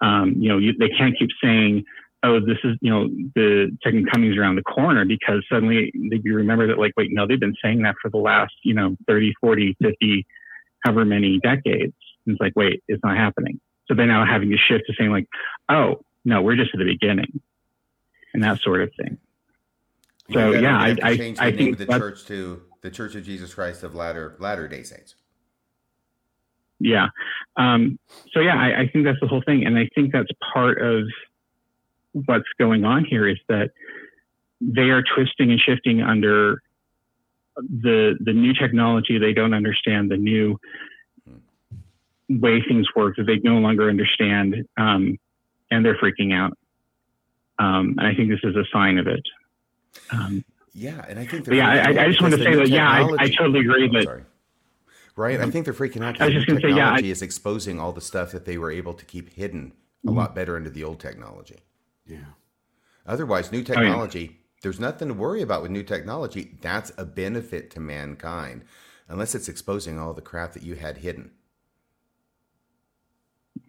[0.00, 1.84] Um, you know, you, they can't keep saying,
[2.22, 6.66] oh, this is, you know, the second coming's around the corner because suddenly you remember
[6.66, 9.76] that, like, wait, no, they've been saying that for the last, you know, 30, 40,
[9.80, 10.26] 50,
[10.84, 11.94] however many decades.
[12.26, 13.60] And it's like, wait, it's not happening.
[13.86, 15.26] So they're now having to shift to saying, like,
[15.68, 17.40] oh, no, we're just at the beginning
[18.34, 19.18] and that sort of thing.
[20.32, 23.14] So, yeah, I, I, change the I name think of the church to the Church
[23.14, 25.14] of Jesus Christ of Latter Latter Day Saints.
[26.80, 27.08] Yeah.
[27.56, 27.98] Um,
[28.32, 31.04] so yeah, I, I think that's the whole thing, and I think that's part of
[32.12, 33.70] what's going on here is that
[34.60, 36.62] they are twisting and shifting under
[37.56, 39.18] the the new technology.
[39.18, 40.58] They don't understand the new
[42.28, 43.16] way things work.
[43.16, 45.18] That they no longer understand, um,
[45.70, 46.56] and they're freaking out.
[47.58, 49.22] Um, and I think this is a sign of it.
[50.10, 52.68] Um, Yeah, and I think yeah, I, I just want to say that.
[52.68, 53.88] Yeah, I, I totally agree.
[53.88, 54.22] But Sorry.
[55.16, 56.20] Right, I think they're freaking out.
[56.20, 58.70] I was just gonna say, yeah, I- is exposing all the stuff that they were
[58.70, 59.72] able to keep hidden
[60.06, 60.14] a Mhm.
[60.16, 61.56] lot better under the old technology.
[62.08, 62.24] Yeah.
[63.06, 66.58] Otherwise, new technology, there's nothing to worry about with new technology.
[66.60, 68.64] That's a benefit to mankind,
[69.08, 71.30] unless it's exposing all the crap that you had hidden.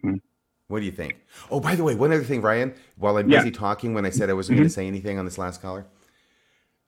[0.02, 0.20] Mhm.
[0.68, 1.16] What do you think?
[1.50, 2.74] Oh, by the way, one other thing, Ryan.
[2.96, 3.38] While I'm Yeah.
[3.38, 4.70] busy talking, when I said I wasn't going Mhm.
[4.70, 5.86] to say anything on this last caller,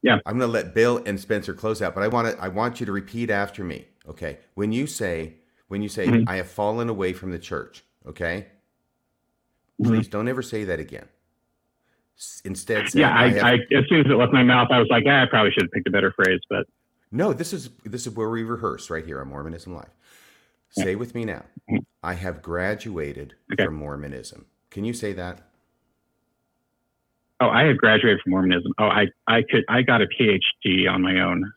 [0.02, 2.48] yeah, I'm going to let Bill and Spencer close out, but I want to I
[2.48, 3.88] want you to repeat after me.
[4.08, 5.36] Okay, when you say
[5.68, 6.24] when you say Mhm.
[6.28, 8.48] I have fallen away from the church, okay,
[9.80, 9.86] Mhm.
[9.86, 11.08] please don't ever say that again.
[12.44, 15.04] Instead, yeah, I, have- I, as soon as it left my mouth, I was like,
[15.08, 16.66] ah, I probably should have picked a better phrase, but
[17.10, 19.90] No, this is this is where we rehearse right here on Mormonism Live.
[20.70, 21.44] Say with me now.
[22.02, 24.46] I have graduated from Mormonism.
[24.70, 25.42] Can you say that?
[27.40, 28.72] oh, I had graduated from Mormonism.
[28.78, 31.52] Oh, I, I could, I got a PhD on my own.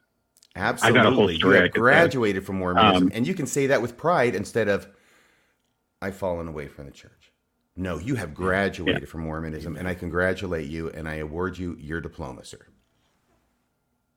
[0.55, 0.99] Absolutely.
[0.99, 1.81] I got a whole you story I have could say.
[1.81, 4.87] graduated from Mormonism, Um, and you can say that with pride instead of
[6.01, 7.24] I've fallen away from the church.
[7.77, 11.99] No, you have graduated from Mormonism, and I congratulate you and I award you your
[11.99, 12.65] diploma, sir.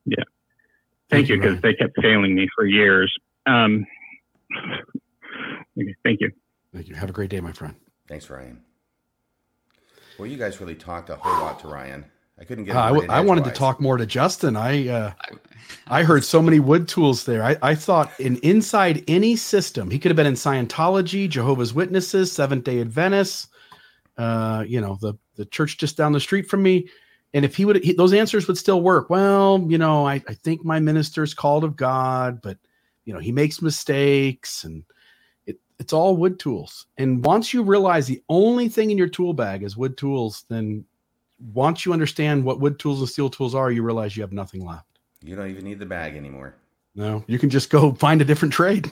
[0.05, 0.23] Yeah.
[1.09, 3.13] Thank, you, because they kept failing me for years.
[3.45, 3.85] Um,
[5.77, 6.31] okay, thank you.
[6.73, 6.95] Thank you.
[6.95, 7.75] Have a great day, my friend.
[8.07, 8.61] Thanks, Ryan.
[10.17, 12.05] Well, you guys really talked a whole lot to Ryan.
[12.39, 12.75] I couldn't get.
[12.75, 14.55] Uh, a I, word w- in I wanted to talk more to Justin.
[14.55, 15.11] I uh,
[15.87, 17.43] I heard so many wood tools there.
[17.43, 22.31] I, I thought in inside any system, he could have been in Scientology, Jehovah's Witnesses,
[22.31, 23.47] Seventh Day Adventists,
[24.17, 26.89] uh, you know, the the church just down the street from me.
[27.33, 29.09] And if he would, he, those answers would still work.
[29.09, 32.57] Well, you know, I, I think my minister's called of God, but
[33.05, 34.83] you know, he makes mistakes, and
[35.45, 36.87] it, it's all wood tools.
[36.97, 40.85] And once you realize the only thing in your tool bag is wood tools, then
[41.53, 44.65] once you understand what wood tools and steel tools are, you realize you have nothing
[44.65, 44.99] left.
[45.23, 46.55] You don't even need the bag anymore.
[46.95, 48.91] No, you can just go find a different trade.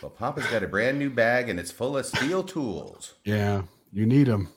[0.00, 3.14] Well, Papa's got a brand new bag and it's full of steel tools.
[3.24, 3.62] Yeah,
[3.92, 4.48] you need them.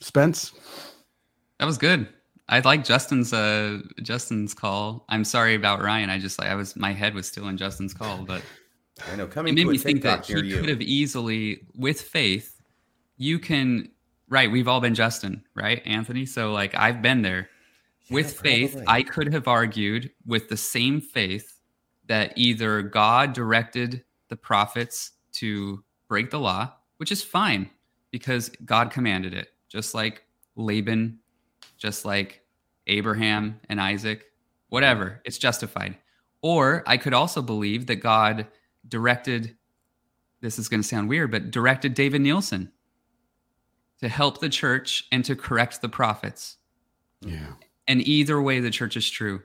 [0.00, 0.52] Spence,
[1.58, 2.08] that was good.
[2.48, 5.04] I like Justin's uh Justin's call.
[5.08, 6.10] I'm sorry about Ryan.
[6.10, 8.42] I just like I was my head was still in Justin's call, but
[9.10, 10.82] I know coming it made to me a think that TikTok he near could have
[10.82, 12.60] easily, with faith,
[13.16, 13.90] you can.
[14.34, 16.26] Right, we've all been Justin, right, Anthony?
[16.26, 17.50] So like I've been there.
[18.10, 18.88] with faith, probably.
[18.88, 21.60] I could have argued with the same faith
[22.08, 27.70] that either God directed the prophets to break the law, which is fine
[28.10, 30.24] because God commanded it, just like
[30.56, 31.20] Laban,
[31.78, 32.42] just like
[32.88, 34.24] Abraham and Isaac,
[34.68, 35.96] whatever, it's justified.
[36.42, 38.48] Or I could also believe that God
[38.88, 39.56] directed,
[40.40, 42.72] this is going to sound weird, but directed David Nielsen
[44.04, 46.58] to help the church and to correct the prophets.
[47.22, 47.54] Yeah.
[47.88, 49.42] And either way, the church is true.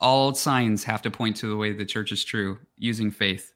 [0.00, 3.54] All signs have to point to the way the church is true using faith.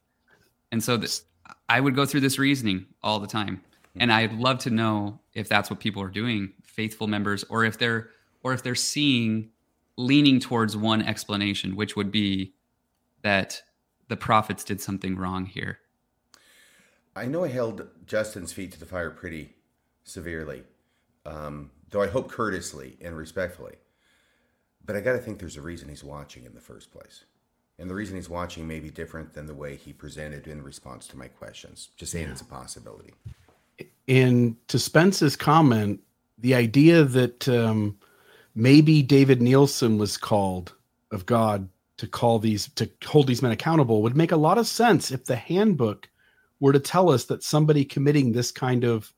[0.73, 1.25] And so this,
[1.69, 3.63] I would go through this reasoning all the time.
[3.97, 4.35] And mm-hmm.
[4.35, 8.09] I'd love to know if that's what people are doing, faithful members, or if they're
[8.43, 9.51] or if they're seeing
[9.99, 12.55] leaning towards one explanation, which would be
[13.21, 13.63] that
[14.09, 15.81] the prophets did something wrong here.
[17.15, 19.55] I know I held Justin's feet to the fire pretty
[20.05, 20.63] severely,
[21.27, 23.75] um, though I hope courteously and respectfully.
[24.85, 27.25] But I got to think there's a reason he's watching in the first place.
[27.79, 31.07] And the reason he's watching may be different than the way he presented in response
[31.09, 31.89] to my questions.
[31.97, 33.15] Just saying it's a possibility.
[34.09, 36.01] And to Spence's comment,
[36.39, 37.97] the idea that um,
[38.55, 40.75] maybe David Nielsen was called
[41.11, 44.67] of God to call these to hold these men accountable would make a lot of
[44.67, 46.09] sense if the handbook
[46.59, 49.13] were to tell us that somebody committing this kind of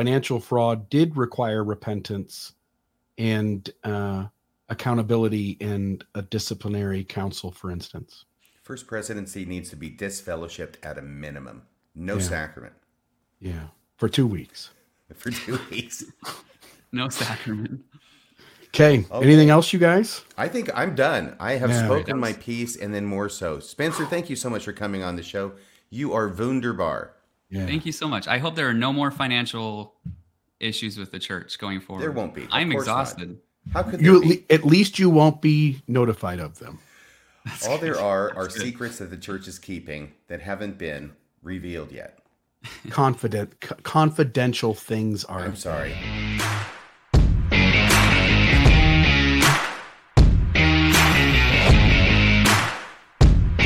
[0.00, 2.52] financial fraud did require repentance
[3.16, 4.26] and uh,
[4.68, 8.26] accountability and a disciplinary council, for instance.
[8.62, 11.62] First presidency needs to be disfellowshipped at a minimum.
[11.94, 12.20] No Yeah.
[12.20, 12.74] sacrament
[13.40, 14.68] Yeah, for two weeks.
[15.16, 16.04] for two weeks.
[16.92, 17.80] No sacrament.
[18.66, 19.06] Okay.
[19.10, 19.24] Okay.
[19.26, 20.26] Anything else, you guys?
[20.36, 21.36] I think I'm done.
[21.40, 21.86] I have Yeah.
[21.86, 23.60] spoken my piece and then more so.
[23.60, 25.52] Spencer, thank you so much for coming on the show.
[25.88, 27.15] You are wunderbar.
[27.50, 27.66] Yeah.
[27.66, 28.26] Thank you so much.
[28.26, 29.94] I hope there are no more financial
[30.60, 32.02] issues with the church going forward.
[32.02, 32.42] There won't be.
[32.44, 33.02] Of I'm course not.
[33.02, 33.38] exhausted.
[33.72, 36.78] How could You there at, at least you won't be notified of them.
[37.44, 37.50] be?
[37.68, 42.18] All there are are secrets that the church is keeping that haven't been revealed yet.
[42.90, 45.40] Confident, c- confidential things are.
[45.40, 45.94] I'm sorry.